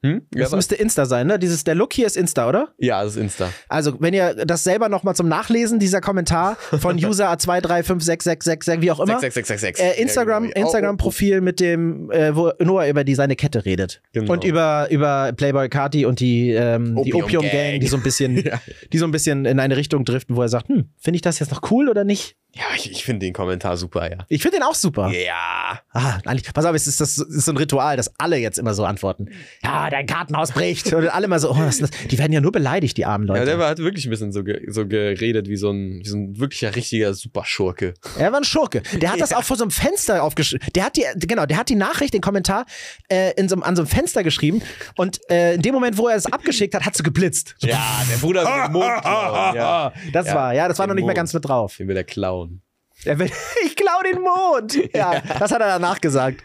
Hm? 0.04 0.22
Ja, 0.36 0.42
Das 0.44 0.52
müsste 0.52 0.76
Insta 0.76 1.06
sein, 1.06 1.28
ne? 1.28 1.39
Dieses, 1.39 1.63
der 1.63 1.76
Look 1.76 1.94
hier 1.94 2.06
ist 2.06 2.18
Insta, 2.18 2.48
oder? 2.50 2.70
ja, 2.78 3.02
das 3.04 3.13
ist 3.16 3.22
Insta. 3.22 3.50
Also, 3.70 3.96
wenn 4.02 4.13
ihr 4.13 4.34
das 4.46 4.63
selber 4.63 4.89
nochmal 4.89 5.16
zum 5.16 5.28
Nachlesen, 5.30 5.80
dieser 5.80 6.02
Kommentar 6.02 6.58
von 6.80 6.98
User 6.98 7.32
A2356666, 7.32 8.82
wie 8.82 8.92
auch 8.92 9.00
immer. 9.00 9.20
6666. 9.20 9.84
Äh, 9.86 10.02
Instagram, 10.02 10.46
Ja, 10.46 10.52
genau. 10.52 10.66
Instagram-Profil 10.68 11.42
mit 11.42 11.60
dem, 11.60 12.12
äh, 12.12 12.36
wo 12.36 12.52
Noah 12.60 12.88
über 12.88 13.04
die 13.04 13.16
seine 13.16 13.36
Kette 13.36 13.66
redet. 13.66 14.02
Genau. 14.13 14.34
Und 14.34 14.44
über, 14.44 14.88
über 14.89 15.32
Playboy 15.36 15.70
Carti 15.70 16.06
und 16.06 16.20
die, 16.20 16.52
ähm, 16.52 16.96
die 17.04 17.13
Opium 17.13 17.24
Opium 17.24 17.44
Gang, 17.44 17.54
Gang. 17.54 17.80
die 17.80 17.88
so 17.88 17.98
ein 17.98 18.04
bisschen, 18.04 18.38
Ja. 18.44 18.60
die 18.92 18.98
so 18.98 19.06
ein 19.06 19.12
bisschen 19.12 19.46
in 19.46 19.60
eine 19.60 19.78
Richtung 19.78 20.06
driften, 20.06 20.36
wo 20.36 20.42
er 20.42 20.50
sagt, 20.50 20.68
hm, 20.68 20.89
finde 21.00 21.16
ich 21.16 21.22
das 21.22 21.39
jetzt 21.39 21.52
noch 21.52 21.62
cool 21.72 21.88
oder 21.89 22.04
nicht? 22.04 22.36
Ja, 22.56 22.63
ich, 22.76 22.92
ich 22.92 23.04
finde 23.04 23.26
den 23.26 23.34
Kommentar 23.34 23.78
super, 23.78 24.12
ja. 24.12 24.26
Ich 24.30 24.42
finde 24.42 24.58
den 24.58 24.63
auch 24.63 24.76
super. 24.76 25.10
Ja. 25.10 25.80
Ah, 25.96 26.18
eigentlich, 26.26 26.52
pass 26.54 26.66
auf, 26.66 26.76
es 26.76 26.88
ist, 26.88 27.00
das 27.00 27.18
ist 27.20 27.46
so 27.46 27.52
ein 27.52 27.58
Ritual, 27.58 27.98
dass 27.98 28.12
alle 28.20 28.38
jetzt 28.38 28.58
immer 28.58 28.74
so 28.74 28.84
antworten. 28.84 29.28
Ja, 29.64 29.90
dein 29.92 30.08
Kartenhaus 30.08 30.52
bricht. 30.52 30.92
Und 30.92 31.08
alle 31.08 31.28
mal 31.28 31.40
so, 31.40 31.52
oh, 31.52 31.56
was 31.58 31.80
ist 31.80 31.84
das? 31.84 32.08
Die 32.10 32.18
werden 32.18 32.34
ja 32.34 32.42
nur 32.42 32.52
beleidigt, 32.52 32.98
die 32.98 33.06
armen 33.06 33.28
Leute. 33.28 33.40
Ja, 33.42 33.46
der 33.46 33.60
war, 33.60 33.70
hat 33.70 33.78
wirklich 33.78 34.06
ein 34.08 34.10
bisschen 34.10 34.32
so, 34.32 34.44
ge, 34.44 34.60
so 34.72 34.88
geredet 34.88 35.48
wie 35.48 35.56
so 35.56 35.70
ein, 35.70 36.00
wie 36.04 36.08
so 36.10 36.18
ein 36.18 36.40
wirklicher, 36.40 36.76
richtiger 36.76 37.14
Superschurke. 37.14 37.94
Er 38.18 38.32
war 38.32 38.40
ein 38.40 38.44
Schurke. 38.44 38.82
Der 39.02 39.12
hat 39.14 39.22
das 39.22 39.34
auch 39.34 39.44
vor 39.44 39.56
so 39.56 39.64
einem 39.66 39.72
Fenster 39.72 40.24
aufgeschrieben. 40.24 40.68
Der 40.76 40.86
hat 40.86 40.98
die, 40.98 41.06
genau, 41.28 41.46
der 41.46 41.58
hat 41.58 41.70
die 41.70 41.76
Nachricht, 41.76 42.14
den 42.16 42.22
Kommentar 42.22 42.66
äh, 43.10 43.32
in 43.40 43.48
so, 43.48 43.56
einem- 43.56 43.64
an 43.64 43.76
so 43.76 43.84
einem 43.84 43.90
Fenster 43.90 44.24
geschrieben. 44.24 44.62
Und 44.96 45.20
äh, 45.30 45.54
in 45.54 45.62
dem 45.62 45.76
Moment, 45.76 45.98
wo 46.00 46.08
er 46.08 46.16
es 46.16 46.26
abgeschickt 46.26 46.74
hat, 46.74 46.86
hat 46.86 46.98
so 46.98 47.04
geblitzt. 47.04 47.56
Ja, 47.60 48.02
der 48.12 48.18
Bruder 48.18 48.44
will 48.46 48.64
den 48.64 48.72
Mond 48.72 49.02
klauen. 49.02 49.56
Ja. 49.56 49.94
Das 50.12 50.26
Ja, 50.28 50.36
war, 50.36 50.54
ja, 50.56 50.68
das 50.68 50.80
war 50.80 50.88
noch 50.88 50.96
nicht 50.96 51.04
mehr 51.04 51.10
Mond. 51.12 51.18
ganz 51.18 51.34
mit 51.34 51.46
drauf. 51.48 51.76
Den 51.78 51.88
will 51.88 51.98
er 51.98 52.04
klauen. 52.04 52.62
Er 53.06 53.20
will, 53.20 53.30
ich 53.66 53.76
klau 53.76 54.02
den 54.04 54.22
Mond. 54.22 54.78
Ja, 54.96 55.22
das 55.39 55.52
hat 55.52 55.62
er 55.62 55.68
danach 55.68 56.00
gesagt. 56.02 56.42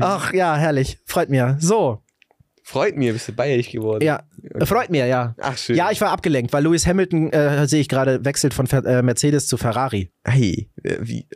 Ach 0.00 0.32
ja, 0.32 0.56
herrlich. 0.56 0.98
Freut 1.06 1.28
mir. 1.30 1.56
So, 1.60 2.02
Freut 2.64 2.96
mich, 2.96 3.12
bist 3.12 3.28
du 3.28 3.32
bayerisch 3.32 3.70
geworden. 3.70 4.04
ja. 4.04 4.22
Freut 4.64 4.88
mir, 4.90 5.06
ja. 5.06 5.34
Ach, 5.40 5.56
schön. 5.58 5.76
Ja, 5.76 5.90
ich 5.90 6.00
war 6.00 6.10
abgelenkt, 6.10 6.52
weil 6.52 6.62
Lewis 6.64 6.86
Hamilton, 6.86 7.32
äh, 7.32 7.66
sehe 7.68 7.80
ich 7.80 7.88
gerade, 7.88 8.24
wechselt 8.24 8.54
von 8.54 8.66
äh, 8.70 9.02
Mercedes 9.02 9.46
zu 9.48 9.56
Ferrari. 9.56 10.12
Hey, 10.24 10.70
äh, 10.82 10.96
wie. 11.00 11.26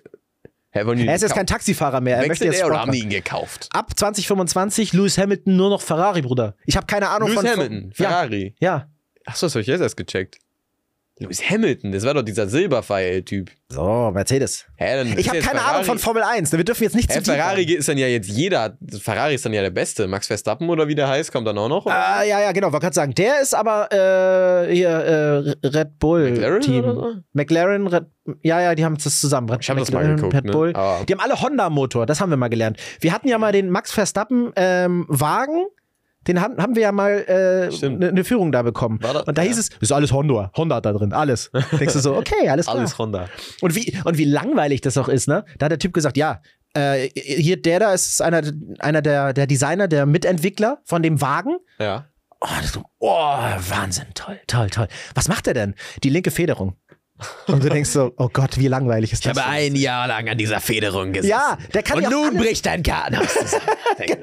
Er 0.72 1.14
ist 1.14 1.22
jetzt 1.22 1.34
kein 1.34 1.46
Taxifahrer 1.46 2.00
mehr. 2.00 2.18
Er 2.18 2.26
möchte 2.26 2.44
jetzt 2.44 2.60
er 2.60 2.66
oder 2.66 2.80
haben 2.80 2.92
die 2.92 3.00
ihn 3.00 3.08
gekauft? 3.10 3.68
Ab 3.72 3.92
2025 3.98 4.92
Lewis 4.92 5.16
Hamilton 5.18 5.56
nur 5.56 5.70
noch 5.70 5.80
Ferrari, 5.80 6.20
Bruder. 6.22 6.54
Ich 6.66 6.76
habe 6.76 6.86
keine 6.86 7.08
Ahnung 7.08 7.28
Lewis 7.30 7.40
von 7.40 7.50
Hamilton, 7.50 7.92
Ja, 7.96 8.08
Ferrari. 8.08 8.54
ja. 8.60 8.88
Achso, 9.24 9.46
das 9.46 9.54
habe 9.54 9.62
ich 9.62 9.66
jetzt 9.68 9.80
erst 9.80 9.96
gecheckt. 9.96 10.38
Lewis 11.18 11.42
Hamilton, 11.48 11.92
das 11.92 12.04
war 12.04 12.12
doch 12.12 12.22
dieser 12.22 12.46
Silberpfeil-Typ. 12.46 13.50
So, 13.70 14.10
Mercedes. 14.12 14.66
Hä, 14.76 15.02
Ich 15.16 15.28
habe 15.28 15.38
keine 15.40 15.58
Ferrari- 15.58 15.74
Ahnung 15.76 15.84
von 15.84 15.98
Formel 15.98 16.22
1. 16.22 16.52
Wir 16.52 16.62
dürfen 16.62 16.82
jetzt 16.84 16.94
nicht 16.94 17.10
Hä, 17.10 17.22
zu 17.22 17.32
Ferrari 17.32 17.62
ist 17.64 17.88
dann 17.88 17.96
ja 17.96 18.06
jetzt 18.06 18.28
jeder. 18.28 18.76
Ferrari 19.00 19.34
ist 19.34 19.44
dann 19.46 19.54
ja 19.54 19.62
der 19.62 19.70
Beste. 19.70 20.06
Max 20.08 20.26
Verstappen 20.26 20.68
oder 20.68 20.88
wie 20.88 20.94
der 20.94 21.08
heißt, 21.08 21.32
kommt 21.32 21.46
dann 21.46 21.56
auch 21.56 21.70
noch. 21.70 21.86
Ah, 21.86 22.22
ja, 22.22 22.40
ja, 22.42 22.52
genau. 22.52 22.70
Wollte 22.70 22.84
gerade 22.84 22.94
sagen, 22.94 23.14
der 23.14 23.40
ist 23.40 23.54
aber 23.54 23.88
äh, 23.90 24.72
hier 24.74 24.88
äh, 25.62 25.66
Red 25.66 25.98
Bull 25.98 26.30
McLaren 26.32 26.60
Team. 26.60 26.84
so? 26.84 27.14
McLaren, 27.32 27.86
Red, 27.86 28.04
ja, 28.42 28.60
ja, 28.60 28.74
die 28.74 28.84
haben 28.84 28.98
das 29.02 29.18
zusammen. 29.18 29.48
Red, 29.48 29.60
Ich 29.62 29.70
hab 29.70 29.78
das 29.78 29.90
mal 29.90 30.14
geguckt, 30.14 30.34
Red 30.34 30.44
ne? 30.44 30.52
Bull. 30.52 30.72
Aber- 30.74 31.04
Die 31.06 31.12
haben 31.14 31.20
alle 31.20 31.40
Honda-Motor, 31.40 32.04
das 32.04 32.20
haben 32.20 32.28
wir 32.30 32.36
mal 32.36 32.48
gelernt. 32.48 32.78
Wir 33.00 33.12
hatten 33.12 33.26
ja 33.28 33.38
mal 33.38 33.52
den 33.52 33.70
Max 33.70 33.90
Verstappen 33.90 34.52
ähm, 34.54 35.06
Wagen. 35.08 35.64
Den 36.26 36.40
haben, 36.40 36.56
haben 36.58 36.74
wir 36.74 36.82
ja 36.82 36.92
mal 36.92 37.24
eine 37.26 37.72
Stimmt. 37.72 38.00
ne, 38.00 38.12
ne 38.12 38.24
Führung 38.24 38.52
da 38.52 38.62
bekommen. 38.62 38.98
Das- 39.00 39.24
und 39.24 39.38
da 39.38 39.42
ja. 39.42 39.48
hieß 39.48 39.58
es, 39.58 39.70
ist 39.80 39.92
alles 39.92 40.12
Honda. 40.12 40.50
Honda 40.56 40.80
da 40.80 40.92
drin, 40.92 41.12
alles. 41.12 41.50
Denkst 41.78 41.94
du 41.94 42.00
so, 42.00 42.16
okay, 42.16 42.48
alles 42.48 42.66
klar. 42.66 42.78
Alles 42.78 42.98
Honda. 42.98 43.28
Und 43.60 43.74
wie, 43.74 43.96
und 44.04 44.18
wie 44.18 44.24
langweilig 44.24 44.80
das 44.80 44.98
auch 44.98 45.08
ist, 45.08 45.28
ne? 45.28 45.44
Da 45.58 45.66
hat 45.66 45.72
der 45.72 45.78
Typ 45.78 45.92
gesagt, 45.92 46.16
ja, 46.16 46.40
äh, 46.74 47.08
hier 47.14 47.60
der 47.60 47.80
da 47.80 47.92
ist 47.92 48.20
einer, 48.20 48.42
einer 48.80 49.02
der, 49.02 49.32
der 49.32 49.46
Designer, 49.46 49.88
der 49.88 50.06
Mitentwickler 50.06 50.78
von 50.84 51.02
dem 51.02 51.20
Wagen. 51.20 51.56
Ja. 51.78 52.06
Oh, 52.40 52.46
oh, 52.98 53.08
Wahnsinn, 53.08 54.06
toll, 54.14 54.38
toll, 54.46 54.68
toll. 54.68 54.88
Was 55.14 55.28
macht 55.28 55.46
er 55.46 55.54
denn? 55.54 55.74
Die 56.04 56.10
linke 56.10 56.30
Federung. 56.30 56.76
Und 57.46 57.64
du 57.64 57.68
denkst 57.70 57.90
so, 57.90 58.12
oh 58.18 58.28
Gott, 58.30 58.58
wie 58.58 58.68
langweilig 58.68 59.12
ist 59.12 59.24
das? 59.24 59.36
denn? 59.36 59.76
Jahr 59.76 60.06
lang 60.06 60.28
an 60.28 60.36
dieser 60.36 60.60
Federung 60.60 61.12
gesessen. 61.12 61.30
ja, 61.30 61.56
der 61.72 61.82
kann 61.82 62.02
ja 62.02 62.08
auch 62.08 62.26
alles- 62.26 62.40
bricht 62.40 62.66
dein 62.66 62.82
Kartenhaus 62.82 63.32
zusammen. 63.32 63.62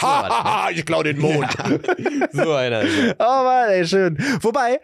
so, 0.00 0.06
einer, 0.06 0.70
ich 0.72 0.84
klau 0.84 1.02
den 1.02 1.18
Mond. 1.18 1.50
so 2.32 2.52
einer. 2.52 2.82
er. 2.82 3.16
Oh 3.18 3.44
Mann, 3.44 3.68
ey, 3.70 3.86
schön. 3.86 4.18
Wobei, 4.40 4.80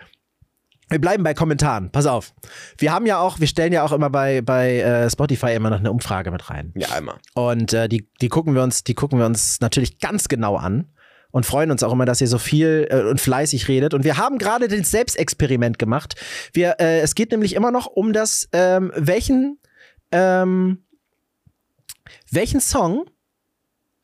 wir 0.88 1.00
bleiben 1.00 1.22
bei 1.22 1.34
Kommentaren. 1.34 1.90
Pass 1.92 2.06
auf. 2.06 2.32
Wir 2.78 2.92
haben 2.92 3.06
ja 3.06 3.18
auch, 3.20 3.38
wir 3.38 3.46
stellen 3.46 3.72
ja 3.72 3.84
auch 3.84 3.92
immer 3.92 4.10
bei, 4.10 4.40
bei 4.40 4.80
äh, 4.80 5.10
Spotify 5.10 5.54
immer 5.54 5.70
noch 5.70 5.78
eine 5.78 5.90
Umfrage 5.92 6.30
mit 6.30 6.50
rein. 6.50 6.72
Ja, 6.76 6.88
einmal. 6.90 7.16
Und 7.34 7.72
äh, 7.72 7.88
die, 7.88 8.08
die 8.20 8.28
gucken 8.28 8.54
wir 8.54 8.62
uns, 8.62 8.82
die 8.84 8.94
gucken 8.94 9.18
wir 9.18 9.26
uns 9.26 9.60
natürlich 9.60 9.98
ganz 10.00 10.28
genau 10.28 10.56
an 10.56 10.92
und 11.30 11.46
freuen 11.46 11.70
uns 11.70 11.82
auch 11.82 11.92
immer, 11.92 12.04
dass 12.04 12.20
ihr 12.20 12.26
so 12.26 12.38
viel 12.38 12.86
äh, 12.90 13.02
und 13.02 13.20
fleißig 13.20 13.68
redet. 13.68 13.94
Und 13.94 14.04
wir 14.04 14.16
haben 14.16 14.38
gerade 14.38 14.68
den 14.68 14.84
Selbstexperiment 14.84 15.78
gemacht. 15.78 16.14
Wir, 16.52 16.76
äh, 16.80 17.00
es 17.00 17.14
geht 17.14 17.30
nämlich 17.30 17.54
immer 17.54 17.70
noch 17.70 17.86
um 17.86 18.12
das, 18.12 18.48
ähm, 18.52 18.92
welchen, 18.94 19.58
ähm, 20.12 20.84
welchen 22.30 22.60
Song 22.60 23.04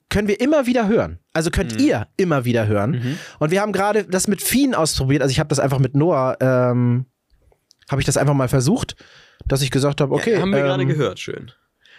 können 0.09 0.29
wir 0.29 0.41
immer 0.41 0.67
wieder 0.67 0.89
hören. 0.89 1.19
Also 1.33 1.51
könnt 1.51 1.81
ihr 1.81 2.07
immer 2.17 2.45
wieder 2.45 2.67
hören. 2.67 3.19
Und 3.39 3.51
wir 3.51 3.61
haben 3.61 3.73
gerade 3.73 4.05
das 4.05 4.29
mit 4.29 4.41
Fien 4.41 4.75
ausprobiert. 4.75 5.21
Also 5.21 5.33
ich 5.33 5.41
habe 5.41 5.49
das 5.49 5.59
einfach 5.59 5.81
mit 5.81 5.97
Noah, 5.97 6.37
ähm, 6.41 7.07
habe 7.91 8.01
ich 8.01 8.07
das 8.07 8.17
einfach 8.17 8.35
mal 8.35 8.49
versucht, 8.49 8.97
dass 9.47 9.63
ich 9.63 9.71
gesagt 9.71 10.01
habe, 10.01 10.15
okay. 10.15 10.35
Ja, 10.35 10.41
haben 10.41 10.53
wir 10.53 10.61
gerade 10.61 10.83
ähm, 10.83 10.89
gehört, 10.89 11.19
schön. 11.19 11.51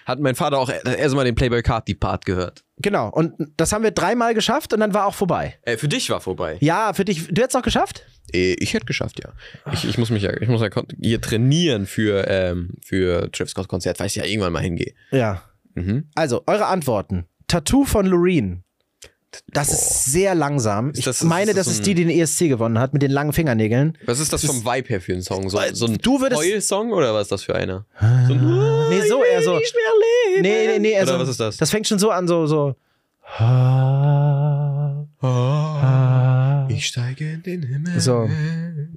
Hat 0.07 0.21
mein 0.21 0.35
Vater 0.35 0.57
auch 0.57 0.69
erstmal 0.69 1.25
den 1.25 1.35
Playboy 1.35 1.61
Carty 1.61 1.93
Part 1.93 2.23
gehört. 2.23 2.63
Genau, 2.77 3.09
und 3.09 3.33
das 3.57 3.73
haben 3.73 3.83
wir 3.83 3.91
dreimal 3.91 4.33
geschafft 4.33 4.71
und 4.71 4.79
dann 4.79 4.93
war 4.93 5.05
auch 5.05 5.13
vorbei. 5.13 5.59
Äh, 5.63 5.75
für 5.75 5.89
dich 5.89 6.09
war 6.09 6.21
vorbei. 6.21 6.57
Ja, 6.61 6.93
für 6.93 7.03
dich, 7.03 7.27
du 7.27 7.41
hättest 7.41 7.57
auch 7.57 7.61
geschafft? 7.61 8.05
Äh, 8.31 8.53
ich 8.53 8.73
hätte 8.73 8.85
geschafft, 8.85 9.19
ja. 9.21 9.33
Ich, 9.73 9.85
ich 9.85 9.97
muss 9.97 10.09
mich 10.09 10.23
ja, 10.23 10.31
ich 10.39 10.47
muss 10.47 10.61
ja 10.61 10.69
hier 11.01 11.19
trainieren 11.19 11.85
für, 11.85 12.25
ähm, 12.29 12.75
für 12.81 13.29
Travis 13.33 13.51
Scott 13.51 13.67
Konzert, 13.67 13.99
weil 13.99 14.07
ich 14.07 14.15
ja 14.15 14.23
irgendwann 14.23 14.53
mal 14.53 14.61
hingehe. 14.61 14.93
Ja. 15.11 15.41
Mhm. 15.75 16.09
Also, 16.15 16.41
eure 16.47 16.67
Antworten. 16.67 17.25
Tattoo 17.47 17.83
von 17.83 18.05
Loreen. 18.05 18.63
Das 19.51 19.69
ist 19.71 20.05
sehr 20.05 20.35
langsam. 20.35 20.91
Ist 20.91 20.99
ich 20.99 21.05
das- 21.05 21.23
meine, 21.23 21.51
ist 21.51 21.57
das 21.57 21.65
das 21.67 21.75
so 21.75 21.79
ist 21.81 21.87
die, 21.87 21.93
die 21.95 22.05
den 22.05 22.09
ESC 22.17 22.47
gewonnen 22.47 22.79
hat, 22.79 22.93
mit 22.93 23.01
den 23.01 23.11
langen 23.11 23.33
Fingernägeln. 23.33 23.97
Was 24.05 24.19
ist 24.19 24.31
das 24.33 24.45
vom 24.45 24.63
Vibe 24.63 24.87
her 24.87 25.01
für 25.01 25.13
ein 25.13 25.21
Song? 25.21 25.49
So, 25.49 25.59
so 25.73 25.85
ein 25.87 25.97
Du 26.01 26.21
würdest- 26.21 26.41
Heul-Song 26.41 26.91
oder 26.93 27.13
was 27.13 27.23
ist 27.23 27.31
das 27.33 27.43
für 27.43 27.55
einer? 27.55 27.85
So 27.99 28.33
ein, 28.33 28.89
Nee, 28.89 29.01
so 29.07 29.23
eher 29.23 29.41
so. 29.43 29.59
Nee, 30.41 30.67
nee, 30.67 30.79
nee. 30.79 30.91
Oder 30.93 30.99
Also, 31.01 31.19
was 31.19 31.29
ist 31.29 31.39
das? 31.39 31.57
Das 31.57 31.69
fängt 31.69 31.87
schon 31.87 31.99
so 31.99 32.09
an, 32.09 32.27
so, 32.27 32.47
so. 32.47 32.75
Ich 36.69 36.85
steige 36.87 37.31
in 37.33 37.43
den 37.43 37.63
Himmel. 37.63 37.99
So. 37.99 38.29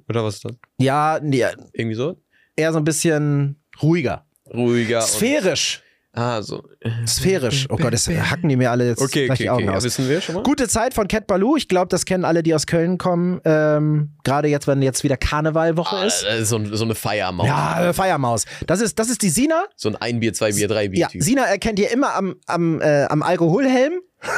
Oder 0.07 0.23
was 0.23 0.35
ist 0.35 0.45
das? 0.45 0.51
Ja, 0.79 1.19
nee, 1.21 1.43
Irgendwie 1.73 1.95
so? 1.95 2.17
eher 2.55 2.71
so 2.71 2.77
ein 2.79 2.83
bisschen 2.83 3.55
ruhiger. 3.81 4.25
Ruhiger. 4.53 5.01
Sphärisch. 5.01 5.81
Ah, 6.13 6.41
so. 6.41 6.61
Sphärisch. 7.07 7.67
Oh 7.69 7.77
Gott, 7.77 7.93
das 7.93 8.07
hacken 8.09 8.49
die 8.49 8.57
mir 8.57 8.69
alle 8.69 8.87
jetzt 8.89 9.01
Okay, 9.01 9.27
gleich 9.27 9.37
okay, 9.37 9.43
die 9.43 9.49
Augen 9.49 9.63
okay. 9.63 9.71
Ja, 9.71 9.77
aus. 9.77 9.83
wissen 9.85 10.09
wir 10.09 10.19
schon 10.19 10.35
mal? 10.35 10.43
Gute 10.43 10.67
Zeit 10.67 10.93
von 10.93 11.07
Cat 11.07 11.25
Baloo. 11.25 11.55
Ich 11.55 11.69
glaube, 11.69 11.87
das 11.87 12.03
kennen 12.05 12.25
alle, 12.25 12.43
die 12.43 12.53
aus 12.53 12.67
Köln 12.67 12.97
kommen. 12.97 13.39
Ähm, 13.45 14.11
Gerade 14.25 14.49
jetzt, 14.49 14.67
wenn 14.67 14.81
jetzt 14.81 15.05
wieder 15.05 15.15
Karnevalwoche 15.15 15.95
Ah, 15.95 16.03
ist. 16.05 16.23
ist 16.23 16.49
so, 16.49 16.61
so 16.75 16.83
eine 16.83 16.95
Feiermaus. 16.95 17.47
Ja, 17.47 17.89
äh, 17.89 17.93
Feiermaus. 17.93 18.45
Das 18.67 18.81
ist, 18.81 18.99
das 18.99 19.09
ist 19.09 19.21
die 19.21 19.29
Sina. 19.29 19.63
So 19.77 19.87
ein 19.87 19.95
ein 19.95 20.19
Bier, 20.19 20.33
zwei 20.33 20.51
Bier, 20.51 20.67
drei 20.67 20.89
Bier. 20.89 20.99
Ja, 21.01 21.07
Typ. 21.07 21.23
Sina 21.23 21.43
erkennt 21.45 21.79
ihr 21.79 21.89
immer 21.91 22.13
am, 22.15 22.35
am, 22.45 22.81
äh, 22.81 23.05
am 23.05 23.23
Alkoholhelm. 23.23 23.93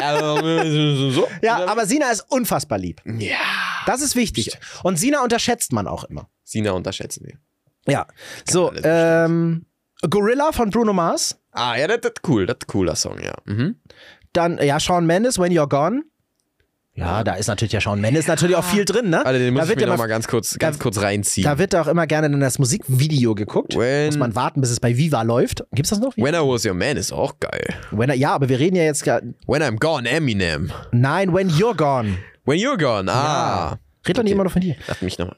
Ja, 0.00 0.18
so, 0.20 1.10
so. 1.10 1.28
Ja, 1.42 1.66
aber 1.66 1.86
Sina 1.86 2.10
ist 2.10 2.24
unfassbar 2.28 2.78
lieb. 2.78 3.00
Ja. 3.06 3.36
Das 3.86 4.02
ist 4.02 4.14
wichtig. 4.16 4.58
Und 4.82 4.98
Sina 4.98 5.22
unterschätzt 5.22 5.72
man 5.72 5.86
auch 5.86 6.04
immer. 6.04 6.28
Sina 6.44 6.72
unterschätzen 6.72 7.24
wir. 7.26 7.38
Ja. 7.92 8.06
So, 8.48 8.68
alles 8.70 8.82
ähm, 8.84 9.64
Gorilla 10.08 10.52
von 10.52 10.70
Bruno 10.70 10.92
Mars. 10.92 11.38
Ah, 11.52 11.76
ja, 11.76 11.86
das 11.86 11.98
ist 12.02 12.28
cool. 12.28 12.46
Das 12.46 12.56
ist 12.56 12.64
ein 12.64 12.72
cooler 12.72 12.96
Song, 12.96 13.18
ja. 13.22 13.34
Mhm. 13.46 13.76
Dann, 14.32 14.58
ja, 14.58 14.78
Shawn 14.80 15.06
Mendes, 15.06 15.38
When 15.38 15.52
You're 15.52 15.68
Gone. 15.68 16.02
Ja, 16.94 17.24
da 17.24 17.34
ist 17.34 17.46
natürlich 17.48 17.72
ja 17.72 17.80
Shawn 17.82 18.00
Mendes 18.00 18.26
natürlich 18.26 18.56
auch 18.56 18.64
viel 18.64 18.86
drin, 18.86 19.10
ne? 19.10 19.18
Alter, 19.24 19.38
den 19.38 19.52
muss 19.52 19.60
da 19.60 19.64
ich 19.64 19.68
wird 19.70 19.80
mir 19.80 19.82
ja 19.82 19.88
noch 19.92 19.98
mal- 19.98 20.04
mal 20.04 20.08
ganz 20.08 20.26
kurz, 20.28 20.58
ganz 20.58 20.78
da- 20.78 20.82
kurz 20.82 21.00
reinziehen. 21.02 21.44
Da 21.44 21.58
wird 21.58 21.74
auch 21.74 21.88
immer 21.88 22.06
gerne 22.06 22.26
in 22.28 22.40
das 22.40 22.58
Musikvideo 22.58 23.34
geguckt. 23.34 23.76
When- 23.76 24.06
Muss 24.06 24.16
man 24.16 24.34
warten, 24.34 24.62
bis 24.62 24.70
es 24.70 24.80
bei 24.80 24.96
Viva 24.96 25.20
läuft. 25.20 25.62
Gibt's 25.72 25.90
das 25.90 25.98
noch? 26.00 26.16
When 26.16 26.34
I 26.34 26.38
Was 26.38 26.64
Your 26.64 26.72
Man 26.72 26.96
ist 26.96 27.12
auch 27.12 27.38
geil. 27.38 27.66
When, 27.90 28.10
ja, 28.18 28.32
aber 28.32 28.48
wir 28.48 28.58
reden 28.58 28.76
ja 28.76 28.84
jetzt. 28.84 29.04
When 29.06 29.62
I'm 29.62 29.78
Gone, 29.78 30.08
Eminem. 30.08 30.72
Nein, 30.92 31.34
When 31.34 31.50
You're 31.50 31.76
Gone. 31.76 32.16
When 32.46 32.58
You're 32.58 32.78
Gone, 32.78 33.12
ah. 33.12 33.78
Red 34.06 34.16
doch 34.16 34.22
nicht 34.22 34.30
Okay. 34.30 34.32
immer 34.32 34.44
noch 34.44 34.52
von 34.52 34.62
dir. 34.62 34.76
Lass 34.88 35.02
mich 35.02 35.18
nochmal. 35.18 35.36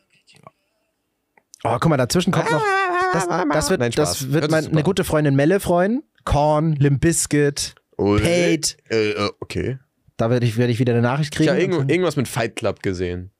Oh, 1.64 1.76
guck 1.81 1.88
mal, 1.88 1.96
dazwischen 1.96 2.31
kommt 2.33 2.50
noch. 2.52 2.62
Das, 3.12 3.27
das 3.29 3.71
wird, 3.71 3.81
Nein, 3.81 3.90
das 3.94 4.23
wird 4.33 4.33
Hört 4.35 4.44
sich 4.44 4.51
mein, 4.51 4.62
super 4.64 4.73
eine 4.73 4.81
an. 4.81 4.85
gute 4.85 5.05
Freundin 5.05 5.35
Melle 5.37 5.61
freuen. 5.61 6.03
Korn, 6.25 6.75
Limp 6.75 7.01
Bizkit, 7.01 7.75
Pate. 7.97 8.77
Äh, 8.90 9.11
äh, 9.12 9.31
okay. 9.40 9.79
Da 10.16 10.31
werde 10.31 10.47
ich, 10.47 10.57
werd 10.57 10.71
ich 10.71 10.79
wieder 10.79 10.92
eine 10.92 11.03
Nachricht 11.03 11.33
Ich 11.35 11.37
kriegen. 11.38 11.51
habe 11.51 11.61
irgend, 11.61 11.90
irgendwas 11.90 12.16
mit 12.16 12.29
Fight 12.29 12.57
Club 12.57 12.83
gesehen. 12.83 13.31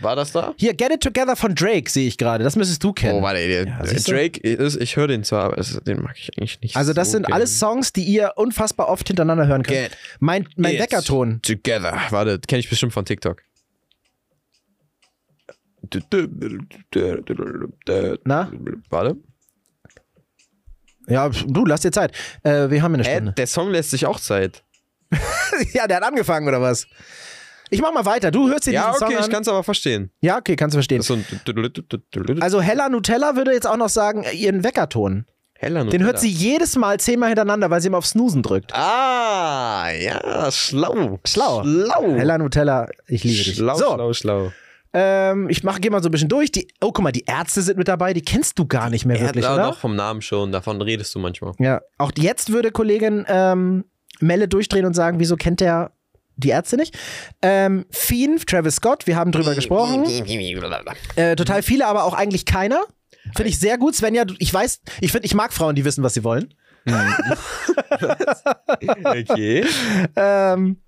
War 0.00 0.16
das 0.16 0.32
da? 0.32 0.52
Hier, 0.56 0.74
Get 0.74 0.90
It 0.92 1.00
Together 1.00 1.36
von 1.36 1.54
Drake 1.54 1.88
sehe 1.88 2.08
ich 2.08 2.18
gerade. 2.18 2.42
Das 2.42 2.56
müsstest 2.56 2.82
du 2.82 2.92
kennen. 2.92 3.20
Oh, 3.20 3.22
warte, 3.22 3.38
der, 3.46 3.66
Ja? 3.66 3.78
Drake, 3.82 4.40
ist, 4.40 4.80
ich 4.80 4.96
höre 4.96 5.06
den 5.06 5.22
zwar, 5.22 5.44
aber 5.44 5.62
den 5.62 6.02
mag 6.02 6.16
ich 6.18 6.30
eigentlich 6.36 6.60
nicht 6.60 6.76
also, 6.76 6.92
das 6.92 7.08
so 7.08 7.12
sind 7.12 7.22
gerne. 7.26 7.36
alles 7.36 7.58
Songs, 7.60 7.92
die 7.92 8.02
ihr 8.02 8.32
unfassbar 8.34 8.88
oft 8.88 9.06
hintereinander 9.06 9.46
hören 9.46 9.62
könnt. 9.62 9.78
Get 9.90 9.96
Mein, 10.18 10.48
mein 10.56 10.74
It 10.74 10.80
Weckerton. 10.80 11.40
Together. 11.42 11.96
Warte, 12.10 12.40
kenne 12.40 12.58
ich 12.60 12.68
bestimmt 12.68 12.92
von 12.92 13.04
TikTok. 13.04 13.42
Na? 18.24 18.50
Warte. 18.90 19.16
Ja, 21.08 21.28
du, 21.28 21.64
lass 21.66 21.80
dir 21.80 21.90
Zeit. 21.90 22.12
Äh, 22.42 22.70
wir 22.70 22.82
haben 22.82 22.94
eine 22.94 23.04
Stunde. 23.04 23.32
der 23.32 23.46
Song 23.46 23.70
lässt 23.70 23.90
sich 23.90 24.06
auch 24.06 24.20
Zeit. 24.20 24.62
ja, 25.74 25.86
der 25.86 25.96
hat 25.98 26.04
angefangen, 26.04 26.46
oder 26.48 26.60
was? 26.60 26.86
Ich 27.70 27.80
mach 27.80 27.92
mal 27.92 28.04
weiter. 28.04 28.30
Du 28.30 28.48
hörst 28.48 28.66
dir 28.66 28.72
Ja, 28.72 28.92
diesen 28.92 29.04
okay, 29.04 29.12
Song 29.14 29.20
ich 29.20 29.24
an. 29.26 29.30
kann 29.32 29.42
es 29.42 29.48
aber 29.48 29.62
verstehen. 29.64 30.10
Ja, 30.20 30.38
okay, 30.38 30.56
kannst 30.56 30.74
du 30.74 30.76
verstehen. 30.76 31.02
So 31.02 31.18
Also 32.40 32.60
Hella 32.60 32.88
Nutella 32.88 33.34
würde 33.34 33.52
jetzt 33.52 33.66
auch 33.66 33.76
noch 33.76 33.88
sagen, 33.88 34.22
äh, 34.24 34.32
ihren 34.32 34.62
Weckerton. 34.62 35.26
heller 35.54 35.84
Den 35.86 36.02
hört 36.04 36.20
sie 36.20 36.28
jedes 36.28 36.76
Mal 36.76 37.00
zehnmal 37.00 37.30
hintereinander, 37.30 37.70
weil 37.70 37.80
sie 37.80 37.88
immer 37.88 37.98
auf 37.98 38.06
Snoosen 38.06 38.42
drückt. 38.42 38.74
Ah, 38.74 39.90
ja, 39.90 40.50
schlau. 40.52 41.18
Schlau. 41.26 41.64
Schlau. 41.64 42.14
Hella 42.14 42.38
Nutella, 42.38 42.88
ich 43.08 43.24
liebe 43.24 43.42
dich. 43.42 43.56
Schlau, 43.56 43.74
so, 43.76 43.94
schlau, 43.94 44.12
schlau. 44.12 44.52
Ähm, 44.94 45.48
ich 45.48 45.64
mach, 45.64 45.80
geh 45.80 45.88
mal 45.90 46.02
so 46.02 46.08
ein 46.08 46.12
bisschen 46.12 46.28
durch. 46.28 46.52
Die, 46.52 46.68
oh, 46.82 46.92
guck 46.92 47.02
mal, 47.02 47.12
die 47.12 47.24
Ärzte 47.26 47.62
sind 47.62 47.78
mit 47.78 47.88
dabei. 47.88 48.12
Die 48.12 48.22
kennst 48.22 48.58
du 48.58 48.66
gar 48.66 48.90
nicht 48.90 49.06
mehr 49.06 49.16
Ja, 49.16 49.24
wirklich, 49.26 49.46
oder? 49.46 49.68
doch 49.68 49.78
vom 49.78 49.96
Namen 49.96 50.20
schon, 50.22 50.52
davon 50.52 50.80
redest 50.82 51.14
du 51.14 51.18
manchmal. 51.18 51.54
Ja. 51.58 51.80
Auch 51.98 52.12
jetzt 52.16 52.52
würde 52.52 52.70
Kollegin 52.70 53.24
ähm, 53.28 53.84
Melle 54.20 54.48
durchdrehen 54.48 54.84
und 54.84 54.94
sagen, 54.94 55.18
wieso 55.18 55.36
kennt 55.36 55.60
der 55.60 55.92
die 56.36 56.50
Ärzte 56.50 56.76
nicht? 56.76 56.96
Ähm, 57.40 57.86
Fiend, 57.90 58.46
Travis 58.46 58.76
Scott, 58.76 59.06
wir 59.06 59.16
haben 59.16 59.32
drüber 59.32 59.54
gesprochen. 59.54 60.04
Äh, 61.16 61.36
total 61.36 61.62
viele, 61.62 61.86
aber 61.86 62.04
auch 62.04 62.14
eigentlich 62.14 62.44
keiner. 62.46 62.82
Finde 63.34 63.48
ich 63.50 63.58
sehr 63.58 63.78
gut. 63.78 63.94
Svenja, 63.94 64.24
ich 64.38 64.52
weiß, 64.52 64.80
ich 65.00 65.12
finde, 65.12 65.26
ich 65.26 65.34
mag 65.34 65.52
Frauen, 65.52 65.74
die 65.74 65.84
wissen, 65.84 66.02
was 66.02 66.14
sie 66.14 66.24
wollen. 66.24 66.52
Okay. 69.04 69.64
Ähm, 70.16 70.78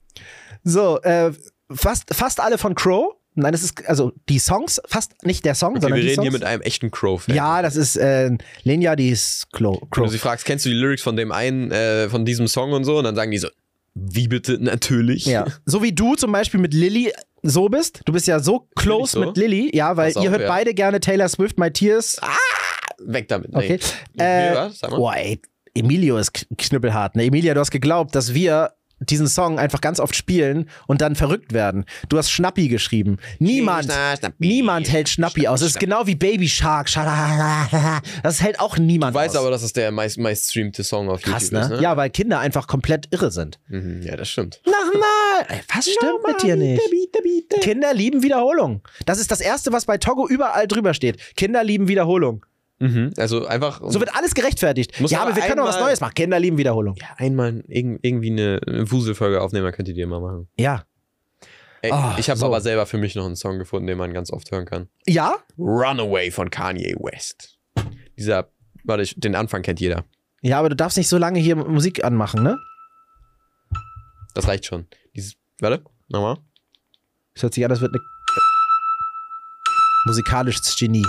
so, 0.65 1.01
äh, 1.03 1.33
fast, 1.73 2.13
fast 2.15 2.41
alle 2.41 2.59
von 2.59 2.75
Crow. 2.75 3.15
Nein, 3.37 3.53
das 3.53 3.63
ist, 3.65 3.85
also 3.89 4.13
die 4.29 4.39
Songs, 4.39 4.81
fast 4.87 5.13
nicht 5.25 5.45
der 5.45 5.55
Song, 5.55 5.71
Okay, 5.73 5.81
sondern 5.83 5.97
wir 5.97 6.03
die 6.03 6.09
reden 6.11 6.23
hier 6.23 6.31
mit 6.33 6.45
einem 6.45 6.63
echten 6.63 6.91
Crow-Fan. 6.91 7.35
ja, 7.35 7.63
das 7.63 7.75
ist 7.77 7.97
äh, 7.97 8.31
Lenja, 8.63 8.95
die 8.97 9.09
ist 9.11 9.51
Klo 9.53 9.73
Wenn 9.73 9.81
du 9.81 9.87
Crow. 9.91 10.11
sie 10.11 10.19
fragst, 10.19 10.45
kennst 10.45 10.65
du 10.65 10.69
die 10.71 10.77
Lyrics 10.77 11.03
von 11.03 11.17
dem 11.17 11.33
einen, 11.33 11.71
äh, 11.73 12.09
von 12.09 12.25
diesem 12.25 12.47
Song 12.49 12.73
und 12.73 12.85
so, 12.85 12.99
und 12.99 13.05
dann 13.05 13.17
sagen 13.17 13.31
die 13.33 13.39
so, 13.39 13.49
wie 13.95 14.29
bitte? 14.29 14.59
Natürlich. 14.61 15.27
Ja. 15.27 15.47
So 15.67 15.83
wie 15.83 15.93
du 15.93 16.15
zum 16.17 16.33
Beispiel 16.33 16.59
mit 16.61 16.75
Lilly 16.75 17.13
so 17.43 17.69
bist. 17.69 18.01
Du 18.07 18.13
bist 18.13 18.27
ja 18.27 18.41
so 18.41 18.69
close 18.77 19.13
so? 19.13 19.21
mit 19.21 19.37
Lilly, 19.37 19.71
ja, 19.77 19.97
weil 19.97 20.13
Pass 20.13 20.23
ihr 20.23 20.29
auf, 20.31 20.33
hört 20.37 20.43
ja. 20.43 20.49
beide 20.49 20.73
gerne 20.75 20.99
Taylor 21.01 21.29
Swift, 21.29 21.59
My 21.59 21.71
Tears. 21.71 22.19
Weg 22.99 23.29
damit. 23.29 23.53
Nee. 23.53 23.57
Okay. 23.59 23.79
Äh, 24.17 24.55
was? 24.55 24.79
Sag 24.79 24.91
mal. 24.91 24.97
boah, 24.97 25.17
ey, 25.17 25.41
Emilio 25.75 26.17
ist 26.19 26.31
kn- 26.35 26.47
knüppelhart. 26.57 27.17
Ne? 27.17 27.25
Emilia, 27.25 27.55
du 27.55 27.61
hast 27.61 27.71
geglaubt, 27.71 28.15
dass 28.15 28.33
wir 28.35 28.73
diesen 29.01 29.27
Song 29.27 29.59
einfach 29.59 29.81
ganz 29.81 30.01
oft 30.01 30.15
spielen 30.17 30.69
und 30.87 31.01
dann 31.01 31.15
verrückt 31.17 31.53
werden. 31.53 31.85
Du 32.09 32.17
hast 32.19 32.31
Schnappi 32.31 32.69
geschrieben. 32.69 33.19
Niemand, 33.39 33.91
Schna- 33.91 34.19
Schnappi. 34.19 34.35
niemand 34.47 34.91
hält 34.91 35.09
Schnappi 35.09 35.47
aus. 35.49 35.61
Das 35.61 35.71
ist 35.71 35.81
genau 35.81 36.07
wie 36.07 36.15
Baby 36.15 36.49
Shark. 36.49 36.89
Das 38.23 38.43
hält 38.43 38.61
auch 38.61 38.79
niemand 38.79 39.13
Ich 39.15 39.21
weiß 39.21 39.33
aus. 39.33 39.37
aber, 39.37 39.51
das 39.51 39.63
ist 39.63 39.77
der 39.77 39.91
meist, 39.91 40.19
meist 40.19 40.51
streamte 40.51 40.85
Song 40.85 41.09
auf 41.09 41.23
Krass, 41.23 41.45
YouTube 41.51 41.53
ne? 41.53 41.61
ist, 41.61 41.71
ne? 41.71 41.83
Ja, 41.83 41.97
weil 41.97 42.11
Kinder 42.11 42.39
einfach 42.39 42.67
komplett 42.67 43.09
irre 43.11 43.31
sind. 43.31 43.59
Mhm, 43.69 44.03
ja, 44.03 44.17
das 44.17 44.29
stimmt. 44.31 44.61
Nochmal! 44.65 45.47
Ey, 45.49 45.61
was 45.75 45.85
stimmt 45.89 46.27
mit 46.27 46.43
dir 46.43 46.57
nicht? 46.57 46.83
Bitte, 46.91 47.23
bitte. 47.23 47.61
Kinder 47.61 47.93
lieben 47.95 48.23
Wiederholung. 48.23 48.83
Das 49.07 49.19
ist 49.19 49.31
das 49.31 49.41
Erste, 49.41 49.73
was 49.73 49.85
bei 49.87 49.99
Togo 49.99 50.27
überall 50.29 50.67
drüber 50.67 50.95
steht. 50.95 51.19
Kinder 51.37 51.63
lieben 51.65 51.89
Wiederholung. 51.89 52.45
Mhm. 52.85 53.13
Also 53.17 53.47
einfach 53.47 53.81
So 53.89 53.99
wird 54.01 54.15
alles 54.15 54.35
gerechtfertigt. 54.35 54.99
Ja, 55.01 55.21
aber 55.21 55.29
aber 55.31 55.37
wir 55.37 55.43
können 55.45 55.57
doch 55.59 55.67
was 55.67 55.81
Neues 55.81 56.01
machen. 56.01 56.15
Kinder 56.15 56.39
lieben 56.39 56.59
Wiederholung. 56.59 56.95
ja, 56.97 57.09
einmal 57.17 57.65
irg- 57.69 57.99
irgendwie 58.03 58.31
eine 58.31 58.61
Wuselfolge 58.91 59.41
aufnehmen, 59.41 59.71
könnt 59.73 59.89
ihr 59.89 59.95
die 59.95 60.05
mal 60.07 60.21
machen. 60.21 60.49
Ja. 60.59 60.85
Ey, 61.83 61.91
Ah, 61.93 62.15
ich 62.19 62.31
habe 62.31 62.39
so. 62.39 62.47
aber 62.47 62.61
selber 62.61 62.87
für 62.87 62.97
mich 62.99 63.15
noch 63.15 63.27
einen 63.27 63.37
Song 63.37 63.59
gefunden, 63.59 63.87
den 63.87 63.99
man 63.99 64.13
ganz 64.15 64.31
oft 64.31 64.51
hören 64.51 64.65
kann. 64.65 64.89
Ja? 65.07 65.35
Runaway 65.59 66.31
von 66.31 66.51
Kanye 66.51 66.95
West. 66.99 67.59
Dieser, 68.19 68.49
warte, 68.85 69.03
ich, 69.03 69.15
den 69.19 69.35
Anfang 69.35 69.63
kennt 69.63 69.81
jeder. 69.81 70.05
Ja, 70.41 70.59
aber 70.59 70.69
du 70.71 70.77
darfst 70.77 70.97
nicht 70.97 71.09
so 71.09 71.19
lange 71.19 71.39
hier 71.41 71.57
Musik 71.57 72.03
anmachen, 72.05 72.43
ne? 72.43 72.59
Das 74.35 74.47
reicht 74.49 74.67
schon. 74.67 74.87
Dieses, 75.15 75.35
warte, 75.61 75.83
nochmal. 76.09 76.37
Das 77.35 77.43
hört 77.45 77.55
sich 77.55 77.65
an, 77.65 77.71
das 77.71 77.81
wird 77.81 77.93
eine 77.95 78.03
musikalisches 80.07 80.77
Genie. 80.79 81.05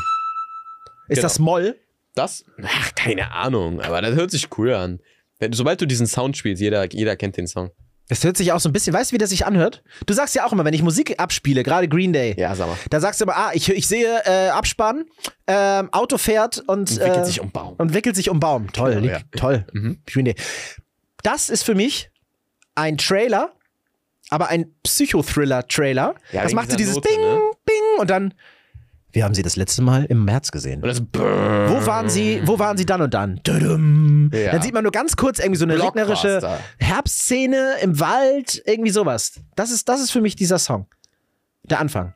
Ist 1.07 1.15
Genau. 1.17 1.21
das 1.21 1.39
Moll? 1.39 1.75
Das? 2.15 2.45
Ach, 2.63 2.95
keine 2.95 3.31
Ahnung, 3.31 3.81
aber 3.81 4.01
das 4.01 4.15
hört 4.15 4.31
sich 4.31 4.47
cool 4.57 4.73
an. 4.73 4.99
Wenn, 5.39 5.51
sobald 5.53 5.81
du 5.81 5.85
diesen 5.85 6.07
Sound 6.07 6.37
spielst, 6.37 6.61
jeder, 6.61 6.89
jeder 6.91 7.15
kennt 7.17 7.35
den 7.37 7.45
Song. 7.47 7.71
Das 8.07 8.23
hört 8.23 8.37
sich 8.37 8.51
auch 8.51 8.59
so 8.59 8.69
ein 8.69 8.73
bisschen, 8.73 8.93
weißt 8.93 9.11
du, 9.11 9.15
wie 9.15 9.17
das 9.17 9.31
sich 9.31 9.45
anhört? 9.47 9.83
Du 10.05 10.13
sagst 10.13 10.35
ja 10.35 10.45
auch 10.45 10.53
immer, 10.53 10.63
wenn 10.63 10.73
ich 10.75 10.83
Musik 10.83 11.19
abspiele, 11.19 11.63
gerade 11.63 11.87
Green 11.89 12.13
Day, 12.13 12.35
Ja, 12.37 12.53
sag 12.55 12.67
mal. 12.67 12.77
da 12.91 12.99
sagst 12.99 13.19
du 13.19 13.25
immer, 13.25 13.35
ah, 13.35 13.51
ich, 13.53 13.67
ich 13.67 13.87
sehe 13.87 14.21
äh, 14.25 14.49
Abspann, 14.49 15.05
ähm, 15.47 15.89
Auto 15.91 16.17
fährt 16.19 16.59
und, 16.59 16.91
Und 16.91 16.99
wickelt 16.99 17.17
äh, 17.17 17.25
sich 17.25 17.41
um 17.41 17.51
Baum. 17.51 17.73
und 17.77 17.93
wickelt 17.95 18.15
sich 18.15 18.29
um 18.29 18.39
Baum. 18.39 18.71
Toll, 18.71 18.93
Genau, 19.01 19.07
ja. 19.07 19.19
toll. 19.35 19.65
Mhm. 19.73 19.97
Green 20.05 20.25
Day. 20.25 20.35
Das 21.23 21.49
ist 21.49 21.63
für 21.63 21.73
mich 21.75 22.11
ein 22.75 22.97
Trailer, 22.99 23.51
aber 24.29 24.49
ein 24.49 24.71
Psychothriller-Trailer. 24.83 26.15
Ja, 26.31 26.43
das 26.43 26.53
macht 26.53 26.71
so 26.71 26.77
dieses 26.77 26.95
Note, 26.95 27.09
Bing, 27.09 27.19
ne? 27.21 27.39
Bing 27.65 27.99
und 27.99 28.09
dann. 28.09 28.33
Wir 29.15 29.23
haben 29.23 29.33
sie 29.33 29.43
das 29.43 29.55
letzte 29.55 29.81
Mal 29.81 30.03
im 30.03 30.25
März 30.25 30.51
gesehen. 30.51 30.83
Und 30.83 30.89
das 30.89 31.01
Wo 31.01 31.85
waren 31.87 32.09
sie, 32.09 32.41
wo 32.43 32.59
waren 32.59 32.75
sie 32.75 32.85
dann 32.85 33.01
und 33.01 33.13
dann? 33.13 33.39
Ja. 33.45 34.51
Dann 34.51 34.61
sieht 34.61 34.73
man 34.73 34.83
nur 34.83 34.91
ganz 34.91 35.15
kurz 35.15 35.39
irgendwie 35.39 35.57
so 35.57 35.63
eine 35.63 35.81
regnerische. 35.81 36.59
Herbstszene 36.79 37.75
im 37.81 37.97
Wald, 38.01 38.61
irgendwie 38.65 38.91
sowas. 38.91 39.39
Das 39.55 39.71
ist, 39.71 39.87
das 39.87 40.01
ist 40.01 40.11
für 40.11 40.19
mich 40.19 40.35
dieser 40.35 40.59
Song. 40.59 40.87
Der 41.63 41.79
Anfang. 41.79 42.13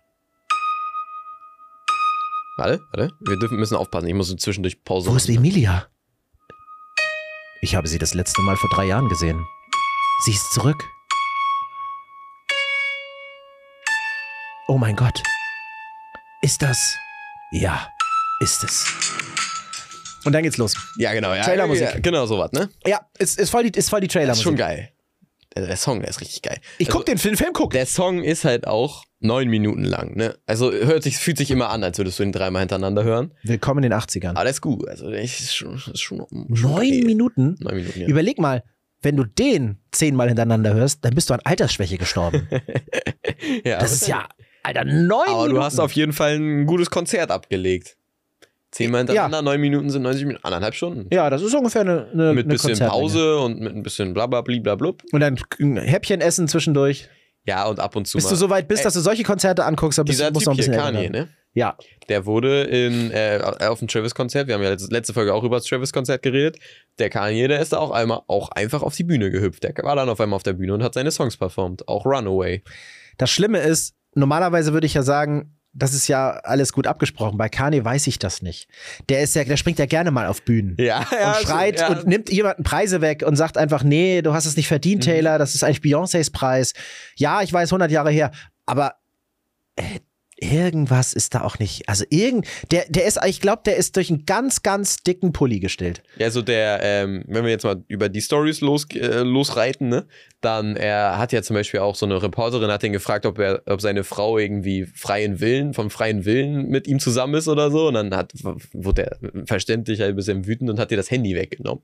Warte, 2.57 2.81
warte. 2.91 3.13
Wir 3.21 3.39
dürfen, 3.39 3.57
müssen 3.57 3.77
aufpassen. 3.77 4.07
Ich 4.09 4.13
muss 4.13 4.35
zwischendurch 4.35 4.83
Pause 4.83 5.09
Wo 5.09 5.15
ist 5.15 5.29
machen. 5.29 5.37
Emilia? 5.37 5.87
Ich 7.61 7.75
habe 7.75 7.87
sie 7.87 7.97
das 7.97 8.13
letzte 8.13 8.41
Mal 8.41 8.57
vor 8.57 8.69
drei 8.71 8.87
Jahren 8.87 9.07
gesehen. 9.07 9.41
Sie 10.25 10.31
ist 10.31 10.51
zurück. 10.51 10.83
Oh 14.67 14.77
mein 14.77 14.97
Gott. 14.97 15.23
Ist 16.41 16.61
das? 16.61 16.95
Ja, 17.51 17.87
ist 18.39 18.63
es. 18.63 18.85
Und 20.25 20.33
dann 20.33 20.43
geht's 20.43 20.57
los. 20.57 20.75
Ja, 20.97 21.13
genau. 21.13 21.33
Ja, 21.33 21.43
Trailermusik. 21.43 21.81
Ja, 21.93 21.99
genau, 21.99 22.25
sowas, 22.25 22.51
ne? 22.51 22.69
Ja, 22.85 23.01
ist, 23.17 23.39
ist 23.39 23.49
voll 23.49 23.63
die, 23.69 23.77
ist 23.77 23.89
voll 23.89 24.01
die 24.01 24.07
Das 24.07 24.13
Trailermusik. 24.13 24.39
ist 24.41 24.43
schon 24.43 24.55
geil. 24.55 24.89
Der, 25.55 25.65
der 25.65 25.75
Song, 25.77 25.99
der 25.99 26.09
ist 26.09 26.21
richtig 26.21 26.41
geil. 26.41 26.57
Ich 26.77 26.87
Also, 26.87 26.99
guck 26.99 27.05
den 27.07 27.17
Film, 27.17 27.35
Film 27.35 27.51
guck. 27.53 27.71
Der 27.71 27.85
Song 27.85 28.23
ist 28.23 28.45
halt 28.45 28.67
auch 28.67 29.03
neun 29.19 29.49
Minuten 29.49 29.83
lang, 29.83 30.15
ne? 30.15 30.37
Also 30.45 30.71
hört 30.71 31.03
sich, 31.03 31.17
fühlt 31.17 31.37
sich 31.37 31.51
immer 31.51 31.69
an, 31.69 31.83
als 31.83 31.97
würdest 31.97 32.19
du 32.19 32.23
ihn 32.23 32.31
dreimal 32.31 32.61
hintereinander 32.61 33.03
hören. 33.03 33.33
Willkommen 33.43 33.83
in 33.83 33.89
den 33.89 33.99
80ern. 33.99 34.31
Aber 34.31 34.43
der 34.43 34.51
ist 34.51 34.61
gut. 34.61 34.87
Also 34.87 35.09
der 35.09 35.21
ist 35.21 35.55
schon, 35.55 35.75
ist 35.75 35.99
schon, 36.01 36.19
schon 36.27 36.47
Neun 36.61 36.73
okay. 36.77 37.03
Minuten? 37.03 37.55
Neun 37.59 37.75
Minuten, 37.75 37.99
ja. 38.01 38.07
Überleg 38.07 38.37
mal, 38.39 38.63
wenn 39.01 39.17
du 39.17 39.23
den 39.25 39.79
zehnmal 39.91 40.27
hintereinander 40.27 40.73
hörst, 40.73 41.03
dann 41.03 41.15
bist 41.15 41.29
du 41.29 41.33
an 41.33 41.41
Altersschwäche 41.43 41.97
gestorben. 41.97 42.47
ja, 43.65 43.79
Das 43.79 43.91
ist 43.93 44.07
ja, 44.07 44.27
Alter, 44.69 44.85
neun 44.85 45.19
Aber 45.27 45.37
Minuten. 45.43 45.55
du 45.55 45.63
hast 45.63 45.79
auf 45.79 45.91
jeden 45.93 46.13
Fall 46.13 46.35
ein 46.37 46.65
gutes 46.65 46.89
Konzert 46.89 47.31
abgelegt. 47.31 47.95
Zehnmal 48.71 48.99
hintereinander, 48.99 49.41
neun 49.41 49.59
Minuten 49.61 49.89
sind 49.89 50.03
90 50.03 50.25
Minuten, 50.25 50.43
anderthalb 50.45 50.75
Stunden. 50.75 51.07
ja, 51.11 51.29
das 51.31 51.41
ist 51.41 51.55
ungefähr 51.55 51.81
eine, 51.81 52.07
eine 52.13 52.33
Mit 52.33 52.45
eine 52.45 52.53
bisschen. 52.53 52.77
Pause 52.87 53.39
und 53.39 53.59
mit 53.59 53.75
ein 53.75 53.81
bisschen 53.81 54.13
blablablub. 54.13 55.01
Und 55.11 55.19
dann 55.21 55.37
ein 55.59 55.77
Häppchen 55.77 56.21
essen 56.21 56.47
zwischendurch. 56.47 57.09
Ja, 57.45 57.65
und 57.65 57.79
ab 57.79 57.95
und 57.95 58.05
zu 58.07 58.17
Bis 58.17 58.25
mal. 58.25 58.29
du 58.31 58.35
so 58.35 58.49
weit 58.51 58.67
bist, 58.67 58.81
Ey, 58.81 58.83
dass 58.83 58.93
du 58.93 58.99
solche 58.99 59.23
Konzerte 59.23 59.65
anguckst, 59.65 59.97
dann 59.97 60.05
bist, 60.05 60.21
musst 60.33 60.45
du 60.45 60.51
noch 60.51 60.57
ein 60.57 60.61
hier, 60.61 60.71
bisschen 60.71 60.73
Kanye, 60.79 60.99
älter 60.99 61.13
werden. 61.13 61.29
ne? 61.29 61.33
Ja, 61.53 61.75
Der 62.09 62.27
wurde 62.27 62.61
in, 62.65 63.09
äh, 63.09 63.39
auf 63.61 63.79
dem 63.79 63.87
Travis-Konzert, 63.87 64.47
wir 64.47 64.53
haben 64.53 64.61
ja 64.61 64.69
letzte, 64.69 64.93
letzte 64.93 65.13
Folge 65.13 65.33
auch 65.33 65.43
über 65.43 65.55
das 65.57 65.65
Travis-Konzert 65.65 66.21
geredet, 66.21 66.57
der 66.99 67.09
Kanye, 67.09 67.47
der 67.47 67.59
ist 67.59 67.73
da 67.73 67.77
auch 67.79 67.89
einmal 67.89 68.21
auch 68.27 68.49
einfach 68.49 68.83
auf 68.83 68.95
die 68.95 69.03
Bühne 69.03 69.31
gehüpft. 69.31 69.63
Der 69.63 69.73
war 69.81 69.95
dann 69.95 70.09
auf 70.09 70.19
einmal 70.21 70.35
auf 70.35 70.43
der 70.43 70.53
Bühne 70.53 70.75
und 70.75 70.83
hat 70.83 70.93
seine 70.93 71.09
Songs 71.09 71.37
performt. 71.37 71.87
Auch 71.87 72.05
Runaway. 72.05 72.61
das 73.17 73.31
Schlimme 73.31 73.57
ist, 73.59 73.95
normalerweise 74.19 74.73
würde 74.73 74.85
ich 74.87 74.93
ja 74.93 75.03
sagen, 75.03 75.55
das 75.71 75.93
ist 75.93 76.07
ja 76.07 76.31
alles 76.31 76.73
gut 76.73 76.87
abgesprochen. 76.87 77.37
Bei 77.37 77.47
Kanye 77.47 77.85
weiß 77.85 78.07
ich 78.07 78.17
das 78.17 78.41
nicht. 78.41 78.67
Der 79.07 79.21
ist 79.21 79.35
ja, 79.35 79.43
der 79.43 79.55
springt 79.55 79.77
ja 79.77 79.85
gerne 79.85 80.09
mal 80.09 80.25
auf 80.25 80.41
Bühnen. 80.41 80.75
Ja, 80.79 80.99
und 80.99 81.35
schreit 81.45 81.87
und 81.89 82.07
nimmt 82.07 82.31
jemanden 82.31 82.63
Preise 82.63 83.01
weg 83.01 83.23
und 83.25 83.35
sagt 83.35 83.55
einfach, 83.57 83.83
nee, 83.83 84.21
du 84.23 84.33
hast 84.33 84.45
es 84.47 84.55
nicht 84.57 84.65
Mhm. 84.65 84.69
verdient, 84.69 85.03
Taylor, 85.03 85.37
das 85.37 85.53
ist 85.55 85.63
eigentlich 85.63 85.79
Beyoncés 85.81 86.31
Preis. 86.31 86.73
Ja, 87.15 87.41
ich 87.43 87.53
weiß, 87.53 87.69
100 87.71 87.91
Jahre 87.91 88.09
her, 88.09 88.31
aber 88.65 88.95
äh, 89.75 89.83
irgendwas 90.41 91.13
ist 91.13 91.35
da 91.35 91.41
auch 91.41 91.59
nicht. 91.59 91.87
Also 91.87 92.05
irgend, 92.09 92.47
der, 92.71 92.85
der 92.89 93.05
ist, 93.05 93.19
ich 93.25 93.41
glaube, 93.41 93.61
der 93.65 93.77
ist 93.77 93.95
durch 93.95 94.09
einen 94.09 94.25
ganz, 94.25 94.63
ganz 94.63 94.97
dicken 94.97 95.33
Pulli 95.33 95.59
gestellt. 95.59 96.01
Ja, 96.17 96.31
so 96.31 96.41
der, 96.41 96.79
ähm, 96.81 97.23
wenn 97.27 97.43
wir 97.43 97.51
jetzt 97.51 97.63
mal 97.63 97.83
über 97.87 98.09
die 98.09 98.21
Stories 98.21 98.61
los, 98.61 98.85
äh, 98.93 99.21
losreiten, 99.21 99.89
ne, 99.89 100.07
dann 100.41 100.75
er 100.77 101.17
hat 101.17 101.33
ja 101.33 101.41
zum 101.41 101.55
Beispiel 101.55 101.81
auch 101.81 101.95
so 101.95 102.05
eine 102.05 102.21
Reporterin 102.21 102.71
hat 102.71 102.83
ihn 102.83 102.93
gefragt, 102.93 103.25
ob 103.25 103.39
er, 103.39 103.61
ob 103.65 103.81
seine 103.81 104.03
Frau 104.03 104.37
irgendwie 104.37 104.85
freien 104.85 105.41
Willen, 105.41 105.73
vom 105.73 105.89
freien 105.89 106.25
Willen 106.25 106.69
mit 106.69 106.87
ihm 106.87 106.99
zusammen 106.99 107.35
ist 107.35 107.47
oder 107.47 107.71
so. 107.71 107.87
Und 107.87 107.95
dann 107.95 108.15
hat, 108.15 108.31
wurde 108.71 109.07
er 109.07 109.45
verständlich 109.45 110.01
ein 110.01 110.15
bisschen 110.15 110.47
wütend 110.47 110.69
und 110.69 110.79
hat 110.79 110.91
ihr 110.91 110.97
das 110.97 111.11
Handy 111.11 111.35
weggenommen. 111.35 111.83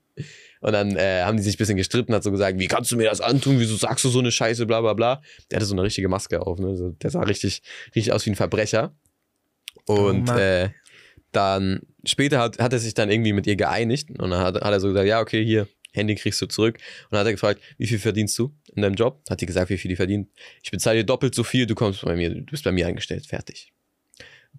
Und 0.60 0.72
dann 0.72 0.96
äh, 0.96 1.22
haben 1.22 1.36
die 1.36 1.42
sich 1.42 1.54
ein 1.54 1.58
bisschen 1.58 1.76
gestritten, 1.76 2.14
hat 2.14 2.22
so 2.22 2.30
gesagt, 2.30 2.58
wie 2.58 2.66
kannst 2.66 2.90
du 2.90 2.96
mir 2.96 3.08
das 3.08 3.20
antun? 3.20 3.58
Wieso 3.60 3.76
sagst 3.76 4.04
du 4.04 4.08
so 4.08 4.18
eine 4.18 4.32
Scheiße, 4.32 4.66
bla 4.66 4.80
bla 4.80 4.94
bla. 4.94 5.22
Der 5.50 5.56
hatte 5.56 5.66
so 5.66 5.74
eine 5.74 5.82
richtige 5.82 6.08
Maske 6.08 6.40
auf, 6.40 6.58
ne? 6.58 6.94
Der 7.02 7.10
sah 7.10 7.22
richtig, 7.22 7.62
richtig 7.94 8.12
aus 8.12 8.24
wie 8.26 8.30
ein 8.30 8.36
Verbrecher. 8.36 8.94
Und 9.86 10.30
Oh 10.30 10.34
äh, 10.34 10.70
dann 11.32 11.80
später 12.04 12.38
hat, 12.38 12.58
hat 12.58 12.72
er 12.72 12.78
sich 12.78 12.94
dann 12.94 13.10
irgendwie 13.10 13.32
mit 13.32 13.46
ihr 13.46 13.56
geeinigt 13.56 14.10
und 14.10 14.30
dann 14.30 14.40
hat, 14.40 14.54
hat 14.56 14.72
er 14.72 14.80
so 14.80 14.88
gesagt, 14.88 15.06
ja, 15.06 15.20
okay, 15.20 15.44
hier, 15.44 15.68
Handy 15.92 16.14
kriegst 16.14 16.40
du 16.40 16.46
zurück. 16.46 16.76
Und 17.04 17.12
dann 17.12 17.20
hat 17.20 17.26
er 17.26 17.32
gefragt, 17.32 17.60
wie 17.78 17.86
viel 17.86 17.98
verdienst 17.98 18.38
du 18.38 18.54
in 18.74 18.82
deinem 18.82 18.94
Job? 18.94 19.22
Hat 19.28 19.40
die 19.40 19.46
gesagt, 19.46 19.70
wie 19.70 19.78
viel 19.78 19.88
die 19.88 19.96
verdient. 19.96 20.28
Ich 20.62 20.70
bezahle 20.70 20.98
dir 20.98 21.04
doppelt 21.04 21.34
so 21.34 21.44
viel, 21.44 21.66
du 21.66 21.74
kommst 21.74 22.02
bei 22.02 22.16
mir, 22.16 22.30
du 22.30 22.42
bist 22.42 22.64
bei 22.64 22.72
mir 22.72 22.86
eingestellt, 22.86 23.26
fertig. 23.26 23.72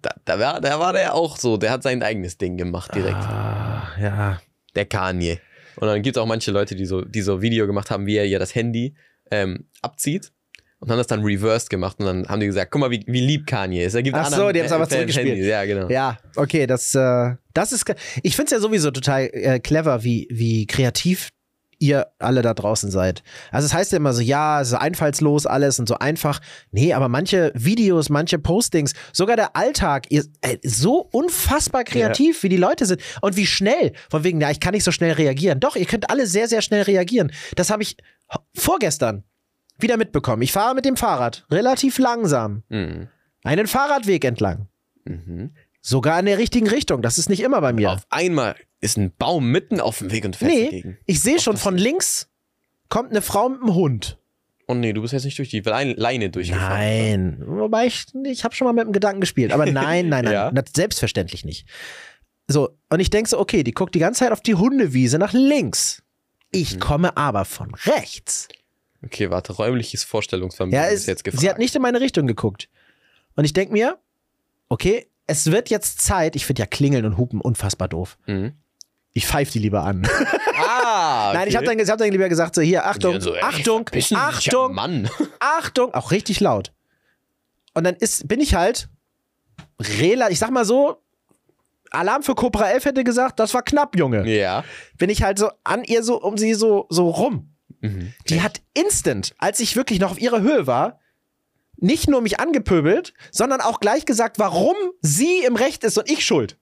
Da, 0.00 0.14
da, 0.24 0.38
war, 0.38 0.60
da 0.60 0.78
war 0.78 0.92
der 0.92 1.14
auch 1.14 1.36
so, 1.36 1.56
der 1.56 1.70
hat 1.70 1.82
sein 1.82 2.02
eigenes 2.02 2.38
Ding 2.38 2.56
gemacht 2.56 2.94
direkt. 2.94 3.16
Ah, 3.16 3.88
ja. 4.00 4.40
Der 4.74 4.86
Kanye. 4.86 5.40
Und 5.80 5.88
dann 5.88 6.02
gibt 6.02 6.16
es 6.16 6.22
auch 6.22 6.26
manche 6.26 6.50
Leute, 6.50 6.74
die 6.74 6.86
so, 6.86 7.02
die 7.02 7.20
so 7.22 7.42
Video 7.42 7.66
gemacht 7.66 7.90
haben, 7.90 8.06
wie 8.06 8.16
er 8.16 8.26
ihr 8.26 8.38
das 8.38 8.54
Handy 8.54 8.94
ähm, 9.30 9.66
abzieht. 9.82 10.32
Und 10.80 10.90
haben 10.90 10.98
das 10.98 11.08
dann 11.08 11.24
reversed 11.24 11.70
gemacht 11.70 11.96
und 11.98 12.06
dann 12.06 12.28
haben 12.28 12.38
die 12.38 12.46
gesagt, 12.46 12.70
guck 12.70 12.80
mal, 12.80 12.90
wie, 12.92 13.02
wie 13.08 13.20
lieb 13.20 13.48
Kanye 13.48 13.82
ist. 13.82 13.94
Er 13.94 14.02
gibt 14.04 14.16
Ach 14.16 14.30
so, 14.30 14.52
die 14.52 14.60
haben's 14.60 14.70
aber 14.70 14.84
Fans 14.84 14.92
zurückgespielt. 14.92 15.28
Handys. 15.30 15.46
Ja, 15.46 15.64
genau. 15.64 15.88
Ja, 15.88 16.18
okay, 16.36 16.68
das, 16.68 16.94
äh, 16.94 17.34
das 17.52 17.72
ist. 17.72 17.84
Ich 18.22 18.36
finde 18.36 18.44
es 18.44 18.50
ja 18.52 18.60
sowieso 18.60 18.92
total 18.92 19.28
äh, 19.32 19.58
clever, 19.58 20.04
wie, 20.04 20.28
wie 20.30 20.68
kreativ 20.68 21.30
ihr 21.78 22.08
alle 22.18 22.42
da 22.42 22.54
draußen 22.54 22.90
seid. 22.90 23.22
Also 23.50 23.66
es 23.66 23.74
heißt 23.74 23.92
ja 23.92 23.96
immer 23.98 24.12
so, 24.12 24.20
ja, 24.20 24.64
so 24.64 24.76
einfallslos 24.76 25.46
alles 25.46 25.78
und 25.78 25.88
so 25.88 25.98
einfach. 25.98 26.40
Nee, 26.70 26.92
aber 26.92 27.08
manche 27.08 27.52
Videos, 27.54 28.08
manche 28.08 28.38
Postings, 28.38 28.94
sogar 29.12 29.36
der 29.36 29.56
Alltag, 29.56 30.06
ihr, 30.10 30.24
äh, 30.40 30.58
so 30.64 31.08
unfassbar 31.12 31.84
kreativ, 31.84 32.42
wie 32.42 32.48
die 32.48 32.56
Leute 32.56 32.86
sind 32.86 33.00
und 33.20 33.36
wie 33.36 33.46
schnell. 33.46 33.92
Von 34.10 34.24
wegen, 34.24 34.40
ja, 34.40 34.50
ich 34.50 34.60
kann 34.60 34.72
nicht 34.74 34.84
so 34.84 34.92
schnell 34.92 35.12
reagieren. 35.12 35.60
Doch, 35.60 35.76
ihr 35.76 35.86
könnt 35.86 36.10
alle 36.10 36.26
sehr, 36.26 36.48
sehr 36.48 36.62
schnell 36.62 36.82
reagieren. 36.82 37.32
Das 37.54 37.70
habe 37.70 37.82
ich 37.82 37.96
vorgestern 38.54 39.24
wieder 39.78 39.96
mitbekommen. 39.96 40.42
Ich 40.42 40.52
fahre 40.52 40.74
mit 40.74 40.84
dem 40.84 40.96
Fahrrad 40.96 41.46
relativ 41.50 41.98
langsam. 41.98 42.64
Mhm. 42.68 43.08
einen 43.44 43.66
Fahrradweg 43.66 44.24
entlang. 44.24 44.68
Mhm. 45.04 45.54
Sogar 45.80 46.18
in 46.18 46.26
der 46.26 46.38
richtigen 46.38 46.68
Richtung. 46.68 47.02
Das 47.02 47.18
ist 47.18 47.30
nicht 47.30 47.40
immer 47.40 47.60
bei 47.60 47.72
mir. 47.72 47.92
Auf 47.92 48.02
einmal 48.10 48.56
ist 48.80 48.96
ein 48.96 49.12
Baum 49.16 49.50
mitten 49.50 49.80
auf 49.80 49.98
dem 49.98 50.10
Weg 50.12 50.24
und 50.24 50.36
fährt 50.36 50.50
nee, 50.52 50.64
dagegen. 50.66 50.98
ich 51.06 51.20
sehe 51.20 51.40
schon 51.40 51.56
von 51.56 51.76
links 51.76 52.28
kommt 52.88 53.10
eine 53.10 53.22
Frau 53.22 53.48
mit 53.48 53.60
einem 53.62 53.74
Hund. 53.74 54.18
Oh 54.66 54.74
nee, 54.74 54.92
du 54.92 55.00
bist 55.02 55.12
jetzt 55.14 55.24
nicht 55.24 55.38
durch 55.38 55.48
die 55.48 55.60
Leine, 55.60 56.28
durchgefahren. 56.30 57.38
Nein. 57.38 57.42
Wobei 57.46 57.86
ich, 57.86 58.04
ich 58.24 58.44
habe 58.44 58.54
schon 58.54 58.66
mal 58.66 58.72
mit 58.74 58.84
dem 58.86 58.92
Gedanken 58.92 59.20
gespielt. 59.20 59.52
Aber 59.52 59.64
nein, 59.66 60.08
nein, 60.08 60.24
nein. 60.24 60.32
Ja. 60.32 60.52
selbstverständlich 60.74 61.44
nicht. 61.44 61.66
So, 62.48 62.70
und 62.90 63.00
ich 63.00 63.10
denke 63.10 63.28
so, 63.30 63.38
okay, 63.38 63.62
die 63.62 63.72
guckt 63.72 63.94
die 63.94 63.98
ganze 63.98 64.20
Zeit 64.20 64.32
auf 64.32 64.40
die 64.42 64.54
Hundewiese 64.54 65.18
nach 65.18 65.32
links. 65.32 66.02
Ich 66.50 66.76
Mhm. 66.76 66.80
komme 66.80 67.16
aber 67.16 67.44
von 67.44 67.74
rechts. 67.74 68.48
Okay, 69.04 69.30
warte, 69.30 69.52
räumliches 69.54 70.04
Vorstellungsvermögen 70.04 70.78
Ja, 70.78 70.86
ist 70.86 71.00
es, 71.02 71.06
jetzt 71.06 71.24
gefragt. 71.24 71.40
sie 71.40 71.48
hat 71.50 71.58
nicht 71.58 71.74
in 71.74 71.82
meine 71.82 72.00
Richtung 72.00 72.26
geguckt. 72.26 72.68
Und 73.36 73.44
ich 73.44 73.52
denke 73.52 73.72
mir, 73.72 73.98
okay, 74.68 75.06
es 75.26 75.50
wird 75.50 75.70
jetzt 75.70 76.00
Zeit. 76.00 76.36
Ich 76.36 76.46
finde 76.46 76.60
ja 76.60 76.66
Klingeln 76.66 77.04
und 77.04 77.16
Hupen 77.16 77.40
unfassbar 77.40 77.88
doof. 77.88 78.18
Mhm. 78.26 78.52
Ich 79.12 79.26
pfeife 79.26 79.52
die 79.52 79.58
lieber 79.58 79.82
an. 79.82 80.06
Ah, 80.56 81.32
Nein, 81.34 81.48
ich 81.48 81.56
habe 81.56 81.66
dann, 81.66 81.78
ich 81.78 81.88
hab 81.88 81.98
dann 81.98 82.10
lieber 82.10 82.28
gesagt, 82.28 82.54
so 82.54 82.60
hier, 82.60 82.86
Achtung, 82.86 83.20
so, 83.20 83.34
ey, 83.34 83.42
Achtung, 83.42 83.88
Achtung, 84.14 84.74
Mann. 84.74 85.10
Achtung, 85.40 85.94
auch 85.94 86.10
richtig 86.10 86.40
laut. 86.40 86.72
Und 87.74 87.84
dann 87.84 87.96
ist, 87.96 88.28
bin 88.28 88.40
ich 88.40 88.54
halt, 88.54 88.88
rela, 89.80 90.30
ich 90.30 90.38
sag 90.38 90.50
mal 90.50 90.64
so, 90.64 91.02
Alarm 91.90 92.22
für 92.22 92.34
Cobra 92.34 92.70
11 92.70 92.84
hätte 92.86 93.04
gesagt, 93.04 93.40
das 93.40 93.54
war 93.54 93.62
knapp, 93.62 93.96
Junge. 93.96 94.28
Ja. 94.28 94.64
Bin 94.98 95.10
ich 95.10 95.22
halt 95.22 95.38
so 95.38 95.50
an 95.64 95.84
ihr 95.84 96.02
so, 96.02 96.20
um 96.20 96.36
sie 96.36 96.54
so, 96.54 96.86
so 96.90 97.08
rum. 97.08 97.54
Mhm. 97.80 98.12
Die 98.28 98.42
hat 98.42 98.60
instant, 98.74 99.34
als 99.38 99.60
ich 99.60 99.76
wirklich 99.76 100.00
noch 100.00 100.12
auf 100.12 100.20
ihrer 100.20 100.40
Höhe 100.40 100.66
war, 100.66 101.00
nicht 101.76 102.08
nur 102.08 102.20
mich 102.20 102.40
angepöbelt, 102.40 103.14
sondern 103.30 103.60
auch 103.60 103.80
gleich 103.80 104.04
gesagt, 104.04 104.38
warum 104.38 104.76
sie 105.00 105.44
im 105.46 105.56
Recht 105.56 105.84
ist 105.84 105.96
und 105.96 106.10
ich 106.10 106.24
schuld. 106.24 106.58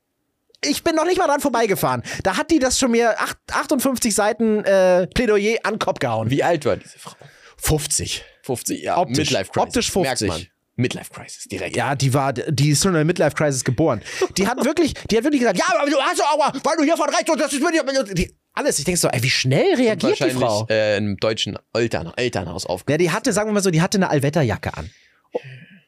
Ich 0.64 0.82
bin 0.82 0.94
noch 0.94 1.04
nicht 1.04 1.18
mal 1.18 1.26
dran 1.26 1.40
vorbeigefahren. 1.40 2.02
Da 2.22 2.36
hat 2.36 2.50
die 2.50 2.58
das 2.58 2.78
schon 2.78 2.90
mir 2.90 3.20
acht- 3.20 3.38
58 3.52 4.14
Seiten 4.14 4.64
äh, 4.64 5.06
Plädoyer 5.08 5.58
an 5.64 5.74
den 5.74 5.78
Kopf 5.78 5.98
gehauen. 5.98 6.30
Wie 6.30 6.42
alt 6.42 6.64
war 6.64 6.76
diese 6.76 6.98
Frau? 6.98 7.14
50. 7.58 8.24
50, 8.42 8.82
ja. 8.82 8.96
Optisch. 8.98 9.18
Midlife 9.18 9.50
Crisis. 9.52 9.62
Optisch 9.68 9.94
Merkt 9.96 10.18
50. 10.18 10.28
man. 10.28 10.46
Midlife 10.78 11.10
Crisis, 11.10 11.44
direkt. 11.44 11.74
Ja, 11.74 11.94
die 11.94 12.12
war, 12.12 12.32
die 12.34 12.70
ist 12.70 12.82
schon 12.82 12.90
in 12.92 12.96
der 12.96 13.04
Midlife 13.06 13.34
Crisis 13.34 13.64
geboren. 13.64 14.02
Die 14.36 14.46
hat 14.46 14.62
wirklich, 14.64 14.92
die 15.10 15.16
hat 15.16 15.24
wirklich 15.24 15.40
gesagt, 15.40 15.58
ja, 15.58 15.64
aber 15.80 15.88
du 15.90 15.96
hast 15.98 16.20
aber, 16.22 16.52
weil 16.62 16.76
du 16.76 16.84
hier 16.84 16.96
von 16.98 17.08
rechts 17.08 17.30
und 17.30 17.40
das 17.40 17.50
ist 17.52 17.62
mit 17.62 18.18
die, 18.18 18.34
alles. 18.52 18.78
Ich 18.78 18.84
denke 18.84 19.00
so, 19.00 19.08
ey, 19.08 19.22
wie 19.22 19.30
schnell 19.30 19.74
reagiert 19.74 20.20
die 20.20 20.30
Frau? 20.30 20.66
äh, 20.68 20.98
im 20.98 21.16
deutschen 21.16 21.58
Eltern, 21.72 22.12
Elternhaus 22.16 22.64
Ja, 22.64 22.70
aufgewachsen. 22.70 22.98
die 22.98 23.10
hatte, 23.10 23.32
sagen 23.32 23.48
wir 23.48 23.54
mal 23.54 23.62
so, 23.62 23.70
die 23.70 23.80
hatte 23.80 23.96
eine 23.96 24.10
Allwetterjacke 24.10 24.76
an. 24.76 24.90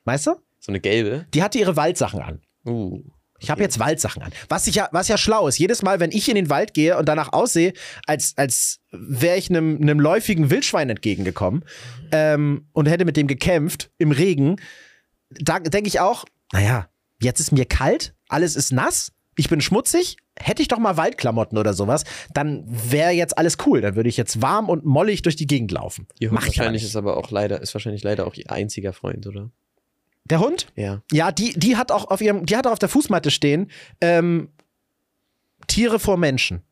Weißt 0.05 0.27
du? 0.27 0.37
So 0.59 0.73
eine 0.73 0.81
gelbe. 0.81 1.27
Die 1.35 1.43
hatte 1.43 1.59
ihre 1.59 1.77
Waldsachen 1.77 2.23
an. 2.23 2.41
Uh. 2.67 3.03
Ich 3.41 3.51
habe 3.51 3.63
jetzt 3.63 3.79
Waldsachen 3.79 4.23
an. 4.23 4.33
Was, 4.49 4.67
ich 4.67 4.75
ja, 4.75 4.89
was 4.93 5.09
ja 5.09 5.17
schlau 5.17 5.49
ist. 5.49 5.59
Jedes 5.59 5.83
Mal, 5.83 6.01
wenn 6.01 6.11
ich 6.11 6.29
in 6.29 6.35
den 6.35 6.51
Wald 6.51 6.75
gehe 6.75 6.97
und 6.99 7.09
danach 7.09 7.33
aussehe, 7.33 7.73
als, 8.07 8.35
als 8.37 8.81
wäre 8.91 9.37
ich 9.37 9.51
einem, 9.51 9.79
einem 9.81 10.01
läufigen 10.01 10.51
Wildschwein 10.51 10.91
entgegengekommen 10.91 11.65
ähm, 12.13 12.69
und 12.73 12.89
hätte 12.89 13.05
mit 13.05 13.17
dem 13.17 13.27
gekämpft 13.27 13.91
im 13.99 14.11
Regen, 14.11 14.57
da 15.31 15.61
denke 15.61 15.89
ich 15.89 16.01
auch, 16.01 16.25
naja, 16.53 16.89
jetzt 17.21 17.41
ist 17.41 17.53
mir 17.53 17.65
kalt, 17.65 18.15
alles 18.29 18.57
ist 18.57 18.73
nass, 18.73 19.13
ich 19.37 19.49
bin 19.49 19.61
schmutzig, 19.61 20.17
hätte 20.39 20.63
ich 20.63 20.69
doch 20.69 20.79
mal 20.79 20.97
Waldklamotten 20.97 21.59
oder 21.59 21.73
sowas, 21.73 22.05
dann 22.35 22.65
wäre 22.67 23.13
jetzt 23.13 23.39
alles 23.39 23.57
cool. 23.67 23.81
Dann 23.81 23.95
würde 23.95 24.09
ich 24.09 24.17
jetzt 24.17 24.43
warm 24.43 24.69
und 24.69 24.85
mollig 24.85 25.23
durch 25.23 25.37
die 25.37 25.47
Gegend 25.47 25.71
laufen. 25.71 26.07
Ihr 26.19 26.33
Mach 26.33 26.43
ich 26.43 26.49
aber 26.49 26.57
wahrscheinlich 26.59 26.83
nicht. 26.83 26.91
ist 26.91 26.97
aber 26.97 27.17
auch 27.17 27.31
leider, 27.31 27.61
ist 27.61 27.75
wahrscheinlich 27.75 28.03
leider 28.03 28.27
auch 28.27 28.35
ihr 28.35 28.51
einziger 28.51 28.93
Freund, 28.93 29.27
oder? 29.27 29.51
Der 30.31 30.41
Hund? 30.41 30.67
Ja. 30.77 31.03
Ja, 31.13 31.33
die, 31.33 31.53
die 31.59 31.77
hat 31.77 31.91
auch 31.91 32.11
auf 32.11 32.21
ihrem, 32.21 32.47
die 32.47 32.57
hat 32.57 32.67
auch 32.67 32.73
auf 32.73 32.79
der 32.79 32.89
Fußmatte 32.89 33.31
stehen, 33.31 33.71
ähm, 34.01 34.49
Tiere 35.67 35.99
vor 35.99 36.17
Menschen. 36.17 36.63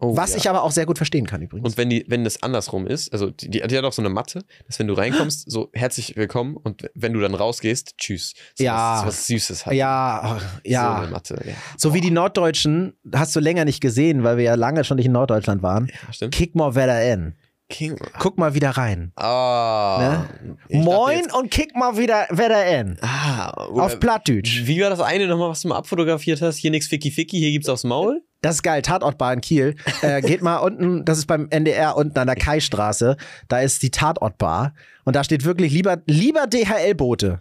Oh, 0.00 0.16
Was 0.16 0.32
ja. 0.32 0.38
ich 0.38 0.50
aber 0.50 0.64
auch 0.64 0.72
sehr 0.72 0.86
gut 0.86 0.98
verstehen 0.98 1.24
kann 1.26 1.40
übrigens. 1.40 1.64
Und 1.64 1.78
wenn 1.78 1.88
die, 1.88 2.04
wenn 2.08 2.24
das 2.24 2.42
andersrum 2.42 2.86
ist, 2.86 3.12
also 3.12 3.30
die, 3.30 3.48
die, 3.48 3.60
die 3.60 3.78
hat 3.78 3.84
auch 3.84 3.92
so 3.92 4.02
eine 4.02 4.08
Matte, 4.08 4.44
dass 4.66 4.78
wenn 4.78 4.88
du 4.88 4.94
reinkommst, 4.94 5.48
so 5.50 5.70
herzlich 5.72 6.16
willkommen 6.16 6.56
und 6.56 6.90
wenn 6.94 7.12
du 7.12 7.20
dann 7.20 7.34
rausgehst, 7.34 7.96
tschüss. 7.96 8.34
So 8.56 8.64
Ja. 8.64 8.98
Was, 8.98 9.06
was 9.06 9.26
Süßes 9.28 9.66
hat. 9.66 9.72
ja, 9.72 10.20
ach, 10.22 10.40
So 10.40 10.58
ja. 10.64 10.98
eine 10.98 11.10
Matte, 11.10 11.40
ja. 11.46 11.54
So 11.78 11.94
wie 11.94 12.00
die 12.00 12.10
Norddeutschen, 12.10 12.94
hast 13.14 13.36
du 13.36 13.40
länger 13.40 13.64
nicht 13.64 13.80
gesehen, 13.80 14.24
weil 14.24 14.36
wir 14.36 14.44
ja 14.44 14.54
lange 14.56 14.82
schon 14.84 14.96
nicht 14.96 15.06
in 15.06 15.12
Norddeutschland 15.12 15.62
waren. 15.62 15.86
ja 15.86 16.12
stimmt. 16.12 16.34
Kick 16.34 16.54
mal 16.56 16.74
wieder 16.74 17.12
in. 17.12 17.34
King. 17.74 17.96
Guck 18.20 18.38
mal 18.38 18.54
wieder 18.54 18.70
rein. 18.70 19.12
Ich 19.16 19.22
dachte 19.22 20.28
Moin 20.70 21.22
und 21.32 21.50
kick 21.50 21.74
mal 21.74 21.96
wieder, 21.98 22.26
wieder 22.30 22.64
in. 22.80 22.96
Ah, 23.02 23.50
Auf 23.50 23.98
Plattdeutsch. 23.98 24.62
Wie 24.66 24.80
war 24.80 24.90
das 24.90 25.00
eine 25.00 25.26
nochmal, 25.26 25.50
was 25.50 25.62
du 25.62 25.68
mal 25.68 25.76
abfotografiert 25.76 26.40
hast? 26.40 26.56
Hier 26.58 26.70
nix 26.70 26.86
Ficky 26.86 27.10
Ficky, 27.10 27.38
hier 27.38 27.50
gibt's 27.50 27.68
aufs 27.68 27.82
Maul? 27.84 28.22
Das 28.42 28.56
ist 28.56 28.62
geil, 28.62 28.82
Tatortbar 28.82 29.32
in 29.32 29.40
Kiel. 29.40 29.74
Äh, 30.02 30.20
geht 30.22 30.40
mal 30.42 30.58
unten, 30.58 31.04
das 31.04 31.18
ist 31.18 31.26
beim 31.26 31.48
NDR 31.50 31.96
unten 31.96 32.16
an 32.18 32.26
der 32.28 32.36
Kaistraße. 32.36 33.16
Da 33.48 33.60
ist 33.60 33.82
die 33.82 33.90
Tatortbar. 33.90 34.74
Und 35.04 35.16
da 35.16 35.24
steht 35.24 35.44
wirklich 35.44 35.72
lieber, 35.72 35.98
lieber 36.06 36.46
DHL-Bote. 36.46 37.40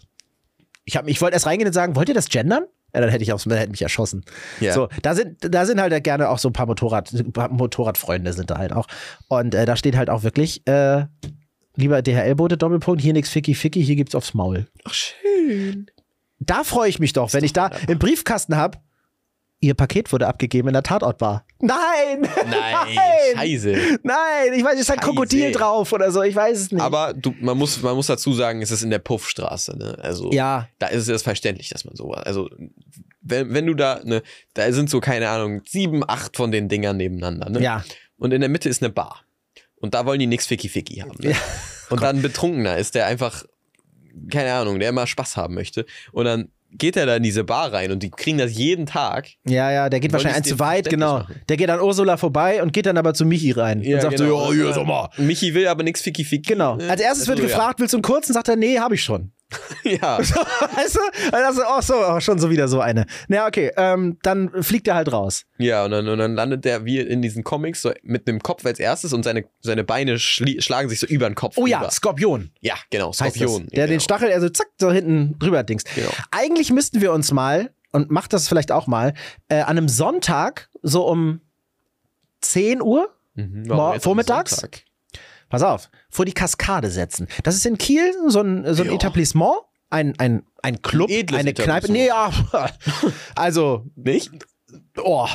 Ich, 0.85 0.97
hab- 0.97 1.07
ich 1.07 1.21
wollte 1.21 1.35
erst 1.35 1.45
reingehen 1.45 1.67
und 1.67 1.73
sagen, 1.73 1.95
wollt 1.95 2.09
ihr 2.09 2.15
das 2.15 2.29
gendern? 2.29 2.63
Ja, 2.93 3.01
dann 3.01 3.09
hätte 3.09 3.23
ich 3.23 3.33
aufs, 3.33 3.45
hätte 3.45 3.71
mich 3.71 3.81
erschossen. 3.81 4.23
Ja. 4.59 4.73
So, 4.73 4.87
da 5.01 5.15
sind, 5.15 5.37
da 5.41 5.65
sind 5.65 5.81
halt 5.81 6.03
gerne 6.03 6.29
auch 6.29 6.37
so 6.37 6.49
ein 6.49 6.53
paar 6.53 6.67
Motorrad, 6.67 7.11
Motorradfreunde 7.49 8.33
sind 8.33 8.51
da 8.51 8.57
halt 8.57 8.71
auch. 8.71 8.87
Und 9.29 9.55
äh, 9.55 9.65
da 9.65 9.75
steht 9.75 9.95
halt 9.95 10.09
auch 10.09 10.23
wirklich, 10.23 10.65
äh, 10.67 11.05
lieber 11.75 12.01
DHL-Bote, 12.01 12.57
Doppelpunkt, 12.57 13.01
hier 13.01 13.13
nix 13.13 13.29
Ficky 13.29 13.55
Ficky, 13.55 13.83
hier 13.83 13.95
gibt's 13.95 14.13
aufs 14.13 14.33
Maul. 14.33 14.67
Ach, 14.83 14.93
schön. 14.93 15.87
Da 16.39 16.63
freue 16.63 16.89
ich 16.89 16.99
mich 16.99 17.13
doch, 17.13 17.33
wenn 17.33 17.43
ich 17.43 17.53
da 17.53 17.71
im 17.87 17.99
Briefkasten 17.99 18.57
hab, 18.57 18.81
ihr 19.59 19.73
Paket 19.73 20.11
wurde 20.11 20.27
abgegeben 20.27 20.67
in 20.67 20.73
der 20.73 20.83
Tatortbar. 20.83 21.45
Nein! 21.63 22.21
Nein, 22.49 22.97
scheiße. 23.35 23.99
Nein, 24.03 24.53
ich 24.53 24.63
weiß, 24.63 24.75
es 24.75 24.81
ist 24.81 24.91
ein 24.91 24.97
Scheiße. 24.97 25.09
Krokodil 25.09 25.51
drauf 25.51 25.93
oder 25.93 26.11
so, 26.11 26.21
ich 26.21 26.35
weiß 26.35 26.59
es 26.59 26.71
nicht. 26.71 26.81
Aber 26.81 27.13
du, 27.13 27.33
man, 27.39 27.57
muss, 27.57 27.81
man 27.81 27.95
muss 27.95 28.07
dazu 28.07 28.33
sagen, 28.33 28.61
es 28.61 28.69
ist 28.71 28.83
in 28.83 28.89
der 28.89 28.99
Puffstraße. 28.99 29.77
Ne? 29.77 29.97
Also 30.01 30.31
ja, 30.31 30.67
da 30.79 30.87
ist 30.87 31.07
es 31.07 31.23
verständlich, 31.23 31.69
dass 31.69 31.85
man 31.85 31.95
sowas. 31.95 32.23
Also 32.25 32.49
wenn, 33.21 33.53
wenn 33.53 33.65
du 33.65 33.73
da, 33.73 34.01
ne, 34.03 34.21
da 34.53 34.71
sind 34.73 34.89
so, 34.89 34.99
keine 34.99 35.29
Ahnung, 35.29 35.61
sieben, 35.65 36.03
acht 36.07 36.35
von 36.35 36.51
den 36.51 36.67
Dingern 36.67 36.97
nebeneinander. 36.97 37.49
Ne? 37.49 37.61
ja. 37.61 37.83
Und 38.17 38.33
in 38.33 38.41
der 38.41 38.49
Mitte 38.49 38.69
ist 38.69 38.83
eine 38.83 38.91
Bar. 38.91 39.21
Und 39.77 39.93
da 39.93 40.05
wollen 40.05 40.19
die 40.19 40.27
nix 40.27 40.47
Ficky 40.47 40.69
Ficky 40.69 40.97
haben. 40.97 41.15
Ne? 41.19 41.31
Ja. 41.31 41.37
Und 41.89 42.01
dann 42.01 42.17
ein 42.17 42.21
Betrunkener 42.21 42.77
ist, 42.77 42.95
der 42.95 43.05
einfach, 43.05 43.43
keine 44.29 44.53
Ahnung, 44.53 44.79
der 44.79 44.89
immer 44.89 45.07
Spaß 45.07 45.37
haben 45.37 45.55
möchte. 45.55 45.85
Und 46.11 46.25
dann 46.25 46.49
geht 46.77 46.97
er 46.97 47.05
da 47.05 47.15
in 47.15 47.23
diese 47.23 47.43
Bar 47.43 47.73
rein 47.73 47.91
und 47.91 48.03
die 48.03 48.09
kriegen 48.09 48.37
das 48.37 48.53
jeden 48.53 48.85
Tag. 48.85 49.27
Ja, 49.45 49.71
ja, 49.71 49.89
der 49.89 49.99
geht 49.99 50.11
wahrscheinlich 50.13 50.37
ein 50.37 50.43
zu 50.43 50.59
weit, 50.59 50.89
genau. 50.89 51.19
machen? 51.19 51.41
Der 51.49 51.57
geht 51.57 51.69
an 51.69 51.79
Ursula 51.79 52.17
vorbei 52.17 52.61
und 52.61 52.73
geht 52.73 52.85
dann 52.85 52.97
aber 52.97 53.13
zu 53.13 53.25
Michi 53.25 53.51
rein 53.51 53.79
und 53.79 54.01
sagt 54.01 54.17
so, 54.17 54.25
ja, 54.25 54.53
hier, 54.53 54.73
sag 54.73 54.85
mal. 54.85 55.09
Michi 55.17 55.53
will 55.53 55.67
aber 55.67 55.83
nix 55.83 56.01
Ficky 56.01 56.23
Ficky. 56.23 56.53
Genau. 56.53 56.77
Als 56.87 57.01
erstes 57.01 57.27
wird 57.27 57.39
Also, 57.39 57.49
gefragt, 57.49 57.79
willst 57.79 57.93
du 57.93 57.97
einen 57.97 58.03
kurzen? 58.03 58.33
Sagt 58.33 58.47
er, 58.47 58.55
nee, 58.55 58.79
hab 58.79 58.91
ich 58.91 59.03
schon. 59.03 59.31
Ja. 59.83 60.17
weißt 60.19 60.95
du? 60.95 61.33
Also, 61.33 61.61
oh, 61.67 61.81
so, 61.81 61.93
oh, 61.95 62.19
schon 62.21 62.39
so 62.39 62.49
wieder 62.49 62.69
so 62.69 62.79
eine. 62.79 63.05
Na, 63.27 63.47
okay, 63.47 63.71
ähm, 63.75 64.17
dann 64.23 64.63
fliegt 64.63 64.87
er 64.87 64.95
halt 64.95 65.11
raus. 65.11 65.43
Ja, 65.57 65.83
und 65.83 65.91
dann, 65.91 66.07
und 66.07 66.19
dann 66.19 66.35
landet 66.35 66.63
der 66.63 66.85
wie 66.85 66.99
in 66.99 67.21
diesen 67.21 67.43
Comics 67.43 67.81
so 67.81 67.91
mit 68.01 68.27
dem 68.27 68.41
Kopf 68.41 68.65
als 68.65 68.79
erstes 68.79 69.11
und 69.11 69.23
seine, 69.23 69.45
seine 69.59 69.83
Beine 69.83 70.19
schlagen 70.19 70.87
sich 70.87 71.01
so 71.01 71.07
über 71.07 71.29
den 71.29 71.35
Kopf. 71.35 71.57
Oh 71.57 71.65
ja, 71.65 71.79
rüber. 71.79 71.91
Skorpion. 71.91 72.51
Ja, 72.61 72.75
genau. 72.89 73.11
Skorpion. 73.11 73.67
Der 73.67 73.87
den 73.87 73.97
genau. 73.97 74.03
Stachel, 74.03 74.31
also 74.31 74.47
zack, 74.47 74.67
so 74.79 74.91
hinten 74.91 75.37
drüber 75.37 75.63
dings. 75.63 75.83
Genau. 75.95 76.11
Eigentlich 76.31 76.71
müssten 76.71 77.01
wir 77.01 77.11
uns 77.11 77.33
mal, 77.33 77.73
und 77.91 78.09
macht 78.09 78.31
das 78.31 78.47
vielleicht 78.47 78.71
auch 78.71 78.87
mal, 78.87 79.13
äh, 79.49 79.55
an 79.59 79.77
einem 79.77 79.89
Sonntag, 79.89 80.69
so 80.81 81.05
um 81.05 81.41
10 82.41 82.81
Uhr, 82.81 83.09
Mhm, 83.35 83.65
vormittags? 83.99 84.61
Pass 85.53 85.61
auf, 85.61 85.89
vor 86.09 86.25
die 86.25 86.33
Kaskade 86.33 86.89
setzen. 86.89 87.27
Das 87.43 87.53
ist 87.55 87.63
in 87.67 87.77
Kiel 87.77 88.11
so 88.27 88.41
ein, 88.41 88.73
so 88.73 88.81
ein 88.81 88.89
Ja. 88.89 88.95
Etablissement, 88.95 89.53
ein, 89.91 90.13
ein, 90.17 90.41
ein 90.63 90.81
Club, 90.81 91.11
Ein 91.11 91.35
eine 91.35 91.53
Kneipe. 91.53 91.91
Nee, 91.91 92.07
ja. 92.07 92.31
Also, 93.35 93.85
Nicht? 93.95 94.31
oh. 94.97 95.27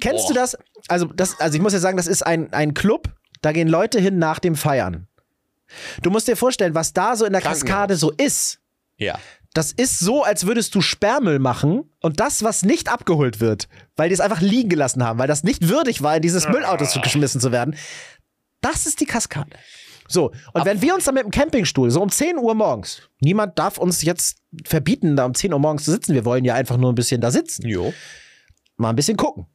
Kennst 0.00 0.24
Oh. 0.24 0.28
du 0.28 0.34
das? 0.34 0.58
Also, 0.88 1.06
das? 1.06 1.38
also, 1.40 1.54
ich 1.54 1.62
muss 1.62 1.72
ja 1.72 1.78
sagen, 1.78 1.96
das 1.96 2.08
ist 2.08 2.26
ein, 2.26 2.52
ein 2.52 2.74
Club, 2.74 3.08
da 3.42 3.52
gehen 3.52 3.68
Leute 3.68 4.00
hin 4.00 4.18
nach 4.18 4.40
dem 4.40 4.56
Feiern. 4.56 5.06
Du 6.02 6.10
musst 6.10 6.26
dir 6.26 6.36
vorstellen, 6.36 6.74
was 6.74 6.92
da 6.92 7.14
so 7.14 7.24
in 7.24 7.32
der. 7.32 7.40
Kaskade 7.42 7.94
so 7.96 8.10
ist. 8.10 8.58
Ja. 8.96 9.18
Das 9.54 9.72
ist 9.72 9.98
so, 10.00 10.22
als 10.24 10.46
würdest 10.46 10.74
du 10.74 10.80
Sperrmüll 10.80 11.38
machen 11.38 11.90
und 12.00 12.18
das, 12.20 12.42
was 12.42 12.62
nicht 12.64 12.88
abgeholt 12.92 13.40
wird, 13.40 13.68
weil 13.96 14.08
die 14.08 14.14
es 14.14 14.20
einfach 14.20 14.40
liegen 14.40 14.68
gelassen 14.68 15.04
haben, 15.04 15.18
weil 15.18 15.28
das 15.28 15.42
nicht 15.44 15.68
würdig 15.68 16.02
war, 16.02 16.16
in 16.16 16.22
dieses 16.22 16.48
Müllauto 16.48 16.84
zu- 16.86 17.00
geschmissen 17.00 17.40
zu 17.40 17.50
werden, 17.52 17.74
das 18.60 18.86
ist 18.86 19.00
die 19.00 19.06
Kaskade. 19.06 19.50
So, 20.08 20.32
und 20.54 20.64
wenn 20.64 20.82
wir 20.82 20.94
uns 20.94 21.04
dann 21.04 21.14
mit 21.14 21.22
dem 21.22 21.30
Campingstuhl 21.30 21.90
so 21.90 22.02
um 22.02 22.10
10 22.10 22.36
Uhr 22.36 22.54
morgens, 22.54 23.02
niemand 23.20 23.58
darf 23.58 23.78
uns 23.78 24.02
jetzt 24.02 24.38
verbieten, 24.64 25.14
da 25.14 25.24
um 25.24 25.34
10 25.34 25.52
Uhr 25.52 25.60
morgens 25.60 25.84
zu 25.84 25.92
sitzen, 25.92 26.14
wir 26.14 26.24
wollen 26.24 26.44
ja 26.44 26.54
einfach 26.54 26.76
nur 26.76 26.90
ein 26.90 26.96
bisschen 26.96 27.20
da 27.20 27.30
sitzen, 27.30 27.66
Jo. 27.68 27.94
mal 28.76 28.90
ein 28.90 28.96
bisschen 28.96 29.16
gucken. 29.16 29.46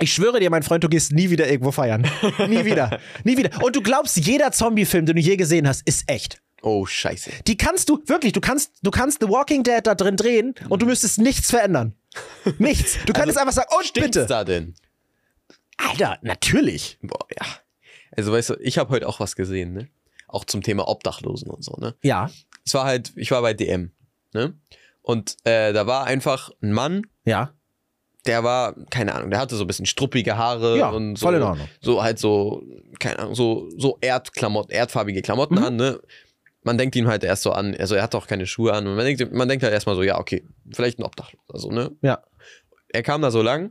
Ich 0.00 0.12
schwöre 0.14 0.40
dir, 0.40 0.48
mein 0.48 0.62
Freund, 0.62 0.84
du 0.84 0.88
gehst 0.88 1.12
nie 1.12 1.28
wieder 1.28 1.50
irgendwo 1.50 1.70
feiern. 1.72 2.02
nie 2.48 2.64
wieder. 2.64 2.98
Nie 3.24 3.36
wieder. 3.36 3.62
Und 3.62 3.74
du 3.76 3.82
glaubst, 3.82 4.16
jeder 4.16 4.52
Zombie-Film, 4.52 5.04
den 5.06 5.16
du 5.16 5.22
je 5.22 5.36
gesehen 5.36 5.68
hast, 5.68 5.86
ist 5.86 6.08
echt. 6.08 6.40
Oh, 6.62 6.86
scheiße. 6.86 7.30
Die 7.46 7.56
kannst 7.56 7.88
du, 7.88 8.00
wirklich, 8.06 8.32
du 8.32 8.40
kannst, 8.40 8.72
du 8.82 8.90
kannst 8.90 9.18
The 9.20 9.28
Walking 9.28 9.64
Dead 9.64 9.80
da 9.82 9.94
drin 9.94 10.16
drehen 10.16 10.54
und 10.68 10.82
du 10.82 10.86
müsstest 10.86 11.18
nichts 11.18 11.50
verändern. 11.50 11.94
Nichts. 12.58 12.96
Du 13.06 13.12
könntest 13.14 13.38
einfach 13.38 13.52
sagen, 13.52 13.68
oh, 13.72 13.82
bitte. 13.92 14.24
da 14.26 14.44
denn? 14.44 14.74
Alter, 15.76 16.18
natürlich. 16.22 16.98
Boah, 17.02 17.26
ja. 17.38 17.46
Also, 18.16 18.32
weißt 18.32 18.50
du, 18.50 18.54
ich 18.60 18.78
habe 18.78 18.90
heute 18.90 19.08
auch 19.08 19.20
was 19.20 19.36
gesehen, 19.36 19.72
ne? 19.72 19.88
Auch 20.26 20.44
zum 20.44 20.62
Thema 20.62 20.88
Obdachlosen 20.88 21.50
und 21.50 21.62
so, 21.64 21.74
ne? 21.78 21.94
Ja, 22.02 22.30
Es 22.66 22.74
war 22.74 22.84
halt, 22.84 23.12
ich 23.16 23.30
war 23.30 23.42
bei 23.42 23.54
DM, 23.54 23.92
ne? 24.34 24.54
Und 25.02 25.36
äh, 25.44 25.72
da 25.72 25.86
war 25.86 26.04
einfach 26.04 26.50
ein 26.62 26.72
Mann, 26.72 27.06
ja. 27.24 27.54
der 28.26 28.44
war, 28.44 28.74
keine 28.90 29.14
Ahnung, 29.14 29.30
der 29.30 29.40
hatte 29.40 29.56
so 29.56 29.64
ein 29.64 29.66
bisschen 29.66 29.86
struppige 29.86 30.36
Haare 30.36 30.76
Ja, 30.76 30.90
und 30.90 31.16
so, 31.16 31.26
voll 31.26 31.36
in 31.36 31.42
Ordnung. 31.42 31.68
so 31.80 32.02
halt 32.02 32.18
so, 32.18 32.62
keine 32.98 33.18
Ahnung, 33.20 33.34
so, 33.34 33.70
so 33.78 33.96
Erdklamotten, 34.02 34.70
erdfarbige 34.70 35.22
Klamotten 35.22 35.54
Mhm. 35.56 35.62
an, 35.64 35.76
ne? 35.76 36.00
Man 36.62 36.76
denkt 36.76 36.94
ihm 36.96 37.06
halt 37.08 37.24
erst 37.24 37.44
so 37.44 37.52
an, 37.52 37.74
also 37.78 37.94
er 37.94 38.02
hat 38.02 38.14
auch 38.14 38.26
keine 38.26 38.46
Schuhe 38.46 38.74
an 38.74 38.86
und 38.86 38.96
man 38.96 39.04
denkt, 39.06 39.32
man 39.32 39.48
denkt 39.48 39.62
halt 39.62 39.72
erstmal 39.72 39.94
so, 39.96 40.02
ja, 40.02 40.18
okay, 40.18 40.44
vielleicht 40.70 40.98
ein 40.98 41.04
Obdachloser, 41.04 41.54
also, 41.54 41.70
ne? 41.70 41.92
Ja. 42.02 42.22
Er 42.90 43.02
kam 43.02 43.22
da 43.22 43.30
so 43.30 43.40
lang, 43.40 43.70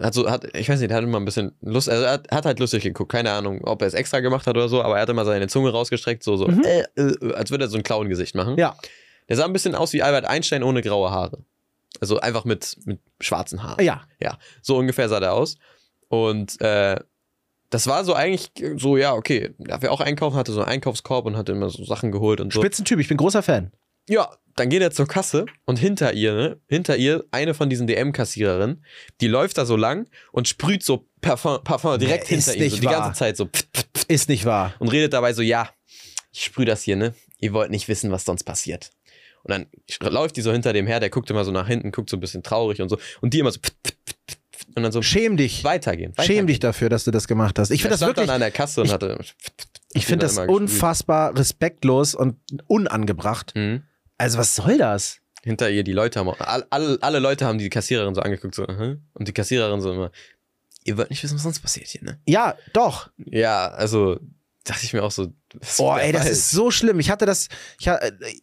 hat 0.00 0.14
so, 0.14 0.30
hat, 0.30 0.44
ich 0.56 0.68
weiß 0.68 0.80
nicht, 0.80 0.90
der 0.90 0.96
hat 0.96 1.04
immer 1.04 1.18
ein 1.20 1.24
bisschen 1.24 1.52
Lust, 1.60 1.88
also 1.88 2.04
er 2.04 2.12
hat, 2.12 2.30
hat 2.30 2.46
halt 2.46 2.58
lustig 2.60 2.82
geguckt, 2.82 3.12
keine 3.12 3.30
Ahnung, 3.32 3.60
ob 3.64 3.82
er 3.82 3.88
es 3.88 3.94
extra 3.94 4.20
gemacht 4.20 4.46
hat 4.46 4.56
oder 4.56 4.68
so, 4.68 4.82
aber 4.82 4.96
er 4.96 5.02
hat 5.02 5.08
immer 5.08 5.24
seine 5.24 5.48
Zunge 5.48 5.70
rausgestreckt, 5.70 6.22
so, 6.22 6.36
so, 6.36 6.46
Mhm. 6.48 6.62
äh, 6.64 6.80
äh, 7.00 7.34
als 7.34 7.50
würde 7.50 7.64
er 7.64 7.68
so 7.68 7.76
ein 7.76 7.82
Clown-Gesicht 7.82 8.34
machen. 8.34 8.56
Ja. 8.58 8.74
Der 9.28 9.36
sah 9.36 9.44
ein 9.44 9.52
bisschen 9.52 9.74
aus 9.74 9.92
wie 9.92 10.02
Albert 10.02 10.24
Einstein 10.24 10.62
ohne 10.62 10.80
graue 10.82 11.10
Haare. 11.10 11.38
Also 12.00 12.18
einfach 12.20 12.44
mit, 12.44 12.76
mit 12.86 13.00
schwarzen 13.20 13.62
Haaren. 13.62 13.84
Ja. 13.84 14.02
Ja, 14.20 14.38
so 14.62 14.78
ungefähr 14.78 15.08
sah 15.10 15.20
der 15.20 15.34
aus. 15.34 15.56
Und 16.08 16.60
äh, 16.60 16.96
das 17.70 17.86
war 17.86 18.04
so 18.04 18.14
eigentlich 18.14 18.50
so, 18.76 18.96
ja, 18.96 19.14
okay, 19.14 19.54
darf 19.58 19.82
er 19.82 19.92
auch 19.92 20.00
einkaufen, 20.00 20.36
hatte 20.36 20.52
so 20.52 20.60
einen 20.60 20.68
Einkaufskorb 20.70 21.26
und 21.26 21.36
hatte 21.36 21.52
immer 21.52 21.68
so 21.70 21.84
Sachen 21.84 22.12
geholt 22.12 22.40
und 22.40 22.52
so. 22.52 22.60
Spitzentyp, 22.60 22.98
ich 22.98 23.08
bin 23.08 23.16
großer 23.18 23.42
Fan. 23.42 23.72
Ja, 24.08 24.30
dann 24.56 24.68
geht 24.68 24.82
er 24.82 24.90
zur 24.90 25.06
Kasse 25.06 25.46
und 25.64 25.78
hinter 25.78 26.12
ihr, 26.14 26.34
ne, 26.34 26.60
hinter 26.68 26.96
ihr 26.96 27.24
eine 27.30 27.54
von 27.54 27.70
diesen 27.70 27.86
DM-Kassiererinnen, 27.86 28.84
die 29.20 29.28
läuft 29.28 29.58
da 29.58 29.64
so 29.66 29.76
lang 29.76 30.08
und 30.32 30.48
sprüht 30.48 30.82
so 30.84 31.08
Parfum, 31.20 31.62
Parfum 31.64 31.98
direkt 31.98 32.24
Nee, 32.30 32.36
hinter 32.36 32.54
ihm, 32.56 32.70
so 32.70 32.76
die 32.76 32.86
ganze 32.86 33.18
Zeit 33.18 33.36
so 33.36 33.46
pft, 33.46 33.68
pft, 33.74 33.88
pft, 33.96 34.10
Ist 34.10 34.28
nicht 34.28 34.44
wahr. 34.44 34.74
und 34.78 34.88
redet 34.88 35.12
dabei 35.12 35.32
so, 35.32 35.42
ja, 35.42 35.70
ich 36.32 36.44
sprühe 36.44 36.66
das 36.66 36.82
hier, 36.82 36.96
ne? 36.96 37.14
Ihr 37.38 37.52
wollt 37.52 37.70
nicht 37.70 37.88
wissen, 37.88 38.10
was 38.10 38.24
sonst 38.24 38.44
passiert. 38.44 38.90
Und 39.44 39.50
dann 39.50 39.66
läuft 40.12 40.36
die 40.36 40.40
so 40.42 40.52
hinter 40.52 40.72
dem 40.72 40.86
her, 40.86 41.00
der 41.00 41.10
guckt 41.10 41.28
immer 41.30 41.44
so 41.44 41.50
nach 41.50 41.66
hinten, 41.66 41.90
guckt 41.90 42.08
so 42.10 42.16
ein 42.16 42.20
bisschen 42.20 42.42
traurig 42.44 42.80
und 42.80 42.88
so. 42.88 42.98
Und 43.20 43.34
die 43.34 43.40
immer 43.40 43.50
so 43.50 43.58
und 44.74 44.82
dann 44.84 44.92
so 44.92 45.02
Schäm 45.02 45.36
dich. 45.36 45.64
weitergehen. 45.64 46.12
Schäm 46.14 46.22
weitergehen. 46.22 46.46
dich 46.46 46.60
dafür, 46.60 46.88
dass 46.88 47.04
du 47.04 47.10
das 47.10 47.26
gemacht 47.28 47.58
hast. 47.58 47.70
Ich 47.70 47.82
finde 47.82 47.94
das 47.94 48.00
wirklich, 48.00 48.26
dann 48.26 48.36
an 48.36 48.40
der 48.40 48.50
Kasse 48.52 48.80
und 48.80 48.86
ich- 48.86 48.92
hatte. 48.92 49.18
ich 49.92 50.06
finde 50.06 50.24
das 50.26 50.38
unfassbar 50.38 51.36
respektlos 51.36 52.14
und 52.14 52.36
unangebracht. 52.68 53.52
Mhm. 53.56 53.82
Also 54.22 54.38
was 54.38 54.54
soll 54.54 54.78
das? 54.78 55.18
Hinter 55.42 55.68
ihr, 55.68 55.82
die 55.82 55.92
Leute 55.92 56.20
haben, 56.20 56.28
auch- 56.28 56.38
all, 56.38 56.64
alle, 56.70 56.96
alle 57.00 57.18
Leute 57.18 57.44
haben 57.44 57.58
die 57.58 57.68
Kassiererin 57.68 58.14
so 58.14 58.20
angeguckt, 58.20 58.54
so, 58.54 58.64
aha. 58.68 58.94
und 59.14 59.26
die 59.26 59.32
Kassiererin 59.32 59.80
so 59.80 59.92
immer, 59.92 60.12
ihr 60.84 60.96
wollt 60.96 61.10
nicht 61.10 61.20
wissen, 61.24 61.34
was 61.34 61.42
sonst 61.42 61.58
passiert 61.58 61.88
hier, 61.88 62.04
ne? 62.04 62.20
Ja, 62.28 62.56
doch. 62.72 63.10
Ja, 63.16 63.66
also, 63.72 64.20
dachte 64.64 64.84
ich 64.84 64.92
mir 64.92 65.02
auch 65.02 65.10
so, 65.10 65.28
Oh, 65.78 65.96
ey, 66.00 66.12
das 66.12 66.28
ist 66.30 66.50
so 66.50 66.70
schlimm. 66.70 66.98
Ich 67.00 67.10
hatte 67.10 67.26
das, 67.26 67.48
ich, 67.78 67.90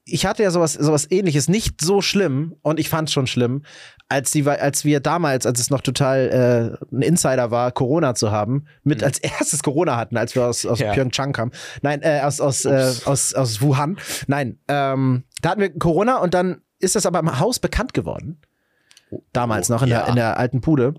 ich 0.05 0.25
hatte 0.25 0.43
ja 0.43 0.51
sowas, 0.51 0.73
sowas 0.73 1.09
ähnliches, 1.09 1.47
nicht 1.47 1.81
so 1.81 2.01
schlimm 2.01 2.55
und 2.61 2.79
ich 2.79 2.89
fand 2.89 3.09
es 3.09 3.13
schon 3.13 3.25
schlimm, 3.27 3.63
als, 4.09 4.31
die, 4.31 4.47
als 4.47 4.85
wir 4.85 4.99
damals, 4.99 5.45
als 5.45 5.59
es 5.59 5.69
noch 5.69 5.81
total 5.81 6.77
äh, 6.91 6.95
ein 6.95 7.01
Insider 7.01 7.51
war, 7.51 7.71
Corona 7.71 8.15
zu 8.15 8.31
haben, 8.31 8.65
mit 8.83 8.99
Mhm. 8.99 9.05
als 9.05 9.19
erstes 9.19 9.63
Corona 9.63 9.97
hatten, 9.97 10.17
als 10.17 10.35
wir 10.35 10.45
aus, 10.45 10.65
aus 10.65 10.79
Ja. 10.79 10.93
Pyeongchang 10.93 11.31
kamen. 11.33 11.51
Nein, 11.81 12.01
äh, 12.01 12.21
aus, 12.21 12.39
aus, 12.41 12.65
äh, 12.65 12.93
aus, 13.05 13.33
aus 13.33 13.61
Wuhan. 13.61 13.97
Nein, 14.27 14.59
ähm, 14.67 15.23
da 15.41 15.49
hatten 15.51 15.61
wir 15.61 15.77
Corona 15.77 16.17
und 16.17 16.33
dann 16.33 16.61
ist 16.79 16.95
das 16.95 17.05
aber 17.05 17.19
im 17.19 17.39
Haus 17.39 17.59
bekannt 17.59 17.93
geworden. 17.93 18.41
Damals 19.33 19.69
Oh, 19.69 19.73
noch 19.73 19.81
in, 19.83 19.89
ja. 19.89 19.99
der, 20.01 20.07
in 20.09 20.15
der 20.15 20.37
alten 20.37 20.61
Bude. 20.61 20.93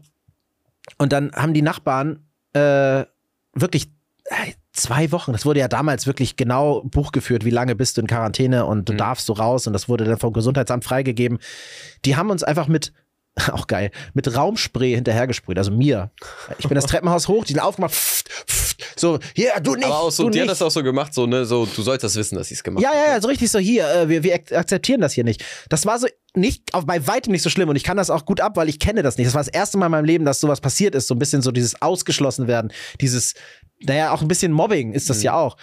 Und 0.98 1.12
dann 1.12 1.30
haben 1.32 1.54
die 1.54 1.62
Nachbarn 1.62 2.26
äh, 2.52 3.04
wirklich 3.54 3.92
äh, 4.24 4.52
zwei 4.80 5.12
Wochen, 5.12 5.32
das 5.32 5.44
wurde 5.46 5.60
ja 5.60 5.68
damals 5.68 6.06
wirklich 6.06 6.36
genau 6.36 6.82
Buch 6.84 7.12
geführt, 7.12 7.44
wie 7.44 7.50
lange 7.50 7.74
bist 7.76 7.96
du 7.96 8.00
in 8.00 8.06
Quarantäne 8.06 8.64
und 8.66 8.88
du 8.88 8.92
Mhm. 8.94 8.98
darfst 8.98 9.26
so 9.26 9.32
raus 9.34 9.66
und 9.66 9.72
das 9.72 9.88
wurde 9.88 10.04
dann 10.04 10.18
vom 10.18 10.32
Gesundheitsamt 10.32 10.84
freigegeben. 10.84 11.38
Die 12.04 12.16
haben 12.16 12.30
uns 12.30 12.42
einfach 12.42 12.66
mit, 12.68 12.92
auch 13.52 13.66
geil, 13.66 13.90
mit 14.14 14.34
Raumspray 14.34 14.94
hinterhergesprüht, 14.94 15.58
also 15.58 15.70
mir. 15.70 16.10
Ich 16.58 16.66
bin 16.68 16.74
das 16.74 16.86
Treppenhaus 16.86 17.28
hoch, 17.28 17.44
die 17.44 17.52
sind 17.52 17.62
aufgemacht, 17.62 17.94
pft, 17.94 18.28
pft, 18.28 18.70
so, 18.98 19.18
hier, 19.34 19.52
du 19.62 19.74
nicht, 19.76 19.84
Aber 19.86 20.00
auch 20.00 20.10
so, 20.10 20.24
du 20.24 20.30
die 20.30 20.40
hat 20.40 20.46
nicht. 20.48 20.52
das 20.60 20.62
auch 20.62 20.70
so 20.70 20.82
gemacht, 20.82 21.14
so, 21.14 21.26
ne, 21.26 21.44
so, 21.44 21.64
du 21.66 21.82
solltest 21.82 22.04
das 22.04 22.16
wissen, 22.16 22.36
dass 22.36 22.48
sie 22.48 22.54
es 22.54 22.62
gemacht 22.62 22.82
Ja, 22.82 22.90
hat. 22.90 22.96
ja, 23.06 23.14
ja, 23.14 23.20
so 23.20 23.28
richtig 23.28 23.50
so 23.50 23.58
hier, 23.58 23.88
äh, 23.88 24.08
wir, 24.08 24.22
wir 24.22 24.34
ak- 24.34 24.52
akzeptieren 24.52 25.00
das 25.00 25.12
hier 25.12 25.24
nicht. 25.24 25.44
Das 25.68 25.86
war 25.86 25.98
so 25.98 26.06
nicht, 26.34 26.74
auf, 26.74 26.86
bei 26.86 27.06
weitem 27.08 27.32
nicht 27.32 27.42
so 27.42 27.50
schlimm 27.50 27.68
und 27.68 27.76
ich 27.76 27.82
kann 27.84 27.96
das 27.96 28.08
auch 28.10 28.24
gut 28.24 28.40
ab, 28.40 28.56
weil 28.56 28.68
ich 28.68 28.78
kenne 28.78 29.02
das 29.02 29.16
nicht. 29.18 29.26
Das 29.26 29.34
war 29.34 29.40
das 29.42 29.48
erste 29.52 29.78
Mal 29.78 29.86
in 29.86 29.92
meinem 29.92 30.04
Leben, 30.04 30.24
dass 30.24 30.38
sowas 30.40 30.60
passiert 30.60 30.94
ist, 30.94 31.08
so 31.08 31.14
ein 31.14 31.18
bisschen 31.18 31.42
so 31.42 31.50
dieses 31.50 31.80
ausgeschlossen 31.82 32.46
werden, 32.46 32.72
dieses, 33.00 33.34
naja, 33.82 34.12
auch 34.12 34.22
ein 34.22 34.28
bisschen 34.28 34.52
Mobbing 34.52 34.92
ist 34.92 35.10
das 35.10 35.18
Mhm. 35.18 35.24
ja 35.24 35.34
auch. 35.34 35.56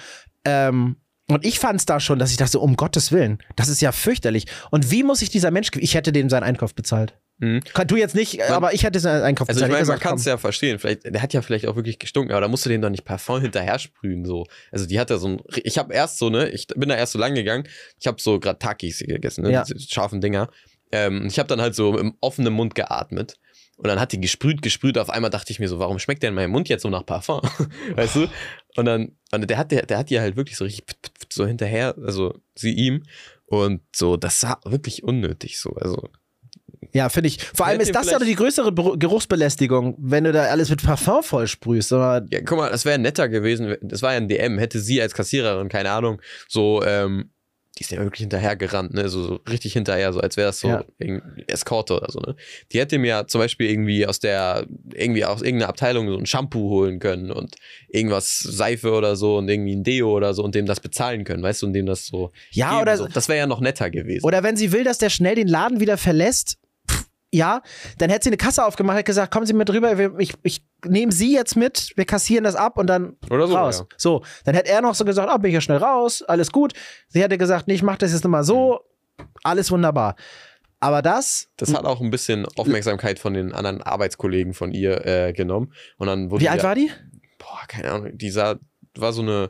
Ähm, 0.45 0.97
und 1.29 1.45
ich 1.45 1.59
fand 1.59 1.79
es 1.79 1.85
da 1.85 1.99
schon, 1.99 2.19
dass 2.19 2.31
ich 2.31 2.37
dachte, 2.37 2.59
um 2.59 2.75
Gottes 2.77 3.11
Willen, 3.11 3.39
das 3.57 3.67
ist 3.67 3.81
ja 3.81 3.91
fürchterlich. 3.91 4.45
Und 4.71 4.91
wie 4.91 5.03
muss 5.03 5.19
sich 5.19 5.29
dieser 5.29 5.51
Mensch, 5.51 5.69
ich 5.77 5.93
hätte 5.93 6.11
dem 6.13 6.29
seinen 6.29 6.43
Einkauf 6.43 6.73
bezahlt. 6.73 7.17
Mhm. 7.39 7.61
Kann 7.73 7.85
du 7.87 7.97
jetzt 7.97 8.15
nicht, 8.15 8.41
aber 8.49 8.73
ich 8.73 8.83
hätte 8.83 8.99
seinen 8.99 9.21
Einkauf 9.23 9.47
Also 9.49 9.59
ich 9.59 9.65
bezahlt. 9.67 9.71
meine, 9.71 9.79
hätte 9.81 9.87
man 9.89 9.95
gesagt, 9.99 10.09
kann 10.09 10.17
es 10.17 10.25
ja 10.25 10.37
verstehen. 10.37 10.79
Vielleicht, 10.79 11.03
der 11.05 11.21
hat 11.21 11.33
ja 11.33 11.41
vielleicht 11.41 11.67
auch 11.67 11.75
wirklich 11.75 11.99
gestunken, 11.99 12.31
aber 12.31 12.41
da 12.41 12.47
musst 12.47 12.65
du 12.65 12.69
den 12.69 12.81
doch 12.81 12.89
nicht 12.89 13.03
Parfum 13.05 13.41
hinterher 13.41 13.77
sprühen. 13.77 14.25
So. 14.25 14.45
Also 14.71 14.85
die 14.87 14.99
hat 14.99 15.09
ja 15.11 15.17
so 15.17 15.27
ein. 15.27 15.41
Ich 15.63 15.77
habe 15.77 15.93
erst 15.93 16.17
so, 16.17 16.29
ne, 16.29 16.47
ich 16.49 16.65
bin 16.67 16.89
da 16.89 16.95
erst 16.95 17.11
so 17.11 17.19
lang 17.19 17.35
gegangen. 17.35 17.67
Ich 17.99 18.07
habe 18.07 18.19
so 18.21 18.39
gerade 18.39 18.57
Takis 18.57 18.99
gegessen, 18.99 19.43
ne, 19.43 19.51
Ja. 19.51 19.63
diese 19.65 19.79
scharfen 19.87 20.21
Dinger. 20.21 20.49
Ähm, 20.91 21.25
ich 21.27 21.37
habe 21.37 21.47
dann 21.49 21.59
halt 21.61 21.75
so 21.75 21.97
im 21.97 22.15
offenen 22.21 22.53
Mund 22.53 22.73
geatmet. 22.73 23.37
Und 23.77 23.87
dann 23.87 23.99
hat 23.99 24.11
die 24.11 24.19
gesprüht, 24.19 24.61
gesprüht. 24.63 24.97
Auf 24.97 25.09
einmal 25.11 25.29
dachte 25.29 25.51
ich 25.51 25.59
mir 25.59 25.67
so, 25.67 25.77
warum 25.77 25.99
schmeckt 25.99 26.23
denn 26.23 26.33
mein 26.33 26.49
Mund 26.49 26.67
jetzt 26.67 26.81
so 26.81 26.89
nach 26.89 27.05
Parfum? 27.05 27.41
weißt 27.95 28.15
du? 28.15 28.27
Und 28.75 28.85
dann, 28.85 29.11
und 29.31 29.47
der 29.49 29.57
hat, 29.57 29.71
der, 29.71 29.85
der 29.85 29.99
hat 29.99 30.09
die 30.09 30.19
halt 30.19 30.35
wirklich 30.35 30.57
so 30.57 30.65
richtig 30.65 30.85
so 31.31 31.45
hinterher, 31.45 31.95
also 32.03 32.35
sie 32.55 32.73
ihm. 32.73 33.03
Und 33.45 33.81
so, 33.95 34.17
das 34.17 34.43
war 34.43 34.59
wirklich 34.65 35.03
unnötig 35.03 35.59
so. 35.59 35.71
Also, 35.73 36.09
Ja, 36.91 37.09
finde 37.09 37.27
ich. 37.27 37.39
Vor 37.41 37.67
allem 37.67 37.79
ist 37.79 37.93
das 37.93 38.09
ja 38.09 38.17
die 38.17 38.35
größere 38.35 38.73
Geruchsbelästigung, 38.73 39.95
wenn 39.99 40.23
du 40.23 40.31
da 40.31 40.45
alles 40.45 40.69
mit 40.69 40.83
Parfum 40.83 41.21
voll 41.21 41.47
sprühst. 41.47 41.93
Aber 41.93 42.25
Ja, 42.31 42.41
guck 42.41 42.57
mal, 42.57 42.71
das 42.71 42.83
wäre 42.83 42.97
netter 42.97 43.29
gewesen. 43.29 43.75
Das 43.81 44.01
war 44.01 44.13
ja 44.13 44.17
ein 44.17 44.27
DM. 44.27 44.57
Hätte 44.57 44.79
sie 44.79 45.01
als 45.01 45.13
Kassiererin, 45.13 45.69
keine 45.69 45.91
Ahnung, 45.91 46.19
so, 46.47 46.83
ähm, 46.83 47.29
die 47.77 47.83
ist 47.83 47.91
ja 47.91 47.99
wirklich 47.99 48.21
hinterhergerannt, 48.21 48.93
ne? 48.93 49.07
So, 49.09 49.23
so 49.23 49.39
richtig 49.49 49.73
hinterher, 49.73 50.11
so 50.13 50.19
als 50.19 50.35
wäre 50.37 50.47
das 50.47 50.59
so 50.59 50.67
Ja. 50.67 50.83
Eskorte 51.47 51.95
oder 51.95 52.11
so, 52.11 52.19
ne? 52.19 52.35
Die 52.71 52.79
hätte 52.79 52.97
mir 52.97 53.25
zum 53.27 53.39
Beispiel 53.39 53.69
irgendwie 53.69 54.05
aus 54.05 54.19
der, 54.19 54.65
irgendwie 54.93 55.25
aus 55.25 55.41
irgendeiner 55.41 55.69
Abteilung 55.69 56.09
so 56.09 56.17
ein 56.17 56.25
Shampoo 56.25 56.69
holen 56.69 56.99
können 56.99 57.31
und 57.31 57.55
irgendwas 57.89 58.39
Seife 58.39 58.91
oder 58.91 59.15
so 59.15 59.37
und 59.37 59.49
irgendwie 59.49 59.75
ein 59.75 59.83
Deo 59.83 60.11
oder 60.15 60.33
so 60.33 60.43
und 60.43 60.55
dem 60.55 60.65
das 60.65 60.79
bezahlen 60.79 61.23
können, 61.23 61.43
weißt 61.43 61.61
du, 61.61 61.67
und 61.67 61.73
dem 61.73 61.85
das 61.85 62.07
so. 62.07 62.31
ja, 62.51 62.81
oder 62.81 62.97
so. 62.97 63.07
Das 63.07 63.27
wäre 63.29 63.39
ja 63.39 63.47
noch 63.47 63.61
netter 63.61 63.89
gewesen. 63.89 64.25
Oder 64.25 64.43
wenn 64.43 64.57
sie 64.57 64.71
will, 64.71 64.83
dass 64.83 64.97
der 64.97 65.09
schnell 65.09 65.35
den 65.35 65.47
Laden 65.47 65.79
wieder 65.79 65.97
verlässt, 65.97 66.57
ja, 67.33 67.61
dann 67.97 68.09
hätte 68.09 68.25
sie 68.25 68.29
eine 68.29 68.37
Kasse 68.37 68.65
aufgemacht, 68.65 68.95
hätte 68.95 69.05
gesagt, 69.05 69.33
kommen 69.33 69.45
Sie 69.45 69.53
mit 69.53 69.69
rüber, 69.69 70.19
ich, 70.19 70.33
ich 70.43 70.65
nehme 70.85 71.11
Sie 71.11 71.33
jetzt 71.33 71.55
mit, 71.55 71.91
wir 71.95 72.05
kassieren 72.05 72.43
das 72.43 72.55
ab 72.55 72.77
und 72.77 72.87
dann 72.87 73.17
Oder 73.29 73.47
so, 73.47 73.55
raus. 73.55 73.79
ja. 73.79 73.85
So, 73.97 74.23
dann 74.45 74.55
hätte 74.55 74.69
er 74.69 74.81
noch 74.81 74.95
so 74.95 75.03
gesagt, 75.03 75.29
ah, 75.29 75.37
bin 75.37 75.49
ich 75.49 75.55
ja 75.55 75.61
schnell 75.61 75.77
raus, 75.77 76.23
alles 76.23 76.51
gut. 76.51 76.73
Sie 77.09 77.21
hätte 77.21 77.37
gesagt, 77.37 77.67
nee, 77.67 77.73
ich 77.73 77.83
mach 77.83 77.97
das 77.97 78.13
jetzt 78.13 78.23
nochmal 78.23 78.43
so, 78.43 78.79
alles 79.43 79.71
wunderbar. 79.71 80.15
Aber 80.79 81.01
das, 81.01 81.49
Das 81.57 81.73
hat 81.73 81.85
auch 81.85 82.01
ein 82.01 82.11
bisschen 82.11 82.45
Aufmerksamkeit 82.55 83.17
von 83.19 83.33
den 83.33 83.51
anderen 83.51 83.81
Arbeitskollegen 83.81 84.53
von 84.53 84.71
ihr 84.71 85.05
äh, 85.05 85.33
genommen. 85.33 85.73
Und 85.97 86.07
dann 86.07 86.29
wurde 86.29 86.43
wie 86.43 86.49
alt 86.49 86.63
war 86.63 86.75
die? 86.75 86.91
boah, 87.39 87.61
keine 87.67 87.91
Ahnung, 87.91 88.17
die 88.17 88.29
sah, 88.29 88.55
war 88.95 89.11
so 89.11 89.21
eine 89.23 89.49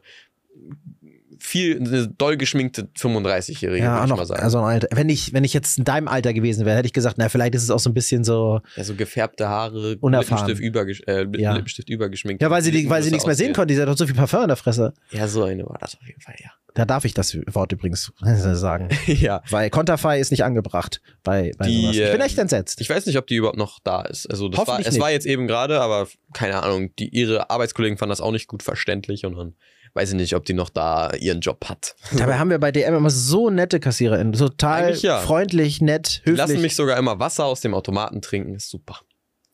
viel, 1.40 1.78
eine 1.80 2.08
doll 2.08 2.38
geschminkte 2.38 2.90
35-Jährige, 2.98 3.84
Ja, 3.84 4.00
würde 4.02 4.14
ich 4.14 4.18
mal 4.18 4.26
sagen. 4.26 4.44
also 4.44 4.60
Alter. 4.60 4.88
Wenn 4.92 5.10
ich, 5.10 5.34
wenn 5.34 5.44
ich 5.44 5.54
jetzt 5.54 5.78
in 5.78 5.84
deinem 5.84 6.08
Alter 6.08 6.34
gewesen 6.34 6.66
wäre, 6.66 6.78
hätte 6.78 6.88
ich 6.88 6.94
gesagt, 6.94 7.18
na, 7.18 7.30
vielleicht 7.30 7.56
ist 7.56 7.64
es 7.64 7.70
auch 7.70 7.80
so 7.80 7.90
ein 7.90 7.94
bisschen 7.94 8.24
so, 8.24 8.62
ja, 8.76 8.84
so 8.84 8.96
gefärbte 8.96 9.48
Haare, 9.48 9.98
Unerfahren. 10.00 10.48
Lippenstift, 10.48 10.62
übergesch 10.62 11.02
äh, 11.08 11.26
Ja. 11.38 11.54
Lippenstift 11.54 11.90
übergeschminkt. 11.90 12.42
ja, 12.42 12.50
weil 12.50 12.62
sie, 12.62 12.72
die, 12.72 12.90
weil 12.90 13.04
sie 13.04 13.12
nichts 13.12 13.26
mehr 13.26 13.36
sehen 13.36 13.54
konnte, 13.54 13.74
die 13.74 13.82
hat 13.82 13.88
doch 13.88 13.98
so 13.98 14.06
viel 14.06 14.16
Parfum 14.16 14.42
in 14.44 14.48
der 14.50 14.58
Fresse. 14.58 14.94
Ja, 15.12 15.28
so 15.28 15.44
eine 15.44 15.66
war 15.66 15.78
das 15.80 15.96
auf 15.96 16.08
jeden 16.08 16.22
Fall, 16.22 16.36
ja. 16.44 16.50
Da 16.74 16.86
darf 16.86 17.06
ich 17.06 17.16
das 17.16 17.36
Wort 17.48 17.72
übrigens 17.72 18.12
sagen. 18.22 18.90
ja. 19.08 19.42
Weil 19.50 19.72
Konterfei 19.72 20.20
ist 20.20 20.30
nicht 20.30 20.44
angebracht 20.44 21.02
bei, 21.24 21.52
bei 21.58 21.66
Die, 21.66 21.82
sowas. 21.82 21.96
Ich 21.96 22.02
bin 22.04 22.16
ähm, 22.16 22.22
echt 22.22 22.38
entsetzt. 22.38 22.82
Ich 22.82 22.90
weiß 22.90 23.08
nicht, 23.08 23.18
ob 23.18 23.26
die 23.26 23.36
überhaupt 23.36 23.58
noch 23.58 23.80
da 23.84 24.04
ist. 24.04 24.30
Also 24.30 24.48
das 24.48 24.68
war, 24.68 24.80
es 24.80 24.92
nicht. 24.92 25.00
war 25.00 25.10
jetzt 25.10 25.26
eben 25.26 25.48
gerade, 25.48 25.82
aber 25.82 26.08
keine 26.34 26.62
Ahnung, 26.62 26.92
die, 27.00 27.10
ihre 27.10 27.50
Arbeitskollegen 27.50 27.98
fanden 27.98 28.12
das 28.12 28.22
auch 28.22 28.32
nicht 28.32 28.48
gut 28.48 28.62
verständlich 28.62 29.26
und 29.26 29.36
dann 29.36 29.56
weiß 29.94 30.10
ich 30.10 30.16
nicht, 30.16 30.36
ob 30.36 30.46
die 30.46 30.54
noch 30.54 30.70
da 30.70 31.12
ihren 31.14 31.40
Job 31.42 31.66
hat. 31.70 31.96
Dabei 32.18 32.38
haben 32.40 32.50
wir 32.50 32.60
bei 32.60 32.72
DM 32.72 32.96
immer 32.96 33.10
so 33.10 33.50
nette 33.50 33.80
KassiererInnen. 33.80 34.34
Total 34.34 34.94
ja. 34.96 35.20
freundlich, 35.20 35.82
nett, 35.82 36.22
Die 36.26 36.32
höflich. 36.32 36.38
lassen 36.38 36.62
mich 36.62 36.76
sogar 36.76 36.98
immer 36.98 37.20
Wasser 37.20 37.46
aus 37.46 37.62
dem 37.62 37.74
Automaten 37.74 38.22
trinken, 38.22 38.56
ist 38.56 38.70
super. 38.70 39.00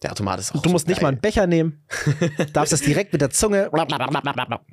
Der 0.01 0.11
Automat 0.11 0.39
ist 0.39 0.53
auch 0.53 0.61
du 0.61 0.69
musst 0.69 0.85
so 0.87 0.91
nicht 0.91 1.01
mal 1.01 1.07
einen 1.09 1.21
Becher 1.21 1.47
nehmen. 1.47 1.85
darfst 2.53 2.73
das 2.73 2.81
direkt 2.81 3.13
mit 3.13 3.21
der 3.21 3.29
Zunge. 3.29 3.69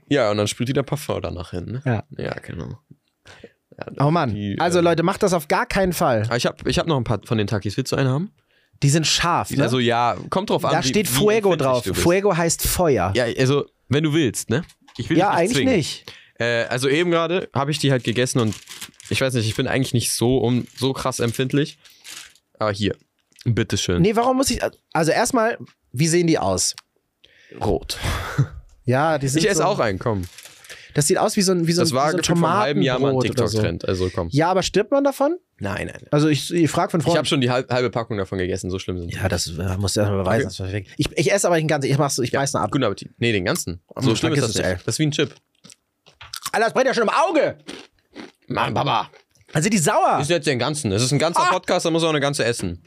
Ja, 0.09 0.31
und 0.31 0.37
dann 0.37 0.49
sprüht 0.49 0.69
die 0.69 0.73
da 0.73 0.83
Parfum 0.83 1.23
danach 1.23 1.51
hin. 1.53 1.67
Ne? 1.67 1.83
Ja. 1.85 2.05
Ja, 2.19 2.35
genau. 2.45 2.79
Oh 3.99 4.11
Mann. 4.11 4.35
Die, 4.35 4.57
also 4.59 4.81
äh, 4.81 4.83
Leute, 4.83 5.03
macht 5.03 5.23
das 5.23 5.33
auf 5.33 5.49
gar 5.49 5.67
keinen 5.67 5.93
Fall. 5.93 6.27
Ah, 6.29 6.37
Ich 6.37 6.47
habe 6.47 6.69
ich 6.69 6.79
hab 6.79 6.87
noch 6.87 6.97
ein 6.97 7.05
paar 7.05 7.21
von 7.25 7.39
den 7.39 7.47
Takis. 7.47 7.77
Willst 7.77 7.93
du 7.93 7.97
einen 7.97 8.09
haben? 8.11 8.31
Die 8.83 8.91
sind 8.91 9.07
scharf. 9.07 9.51
Ne? 9.51 9.63
Also 9.63 9.79
ja, 9.79 10.17
kommt 10.31 10.51
drauf 10.51 10.65
an. 10.65 10.73
da 10.73 10.83
wie- 10.83 10.89
steht 10.89 11.09
wie 11.09 11.15
Fuego 11.15 11.53
empfindlich 11.53 11.83
drauf. 11.95 12.03
Fuego 12.03 12.37
heißt 12.37 12.67
Feuer. 12.67 13.13
Ja, 13.15 13.25
also 13.39 13.67
wenn 13.89 14.05
du 14.05 14.13
willst, 14.13 14.51
ne? 14.51 14.63
Ich 15.01 15.11
will 15.11 15.19
Ja, 15.19 15.31
eigentlich 15.31 15.57
zwingen. 15.57 15.77
nicht. 15.77 16.13
Äh, 16.39 16.65
also 16.65 16.89
eben 16.89 17.11
gerade 17.11 17.49
habe 17.55 17.71
ich 17.71 17.79
die 17.79 17.91
halt 17.91 18.05
gegessen 18.05 18.39
und 18.41 18.55
ich 19.09 19.21
weiß 19.21 19.35
nicht, 19.35 19.47
ich 19.47 19.57
bin 19.57 19.67
eigentlich 19.67 19.95
nicht 19.95 20.13
so 20.13 20.39
um 20.39 20.67
so 20.77 20.93
krass 20.93 21.19
empfindlich. 21.21 21.79
Aber 22.59 22.73
hier, 22.73 22.95
bitteschön. 23.45 24.03
Nee, 24.03 24.15
warum 24.17 24.37
muss 24.37 24.51
ich. 24.51 24.61
Also 24.93 25.11
erstmal, 25.13 25.59
wie 25.93 26.07
sehen 26.09 26.27
die 26.27 26.39
aus? 26.39 26.77
Rot. 27.61 27.99
Ja, 28.85 29.19
die 29.19 29.29
sind. 29.29 29.43
Ich 29.43 29.49
esse 29.49 29.59
so, 29.59 29.65
auch 29.65 29.79
einen, 29.79 29.99
komm. 29.99 30.23
Das 30.95 31.07
sieht 31.07 31.19
aus 31.19 31.37
wie 31.37 31.43
so 31.43 31.53
ein, 31.53 31.67
wie 31.67 31.73
so 31.73 31.83
Das 31.83 31.93
ein, 31.93 31.95
war 31.97 32.09
wie 32.09 32.11
so 32.13 32.19
ein 32.19 32.25
vor 32.25 32.49
einem 32.49 32.59
halben 32.59 32.83
Jahr 32.83 32.99
mal 32.99 33.11
ein 33.11 33.15
oder 33.17 33.29
so. 33.29 33.35
TikTok-Trend. 33.35 33.89
Also 33.89 34.11
komm. 34.15 34.29
Ja, 34.31 34.51
aber 34.51 34.63
stirbt 34.63 34.91
man 34.91 35.05
davon? 35.05 35.37
Nein, 35.59 35.89
nein. 35.93 36.07
Also 36.11 36.29
ich, 36.29 36.53
ich 36.53 36.71
frage 36.71 36.91
von 36.91 37.01
Ich 37.01 37.17
habe 37.17 37.27
schon 37.27 37.41
die 37.41 37.51
halb, 37.51 37.71
halbe 37.71 37.91
Packung 37.91 38.17
davon 38.17 38.39
gegessen, 38.39 38.71
so 38.71 38.79
schlimm 38.79 38.99
sind 38.99 39.09
die. 39.13 39.17
Ja, 39.17 39.29
das 39.29 39.47
äh, 39.47 39.77
musst 39.77 39.97
du 39.97 40.01
erstmal 40.01 40.23
beweisen. 40.23 40.47
Okay. 40.47 40.57
das 40.57 40.61
war 40.61 40.73
weg. 40.73 40.87
Ich, 40.97 41.07
ich 41.17 41.33
esse 41.33 41.47
aber 41.47 41.57
nicht 41.57 41.65
den 41.65 41.69
ganzen. 41.69 41.91
Ich 41.91 41.99
mach's, 41.99 42.19
ich 42.19 42.33
beiß 42.33 42.55
eine 42.55 42.65
ab. 42.65 42.71
Guten 42.71 42.85
Appetit. 42.85 43.11
Nee, 43.19 43.33
den 43.33 43.45
ganzen. 43.45 43.81
So 43.97 44.11
Hm, 44.11 44.17
schlimm 44.17 44.33
ist 44.33 44.39
vergiss 44.41 44.55
das 44.57 44.65
es, 44.65 44.71
nicht. 44.73 44.87
Das 44.87 44.95
ist 44.95 44.99
wie 44.99 45.07
ein 45.07 45.11
Chip. 45.11 45.35
Alter, 46.53 46.65
das 46.67 46.73
brennt 46.75 46.87
ja 46.87 46.95
schon 46.95 47.03
im 47.05 47.11
Auge. 47.11 47.59
Mann, 48.49 48.75
Papa. 48.75 49.11
Also 49.53 49.69
die 49.69 49.79
sauer. 49.79 50.19
Ist 50.21 50.31
jetzt 50.31 50.47
den 50.47 50.59
ganzen. 50.59 50.91
Das 50.91 51.03
ist 51.03 51.13
ein 51.13 51.19
ganzer 51.19 51.43
Ah! 51.43 51.51
Podcast, 51.53 51.85
da 51.87 51.91
muss 51.91 52.03
auch 52.05 52.09
eine 52.11 52.21
ganze 52.21 52.45
essen. 52.45 52.83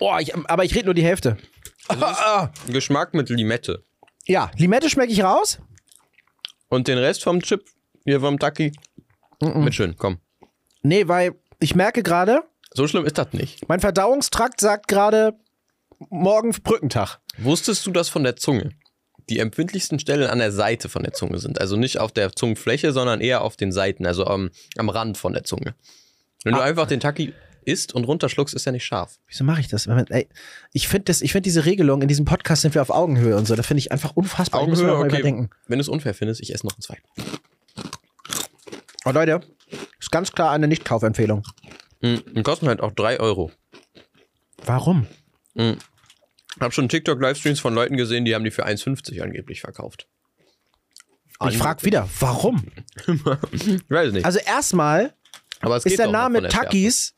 Oh, 0.00 0.14
ich, 0.20 0.34
aber 0.34 0.64
ich 0.64 0.74
rede 0.74 0.86
nur 0.86 0.94
die 0.94 1.04
Hälfte. 1.04 1.36
Geschmack 2.68 3.14
mit 3.14 3.28
Limette. 3.28 3.84
Ja, 4.26 4.50
Limette 4.56 4.90
schmecke 4.90 5.12
ich 5.12 5.22
raus. 5.22 5.58
Und 6.68 6.88
den 6.88 6.98
Rest 6.98 7.22
vom 7.22 7.40
Chip, 7.42 7.64
hier 8.04 8.20
vom 8.20 8.38
Taki, 8.38 8.72
mit 9.40 9.74
schön, 9.74 9.96
komm. 9.96 10.18
Nee, 10.82 11.08
weil 11.08 11.34
ich 11.60 11.74
merke 11.74 12.02
gerade, 12.02 12.42
So 12.74 12.86
schlimm 12.88 13.04
ist 13.04 13.18
das 13.18 13.32
nicht. 13.32 13.68
mein 13.68 13.80
Verdauungstrakt 13.80 14.60
sagt 14.60 14.88
gerade 14.88 15.34
morgen 16.10 16.50
Brückentag. 16.50 17.18
Wusstest 17.38 17.86
du 17.86 17.90
das 17.90 18.08
von 18.08 18.24
der 18.24 18.36
Zunge? 18.36 18.70
Die 19.28 19.38
empfindlichsten 19.40 19.98
Stellen 19.98 20.28
an 20.30 20.38
der 20.38 20.52
Seite 20.52 20.88
von 20.88 21.02
der 21.02 21.12
Zunge 21.12 21.38
sind. 21.38 21.60
Also 21.60 21.76
nicht 21.76 21.98
auf 21.98 22.12
der 22.12 22.32
Zungenfläche, 22.32 22.92
sondern 22.92 23.20
eher 23.20 23.42
auf 23.42 23.56
den 23.56 23.72
Seiten, 23.72 24.06
also 24.06 24.24
am, 24.26 24.50
am 24.76 24.88
Rand 24.88 25.18
von 25.18 25.32
der 25.32 25.42
Zunge. 25.44 25.74
Wenn 26.44 26.54
du 26.54 26.60
Ah. 26.60 26.64
einfach 26.64 26.86
den 26.86 27.00
Taki 27.00 27.34
isst 27.66 27.94
und 27.94 28.04
runterschluckst, 28.04 28.54
ist 28.54 28.66
er 28.66 28.72
nicht 28.72 28.84
scharf. 28.84 29.18
Wieso 29.26 29.44
mache 29.44 29.60
ich 29.60 29.68
das? 29.68 29.86
Ey, 29.86 30.28
ich 30.72 30.88
finde 30.88 31.12
find 31.12 31.46
diese 31.46 31.64
Regelung, 31.64 32.02
in 32.02 32.08
diesem 32.08 32.24
Podcast 32.24 32.62
sind 32.62 32.74
wir 32.74 32.82
auf 32.82 32.90
Augenhöhe 32.90 33.36
und 33.36 33.46
so. 33.46 33.56
Das 33.56 33.66
finde 33.66 33.80
ich 33.80 33.92
einfach 33.92 34.12
unfassbar. 34.14 34.62
ich 34.62 34.68
muss 34.68 34.78
Augenhöhe, 34.78 34.96
mal 34.96 35.06
okay. 35.06 35.16
überdenken. 35.16 35.50
Wenn 35.66 35.78
du 35.78 35.82
es 35.82 35.88
unfair 35.88 36.14
findest, 36.14 36.40
ich 36.40 36.54
esse 36.54 36.66
noch 36.66 36.74
einen 36.74 36.82
zweiten. 36.82 37.02
Oh 39.04 39.10
Leute, 39.10 39.40
ist 39.98 40.10
ganz 40.10 40.32
klar 40.32 40.52
eine 40.52 40.68
Nicht-Kaufempfehlung. 40.68 41.42
Mhm. 42.00 42.22
Und 42.34 42.42
kosten 42.42 42.68
halt 42.68 42.80
auch 42.80 42.92
3 42.92 43.20
Euro. 43.20 43.52
Warum? 44.64 45.06
Ich 45.54 45.76
habe 46.60 46.72
schon 46.72 46.88
TikTok-Livestreams 46.88 47.60
von 47.60 47.74
Leuten 47.74 47.96
gesehen, 47.96 48.24
die 48.24 48.34
haben 48.34 48.44
die 48.44 48.50
für 48.50 48.66
1,50 48.66 49.22
angeblich 49.22 49.60
verkauft. 49.60 50.08
Ich 51.48 51.58
frage 51.58 51.84
wieder, 51.84 52.08
warum? 52.20 52.64
Ich 53.52 53.90
weiß 53.90 54.12
nicht. 54.12 54.24
Also 54.24 54.38
erstmal 54.38 55.14
ist 55.84 55.98
der 55.98 56.08
Name. 56.08 56.48
Takis 56.48 57.14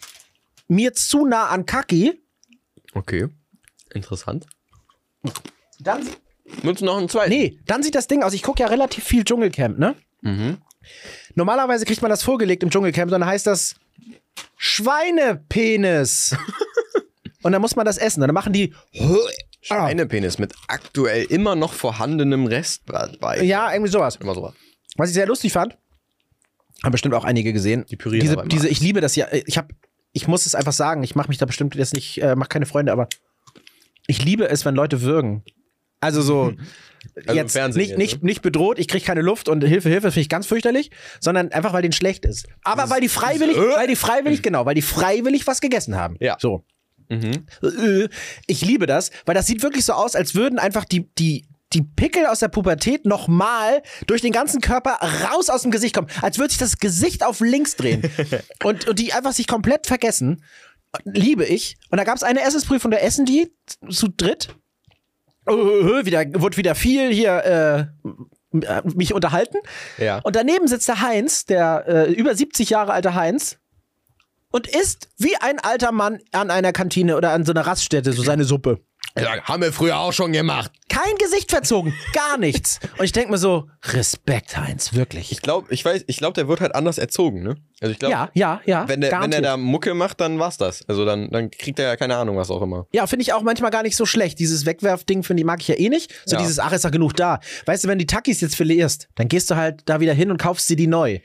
mir 0.69 0.95
zu 0.95 1.27
nah 1.27 1.49
an 1.49 1.67
Kaki. 1.67 2.21
Okay. 2.95 3.29
Interessant. 3.93 4.47
Dann, 5.81 6.07
Willst 6.63 6.83
du 6.83 6.87
noch 6.87 6.99
einen 6.99 7.09
zweiten? 7.09 7.31
nee, 7.31 7.59
dann 7.67 7.83
sieht 7.83 7.95
das 7.95 8.07
Ding 8.07 8.23
aus. 8.23 8.33
Ich 8.33 8.43
gucke 8.43 8.63
ja 8.63 8.69
relativ 8.69 9.05
viel 9.05 9.25
Dschungelcamp, 9.25 9.79
ne? 9.79 9.97
Mhm. 10.23 10.59
Normalerweise 11.35 11.85
kriegt 11.85 12.03
man 12.03 12.11
das 12.11 12.23
vorgelegt 12.23 12.63
im 12.63 12.71
Dschungelcamp, 12.71 13.11
dann 13.11 13.25
heißt 13.25 13.47
das 13.47 13.77
Schweinepenis. 14.57 16.37
und 17.43 17.53
dann 17.53 17.61
muss 17.61 17.77
man 17.77 17.87
das 17.87 17.99
essen. 17.99 18.23
Und 18.23 18.29
dann 18.29 18.35
machen 18.35 18.53
die. 18.53 18.75
Schweinepenis 19.61 20.39
mit 20.39 20.55
aktuell 20.69 21.25
immer 21.25 21.57
noch 21.57 21.73
vorhandenem 21.73 22.47
Rest 22.47 22.87
bei. 22.87 23.43
Ja, 23.43 23.73
irgendwie 23.73 23.91
sowas. 23.91 24.17
Immer 24.17 24.35
sowas. 24.35 24.55
Was 24.97 25.11
ich 25.11 25.15
sehr 25.15 25.27
lustig 25.27 25.53
fand, 25.53 25.77
haben 26.83 26.93
bestimmt 26.93 27.15
auch 27.15 27.25
einige 27.25 27.53
gesehen. 27.53 27.85
Die 27.91 27.97
pürieren 27.97 28.25
diese, 28.25 28.45
diese, 28.47 28.69
ich 28.69 28.81
liebe 28.81 29.01
das 29.01 29.17
ja. 29.17 29.27
Ich 29.33 29.59
habe, 29.59 29.75
ich 30.13 30.29
muss 30.29 30.47
es 30.47 30.55
einfach 30.55 30.73
sagen. 30.73 31.03
Ich 31.03 31.15
mache 31.15 31.29
mich 31.29 31.39
da 31.39 31.47
bestimmt 31.47 31.75
jetzt 31.75 31.95
nicht, 31.95 32.23
äh, 32.23 32.35
mache 32.35 32.49
keine 32.49 32.67
Freunde, 32.67 32.93
aber 32.93 33.09
ich 34.07 34.25
liebe 34.25 34.49
es, 34.49 34.65
wenn 34.65 34.75
Leute 34.75 35.03
würgen. 35.03 35.45
Also 36.01 36.23
so 36.23 36.55
im 37.27 37.35
jetzt 37.35 37.53
Fernsehen 37.53 37.81
nicht, 37.81 37.91
jetzt, 37.91 37.99
nicht, 37.99 38.23
ne? 38.23 38.27
nicht 38.27 38.43
bedroht, 38.43 38.79
ich 38.79 38.89
kriege 38.89 39.05
keine 39.05 39.23
Luft 39.23 39.49
und 39.49 39.63
Hilfe, 39.65 39.89
Hilfe, 39.89 40.11
finde 40.11 40.21
ich 40.21 40.29
ganz 40.29 40.47
fürchterlich, 40.47 40.91
sondern 41.21 41.51
einfach 41.53 41.73
weil 41.73 41.83
denen 41.83 41.93
schlecht 41.93 42.25
ist. 42.25 42.47
Aber 42.63 42.91
weil 42.91 43.01
die 43.01 43.09
freiwillig, 43.09 43.57
weil 43.57 43.89
die 43.89 43.97
freiwillig, 43.97 44.43
genau, 44.43 44.65
weil 44.67 44.75
die 44.75 44.83
freiwillig 44.83 45.47
was 45.47 45.61
gegessen 45.61 45.97
haben. 45.97 46.17
Ja. 46.21 46.37
So. 46.39 46.65
Mhm. 47.09 47.47
Äh, 47.63 48.09
Ich 48.47 48.65
liebe 48.65 48.87
das, 48.87 49.11
weil 49.27 49.35
das 49.35 49.47
sieht 49.47 49.63
wirklich 49.63 49.85
so 49.85 49.95
aus, 49.95 50.15
als 50.15 50.35
würden 50.35 50.59
einfach 50.59 50.85
die, 50.85 51.09
die, 51.19 51.48
die 51.73 51.83
Pickel 51.83 52.27
aus 52.27 52.41
der 52.41 52.49
Pubertät 52.49 53.05
nochmal 53.05 53.83
durch 54.07 54.23
den 54.23 54.33
ganzen 54.33 54.61
Körper 54.61 54.99
raus 55.31 55.51
aus 55.51 55.63
dem 55.63 55.71
Gesicht 55.71 55.95
kommen. 55.95 56.09
Als 56.23 56.39
würde 56.39 56.51
sich 56.51 56.59
das 56.59 56.79
Gesicht 56.79 57.25
auf 57.25 57.41
links 57.41 57.77
drehen. 57.77 58.03
und, 58.65 58.89
und 58.89 58.99
die 58.99 59.13
einfach 59.13 59.33
sich 59.33 59.47
komplett 59.47 59.87
vergessen. 59.87 60.43
Liebe 61.05 61.45
ich. 61.45 61.77
Und 61.91 61.99
da 61.99 62.05
gab 62.05 62.17
es 62.17 62.23
eine 62.23 62.41
Essensprüfung, 62.41 62.91
da 62.91 62.99
essen 62.99 63.27
die 63.27 63.53
zu 63.91 64.09
dritt. 64.09 64.55
Oh, 65.47 65.53
oh, 65.53 65.99
oh, 66.01 66.05
wieder, 66.07 66.25
wurde 66.41 66.57
wieder 66.57 66.75
viel 66.75 67.11
hier 67.13 67.91
äh, 68.53 68.83
mich 68.95 69.13
unterhalten. 69.13 69.59
Ja. 69.99 70.21
Und 70.21 70.37
daneben 70.37 70.69
sitzt 70.69 70.89
der 70.89 71.03
Heinz, 71.03 71.45
der 71.45 71.85
äh, 71.87 72.13
über 72.13 72.35
70 72.35 72.71
Jahre 72.71 72.93
alte 72.93 73.15
Heinz, 73.15 73.59
und 74.51 74.67
isst 74.67 75.09
wie 75.19 75.37
ein 75.37 75.59
alter 75.59 75.93
Mann 75.93 76.21
an 76.33 76.51
einer 76.51 76.73
Kantine 76.73 77.17
oder 77.17 77.33
an 77.33 77.45
so 77.45 77.53
einer 77.53 77.67
Raststätte 77.67 78.13
so 78.13 78.23
seine 78.25 78.45
Suppe. 78.45 78.81
Ja, 79.19 79.43
haben 79.43 79.63
wir 79.63 79.73
früher 79.73 79.99
auch 79.99 80.13
schon 80.13 80.33
gemacht. 80.33 80.71
Kein 80.89 81.17
Gesicht 81.19 81.51
verzogen, 81.51 81.93
gar 82.13 82.39
nichts. 82.39 82.79
Und 82.99 83.05
ich 83.05 83.13
denke 83.13 83.31
mir 83.33 83.39
so, 83.39 83.69
Respekt, 83.93 84.57
Heinz, 84.57 84.95
wirklich. 84.95 85.33
Ich 85.33 85.43
glaube, 85.43 85.73
ich 85.73 85.85
weiß, 85.85 86.05
ich 86.07 86.19
glaube, 86.19 86.35
der 86.35 86.47
wird 86.47 86.61
halt 86.61 86.75
anders 86.75 86.99
erzogen, 86.99 87.43
ne? 87.43 87.57
Also 87.81 87.93
ich 87.93 87.99
glaube, 87.99 88.13
ja, 88.13 88.31
ja, 88.35 88.61
ja. 88.65 88.89
wenn, 88.89 89.01
der, 89.01 89.21
wenn 89.21 89.31
der 89.31 89.41
da 89.41 89.57
Mucke 89.57 89.95
macht, 89.95 90.21
dann 90.21 90.39
war's 90.39 90.57
das. 90.57 90.89
Also 90.89 91.05
dann, 91.05 91.31
dann 91.31 91.51
kriegt 91.51 91.79
er 91.79 91.87
ja 91.89 91.97
keine 91.97 92.17
Ahnung, 92.17 92.37
was 92.37 92.51
auch 92.51 92.63
immer. 92.63 92.87
Ja, 92.93 93.07
finde 93.07 93.23
ich 93.23 93.33
auch 93.33 93.43
manchmal 93.43 93.71
gar 93.71 93.83
nicht 93.83 93.97
so 93.97 94.07
schlecht. 94.07 94.39
Dieses 94.39 94.67
Wegwerfding, 94.67 95.23
finde 95.25 95.41
ich, 95.43 95.47
mag 95.47 95.61
ich 95.61 95.69
ja 95.69 95.77
eh 95.77 95.89
nicht. 95.89 96.13
So 96.25 96.37
Ja. 96.37 96.43
dieses, 96.43 96.59
ach, 96.59 96.73
ist 96.73 96.85
doch 96.85 96.91
genug 96.91 97.15
da. 97.17 97.41
Weißt 97.67 97.85
du, 97.85 97.89
wenn 97.89 97.99
die 97.99 98.07
Takis 98.07 98.41
jetzt 98.41 98.57
verlierst, 98.57 99.09
dann 99.17 99.29
gehst 99.29 99.51
du 99.51 99.57
halt 99.57 99.83
da 99.87 100.01
wieder 100.01 100.13
hin 100.15 100.31
und 100.31 100.39
kaufst 100.39 100.69
dir 100.71 100.77
die 100.77 100.87
neu. 100.87 101.19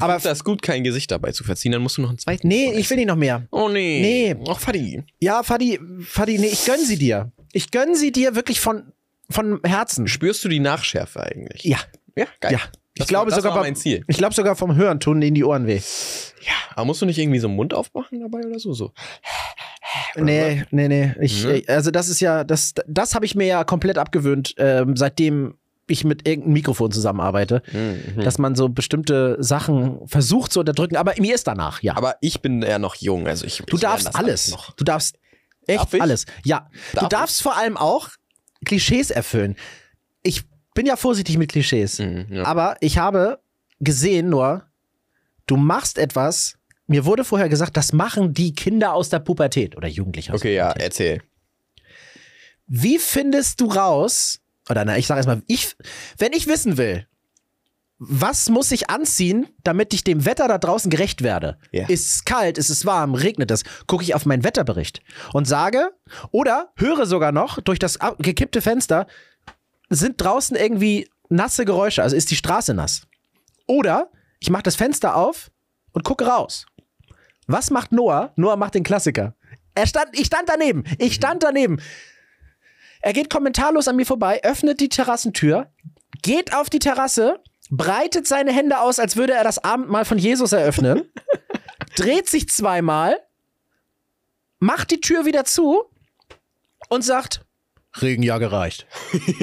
Aber 0.00 0.14
das 0.14 0.24
ist 0.24 0.44
gut, 0.44 0.62
kein 0.62 0.82
Gesicht 0.84 1.10
dabei 1.10 1.32
zu 1.32 1.44
verziehen, 1.44 1.72
dann 1.72 1.82
musst 1.82 1.96
du 1.98 2.02
noch 2.02 2.08
einen 2.10 2.18
zweiten. 2.18 2.48
Nee, 2.48 2.72
ich 2.72 2.88
will 2.90 2.96
nicht 2.96 3.06
noch 3.06 3.16
mehr. 3.16 3.46
Oh 3.50 3.68
nee. 3.68 4.00
Nee. 4.34 4.36
Ach, 4.48 4.58
Fadi. 4.58 5.02
Ja, 5.20 5.42
Fadi, 5.42 5.78
Fadi, 6.06 6.38
nee, 6.38 6.46
ich 6.48 6.64
gönn 6.64 6.84
sie 6.84 6.98
dir. 6.98 7.30
Ich 7.52 7.70
gönn 7.70 7.94
sie 7.94 8.10
dir 8.12 8.34
wirklich 8.34 8.60
von, 8.60 8.92
von 9.30 9.60
Herzen. 9.64 10.08
Spürst 10.08 10.44
du 10.44 10.48
die 10.48 10.60
Nachschärfe 10.60 11.22
eigentlich? 11.22 11.62
Ja, 11.64 11.78
Ja, 12.16 12.26
geil. 12.40 12.52
ja. 12.52 12.60
Ich 12.96 13.00
Das 13.00 13.08
glaube 13.08 13.32
war, 13.32 13.36
sogar 13.40 13.54
beim- 13.54 13.62
mein 13.62 13.74
Ziel. 13.76 14.04
Ich 14.06 14.18
glaube 14.18 14.34
sogar 14.34 14.54
vom 14.54 14.76
Hören 14.76 15.00
tun 15.00 15.20
ihnen 15.20 15.34
die 15.34 15.42
Ohren 15.42 15.66
weh. 15.66 15.80
Ja, 16.46 16.52
aber 16.76 16.84
musst 16.86 17.02
du 17.02 17.06
nicht 17.06 17.18
irgendwie 17.18 17.40
so 17.40 17.48
einen 17.48 17.56
Mund 17.56 17.74
aufmachen 17.74 18.20
dabei 18.20 18.46
oder 18.46 18.60
so? 18.60 18.72
so? 18.72 18.92
Nee, 20.16 20.64
nee, 20.70 20.88
nee. 20.88 21.12
Ich, 21.20 21.44
Mhm. 21.44 21.50
äh, 21.50 21.62
Also 21.68 21.90
das 21.90 22.08
ist 22.08 22.20
ja, 22.20 22.44
das, 22.44 22.74
das 22.86 23.14
habe 23.14 23.24
ich 23.26 23.34
mir 23.34 23.46
ja 23.46 23.64
komplett 23.64 23.98
abgewöhnt, 23.98 24.54
ähm, 24.58 24.96
seitdem 24.96 25.54
ich 25.86 26.04
mit 26.04 26.26
irgendeinem 26.26 26.54
Mikrofon 26.54 26.90
zusammenarbeite, 26.92 27.62
Mhm. 27.72 28.22
dass 28.22 28.38
man 28.38 28.54
so 28.54 28.68
bestimmte 28.68 29.36
Sachen 29.42 30.06
versucht 30.06 30.52
zu 30.52 30.60
unterdrücken. 30.60 30.96
Aber 30.96 31.12
mir 31.18 31.34
ist 31.34 31.46
danach, 31.46 31.82
ja. 31.82 31.96
Aber 31.96 32.16
ich 32.20 32.40
bin 32.40 32.62
ja 32.62 32.78
noch 32.78 32.94
jung, 32.96 33.26
also 33.26 33.44
ich. 33.44 33.58
du 33.66 33.76
ich 33.76 33.82
darfst 33.82 34.14
alles. 34.16 34.50
Noch. 34.50 34.72
Du 34.72 34.84
darfst 34.84 35.16
echt 35.66 35.80
Darf 35.80 35.94
ich? 35.94 36.00
alles. 36.02 36.26
Ja. 36.44 36.68
Darf 36.92 37.02
du 37.04 37.08
darfst 37.08 37.42
vor 37.42 37.56
allem 37.56 37.76
auch 37.76 38.08
Klischees 38.64 39.10
erfüllen. 39.10 39.56
Ich 40.22 40.42
bin 40.74 40.86
ja 40.86 40.96
vorsichtig 40.96 41.36
mit 41.38 41.52
Klischees. 41.52 41.98
Mhm, 41.98 42.26
ja. 42.30 42.44
Aber 42.44 42.76
ich 42.80 42.98
habe 42.98 43.40
gesehen 43.80 44.28
nur, 44.30 44.64
du 45.46 45.56
machst 45.56 45.98
etwas. 45.98 46.56
Mir 46.86 47.04
wurde 47.04 47.24
vorher 47.24 47.48
gesagt, 47.48 47.76
das 47.76 47.92
machen 47.92 48.34
die 48.34 48.54
Kinder 48.54 48.92
aus 48.94 49.08
der 49.10 49.18
Pubertät 49.18 49.76
oder 49.76 49.88
Jugendliche 49.88 50.32
aus 50.32 50.40
Okay, 50.40 50.54
ja, 50.54 50.70
erzähl. 50.72 51.22
Wie 52.66 52.98
findest 52.98 53.60
du 53.60 53.66
raus, 53.66 54.40
oder 54.68 54.84
na, 54.84 54.96
ich 54.96 55.06
sage 55.06 55.18
erstmal, 55.18 55.42
ich, 55.46 55.76
wenn 56.18 56.32
ich 56.32 56.46
wissen 56.46 56.76
will, 56.76 57.06
was 57.98 58.48
muss 58.48 58.72
ich 58.72 58.90
anziehen, 58.90 59.46
damit 59.62 59.94
ich 59.94 60.04
dem 60.04 60.24
Wetter 60.24 60.48
da 60.48 60.58
draußen 60.58 60.90
gerecht 60.90 61.22
werde? 61.22 61.58
Ja. 61.70 61.86
Ist 61.88 62.06
es 62.06 62.24
kalt, 62.24 62.58
ist 62.58 62.70
es 62.70 62.84
warm, 62.84 63.14
regnet 63.14 63.50
es? 63.50 63.62
Gucke 63.86 64.02
ich 64.02 64.14
auf 64.14 64.26
meinen 64.26 64.44
Wetterbericht 64.44 65.00
und 65.32 65.46
sage, 65.46 65.92
oder 66.30 66.72
höre 66.76 67.06
sogar 67.06 67.32
noch 67.32 67.60
durch 67.60 67.78
das 67.78 67.98
gekippte 68.18 68.60
Fenster, 68.60 69.06
sind 69.90 70.20
draußen 70.20 70.56
irgendwie 70.56 71.08
nasse 71.28 71.64
Geräusche, 71.64 72.02
also 72.02 72.16
ist 72.16 72.30
die 72.30 72.36
Straße 72.36 72.74
nass. 72.74 73.02
Oder 73.66 74.10
ich 74.40 74.50
mache 74.50 74.64
das 74.64 74.76
Fenster 74.76 75.16
auf 75.16 75.50
und 75.92 76.04
gucke 76.04 76.26
raus. 76.26 76.66
Was 77.46 77.70
macht 77.70 77.92
Noah? 77.92 78.32
Noah 78.36 78.56
macht 78.56 78.74
den 78.74 78.82
Klassiker. 78.84 79.34
Er 79.74 79.86
stand, 79.86 80.08
ich 80.12 80.26
stand 80.26 80.48
daneben. 80.48 80.84
Ich 80.98 81.14
stand 81.14 81.42
daneben. 81.42 81.80
Er 83.04 83.12
geht 83.12 83.28
kommentarlos 83.28 83.86
an 83.86 83.96
mir 83.96 84.06
vorbei, 84.06 84.42
öffnet 84.44 84.80
die 84.80 84.88
Terrassentür, 84.88 85.70
geht 86.22 86.54
auf 86.54 86.70
die 86.70 86.78
Terrasse 86.78 87.38
breitet 87.70 88.26
seine 88.26 88.50
Hände 88.50 88.80
aus, 88.80 88.98
als 88.98 89.16
würde 89.16 89.34
er 89.34 89.44
das 89.44 89.62
Abendmahl 89.62 90.06
von 90.06 90.16
Jesus 90.16 90.52
eröffnen, 90.52 91.12
dreht 91.96 92.30
sich 92.30 92.48
zweimal, 92.48 93.20
macht 94.58 94.90
die 94.90 95.02
Tür 95.02 95.26
wieder 95.26 95.44
zu 95.44 95.84
und 96.88 97.02
sagt, 97.02 97.44
Regen 98.00 98.22
ja 98.22 98.38
gereicht. 98.38 98.86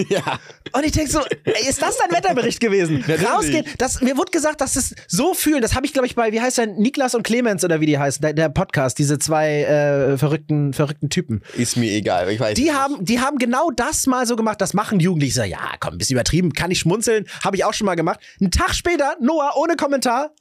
Ja. 0.10 0.39
Und 0.74 0.86
ich 0.86 0.91
denke 0.93 1.12
so, 1.12 1.20
ey, 1.43 1.68
ist 1.70 1.82
das 1.82 1.97
dein 1.97 2.12
Wetterbericht 2.16 2.60
gewesen? 2.60 3.04
Rausgehen. 3.26 3.66
Das, 3.78 4.02
mir 4.02 4.18
wurde 4.18 4.32
gesagt, 4.32 4.62
dass 4.62 4.76
es 4.76 4.93
so 5.08 5.34
fühlen, 5.34 5.62
das 5.62 5.76
habe 5.76 5.86
ich, 5.86 5.93
glaube 5.93 6.06
ich, 6.08 6.16
bei, 6.16 6.32
wie 6.32 6.41
heißt 6.41 6.58
der, 6.58 6.68
Niklas 6.68 7.14
und 7.16 7.24
Clemens 7.24 7.64
oder 7.64 7.80
wie 7.82 7.86
die 7.86 7.97
heißen, 7.97 8.22
der, 8.22 8.34
der 8.34 8.49
Podcast, 8.49 8.97
diese 8.99 9.20
zwei 9.20 9.64
äh, 9.64 10.18
verrückten, 10.18 10.74
verrückten 10.74 11.10
Typen. 11.10 11.41
Ist 11.58 11.78
mir 11.78 11.91
egal, 11.91 12.30
ich 12.30 12.39
weiß 12.39 12.56
Die 12.56 12.64
nicht. 12.64 12.74
haben, 12.74 13.04
die 13.04 13.20
haben 13.20 13.38
genau 13.38 13.70
das 13.72 14.08
mal 14.08 14.26
so 14.26 14.36
gemacht. 14.36 14.60
Das 14.62 14.74
machen 14.74 14.99
Jugendliche. 14.99 15.30
Ich 15.32 15.36
so, 15.36 15.43
ja, 15.43 15.60
komm, 15.80 15.93
ein 15.93 15.97
bisschen 15.97 16.16
übertrieben, 16.16 16.54
kann 16.54 16.72
ich 16.72 16.80
schmunzeln, 16.80 17.26
habe 17.43 17.56
ich 17.56 17.64
auch 17.66 17.74
schon 17.74 17.86
mal 17.86 17.95
gemacht. 17.95 18.20
Einen 18.39 18.52
Tag 18.52 18.74
später, 18.76 19.16
Noah 19.22 19.54
ohne 19.58 19.76
Kommentar. 19.76 20.32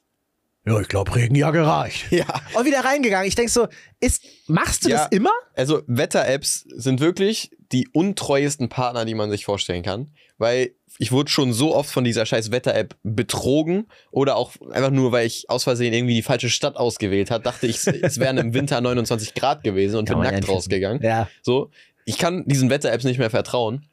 Ja, 0.65 0.79
ich 0.79 0.87
glaube, 0.87 1.15
Regen 1.15 1.35
ja 1.35 1.49
gereicht. 1.51 2.11
Ja. 2.11 2.25
Und 2.53 2.65
wieder 2.65 2.83
reingegangen. 2.85 3.27
Ich 3.27 3.35
denke 3.35 3.51
so, 3.51 3.67
ist, 3.99 4.23
machst 4.47 4.85
du 4.85 4.89
Ja. 4.89 4.97
das 4.97 5.07
immer? 5.11 5.31
Also 5.55 5.81
Wetter-Apps 5.87 6.65
sind 6.75 6.99
wirklich 6.99 7.51
die 7.71 7.87
untreuesten 7.93 8.69
Partner, 8.69 9.05
die 9.05 9.15
man 9.15 9.31
sich 9.31 9.45
vorstellen 9.45 9.83
kann. 9.83 10.11
Weil 10.37 10.71
ich 10.97 11.11
wurde 11.11 11.29
schon 11.29 11.53
so 11.53 11.75
oft 11.75 11.89
von 11.89 12.03
dieser 12.03 12.25
scheiß 12.25 12.51
Wetter-App 12.51 12.95
betrogen 13.03 13.87
oder 14.11 14.35
auch 14.35 14.53
einfach 14.71 14.89
nur, 14.89 15.11
weil 15.11 15.27
ich 15.27 15.49
aus 15.49 15.63
Versehen 15.63 15.93
irgendwie 15.93 16.15
die 16.15 16.21
falsche 16.21 16.49
Stadt 16.49 16.77
ausgewählt 16.77 17.31
habe, 17.31 17.43
dachte 17.43 17.67
ich, 17.67 17.85
es 17.87 18.19
wären 18.19 18.37
im 18.37 18.53
Winter 18.53 18.81
29 18.81 19.33
Grad 19.33 19.63
gewesen 19.63 19.97
und 19.97 20.09
Kann 20.09 20.19
bin 20.19 20.31
nackt 20.31 20.47
ja 20.47 20.53
rausgegangen. 20.53 21.01
Ja. 21.03 21.29
So, 21.41 21.69
ich 22.05 22.17
kann 22.17 22.43
diesen 22.45 22.69
Wetter-Apps 22.69 23.03
nicht 23.03 23.19
mehr 23.19 23.29
vertrauen. 23.29 23.85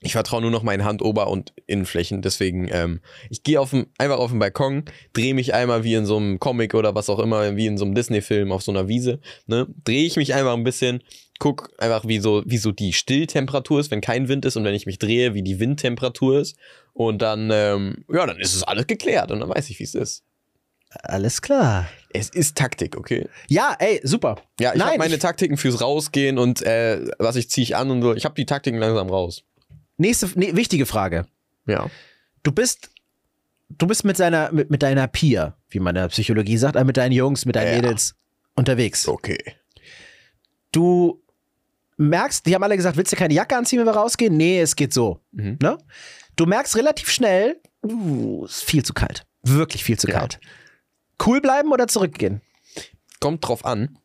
Ich 0.00 0.12
vertraue 0.12 0.40
nur 0.40 0.52
noch 0.52 0.62
meinen 0.62 0.84
Hand-, 0.84 1.02
Ober- 1.02 1.26
und 1.28 1.52
Innenflächen. 1.66 2.22
Deswegen, 2.22 2.68
ähm, 2.70 3.00
ich 3.30 3.42
gehe 3.42 3.60
einfach 3.60 4.18
auf 4.18 4.30
den 4.30 4.38
Balkon, 4.38 4.84
drehe 5.12 5.34
mich 5.34 5.54
einmal 5.54 5.82
wie 5.82 5.94
in 5.94 6.06
so 6.06 6.18
einem 6.18 6.38
Comic 6.38 6.74
oder 6.74 6.94
was 6.94 7.10
auch 7.10 7.18
immer, 7.18 7.56
wie 7.56 7.66
in 7.66 7.78
so 7.78 7.84
einem 7.84 7.96
Disney-Film 7.96 8.52
auf 8.52 8.62
so 8.62 8.70
einer 8.70 8.86
Wiese. 8.86 9.18
Ne? 9.46 9.66
Drehe 9.82 10.06
ich 10.06 10.16
mich 10.16 10.34
einfach 10.34 10.54
ein 10.54 10.62
bisschen, 10.62 11.02
guck 11.38 11.70
einfach, 11.78 12.06
wie 12.06 12.18
so, 12.18 12.42
wie 12.46 12.58
so 12.58 12.72
die 12.72 12.92
Stilltemperatur 12.92 13.80
ist, 13.80 13.90
wenn 13.90 14.00
kein 14.00 14.28
Wind 14.28 14.44
ist 14.44 14.56
und 14.56 14.64
wenn 14.64 14.74
ich 14.74 14.86
mich 14.86 14.98
drehe, 14.98 15.34
wie 15.34 15.42
die 15.42 15.60
Windtemperatur 15.60 16.40
ist. 16.40 16.56
Und 16.92 17.22
dann, 17.22 17.50
ähm, 17.52 18.04
ja, 18.12 18.26
dann 18.26 18.38
ist 18.40 18.54
es 18.54 18.62
alles 18.64 18.86
geklärt 18.86 19.30
und 19.30 19.40
dann 19.40 19.48
weiß 19.48 19.70
ich, 19.70 19.78
wie 19.78 19.84
es 19.84 19.94
ist. 19.94 20.24
Alles 20.90 21.42
klar. 21.42 21.86
Es 22.14 22.30
ist 22.30 22.56
Taktik, 22.56 22.96
okay? 22.96 23.28
Ja, 23.48 23.76
ey, 23.78 24.00
super. 24.02 24.36
Ja, 24.58 24.74
ich 24.74 24.80
habe 24.80 24.96
meine 24.98 25.14
ich- 25.14 25.20
Taktiken 25.20 25.56
fürs 25.58 25.80
Rausgehen 25.80 26.38
und 26.38 26.62
äh, 26.62 27.06
was 27.18 27.36
ich 27.36 27.50
ziehe 27.50 27.62
ich 27.62 27.76
an 27.76 27.90
und 27.90 28.00
so. 28.02 28.14
Ich 28.14 28.24
habe 28.24 28.34
die 28.34 28.46
Taktiken 28.46 28.78
langsam 28.78 29.10
raus. 29.10 29.44
Nächste 29.98 30.30
nee, 30.36 30.54
wichtige 30.56 30.86
Frage. 30.86 31.26
Ja. 31.66 31.90
Du 32.42 32.52
bist, 32.52 32.88
du 33.68 33.86
bist 33.86 34.04
mit 34.04 34.16
seiner, 34.16 34.50
mit, 34.52 34.70
mit 34.70 34.82
deiner 34.82 35.06
Peer, 35.08 35.56
wie 35.68 35.78
man 35.80 35.94
in 35.94 36.02
der 36.02 36.08
Psychologie 36.08 36.56
sagt, 36.56 36.76
äh, 36.76 36.84
mit 36.84 36.96
deinen 36.96 37.12
Jungs, 37.12 37.44
mit 37.44 37.56
deinen 37.56 37.68
Ja. 37.74 37.82
Mädels 37.82 38.14
unterwegs. 38.56 39.06
Okay. 39.06 39.38
Du 40.72 41.22
merkst, 41.98 42.46
die 42.46 42.54
haben 42.54 42.62
alle 42.62 42.76
gesagt, 42.76 42.96
willst 42.96 43.12
du 43.12 43.16
keine 43.16 43.34
Jacke 43.34 43.56
anziehen, 43.56 43.78
wenn 43.80 43.86
wir 43.86 43.92
rausgehen? 43.96 44.36
Nee, 44.36 44.60
es 44.60 44.74
geht 44.76 44.94
so. 44.94 45.20
Mhm. 45.32 45.58
Ne? 45.62 45.76
Du 46.36 46.46
merkst 46.46 46.76
relativ 46.76 47.10
schnell, 47.10 47.60
uh, 47.84 48.44
ist 48.46 48.62
viel 48.62 48.84
zu 48.84 48.94
kalt. 48.94 49.26
Wirklich 49.42 49.84
viel 49.84 49.98
zu 49.98 50.08
Ja. 50.08 50.20
kalt. 50.20 50.40
Cool 51.24 51.40
bleiben 51.40 51.72
oder 51.72 51.88
zurückgehen? 51.88 52.40
Kommt 53.20 53.46
drauf 53.46 53.64
an, 53.64 53.98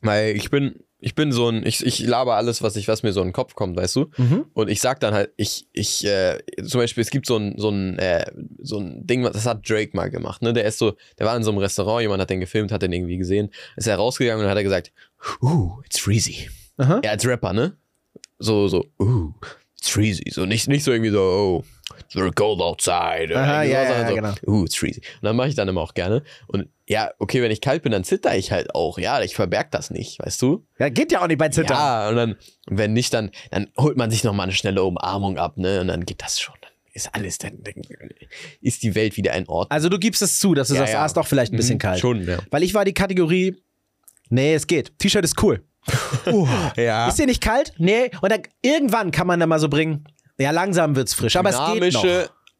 weil 0.00 0.34
ich 0.36 0.50
bin, 0.50 0.80
ich 0.98 1.14
bin 1.14 1.30
so 1.30 1.50
ein, 1.50 1.66
ich, 1.66 1.84
ich 1.84 1.98
laber 2.00 2.36
alles, 2.36 2.62
was 2.62 2.76
ich, 2.76 2.88
was 2.88 3.02
mir 3.02 3.12
so 3.12 3.20
in 3.20 3.28
den 3.28 3.32
Kopf 3.34 3.54
kommt, 3.54 3.76
weißt 3.76 3.96
du? 3.96 4.06
Mhm. 4.16 4.46
Und 4.54 4.70
ich 4.70 4.80
sag 4.80 4.98
dann 5.00 5.12
halt, 5.12 5.32
ich, 5.36 5.68
ich, 5.74 6.06
äh, 6.06 6.38
zum 6.66 6.80
Beispiel, 6.80 7.02
es 7.02 7.10
gibt 7.10 7.26
so 7.26 7.36
ein, 7.36 7.58
so 7.58 7.68
ein, 7.68 7.98
äh, 7.98 8.24
so 8.62 8.78
ein 8.78 9.06
Ding, 9.06 9.22
das 9.22 9.44
hat 9.44 9.68
Drake 9.68 9.94
mal 9.94 10.08
gemacht, 10.08 10.40
ne? 10.40 10.54
Der 10.54 10.64
ist 10.64 10.78
so, 10.78 10.96
der 11.18 11.26
war 11.26 11.36
in 11.36 11.42
so 11.42 11.50
einem 11.50 11.58
Restaurant, 11.58 12.00
jemand 12.00 12.22
hat 12.22 12.30
den 12.30 12.40
gefilmt, 12.40 12.72
hat 12.72 12.80
den 12.80 12.92
irgendwie 12.94 13.18
gesehen, 13.18 13.50
ist 13.76 13.86
er 13.86 13.96
rausgegangen 13.96 14.42
und 14.42 14.50
hat 14.50 14.56
er 14.56 14.62
gesagt, 14.64 14.92
uh, 15.42 15.82
it's 15.84 15.98
freezy. 15.98 16.48
Aha. 16.78 17.00
Er 17.02 17.10
als 17.12 17.26
Rapper, 17.26 17.52
ne? 17.52 17.76
So, 18.38 18.68
so, 18.68 18.84
uh, 19.00 19.32
it's 19.78 19.88
freezy. 19.88 20.30
So 20.30 20.44
nicht, 20.46 20.68
nicht 20.68 20.84
so 20.84 20.92
irgendwie 20.92 21.10
so, 21.10 21.20
oh, 21.20 21.64
it's 21.98 22.12
very 22.12 22.30
cold 22.32 22.60
outside. 22.60 23.34
Aha, 23.34 23.62
ja, 23.62 23.86
so, 23.86 24.14
ja, 24.14 24.34
so, 24.44 24.50
uh, 24.52 24.64
it's 24.64 24.76
freezy. 24.76 25.00
Und 25.16 25.22
dann 25.24 25.36
mache 25.36 25.48
ich 25.48 25.54
dann 25.54 25.68
immer 25.68 25.80
auch 25.80 25.94
gerne. 25.94 26.22
Und 26.48 26.68
ja, 26.86 27.10
okay, 27.18 27.40
wenn 27.42 27.50
ich 27.50 27.60
kalt 27.60 27.82
bin, 27.82 27.92
dann 27.92 28.04
zitter 28.04 28.36
ich 28.36 28.52
halt 28.52 28.74
auch. 28.74 28.98
Ja, 28.98 29.20
ich 29.22 29.34
verberg 29.34 29.70
das 29.70 29.90
nicht, 29.90 30.18
weißt 30.20 30.40
du? 30.42 30.66
Ja, 30.78 30.88
geht 30.90 31.12
ja 31.12 31.22
auch 31.22 31.26
nicht 31.26 31.38
bei 31.38 31.48
Zittern. 31.48 31.76
Ja, 31.76 32.08
und 32.10 32.16
dann, 32.16 32.36
wenn 32.68 32.92
nicht, 32.92 33.12
dann, 33.14 33.30
dann 33.50 33.68
holt 33.78 33.96
man 33.96 34.10
sich 34.10 34.22
nochmal 34.22 34.44
eine 34.44 34.52
schnelle 34.52 34.84
Umarmung 34.84 35.38
ab, 35.38 35.56
ne? 35.56 35.80
Und 35.80 35.88
dann 35.88 36.04
geht 36.04 36.22
das 36.22 36.38
schon. 36.38 36.54
Dann 36.60 36.70
ist 36.92 37.14
alles, 37.14 37.38
dann, 37.38 37.62
dann 37.62 37.74
ist 38.60 38.82
die 38.82 38.94
Welt 38.94 39.16
wieder 39.16 39.32
ein 39.32 39.48
Ort. 39.48 39.70
Also 39.72 39.88
du 39.88 39.98
gibst 39.98 40.22
es 40.22 40.38
zu, 40.38 40.54
dass 40.54 40.68
du 40.68 40.74
Ja, 40.74 40.80
sagst, 40.80 40.92
ja. 40.94 41.02
ah, 41.02 41.06
ist 41.06 41.16
doch 41.16 41.26
vielleicht 41.26 41.52
ein 41.52 41.56
bisschen 41.56 41.76
Mhm, 41.76 41.80
kalt. 41.80 42.00
Schon, 42.00 42.26
ja. 42.26 42.38
Weil 42.50 42.62
ich 42.62 42.74
war 42.74 42.84
die 42.84 42.94
Kategorie, 42.94 43.56
nee, 44.28 44.54
es 44.54 44.66
geht. 44.66 44.98
T-Shirt 44.98 45.24
ist 45.24 45.42
cool. 45.42 45.62
Uh, 46.26 46.46
Ja. 46.76 47.08
Ist 47.08 47.18
dir 47.18 47.26
nicht 47.26 47.42
kalt? 47.42 47.72
Nee. 47.78 48.10
Und 48.20 48.32
dann 48.32 48.42
irgendwann 48.62 49.10
kann 49.10 49.26
man 49.26 49.40
dann 49.40 49.48
mal 49.48 49.58
so 49.58 49.68
bringen, 49.68 50.04
ja, 50.38 50.50
langsam 50.50 50.96
wird's 50.96 51.14
frisch. 51.14 51.36
Aber 51.36 51.50
es 51.50 51.58
geht 51.72 51.92
noch. 51.94 52.04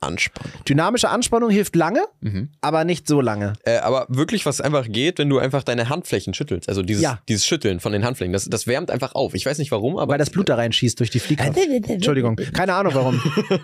Dynamische 0.02 0.30
Anspannung. 0.30 0.64
Dynamische 0.68 1.08
Anspannung 1.08 1.50
hilft 1.50 1.74
lange, 1.74 2.04
Mhm. 2.20 2.50
aber 2.60 2.84
nicht 2.84 3.08
so 3.08 3.20
lange. 3.22 3.54
Äh, 3.64 3.78
aber 3.78 4.06
wirklich, 4.08 4.44
was 4.44 4.60
einfach 4.60 4.86
geht, 4.88 5.18
wenn 5.18 5.28
du 5.30 5.38
einfach 5.38 5.62
deine 5.62 5.88
Handflächen 5.88 6.34
schüttelst. 6.34 6.68
Also 6.68 6.82
dieses, 6.82 7.02
Ja. 7.02 7.20
dieses 7.28 7.46
Schütteln 7.46 7.80
von 7.80 7.92
den 7.92 8.04
Handflächen, 8.04 8.32
das, 8.32 8.44
das 8.44 8.66
wärmt 8.66 8.90
einfach 8.90 9.14
auf. 9.14 9.34
Ich 9.34 9.46
weiß 9.46 9.58
nicht 9.58 9.70
warum, 9.72 9.96
aber. 9.96 10.12
Weil 10.12 10.18
das 10.18 10.30
Blut 10.30 10.48
da 10.50 10.56
reinschießt 10.56 11.00
durch 11.00 11.10
die 11.10 11.18
Fliehkraft. 11.18 11.56
Entschuldigung. 11.88 12.36
Keine 12.36 12.74
Ahnung 12.74 12.94
warum. 12.94 13.20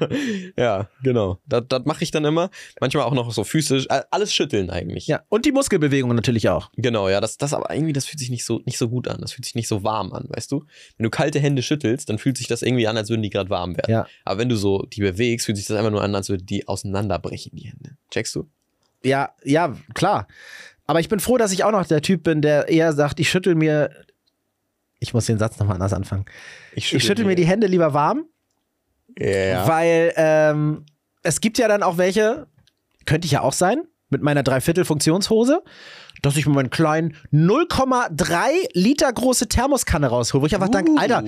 ja, 0.57 0.89
genau. 1.03 1.39
Das, 1.47 1.65
das 1.69 1.85
mache 1.85 2.03
ich 2.05 2.11
dann 2.11 2.25
immer. 2.25 2.51
Manchmal 2.81 3.05
auch 3.05 3.15
noch 3.15 3.31
so 3.33 3.45
physisch. 3.45 3.87
äh, 3.91 4.01
Alles 4.11 4.33
schütteln 4.35 4.71
eigentlich. 4.71 5.07
Ja. 5.07 5.23
Und 5.29 5.45
die 5.45 5.53
Muskelbewegungen 5.53 6.17
natürlich 6.17 6.49
auch. 6.49 6.71
Genau, 6.77 7.09
ja. 7.09 7.21
Das, 7.21 7.37
das 7.37 7.53
aber 7.53 7.75
irgendwie, 7.75 7.93
das 7.93 8.07
fühlt 8.07 8.19
sich 8.21 8.31
nicht 8.31 8.45
so, 8.45 8.61
nicht 8.65 8.79
so 8.79 8.89
gut 8.89 9.07
an. 9.09 9.21
Das 9.21 9.33
fühlt 9.33 9.45
sich 9.45 9.55
nicht 9.55 9.69
so 9.69 9.85
warm 9.85 10.13
an, 10.13 10.27
weißt 10.29 10.51
du? 10.51 10.65
Wenn 10.97 11.05
du 11.05 11.11
kalte 11.11 11.39
Hände 11.41 11.63
schüttelst, 11.63 12.09
dann 12.09 12.19
fühlt 12.19 12.39
sich 12.39 12.47
das 12.49 12.63
irgendwie 12.63 12.87
an, 12.89 12.97
als 12.97 13.11
würden 13.11 13.23
die 13.23 13.31
gerade 13.31 13.51
warm 13.51 13.77
werden. 13.77 13.91
Ja. 13.93 14.07
Aber 14.25 14.39
wenn 14.41 14.49
du 14.49 14.57
so 14.57 14.87
die 14.91 15.01
bewegst, 15.01 15.47
fühlt 15.47 15.57
sich 15.59 15.67
das 15.67 15.77
einfach 15.77 15.91
nur 15.91 16.03
an, 16.03 16.15
als 16.23 16.29
würden 16.29 16.47
die 16.47 16.67
auseinanderbrechen, 16.69 17.53
die 17.55 17.69
Hände. 17.69 17.97
Checkst 18.11 18.35
du? 18.35 18.49
Ja, 19.05 19.35
ja, 19.45 19.77
klar. 19.95 20.27
Aber 20.87 21.01
ich 21.01 21.09
bin 21.09 21.21
froh, 21.21 21.37
dass 21.39 21.53
ich 21.53 21.65
auch 21.65 21.73
noch 21.73 21.87
der 21.87 22.01
Typ 22.03 22.23
bin, 22.23 22.41
der 22.43 22.69
eher 22.69 22.93
sagt, 22.93 23.21
ich 23.21 23.29
schüttel 23.31 23.55
mir. 23.55 23.91
Ich 25.01 25.13
muss 25.15 25.27
den 25.27 25.39
Satz 25.39 25.59
nochmal 25.59 25.75
anders 25.75 25.93
anfangen. 25.93 26.25
Ich 26.75 26.89
schüttel 26.89 27.25
mir 27.25 27.35
die 27.35 27.47
Hände 27.47 27.67
lieber 27.67 27.93
warm, 27.93 28.27
Ja. 29.19 29.67
weil 29.67 30.13
ähm, 30.17 30.87
es 31.23 31.41
gibt 31.41 31.59
ja 31.59 31.67
dann 31.69 31.83
auch 31.83 31.99
welche, 31.99 32.47
könnte 33.05 33.27
ich 33.27 33.33
ja 33.33 33.41
auch 33.43 33.53
sein, 33.53 33.83
mit 34.13 34.23
meiner 34.23 34.43
Dreiviertel-Funktionshose, 34.43 35.63
dass 36.23 36.37
ich 36.37 36.47
mir 36.47 36.55
meinen 36.55 36.71
kleinen 36.71 37.17
0,3 37.33 38.51
Liter 38.75 39.13
große 39.13 39.49
Thermoskanne 39.49 40.07
raushole, 40.07 40.43
wo 40.43 40.47
ich 40.47 40.55
einfach 40.55 40.69
denke, 40.69 40.93
Alter, 40.97 41.25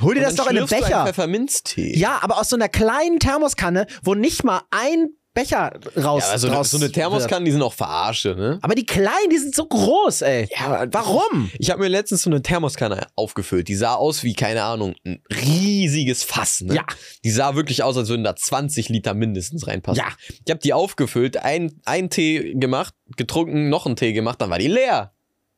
hol 0.00 0.14
dir 0.14 0.20
Uh. 0.20 0.24
Das 0.24 0.36
doch 0.36 0.50
in 0.50 0.58
einen 0.58 0.66
Becher. 0.66 1.06
Pfefferminztee. 1.06 1.96
Ja, 1.96 2.18
aber 2.22 2.38
aus 2.38 2.50
so 2.50 2.56
einer 2.56 2.68
kleinen 2.68 3.18
Thermoskanne, 3.18 3.86
wo 4.02 4.14
nicht 4.14 4.44
mal 4.44 4.62
ein 4.70 5.10
Becher 5.34 5.78
raus 5.96 6.24
Ja, 6.26 6.32
also 6.32 6.62
so 6.64 6.76
eine. 6.78 6.90
Thermoskanne, 6.90 7.44
die 7.44 7.52
sind 7.52 7.62
auch 7.62 7.72
verarsche, 7.72 8.34
ne? 8.34 8.58
Aber 8.62 8.74
die 8.74 8.86
kleinen, 8.86 9.30
die 9.30 9.38
sind 9.38 9.54
so 9.54 9.66
groß, 9.66 10.22
ey. 10.22 10.48
Ja, 10.56 10.86
Warum? 10.90 11.50
Ich 11.58 11.70
habe 11.70 11.82
mir 11.82 11.88
letztens 11.88 12.22
so 12.22 12.30
eine 12.30 12.42
Thermoskanne 12.42 13.06
aufgefüllt. 13.14 13.68
Die 13.68 13.74
sah 13.76 13.94
aus 13.94 14.24
wie, 14.24 14.34
keine 14.34 14.62
Ahnung, 14.62 14.94
ein 15.04 15.22
riesiges 15.30 16.24
Fass. 16.24 16.62
Ne? 16.62 16.74
Ja. 16.74 16.86
Die 17.24 17.30
sah 17.30 17.54
wirklich 17.54 17.82
aus, 17.82 17.96
als 17.96 18.08
würden 18.08 18.24
da 18.24 18.34
20 18.34 18.88
Liter 18.88 19.14
mindestens 19.14 19.66
reinpassen. 19.66 20.02
Ja. 20.02 20.12
Ich 20.44 20.50
habe 20.50 20.60
die 20.60 20.72
aufgefüllt, 20.72 21.36
ein, 21.36 21.80
ein 21.84 22.10
Tee 22.10 22.54
gemacht, 22.54 22.94
getrunken, 23.16 23.68
noch 23.68 23.86
einen 23.86 23.96
Tee 23.96 24.12
gemacht, 24.12 24.40
dann 24.40 24.50
war 24.50 24.58
die 24.58 24.68
leer. 24.68 25.12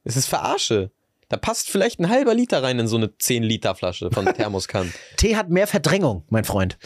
Es 0.05 0.17
ist 0.17 0.27
Verarsche. 0.27 0.91
Da 1.31 1.37
passt 1.37 1.71
vielleicht 1.71 1.99
ein 2.01 2.11
halber 2.11 2.35
Liter 2.35 2.63
rein 2.63 2.79
in 2.81 2.87
so 2.89 2.97
eine 2.97 3.07
10-Liter-Flasche 3.07 4.11
von 4.11 4.27
Thermoskannen. 4.35 4.93
Tee 5.17 5.37
hat 5.37 5.49
mehr 5.49 5.67
Verdrängung, 5.67 6.25
mein 6.29 6.45
Freund. 6.45 6.77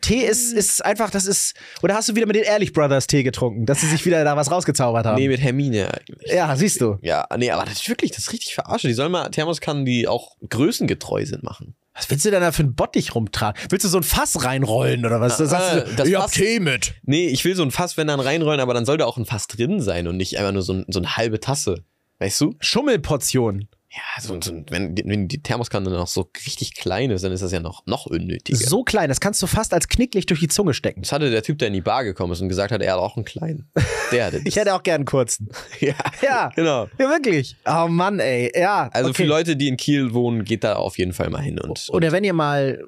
Tee 0.00 0.22
ist, 0.24 0.52
ist 0.52 0.84
einfach, 0.84 1.10
das 1.10 1.26
ist. 1.26 1.54
Oder 1.82 1.94
hast 1.94 2.08
du 2.08 2.16
wieder 2.16 2.26
mit 2.26 2.34
den 2.36 2.44
Ehrlich 2.44 2.72
Brothers 2.72 3.06
Tee 3.06 3.22
getrunken, 3.22 3.66
dass 3.66 3.80
sie 3.82 3.86
sich 3.88 4.04
wieder 4.06 4.24
da 4.24 4.36
was 4.36 4.50
rausgezaubert 4.50 5.06
haben? 5.06 5.16
nee, 5.20 5.28
mit 5.28 5.40
Hermine 5.40 5.92
eigentlich. 5.92 6.32
ja, 6.32 6.56
siehst 6.56 6.80
du. 6.80 6.98
Ja, 7.02 7.26
nee, 7.36 7.50
aber 7.50 7.64
das 7.64 7.74
ist 7.74 7.88
wirklich, 7.88 8.10
das 8.10 8.20
ist 8.20 8.32
richtig 8.32 8.54
Verarsche. 8.54 8.88
Die 8.88 8.94
sollen 8.94 9.12
mal 9.12 9.28
Thermoskannen, 9.28 9.84
die 9.84 10.08
auch 10.08 10.36
größengetreu 10.48 11.24
sind, 11.26 11.42
machen. 11.42 11.74
Was 11.94 12.08
willst 12.10 12.24
du 12.24 12.30
denn 12.30 12.40
da 12.40 12.52
für 12.52 12.62
einen 12.62 12.74
Bottich 12.74 13.14
rumtragen? 13.14 13.60
Willst 13.70 13.84
du 13.84 13.88
so 13.88 13.98
ein 13.98 14.04
Fass 14.04 14.44
reinrollen 14.44 15.04
oder 15.04 15.20
was? 15.20 15.36
Da 15.36 15.46
sagst 15.46 15.72
äh, 15.74 15.84
du, 15.84 15.94
das 15.96 16.08
ich 16.08 16.14
hab 16.14 16.22
Fass- 16.22 16.32
Tee 16.32 16.60
mit. 16.60 16.94
Nee, 17.02 17.26
ich 17.28 17.44
will 17.44 17.56
so 17.56 17.62
ein 17.64 17.70
Fass, 17.72 17.96
wenn 17.96 18.06
dann 18.06 18.20
reinrollen, 18.20 18.60
aber 18.60 18.72
dann 18.72 18.86
soll 18.86 18.96
da 18.98 19.04
auch 19.04 19.16
ein 19.18 19.26
Fass 19.26 19.46
drin 19.48 19.80
sein 19.82 20.06
und 20.06 20.16
nicht 20.16 20.38
einfach 20.38 20.52
nur 20.52 20.62
so, 20.62 20.72
ein, 20.74 20.84
so 20.88 21.00
eine 21.00 21.16
halbe 21.16 21.40
Tasse. 21.40 21.84
Weißt 22.18 22.40
du? 22.40 22.54
Schummelportion. 22.60 23.68
Ja, 23.90 24.20
so, 24.22 24.38
so, 24.42 24.52
wenn, 24.68 24.96
wenn 24.98 25.28
die 25.28 25.42
Thermoskanne 25.42 25.88
noch 25.88 26.06
so 26.08 26.30
richtig 26.44 26.74
klein 26.74 27.10
ist, 27.10 27.24
dann 27.24 27.32
ist 27.32 27.42
das 27.42 27.52
ja 27.52 27.60
noch, 27.60 27.86
noch 27.86 28.04
unnötiger. 28.04 28.58
So 28.58 28.84
klein, 28.84 29.08
das 29.08 29.18
kannst 29.18 29.42
du 29.42 29.46
fast 29.46 29.72
als 29.72 29.88
Knicklicht 29.88 30.28
durch 30.28 30.40
die 30.40 30.48
Zunge 30.48 30.74
stecken. 30.74 31.00
Das 31.00 31.10
hatte 31.10 31.30
der 31.30 31.42
Typ, 31.42 31.58
der 31.58 31.68
in 31.68 31.74
die 31.74 31.80
Bar 31.80 32.04
gekommen 32.04 32.34
ist 32.34 32.42
und 32.42 32.50
gesagt 32.50 32.70
hat, 32.70 32.82
er 32.82 32.92
hat 32.92 33.00
auch 33.00 33.16
einen 33.16 33.24
kleinen. 33.24 33.70
Der 34.12 34.26
hatte. 34.26 34.42
Ich 34.44 34.56
hätte 34.56 34.74
auch 34.74 34.82
gern 34.82 34.96
einen 34.96 35.04
kurzen. 35.06 35.48
ja, 35.80 35.94
Ja. 36.22 36.50
genau. 36.54 36.88
Ja, 36.98 37.08
wirklich. 37.08 37.56
Oh 37.64 37.88
Mann, 37.88 38.20
ey. 38.20 38.52
Ja. 38.54 38.88
Also 38.92 39.10
okay. 39.10 39.22
für 39.22 39.28
Leute, 39.28 39.56
die 39.56 39.68
in 39.68 39.76
Kiel 39.78 40.12
wohnen, 40.12 40.44
geht 40.44 40.64
da 40.64 40.76
auf 40.76 40.98
jeden 40.98 41.12
Fall 41.14 41.30
mal 41.30 41.42
hin 41.42 41.58
und, 41.58 41.70
und 41.88 41.94
Oder 41.94 42.12
wenn 42.12 42.24
ihr 42.24 42.34
mal 42.34 42.84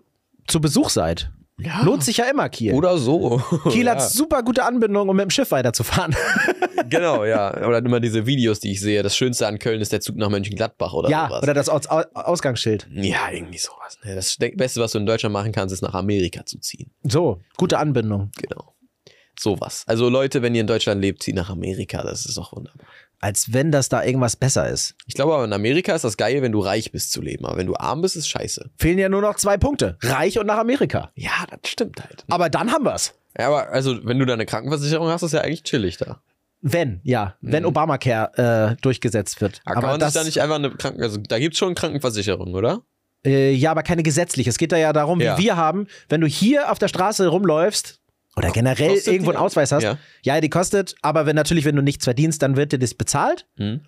zu 0.49 0.61
Besuch 0.61 0.91
seid 0.91 1.31
Lohnt 1.85 2.05
sich 2.05 2.17
ja 2.19 2.25
immer 2.27 2.49
Kiel. 2.49 2.75
Oder 2.75 2.99
so. 2.99 3.41
Kiel 3.71 3.87
ja. 3.87 3.93
hat 3.93 4.03
super 4.03 4.43
gute 4.43 4.65
Anbindung, 4.65 5.09
um 5.09 5.17
mit 5.17 5.25
dem 5.25 5.31
Schiff 5.31 5.51
weiterzufahren. 5.51 6.15
Genau, 6.89 7.25
ja. 7.25 7.67
Oder 7.69 7.79
immer 7.79 8.01
diese 8.01 8.27
Videos, 8.27 8.59
die 8.59 8.73
ich 8.73 8.81
sehe. 8.81 9.03
Das 9.05 9.15
Schönste 9.17 9.47
an 9.47 9.61
Köln 9.61 9.81
ist 9.81 9.93
der 9.93 10.01
Zug 10.01 10.17
nach 10.17 10.29
Mönchengladbach 10.29 10.93
oder 10.93 11.09
ja, 11.09 11.29
sowas. 11.29 11.43
oder 11.45 11.55
das 11.55 11.69
Aus 11.69 11.89
Au- 11.89 12.03
Ausgangsschild. 12.15 12.89
ja, 12.93 13.31
irgendwie 13.31 13.59
sowas. 13.59 13.97
Ne? 14.03 14.17
Das 14.17 14.37
Beste, 14.37 14.81
was 14.81 14.91
du 14.93 14.99
in 14.99 15.07
Deutschland 15.07 15.33
machen 15.33 15.53
kannst, 15.53 15.73
ist 15.73 15.83
nach 15.83 15.95
Amerika 15.95 16.45
zu 16.47 16.59
ziehen. 16.59 16.91
So, 17.05 17.41
gute 17.57 17.79
Anbindung. 17.79 18.33
Genau. 18.37 18.75
Sowas. 19.39 19.85
Also 19.87 20.09
Leute, 20.09 20.43
wenn 20.43 20.55
ihr 20.55 20.63
in 20.63 20.67
Deutschland 20.67 21.01
lebt, 21.01 21.23
zieht 21.23 21.37
nach 21.37 21.51
Amerika. 21.51 22.03
Das 22.03 22.27
ist 22.27 22.37
doch 22.37 22.53
wunderbar. 22.57 22.87
Als 23.23 23.53
wenn 23.53 23.71
das 23.71 23.91
da 23.91 24.03
irgendwas 24.03 24.35
besser 24.37 24.69
ist. 24.69 24.95
Ich 25.07 25.15
glaube 25.15 25.35
aber 25.35 25.45
in 25.45 25.53
Amerika 25.53 25.95
ist 25.95 26.05
das 26.05 26.17
geil, 26.17 26.41
wenn 26.41 26.53
du 26.53 26.61
reich 26.61 26.91
bist 26.91 27.13
zu 27.13 27.21
leben. 27.21 27.45
Aber 27.45 27.59
wenn 27.59 27.67
du 27.67 27.77
arm 27.77 28.01
bist, 28.01 28.17
ist 28.17 28.29
scheiße. 28.29 28.71
Fehlen 28.79 28.99
ja 28.99 29.11
nur 29.11 29.21
noch 29.21 29.37
zwei 29.37 29.59
Punkte. 29.59 29.99
Reich 30.03 30.39
und 30.39 30.47
nach 30.47 30.57
Amerika. 30.59 31.11
Ja, 31.15 31.31
das 31.51 31.71
stimmt 31.71 32.01
halt. 32.03 32.25
Aber 32.31 32.49
dann 32.49 32.73
haben 32.73 32.85
wir's. 32.85 33.13
Ja, 33.39 33.49
aber 33.49 33.69
also, 33.69 34.05
wenn 34.05 34.19
du 34.19 34.25
da 34.25 34.33
eine 34.33 34.47
Krankenversicherung 34.47 35.09
hast, 35.09 35.23
ist 35.23 35.33
ja 35.33 35.43
eigentlich 35.43 35.63
chillig 35.65 35.99
da. 35.99 36.23
Wenn, 36.63 37.01
ja. 37.05 37.37
Wenn 37.41 37.65
Obamacare 37.67 38.77
äh, 38.77 38.81
durchgesetzt 38.83 39.41
wird. 39.41 39.61
Aber, 39.65 39.81
kann 39.81 39.99
man 39.99 40.01
sich 40.01 40.13
da 40.15 40.25
nicht 40.25 40.41
einfach 40.41 40.57
eine 40.57 40.71
Kranken... 40.71 41.03
Also 41.03 41.19
da 41.19 41.39
gibt's 41.39 41.59
schon 41.59 41.75
Krankenversicherung, 41.75 42.55
oder? 42.55 42.83
Äh, 43.25 43.53
ja, 43.53 43.71
aber 43.71 43.83
keine 43.83 44.03
gesetzliche. 44.03 44.49
Es 44.51 44.59
geht 44.59 44.73
da 44.73 44.77
ja 44.77 44.93
darum, 44.93 45.21
Ja. 45.21 45.37
wie 45.39 45.45
wir 45.45 45.57
haben, 45.57 45.87
wenn 46.09 46.21
du 46.23 46.27
hier 46.27 46.71
auf 46.73 46.79
der 46.79 46.89
Straße 46.89 47.27
rumläufst 47.29 48.00
oder 48.45 48.51
generell 48.53 48.95
kostet 48.95 49.13
irgendwo 49.13 49.31
die? 49.33 49.37
einen 49.37 49.45
Ausweis 49.47 49.73
hast, 49.73 49.83
Ja. 49.85 49.99
ja. 50.23 50.41
die 50.41 50.51
kostet, 50.51 50.95
aber 51.03 51.27
wenn 51.27 51.37
natürlich, 51.37 51.65
wenn 51.65 51.77
du 51.77 51.83
nichts 51.83 52.05
verdienst, 52.05 52.43
dann 52.43 52.57
wird 52.57 52.73
dir 52.73 52.79
das 52.79 52.95
bezahlt. 52.95 53.47
Hm. 53.57 53.81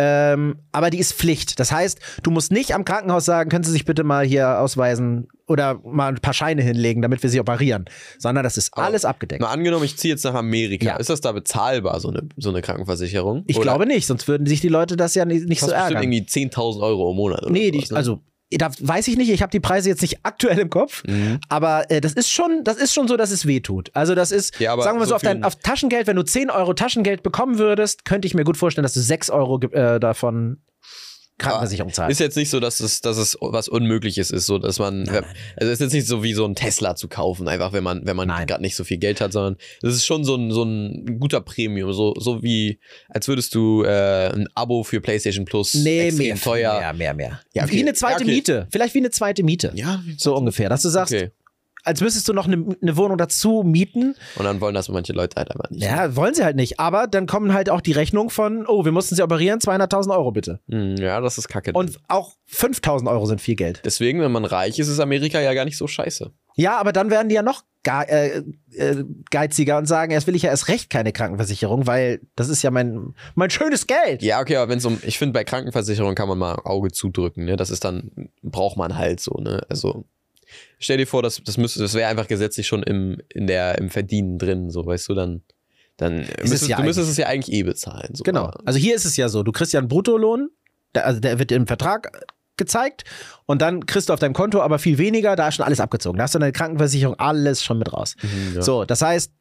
Ähm, 0.00 0.60
aber 0.70 0.90
die 0.90 0.98
ist 0.98 1.12
Pflicht. 1.14 1.58
Das 1.58 1.72
heißt, 1.72 1.98
du 2.22 2.30
musst 2.30 2.52
nicht 2.52 2.72
am 2.72 2.84
Krankenhaus 2.84 3.24
sagen, 3.24 3.50
können 3.50 3.64
Sie 3.64 3.72
sich 3.72 3.84
bitte 3.84 4.04
mal 4.04 4.24
hier 4.24 4.60
ausweisen 4.60 5.26
oder 5.48 5.80
mal 5.82 6.06
ein 6.12 6.20
paar 6.20 6.34
Scheine 6.34 6.62
hinlegen, 6.62 7.02
damit 7.02 7.20
wir 7.24 7.30
Sie 7.30 7.40
operieren, 7.40 7.86
sondern 8.16 8.44
das 8.44 8.56
ist 8.56 8.74
Aber 8.74 8.86
alles 8.86 9.04
abgedeckt. 9.04 9.40
Mal 9.42 9.50
angenommen, 9.50 9.84
ich 9.84 9.96
ziehe 9.96 10.14
jetzt 10.14 10.22
nach 10.22 10.34
Amerika. 10.34 10.86
Ja. 10.86 10.96
Ist 10.98 11.10
das 11.10 11.20
da 11.20 11.32
bezahlbar, 11.32 11.98
so 11.98 12.10
eine, 12.10 12.28
so 12.36 12.50
eine 12.50 12.62
Krankenversicherung? 12.62 13.42
Ich 13.48 13.56
Oder 13.56 13.64
glaube 13.64 13.86
nicht, 13.86 14.06
sonst 14.06 14.28
würden 14.28 14.46
sich 14.46 14.60
die 14.60 14.68
Leute 14.68 14.96
das 14.96 15.16
ja 15.16 15.24
nicht, 15.24 15.48
nicht 15.48 15.58
so 15.58 15.66
kostet 15.66 15.80
bestimmt 15.80 15.96
ärgern. 16.04 16.12
irgendwie 16.12 16.30
10.000 16.48 16.80
Euro 16.80 17.10
im 17.10 17.16
Monat 17.16 17.42
oder 17.42 17.50
Nee, 17.50 17.72
die, 17.72 17.78
sowas, 17.78 17.90
ne? 17.90 17.96
also 17.96 18.20
da 18.50 18.70
weiß 18.80 19.08
ich 19.08 19.16
nicht, 19.18 19.28
ich 19.30 19.42
habe 19.42 19.50
die 19.50 19.60
Preise 19.60 19.90
jetzt 19.90 20.00
nicht 20.00 20.20
aktuell 20.22 20.58
im 20.58 20.70
Kopf, 20.70 21.02
Mhm. 21.06 21.38
aber 21.50 21.90
äh, 21.90 22.00
das 22.00 22.14
ist 22.14 22.30
schon, 22.30 22.64
das 22.64 22.76
ist 22.78 22.94
schon 22.94 23.06
so, 23.06 23.16
dass 23.18 23.30
es 23.30 23.44
weh 23.46 23.60
tut. 23.60 23.90
Also 23.94 24.14
das 24.14 24.30
ist, 24.32 24.58
Ja, 24.58 24.72
aber 24.72 24.82
sagen 24.84 24.98
wir 24.98 25.04
so 25.04 25.10
so, 25.10 25.16
auf, 25.16 25.22
dein, 25.22 25.38
ein- 25.38 25.44
auf 25.44 25.56
Taschengeld, 25.56 26.06
wenn 26.06 26.16
du 26.16 26.22
10 26.22 26.48
Euro 26.50 26.72
Taschengeld 26.72 27.22
bekommen 27.22 27.58
würdest, 27.58 28.06
könnte 28.06 28.26
ich 28.26 28.34
mir 28.34 28.44
gut 28.44 28.56
vorstellen, 28.56 28.84
dass 28.84 28.94
du 28.94 29.00
6 29.00 29.28
Euro 29.28 29.60
äh, 29.72 30.00
davon 30.00 30.58
Krankenversicherung 31.38 31.92
zahlst. 31.92 32.12
Ist 32.12 32.20
jetzt 32.20 32.36
nicht 32.36 32.50
so, 32.50 32.60
dass 32.60 32.80
es, 32.80 33.00
dass 33.00 33.16
es 33.16 33.36
was 33.40 33.68
Unmögliches 33.68 34.30
ist, 34.30 34.46
so 34.46 34.58
dass 34.58 34.78
man, 34.78 35.08
also 35.08 35.22
es 35.56 35.68
ist 35.68 35.80
jetzt 35.80 35.92
nicht 35.92 36.06
so 36.06 36.22
wie 36.22 36.34
so 36.34 36.44
ein 36.44 36.54
Tesla 36.54 36.96
zu 36.96 37.08
kaufen, 37.08 37.48
einfach 37.48 37.72
wenn 37.72 37.84
man, 37.84 38.04
wenn 38.04 38.16
man 38.16 38.28
Nein. 38.28 38.46
gerade 38.46 38.62
nicht 38.62 38.74
so 38.76 38.84
viel 38.84 38.98
Geld 38.98 39.20
hat, 39.20 39.32
sondern 39.32 39.56
es 39.82 39.94
ist 39.94 40.06
schon 40.06 40.24
so 40.24 40.34
ein, 40.34 40.50
so 40.50 40.64
ein 40.64 41.18
guter 41.20 41.40
Premium, 41.40 41.92
so, 41.92 42.14
so 42.18 42.42
wie, 42.42 42.80
als 43.08 43.28
würdest 43.28 43.54
du 43.54 43.84
äh, 43.84 44.32
ein 44.32 44.48
Abo 44.54 44.82
für 44.82 45.00
PlayStation 45.00 45.44
Plus 45.44 45.74
nee, 45.74 46.08
extrem 46.08 46.26
mehr, 46.26 46.40
teuer. 46.40 46.78
mehr, 46.80 46.92
mehr, 46.92 47.14
mehr. 47.14 47.40
Ja, 47.54 47.64
okay. 47.64 47.72
Wie 47.72 47.80
eine 47.82 47.94
zweite 47.94 48.24
Ja, 48.24 48.26
okay. 48.26 48.34
Miete. 48.34 48.66
Vielleicht 48.70 48.94
wie 48.94 48.98
eine 48.98 49.10
zweite 49.10 49.42
Miete. 49.42 49.72
Ja, 49.74 50.02
So 50.16 50.36
ungefähr. 50.36 50.68
Dass 50.68 50.82
du 50.82 50.88
sagst, 50.88 51.14
okay. 51.14 51.30
Als 51.88 52.00
müsstest 52.00 52.28
du 52.28 52.34
noch 52.34 52.46
eine, 52.46 52.76
eine 52.80 52.96
Wohnung 52.96 53.16
dazu 53.16 53.62
mieten. 53.64 54.14
Und 54.36 54.44
dann 54.44 54.60
wollen 54.60 54.74
das 54.74 54.88
manche 54.88 55.12
Leute 55.12 55.36
halt 55.36 55.50
einfach 55.50 55.70
nicht. 55.70 55.82
Ja, 55.82 56.14
wollen 56.14 56.34
sie 56.34 56.44
halt 56.44 56.56
nicht. 56.56 56.78
Aber 56.78 57.06
dann 57.06 57.26
kommen 57.26 57.54
halt 57.54 57.70
auch 57.70 57.80
die 57.80 57.92
Rechnungen 57.92 58.30
von, 58.30 58.66
oh, 58.66 58.84
wir 58.84 58.92
mussten 58.92 59.14
sie 59.14 59.22
operieren, 59.22 59.58
200.000 59.58 60.12
Euro 60.12 60.30
bitte. 60.30 60.60
Hm, 60.68 60.96
ja, 60.96 61.20
das 61.20 61.38
ist 61.38 61.48
kacke. 61.48 61.72
Und 61.72 61.98
auch 62.08 62.34
5.000 62.52 63.10
Euro 63.10 63.26
sind 63.26 63.40
viel 63.40 63.56
Geld. 63.56 63.82
deswegen, 63.84 64.20
wenn 64.20 64.32
man 64.32 64.44
reich 64.44 64.78
ist, 64.78 64.88
ist 64.88 65.00
Amerika 65.00 65.40
ja 65.40 65.54
gar 65.54 65.64
nicht 65.64 65.78
so 65.78 65.86
scheiße. 65.86 66.30
Ja, 66.56 66.76
aber 66.78 66.92
dann 66.92 67.08
werden 67.08 67.28
die 67.28 67.36
ja 67.36 67.42
noch 67.42 67.62
äh, 67.86 68.42
äh, 68.74 69.04
geiziger 69.30 69.78
und 69.78 69.86
sagen, 69.86 70.12
erst 70.12 70.26
will 70.26 70.34
ich 70.34 70.42
ja 70.42 70.50
erst 70.50 70.68
recht 70.68 70.90
keine 70.90 71.12
Krankenversicherung, 71.12 71.86
weil 71.86 72.20
das 72.36 72.48
ist 72.48 72.62
ja 72.62 72.70
mein, 72.70 73.14
mein 73.34 73.48
schönes 73.50 73.86
Geld. 73.86 74.22
Ja, 74.22 74.40
okay, 74.40 74.56
aber 74.56 74.70
wenn 74.70 74.78
es 74.78 74.84
um, 74.84 74.98
ich 75.02 75.18
finde, 75.18 75.32
bei 75.32 75.44
Krankenversicherung 75.44 76.14
kann 76.14 76.28
man 76.28 76.36
mal 76.36 76.56
Auge 76.64 76.90
zudrücken, 76.90 77.44
ne? 77.44 77.56
Das 77.56 77.70
ist 77.70 77.84
dann, 77.84 78.30
braucht 78.42 78.76
man 78.76 78.96
halt 78.98 79.20
so, 79.20 79.38
ne? 79.40 79.62
Also, 79.68 80.04
stell 80.78 80.98
dir 80.98 81.06
vor, 81.06 81.22
das, 81.22 81.42
das 81.44 81.56
müsste, 81.56 81.80
das 81.80 81.94
wäre 81.94 82.08
einfach 82.08 82.28
gesetzlich 82.28 82.66
schon 82.66 82.82
im, 82.82 83.20
in 83.28 83.46
der, 83.46 83.78
im 83.78 83.90
Verdienen 83.90 84.38
drin, 84.38 84.70
so, 84.70 84.86
weißt 84.86 85.08
du, 85.08 85.14
dann, 85.14 85.42
dann 85.96 86.20
es 86.20 86.50
müsstest, 86.50 86.68
ja 86.68 86.76
du 86.76 86.82
müsstest 86.84 87.10
es 87.10 87.16
ja 87.16 87.26
eigentlich 87.26 87.54
eh 87.54 87.62
bezahlen. 87.62 88.14
So. 88.14 88.24
Genau. 88.24 88.50
Also 88.64 88.78
hier 88.78 88.94
ist 88.94 89.04
es 89.04 89.16
ja 89.16 89.28
so, 89.28 89.42
du 89.42 89.52
kriegst 89.52 89.72
ja 89.72 89.80
einen 89.80 89.88
Bruttolohn, 89.88 90.50
der, 90.94 91.06
also 91.06 91.20
der 91.20 91.38
wird 91.38 91.52
im 91.52 91.66
Vertrag 91.66 92.26
gezeigt 92.56 93.04
und 93.46 93.62
dann 93.62 93.86
kriegst 93.86 94.08
du 94.08 94.12
auf 94.12 94.20
deinem 94.20 94.34
Konto 94.34 94.60
aber 94.60 94.78
viel 94.78 94.98
weniger, 94.98 95.36
da 95.36 95.48
ist 95.48 95.54
schon 95.54 95.64
alles 95.64 95.80
abgezogen. 95.80 96.18
Da 96.18 96.24
hast 96.24 96.34
du 96.34 96.38
deine 96.38 96.52
Krankenversicherung 96.52 97.14
alles 97.18 97.62
schon 97.62 97.78
mit 97.78 97.92
raus. 97.92 98.16
Mhm, 98.22 98.56
ja. 98.56 98.62
So, 98.62 98.84
das 98.84 99.00
heißt, 99.00 99.32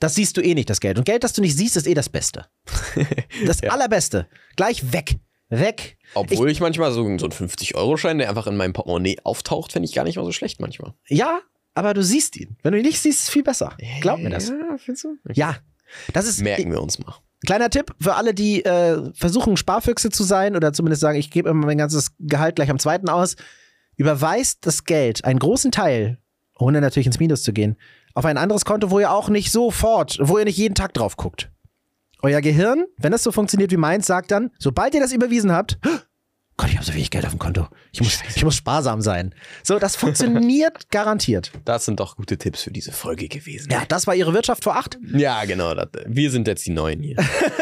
das 0.00 0.14
siehst 0.14 0.36
du 0.36 0.42
eh 0.42 0.54
nicht, 0.54 0.70
das 0.70 0.80
Geld. 0.80 0.98
Und 0.98 1.04
Geld, 1.04 1.24
das 1.24 1.32
du 1.32 1.40
nicht 1.40 1.56
siehst, 1.56 1.76
ist 1.76 1.86
eh 1.86 1.94
das 1.94 2.08
Beste. 2.08 2.46
Das 3.46 3.60
Ja. 3.60 3.70
Allerbeste. 3.70 4.26
Gleich 4.56 4.92
weg. 4.92 5.16
Weg. 5.50 5.96
Obwohl 6.14 6.50
ich, 6.50 6.60
manchmal 6.60 6.92
so, 6.92 7.02
so 7.02 7.06
einen 7.06 7.18
50-Euro-Schein, 7.18 8.18
der 8.18 8.28
einfach 8.28 8.46
in 8.46 8.56
meinem 8.56 8.72
Portemonnaie 8.72 9.18
auftaucht, 9.24 9.72
finde 9.72 9.88
ich 9.88 9.94
gar 9.94 10.04
nicht 10.04 10.16
mal 10.16 10.24
so 10.24 10.32
schlecht 10.32 10.60
manchmal. 10.60 10.94
Ja, 11.08 11.40
aber 11.74 11.94
du 11.94 12.02
siehst 12.02 12.36
ihn. 12.36 12.56
Wenn 12.62 12.72
du 12.72 12.78
ihn 12.78 12.84
nicht 12.84 13.00
siehst, 13.00 13.20
ist 13.20 13.24
es 13.24 13.30
viel 13.30 13.42
besser. 13.42 13.76
Glaub 14.00 14.18
mir 14.18 14.30
das. 14.30 14.48
Ja, 14.48 14.76
findest 14.76 15.04
du? 15.04 15.16
Ja. 15.32 15.56
Das 16.12 16.26
ist 16.26 16.42
Merken 16.42 16.70
wir 16.70 16.82
uns 16.82 16.98
mal. 16.98 17.14
kleiner 17.46 17.70
Tipp 17.70 17.94
für 18.00 18.14
alle, 18.14 18.34
die 18.34 18.62
äh, 18.64 19.10
versuchen, 19.14 19.56
Sparfüchse 19.56 20.10
zu 20.10 20.22
sein 20.22 20.54
oder 20.54 20.72
zumindest 20.74 21.00
sagen, 21.00 21.18
ich 21.18 21.30
gebe 21.30 21.48
immer 21.48 21.64
mein 21.64 21.78
ganzes 21.78 22.12
Gehalt 22.18 22.56
gleich 22.56 22.68
am 22.70 22.78
zweiten 22.78 23.08
aus. 23.08 23.36
Überweist 23.96 24.66
das 24.66 24.84
Geld, 24.84 25.24
einen 25.24 25.38
großen 25.38 25.72
Teil, 25.72 26.18
ohne 26.58 26.80
natürlich 26.80 27.06
ins 27.06 27.18
Minus 27.18 27.42
zu 27.42 27.52
gehen, 27.52 27.76
auf 28.14 28.24
ein 28.24 28.36
anderes 28.36 28.64
Konto, 28.64 28.90
wo 28.90 29.00
ihr 29.00 29.10
auch 29.10 29.28
nicht 29.28 29.50
sofort, 29.50 30.18
wo 30.20 30.38
ihr 30.38 30.44
nicht 30.44 30.58
jeden 30.58 30.74
Tag 30.74 30.92
drauf 30.92 31.16
guckt. 31.16 31.50
Euer 32.22 32.40
Gehirn, 32.40 32.84
wenn 32.98 33.12
das 33.12 33.22
so 33.22 33.30
funktioniert 33.32 33.70
wie 33.70 33.76
meins, 33.76 34.06
sagt 34.06 34.30
dann, 34.30 34.50
sobald 34.58 34.94
ihr 34.94 35.00
das 35.00 35.12
überwiesen 35.12 35.52
habt, 35.52 35.78
Gott, 36.56 36.70
ich 36.70 36.74
habe 36.76 36.84
so 36.84 36.92
wenig 36.92 37.10
Geld 37.12 37.24
auf 37.24 37.30
dem 37.30 37.38
Konto. 37.38 37.68
Ich 37.92 38.00
muss, 38.00 38.18
ich 38.34 38.42
muss 38.44 38.56
sparsam 38.56 39.00
sein. 39.00 39.32
So, 39.62 39.78
das 39.78 39.94
funktioniert 39.94 40.72
garantiert. 40.90 41.52
Das 41.64 41.84
sind 41.84 42.00
doch 42.00 42.16
gute 42.16 42.36
Tipps 42.36 42.64
für 42.64 42.72
diese 42.72 42.90
Folge 42.90 43.28
gewesen. 43.28 43.70
Ja, 43.70 43.84
das 43.86 44.08
war 44.08 44.16
ihre 44.16 44.34
Wirtschaft 44.34 44.64
vor 44.64 44.74
acht. 44.74 44.98
Ja, 45.14 45.44
genau. 45.44 45.72
Das, 45.74 45.86
wir 46.06 46.32
sind 46.32 46.48
jetzt 46.48 46.66
die 46.66 46.72
Neuen 46.72 47.00
hier. 47.00 47.14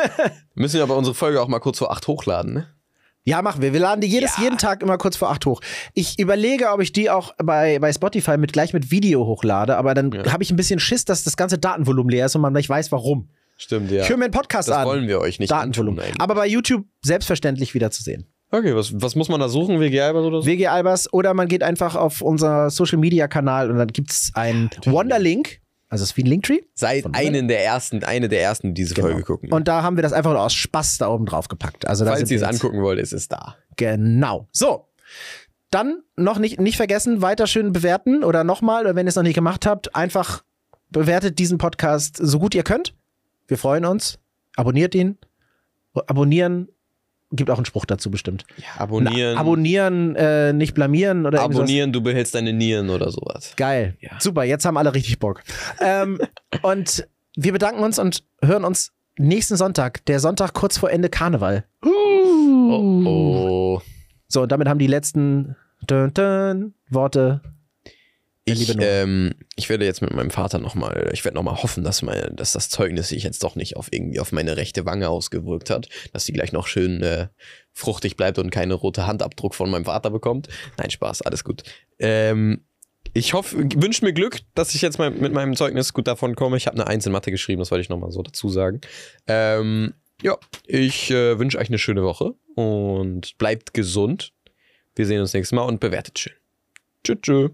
Müssen 0.54 0.76
wir 0.76 0.82
aber 0.82 0.96
unsere 0.96 1.14
Folge 1.14 1.42
auch 1.42 1.48
mal 1.48 1.58
kurz 1.60 1.76
vor 1.78 1.90
acht 1.92 2.06
hochladen, 2.06 2.54
ne? 2.54 2.68
Ja, 3.24 3.42
machen 3.42 3.60
wir. 3.60 3.74
Wir 3.74 3.80
laden 3.80 4.00
die 4.00 4.06
jedes, 4.06 4.38
Ja. 4.38 4.44
jeden 4.44 4.56
Tag 4.56 4.82
immer 4.82 4.96
kurz 4.96 5.16
vor 5.18 5.30
acht 5.30 5.44
hoch. 5.44 5.60
Ich 5.92 6.18
überlege, 6.18 6.70
ob 6.70 6.80
ich 6.80 6.92
die 6.92 7.10
auch 7.10 7.34
bei, 7.36 7.78
bei 7.80 7.92
Spotify 7.92 8.38
mit, 8.38 8.54
gleich 8.54 8.72
mit 8.72 8.90
Video 8.90 9.26
hochlade, 9.26 9.76
aber 9.76 9.92
dann 9.92 10.10
Ja. 10.12 10.32
habe 10.32 10.42
ich 10.42 10.50
ein 10.50 10.56
bisschen 10.56 10.78
Schiss, 10.80 11.04
dass 11.04 11.22
das 11.22 11.36
ganze 11.36 11.58
Datenvolumen 11.58 12.08
leer 12.08 12.24
ist 12.26 12.34
und 12.36 12.40
man 12.40 12.54
nicht 12.54 12.70
weiß, 12.70 12.90
warum. 12.92 13.28
Stimmt, 13.56 13.90
ja. 13.90 14.04
Mir 14.16 14.24
einen 14.24 14.30
Podcast 14.30 14.68
das 14.68 14.76
an. 14.76 14.86
wollen 14.86 15.08
wir 15.08 15.20
euch 15.20 15.38
nicht 15.38 15.50
Datenvolumen. 15.50 16.04
Aber 16.18 16.34
bei 16.34 16.46
YouTube 16.46 16.84
selbstverständlich 17.02 17.74
wieder 17.74 17.90
zu 17.90 18.02
sehen. 18.02 18.26
Okay, 18.50 18.76
was, 18.76 18.92
was 19.00 19.16
muss 19.16 19.28
man 19.28 19.40
da 19.40 19.48
suchen? 19.48 19.80
WG 19.80 20.00
Albers 20.00 20.24
oder 20.24 20.42
so? 20.42 20.46
WG 20.46 20.68
Albers 20.68 21.12
oder 21.12 21.34
man 21.34 21.48
geht 21.48 21.62
einfach 21.62 21.96
auf 21.96 22.22
unser 22.22 22.70
Social 22.70 22.98
Media 22.98 23.26
Kanal 23.28 23.70
und 23.70 23.78
dann 23.78 23.88
gibt 23.88 24.10
es 24.12 24.30
einen 24.34 24.70
Wonderlink. 24.84 25.60
Also 25.88 26.02
es 26.02 26.10
ist 26.10 26.16
wie 26.16 26.22
ein 26.22 26.26
Linktree. 26.26 26.60
Seid 26.74 27.06
einen 27.12 27.48
der 27.48 27.64
ersten, 27.64 28.02
eine 28.04 28.28
der 28.28 28.42
ersten, 28.42 28.74
die 28.74 28.82
diese 28.82 28.94
Folge 28.94 29.22
gucken. 29.22 29.52
Und 29.52 29.68
da 29.68 29.82
haben 29.82 29.96
wir 29.96 30.02
das 30.02 30.12
einfach 30.12 30.32
nur 30.32 30.42
aus 30.42 30.54
Spaß 30.54 30.98
da 30.98 31.08
oben 31.08 31.26
drauf 31.26 31.48
gepackt. 31.48 31.86
Also 31.86 32.04
Falls 32.04 32.30
ihr 32.30 32.36
es 32.36 32.42
angucken 32.42 32.82
wollt, 32.82 32.98
ist 32.98 33.12
es 33.12 33.28
da. 33.28 33.56
Genau. 33.76 34.48
So. 34.52 34.88
Dann 35.70 36.02
noch 36.16 36.38
nicht, 36.38 36.60
nicht 36.60 36.76
vergessen, 36.76 37.22
weiter 37.22 37.46
schön 37.46 37.72
bewerten 37.72 38.24
oder 38.24 38.44
nochmal, 38.44 38.82
oder 38.82 38.96
wenn 38.96 39.06
ihr 39.06 39.10
es 39.10 39.16
noch 39.16 39.22
nicht 39.22 39.34
gemacht 39.34 39.66
habt, 39.66 39.94
einfach 39.94 40.42
bewertet 40.90 41.38
diesen 41.38 41.58
Podcast 41.58 42.16
so 42.20 42.38
gut 42.38 42.54
ihr 42.54 42.62
könnt. 42.62 42.94
Wir 43.48 43.58
freuen 43.58 43.84
uns. 43.84 44.18
Abonniert 44.56 44.94
ihn. 44.94 45.18
Abonnieren 46.06 46.68
gibt 47.32 47.50
auch 47.50 47.56
einen 47.56 47.64
Spruch 47.64 47.84
dazu 47.84 48.10
bestimmt. 48.10 48.44
Ja, 48.56 48.80
abonnieren. 48.80 49.34
Na, 49.34 49.40
abonnieren, 49.40 50.16
äh, 50.16 50.52
nicht 50.52 50.74
blamieren 50.74 51.26
oder 51.26 51.38
irgendwas. 51.38 51.62
abonnieren, 51.62 51.92
du 51.92 52.00
behältst 52.00 52.34
deine 52.34 52.52
Nieren 52.52 52.90
oder 52.90 53.10
sowas. 53.10 53.54
Geil. 53.56 53.96
Ja. 54.00 54.12
Super, 54.20 54.44
jetzt 54.44 54.64
haben 54.64 54.76
alle 54.76 54.94
richtig 54.94 55.18
Bock. 55.18 55.42
ähm, 55.80 56.18
und 56.62 57.06
wir 57.36 57.52
bedanken 57.52 57.82
uns 57.82 57.98
und 57.98 58.24
hören 58.42 58.64
uns 58.64 58.92
nächsten 59.18 59.56
Sonntag, 59.56 60.04
der 60.06 60.20
Sonntag 60.20 60.54
kurz 60.54 60.78
vor 60.78 60.90
Ende 60.90 61.08
Karneval. 61.08 61.64
Oh, 61.84 63.02
oh. 63.04 63.82
So, 64.28 64.42
und 64.42 64.52
damit 64.52 64.68
haben 64.68 64.78
die 64.78 64.86
letzten 64.86 65.56
dun, 65.86 66.12
dun, 66.14 66.74
Worte. 66.88 67.40
Ich, 68.48 68.76
ähm, 68.78 69.34
ich 69.56 69.68
werde 69.68 69.84
jetzt 69.84 70.02
mit 70.02 70.14
meinem 70.14 70.30
Vater 70.30 70.60
nochmal, 70.60 71.10
ich 71.12 71.24
werde 71.24 71.34
nochmal 71.34 71.60
hoffen, 71.64 71.82
dass, 71.82 72.02
meine, 72.02 72.30
dass 72.30 72.52
das 72.52 72.68
Zeugnis 72.68 73.08
sich 73.08 73.24
jetzt 73.24 73.42
doch 73.42 73.56
nicht 73.56 73.76
auf 73.76 73.88
irgendwie 73.90 74.20
auf 74.20 74.30
meine 74.30 74.56
rechte 74.56 74.86
Wange 74.86 75.08
ausgewirkt 75.08 75.68
hat, 75.68 75.88
dass 76.12 76.26
die 76.26 76.32
gleich 76.32 76.52
noch 76.52 76.68
schön 76.68 77.02
äh, 77.02 77.26
fruchtig 77.72 78.16
bleibt 78.16 78.38
und 78.38 78.50
keine 78.50 78.74
rote 78.74 79.04
Handabdruck 79.04 79.56
von 79.56 79.68
meinem 79.68 79.86
Vater 79.86 80.10
bekommt. 80.10 80.46
Nein, 80.78 80.90
Spaß, 80.90 81.22
alles 81.22 81.42
gut. 81.42 81.64
Ähm, 81.98 82.64
ich 83.14 83.34
hoffe, 83.34 83.56
wünsche 83.58 84.04
mir 84.04 84.12
Glück, 84.12 84.38
dass 84.54 84.76
ich 84.76 84.82
jetzt 84.82 85.00
mal 85.00 85.10
mit 85.10 85.32
meinem 85.32 85.56
Zeugnis 85.56 85.92
gut 85.92 86.06
davon 86.06 86.36
komme. 86.36 86.56
Ich 86.56 86.68
habe 86.68 86.76
eine 86.76 86.86
Eins 86.86 87.04
in 87.04 87.10
Mathe 87.10 87.32
geschrieben, 87.32 87.58
das 87.58 87.72
wollte 87.72 87.82
ich 87.82 87.88
nochmal 87.88 88.12
so 88.12 88.22
dazu 88.22 88.48
sagen. 88.48 88.80
Ähm, 89.26 89.94
ja, 90.22 90.38
ich 90.66 91.10
äh, 91.10 91.36
wünsche 91.38 91.58
euch 91.58 91.68
eine 91.68 91.78
schöne 91.78 92.04
Woche 92.04 92.34
und 92.54 93.36
bleibt 93.38 93.74
gesund. 93.74 94.32
Wir 94.94 95.04
sehen 95.04 95.20
uns 95.20 95.34
nächstes 95.34 95.54
Mal 95.54 95.64
und 95.64 95.80
bewertet 95.80 96.18
schön. 96.20 96.34
Tschüss. 97.02 97.18
tschüss. 97.22 97.50